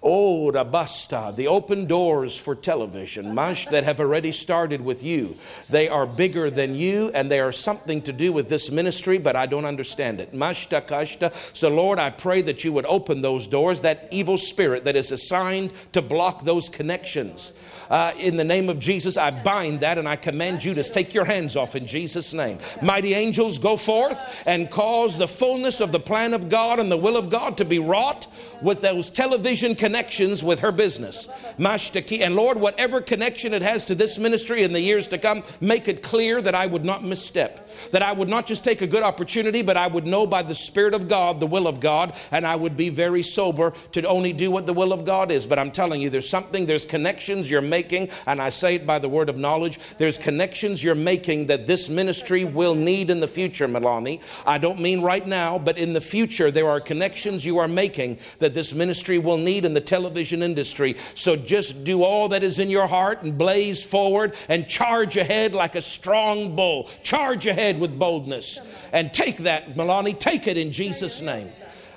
Oh, 0.00 0.52
Rabasta, 0.52 1.34
the 1.34 1.48
open 1.48 1.86
doors 1.86 2.36
for 2.38 2.54
television, 2.54 3.34
Mash, 3.34 3.66
that 3.66 3.82
have 3.82 3.98
already 3.98 4.30
started 4.30 4.80
with 4.80 5.02
you. 5.02 5.36
They 5.68 5.88
are 5.88 6.06
bigger 6.06 6.50
than 6.50 6.76
you 6.76 7.10
and 7.14 7.28
they 7.28 7.40
are 7.40 7.50
something 7.50 8.02
to 8.02 8.12
do 8.12 8.32
with 8.32 8.48
this 8.48 8.70
ministry, 8.70 9.18
but 9.18 9.34
I 9.34 9.46
don't 9.46 9.64
understand 9.64 10.20
it. 10.20 10.32
Mashta 10.32 10.86
Kashta. 10.86 11.34
So, 11.56 11.68
Lord, 11.68 11.98
I 11.98 12.10
pray 12.10 12.42
that 12.42 12.62
you 12.62 12.72
would 12.72 12.86
open 12.86 13.22
those 13.22 13.48
doors, 13.48 13.80
that 13.80 14.06
evil 14.12 14.36
spirit 14.36 14.84
that 14.84 14.94
is 14.94 15.10
assigned 15.10 15.72
to 15.92 16.00
block 16.00 16.44
those 16.44 16.68
connections. 16.68 17.52
Uh, 17.90 18.12
in 18.18 18.36
the 18.36 18.44
name 18.44 18.68
of 18.68 18.78
Jesus, 18.78 19.16
I 19.16 19.30
bind 19.30 19.80
that 19.80 19.98
and 19.98 20.08
I 20.08 20.16
command 20.16 20.64
you 20.64 20.74
to 20.74 20.82
take 20.82 21.14
your 21.14 21.24
hands 21.24 21.56
off 21.56 21.74
in 21.74 21.86
Jesus' 21.86 22.32
name. 22.32 22.58
Mighty 22.82 23.14
angels, 23.14 23.58
go 23.58 23.76
forth 23.76 24.42
and 24.46 24.70
cause 24.70 25.16
the 25.16 25.28
fullness 25.28 25.80
of 25.80 25.92
the 25.92 26.00
plan 26.00 26.34
of 26.34 26.48
God 26.48 26.80
and 26.80 26.90
the 26.90 26.96
will 26.96 27.16
of 27.16 27.30
God 27.30 27.56
to 27.58 27.64
be 27.64 27.78
wrought 27.78 28.26
with 28.60 28.80
those 28.80 29.10
television 29.10 29.74
connections 29.74 30.42
with 30.42 30.60
her 30.60 30.72
business. 30.72 31.28
And 31.58 32.34
Lord, 32.34 32.58
whatever 32.58 33.00
connection 33.00 33.54
it 33.54 33.62
has 33.62 33.84
to 33.86 33.94
this 33.94 34.18
ministry 34.18 34.62
in 34.62 34.72
the 34.72 34.80
years 34.80 35.08
to 35.08 35.18
come, 35.18 35.42
make 35.60 35.88
it 35.88 36.02
clear 36.02 36.42
that 36.42 36.54
I 36.54 36.66
would 36.66 36.84
not 36.84 37.04
misstep. 37.04 37.67
That 37.92 38.02
I 38.02 38.12
would 38.12 38.28
not 38.28 38.46
just 38.46 38.64
take 38.64 38.82
a 38.82 38.86
good 38.86 39.02
opportunity, 39.02 39.62
but 39.62 39.76
I 39.76 39.86
would 39.86 40.06
know 40.06 40.26
by 40.26 40.42
the 40.42 40.54
Spirit 40.54 40.94
of 40.94 41.08
God 41.08 41.40
the 41.40 41.46
will 41.46 41.66
of 41.66 41.80
God, 41.80 42.14
and 42.30 42.46
I 42.46 42.56
would 42.56 42.76
be 42.76 42.88
very 42.88 43.22
sober 43.22 43.72
to 43.92 44.06
only 44.06 44.32
do 44.32 44.50
what 44.50 44.66
the 44.66 44.72
will 44.72 44.92
of 44.92 45.04
God 45.04 45.30
is. 45.30 45.46
But 45.46 45.58
I'm 45.58 45.70
telling 45.70 46.00
you, 46.00 46.10
there's 46.10 46.28
something, 46.28 46.66
there's 46.66 46.84
connections 46.84 47.50
you're 47.50 47.60
making 47.60 48.10
and 48.26 48.40
I 48.40 48.48
say 48.50 48.74
it 48.76 48.86
by 48.86 48.98
the 48.98 49.08
word 49.08 49.28
of 49.28 49.36
knowledge. 49.36 49.78
There's 49.98 50.18
connections 50.18 50.82
you're 50.82 50.94
making 50.94 51.46
that 51.46 51.66
this 51.66 51.88
ministry 51.88 52.44
will 52.44 52.74
need 52.74 53.10
in 53.10 53.20
the 53.20 53.28
future, 53.28 53.68
Milani. 53.68 54.20
I 54.46 54.58
don't 54.58 54.80
mean 54.80 55.02
right 55.02 55.26
now, 55.26 55.58
but 55.58 55.78
in 55.78 55.92
the 55.92 56.00
future, 56.00 56.50
there 56.50 56.68
are 56.68 56.80
connections 56.80 57.44
you 57.44 57.58
are 57.58 57.68
making 57.68 58.18
that 58.38 58.54
this 58.54 58.74
ministry 58.74 59.18
will 59.18 59.36
need 59.36 59.64
in 59.64 59.74
the 59.74 59.80
television 59.80 60.42
industry. 60.42 60.96
So 61.14 61.36
just 61.36 61.84
do 61.84 62.02
all 62.02 62.28
that 62.28 62.42
is 62.42 62.58
in 62.58 62.70
your 62.70 62.86
heart 62.86 63.22
and 63.22 63.36
blaze 63.36 63.82
forward 63.82 64.34
and 64.48 64.68
charge 64.68 65.16
ahead 65.16 65.54
like 65.54 65.74
a 65.74 65.82
strong 65.82 66.56
bull. 66.56 66.88
Charge 67.02 67.46
ahead 67.46 67.67
with 67.76 67.98
boldness. 67.98 68.60
And 68.92 69.12
take 69.12 69.38
that, 69.38 69.74
Milani, 69.74 70.18
take 70.18 70.46
it 70.46 70.56
in 70.56 70.72
Jesus' 70.72 71.20
name. 71.20 71.48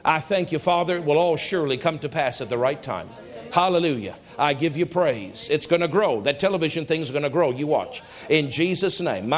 I 0.04 0.20
thank 0.20 0.52
you, 0.52 0.60
Father, 0.60 0.98
it 0.98 1.06
will 1.06 1.18
all 1.18 1.38
surely 1.38 1.78
come 1.78 2.00
to 2.00 2.10
pass 2.10 2.42
at 2.42 2.50
the 2.50 2.58
right 2.58 2.82
time. 2.82 3.08
Hallelujah. 3.52 4.16
I 4.40 4.54
give 4.54 4.78
you 4.78 4.86
praise. 4.86 5.48
It's 5.52 5.68
going 5.68 5.82
to 5.82 5.88
grow. 5.88 6.22
That 6.22 6.40
television 6.40 6.86
thing's 6.86 7.12
going 7.12 7.24
to 7.24 7.30
grow. 7.30 7.52
You 7.52 7.68
watch. 7.68 8.02
In 8.30 8.50
Jesus' 8.50 9.02
name. 9.02 9.30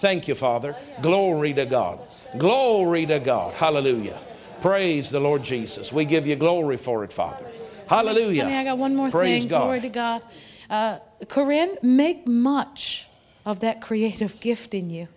Thank 0.00 0.28
you, 0.28 0.34
Father. 0.34 0.76
Glory 1.02 1.52
to 1.54 1.66
God. 1.66 2.00
Glory 2.38 3.06
to 3.06 3.18
God. 3.18 3.52
Hallelujah. 3.54 4.18
Praise 4.62 5.10
the 5.10 5.20
Lord 5.20 5.44
Jesus. 5.44 5.92
We 5.92 6.04
give 6.06 6.26
you 6.26 6.36
glory 6.36 6.78
for 6.78 7.04
it, 7.04 7.12
Father. 7.12 7.46
Hallelujah. 7.88 8.44
Honey, 8.44 8.56
I 8.56 8.64
got 8.64 8.78
one 8.78 8.96
more 8.96 9.10
Praise 9.10 9.42
thing. 9.42 9.50
God. 9.50 9.64
Glory 9.64 9.80
to 9.82 9.88
God. 9.90 10.22
Uh, 10.70 10.98
Corinne, 11.28 11.76
make 11.82 12.26
much 12.26 13.08
of 13.44 13.60
that 13.60 13.80
creative 13.80 14.40
gift 14.40 14.74
in 14.74 14.90
you. 14.90 15.08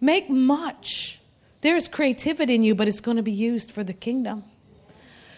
Make 0.00 0.28
much. 0.28 1.20
There's 1.60 1.88
creativity 1.88 2.54
in 2.54 2.62
you, 2.62 2.74
but 2.74 2.88
it's 2.88 3.00
going 3.00 3.16
to 3.16 3.22
be 3.22 3.32
used 3.32 3.70
for 3.70 3.84
the 3.84 3.92
kingdom. 3.92 4.44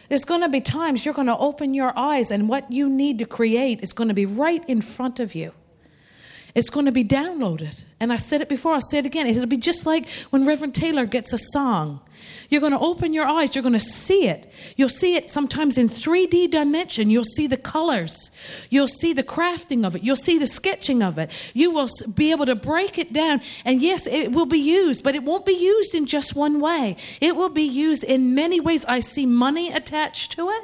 There's 0.08 0.24
going 0.24 0.42
to 0.42 0.48
be 0.48 0.60
times 0.60 1.04
you're 1.04 1.14
going 1.14 1.26
to 1.26 1.36
open 1.36 1.74
your 1.74 1.96
eyes, 1.98 2.30
and 2.30 2.48
what 2.48 2.70
you 2.70 2.88
need 2.88 3.18
to 3.18 3.24
create 3.24 3.82
is 3.82 3.92
going 3.92 4.08
to 4.08 4.14
be 4.14 4.26
right 4.26 4.62
in 4.68 4.80
front 4.80 5.20
of 5.20 5.34
you. 5.34 5.52
It's 6.54 6.70
going 6.70 6.86
to 6.86 6.92
be 6.92 7.04
downloaded. 7.04 7.84
And 7.98 8.12
I 8.12 8.16
said 8.16 8.40
it 8.40 8.48
before, 8.48 8.74
I'll 8.74 8.80
say 8.80 8.98
it 8.98 9.06
again. 9.06 9.26
It'll 9.26 9.46
be 9.46 9.56
just 9.56 9.86
like 9.86 10.08
when 10.30 10.46
Reverend 10.46 10.74
Taylor 10.74 11.04
gets 11.04 11.32
a 11.32 11.38
song. 11.38 12.00
You're 12.48 12.60
going 12.60 12.72
to 12.72 12.78
open 12.78 13.12
your 13.12 13.26
eyes, 13.26 13.54
you're 13.54 13.62
going 13.62 13.72
to 13.72 13.80
see 13.80 14.28
it. 14.28 14.50
You'll 14.76 14.88
see 14.88 15.16
it 15.16 15.30
sometimes 15.30 15.78
in 15.78 15.88
3D 15.88 16.50
dimension. 16.50 17.10
You'll 17.10 17.24
see 17.24 17.46
the 17.46 17.56
colors, 17.56 18.30
you'll 18.70 18.88
see 18.88 19.12
the 19.12 19.22
crafting 19.22 19.86
of 19.86 19.96
it, 19.96 20.02
you'll 20.02 20.16
see 20.16 20.38
the 20.38 20.46
sketching 20.46 21.02
of 21.02 21.18
it. 21.18 21.30
You 21.54 21.70
will 21.70 21.88
be 22.14 22.30
able 22.30 22.46
to 22.46 22.54
break 22.54 22.98
it 22.98 23.12
down. 23.12 23.40
And 23.64 23.80
yes, 23.80 24.06
it 24.06 24.32
will 24.32 24.46
be 24.46 24.58
used, 24.58 25.04
but 25.04 25.14
it 25.14 25.24
won't 25.24 25.46
be 25.46 25.52
used 25.52 25.94
in 25.94 26.06
just 26.06 26.34
one 26.36 26.60
way. 26.60 26.96
It 27.20 27.36
will 27.36 27.48
be 27.48 27.62
used 27.62 28.04
in 28.04 28.34
many 28.34 28.60
ways. 28.60 28.84
I 28.86 29.00
see 29.00 29.26
money 29.26 29.72
attached 29.72 30.32
to 30.32 30.48
it, 30.50 30.62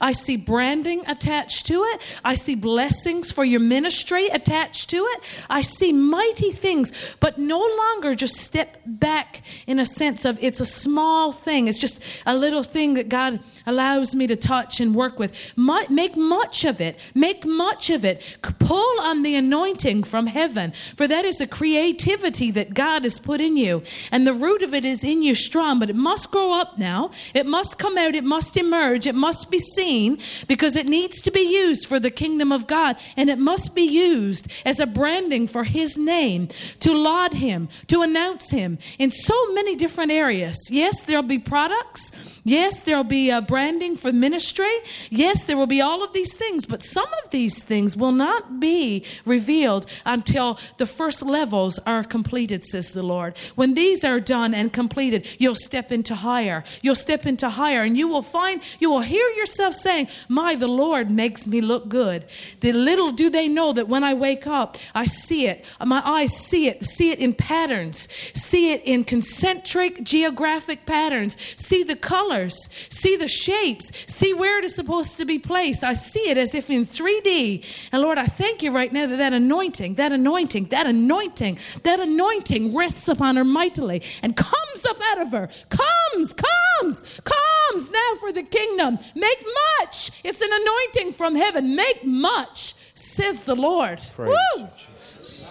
I 0.00 0.12
see 0.12 0.36
branding 0.36 1.02
attached 1.06 1.66
to 1.66 1.84
it, 1.84 2.00
I 2.24 2.34
see 2.34 2.54
blessings 2.54 3.30
for 3.32 3.44
your 3.44 3.60
ministry 3.60 4.26
attached 4.28 4.90
to 4.90 4.96
it. 4.96 5.44
I 5.48 5.60
see 5.60 5.92
mighty 5.92 6.50
things, 6.50 6.92
but 7.20 7.38
no 7.38 7.58
longer 7.58 8.14
just 8.14 8.36
step 8.36 8.78
back 8.84 9.42
in 9.66 9.78
a 9.78 9.86
sense 9.86 10.24
of 10.24 10.38
it's 10.42 10.60
a 10.60 10.66
small 10.66 10.99
thing. 11.32 11.68
It's 11.68 11.78
just 11.78 12.00
a 12.26 12.36
little 12.36 12.62
thing 12.62 12.94
that 12.94 13.08
God 13.08 13.40
allows 13.66 14.14
me 14.14 14.26
to 14.26 14.36
touch 14.36 14.80
and 14.80 14.94
work 14.94 15.18
with. 15.18 15.52
Make 15.56 16.16
much 16.16 16.64
of 16.64 16.80
it. 16.80 16.98
Make 17.14 17.44
much 17.44 17.90
of 17.90 18.04
it. 18.04 18.38
Pull 18.58 19.00
on 19.00 19.22
the 19.22 19.34
anointing 19.34 20.04
from 20.04 20.26
heaven, 20.26 20.72
for 20.96 21.08
that 21.08 21.24
is 21.24 21.40
a 21.40 21.46
creativity 21.46 22.50
that 22.52 22.74
God 22.74 23.02
has 23.04 23.18
put 23.18 23.40
in 23.40 23.56
you. 23.56 23.82
And 24.12 24.26
the 24.26 24.32
root 24.32 24.62
of 24.62 24.74
it 24.74 24.84
is 24.84 25.04
in 25.04 25.22
you 25.22 25.34
strong, 25.34 25.78
but 25.78 25.90
it 25.90 25.96
must 25.96 26.30
grow 26.30 26.52
up 26.60 26.78
now. 26.78 27.10
It 27.34 27.46
must 27.46 27.78
come 27.78 27.98
out. 27.98 28.14
It 28.14 28.24
must 28.24 28.56
emerge. 28.56 29.06
It 29.06 29.14
must 29.14 29.50
be 29.50 29.58
seen 29.58 30.18
because 30.46 30.76
it 30.76 30.86
needs 30.86 31.20
to 31.22 31.30
be 31.30 31.40
used 31.40 31.86
for 31.86 31.98
the 32.00 32.10
kingdom 32.10 32.52
of 32.52 32.66
God. 32.66 32.96
And 33.16 33.28
it 33.28 33.38
must 33.38 33.74
be 33.74 33.82
used 33.82 34.50
as 34.64 34.80
a 34.80 34.86
branding 34.86 35.46
for 35.46 35.64
His 35.64 35.98
name 35.98 36.48
to 36.80 36.92
laud 36.92 37.34
Him, 37.34 37.68
to 37.88 38.02
announce 38.02 38.50
Him 38.50 38.78
in 38.98 39.10
so 39.10 39.52
many 39.52 39.76
different 39.76 40.10
areas. 40.10 40.56
Yes, 40.70 40.89
there'll 41.04 41.22
be 41.22 41.38
products. 41.38 42.40
Yes, 42.44 42.82
there'll 42.82 43.04
be 43.04 43.30
uh, 43.30 43.40
branding 43.40 43.96
for 43.96 44.12
ministry. 44.12 44.72
Yes, 45.10 45.44
there 45.44 45.56
will 45.56 45.66
be 45.66 45.80
all 45.80 46.02
of 46.02 46.12
these 46.12 46.34
things, 46.34 46.66
but 46.66 46.82
some 46.82 47.08
of 47.22 47.30
these 47.30 47.62
things 47.62 47.96
will 47.96 48.12
not 48.12 48.60
be 48.60 49.04
revealed 49.24 49.86
until 50.04 50.58
the 50.78 50.86
first 50.86 51.22
levels 51.22 51.78
are 51.86 52.02
completed, 52.02 52.64
says 52.64 52.92
the 52.92 53.02
Lord. 53.02 53.36
When 53.54 53.74
these 53.74 54.04
are 54.04 54.20
done 54.20 54.54
and 54.54 54.72
completed, 54.72 55.28
you'll 55.38 55.54
step 55.54 55.92
into 55.92 56.14
higher. 56.14 56.64
You'll 56.82 56.94
step 56.94 57.26
into 57.26 57.50
higher, 57.50 57.82
and 57.82 57.96
you 57.96 58.08
will 58.08 58.22
find, 58.22 58.62
you 58.78 58.90
will 58.90 59.00
hear 59.00 59.28
yourself 59.30 59.74
saying, 59.74 60.08
My, 60.28 60.54
the 60.54 60.68
Lord 60.68 61.10
makes 61.10 61.46
me 61.46 61.60
look 61.60 61.88
good. 61.88 62.24
The 62.60 62.72
little 62.72 63.12
do 63.12 63.30
they 63.30 63.48
know 63.48 63.72
that 63.72 63.88
when 63.88 64.04
I 64.04 64.14
wake 64.14 64.46
up, 64.46 64.78
I 64.94 65.04
see 65.04 65.46
it. 65.46 65.64
My 65.84 66.02
eyes 66.04 66.36
see 66.36 66.68
it, 66.68 66.84
see 66.84 67.10
it 67.10 67.18
in 67.18 67.34
patterns, 67.34 68.08
see 68.34 68.72
it 68.72 68.82
in 68.84 69.04
concentric 69.04 70.02
geographic 70.02 70.79
patterns, 70.86 71.36
see 71.56 71.82
the 71.82 71.96
colors, 71.96 72.68
see 72.88 73.16
the 73.16 73.28
shapes, 73.28 73.90
see 74.06 74.34
where 74.34 74.58
it 74.58 74.64
is 74.64 74.74
supposed 74.74 75.16
to 75.18 75.24
be 75.24 75.38
placed. 75.38 75.84
I 75.84 75.92
see 75.92 76.28
it 76.30 76.36
as 76.36 76.54
if 76.54 76.70
in 76.70 76.84
3D. 76.84 77.88
And 77.92 78.02
Lord, 78.02 78.18
I 78.18 78.26
thank 78.26 78.62
you 78.62 78.72
right 78.72 78.92
now 78.92 79.06
that 79.06 79.16
that 79.16 79.32
anointing, 79.32 79.94
that 79.94 80.12
anointing, 80.12 80.66
that 80.66 80.86
anointing, 80.86 81.58
that 81.82 82.00
anointing 82.00 82.76
rests 82.76 83.08
upon 83.08 83.36
her 83.36 83.44
mightily 83.44 84.02
and 84.22 84.36
comes 84.36 84.86
up 84.88 84.96
out 85.02 85.20
of 85.20 85.32
her. 85.32 85.48
Comes, 85.68 86.34
comes, 86.34 87.20
comes 87.24 87.90
now 87.90 88.14
for 88.18 88.32
the 88.32 88.42
kingdom. 88.42 88.98
Make 89.14 89.44
much. 89.78 90.10
It's 90.24 90.40
an 90.40 90.50
anointing 90.52 91.12
from 91.12 91.34
heaven. 91.36 91.76
Make 91.76 92.04
much, 92.04 92.74
says 92.94 93.44
the 93.44 93.54
Lord. 93.54 94.00
Praise 94.14 94.36
Woo! 94.56 94.68
Jesus. 94.76 95.46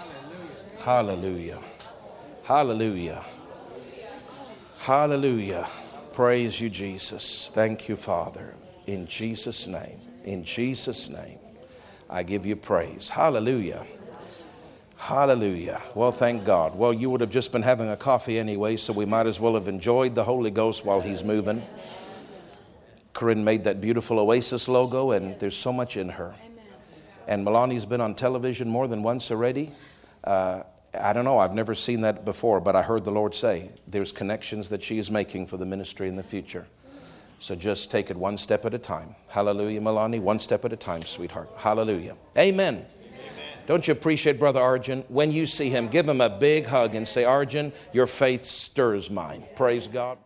Hallelujah. 0.80 1.60
Hallelujah. 2.44 3.24
Hallelujah. 3.24 3.24
Praise 6.14 6.60
you, 6.60 6.68
Jesus. 6.68 7.52
Thank 7.54 7.88
you, 7.88 7.96
Father. 7.96 8.56
In 8.88 9.06
Jesus' 9.06 9.68
name. 9.68 10.00
In 10.24 10.44
Jesus' 10.44 11.10
name. 11.10 11.38
I 12.10 12.24
give 12.24 12.44
you 12.44 12.56
praise. 12.56 13.08
Hallelujah. 13.08 13.86
Hallelujah. 14.98 15.80
Well, 15.94 16.12
thank 16.12 16.44
God. 16.44 16.76
Well, 16.76 16.92
you 16.92 17.12
would 17.12 17.22
have 17.22 17.30
just 17.30 17.52
been 17.52 17.62
having 17.62 17.88
a 17.88 17.96
coffee 17.96 18.40
anyway, 18.40 18.78
so 18.78 18.92
we 18.92 19.06
might 19.06 19.28
as 19.28 19.40
well 19.40 19.54
have 19.54 19.68
enjoyed 19.68 20.16
the 20.16 20.24
Holy 20.24 20.50
Ghost 20.50 20.84
while 20.84 21.02
He's 21.02 21.24
moving. 21.24 21.62
Corinne 23.14 23.44
made 23.44 23.66
that 23.66 23.82
beautiful 23.82 24.20
Oasis 24.20 24.68
logo, 24.68 25.12
and 25.12 25.40
there's 25.40 25.56
so 25.56 25.72
much 25.72 25.98
in 25.98 26.10
her. 26.10 26.34
And 27.28 27.46
Milani's 27.46 27.86
been 27.86 28.02
on 28.02 28.16
television 28.16 28.68
more 28.68 28.88
than 28.88 29.04
once 29.04 29.30
already. 29.30 29.72
Uh, 30.24 30.64
I 30.94 31.14
don't 31.14 31.26
know, 31.26 31.38
I've 31.38 31.54
never 31.54 31.76
seen 31.76 32.02
that 32.02 32.26
before, 32.26 32.60
but 32.60 32.76
I 32.76 32.82
heard 32.82 33.04
the 33.04 33.12
Lord 33.12 33.36
say 33.36 33.72
there's 33.88 34.12
connections 34.12 34.70
that 34.70 34.84
she 34.84 34.98
is 34.98 35.12
making 35.12 35.48
for 35.48 35.58
the 35.58 35.66
ministry 35.66 36.08
in 36.08 36.16
the 36.16 36.24
future. 36.24 36.68
So 37.40 37.56
just 37.56 37.90
take 37.90 38.10
it 38.10 38.18
one 38.18 38.38
step 38.38 38.66
at 38.66 38.74
a 38.74 38.78
time. 38.78 39.16
Hallelujah, 39.28 39.80
Milani. 39.80 40.20
One 40.20 40.40
step 40.40 40.66
at 40.66 40.74
a 40.74 40.76
time, 40.76 41.04
sweetheart. 41.04 41.50
Hallelujah. 41.58 42.18
Amen. 42.38 42.76
Amen. 42.76 42.86
Don't 43.66 43.88
you 43.88 43.94
appreciate 43.94 44.40
Brother 44.40 44.60
Arjun? 44.60 45.06
When 45.08 45.32
you 45.32 45.46
see 45.46 45.70
him, 45.70 45.88
give 45.88 46.08
him 46.08 46.20
a 46.20 46.30
big 46.30 46.66
hug 46.66 46.96
and 46.96 47.08
say, 47.08 47.24
Arjun, 47.24 47.72
your 47.94 48.08
faith 48.08 48.44
stirs 48.44 49.10
mine. 49.10 49.44
Praise 49.56 49.88
God. 49.88 50.18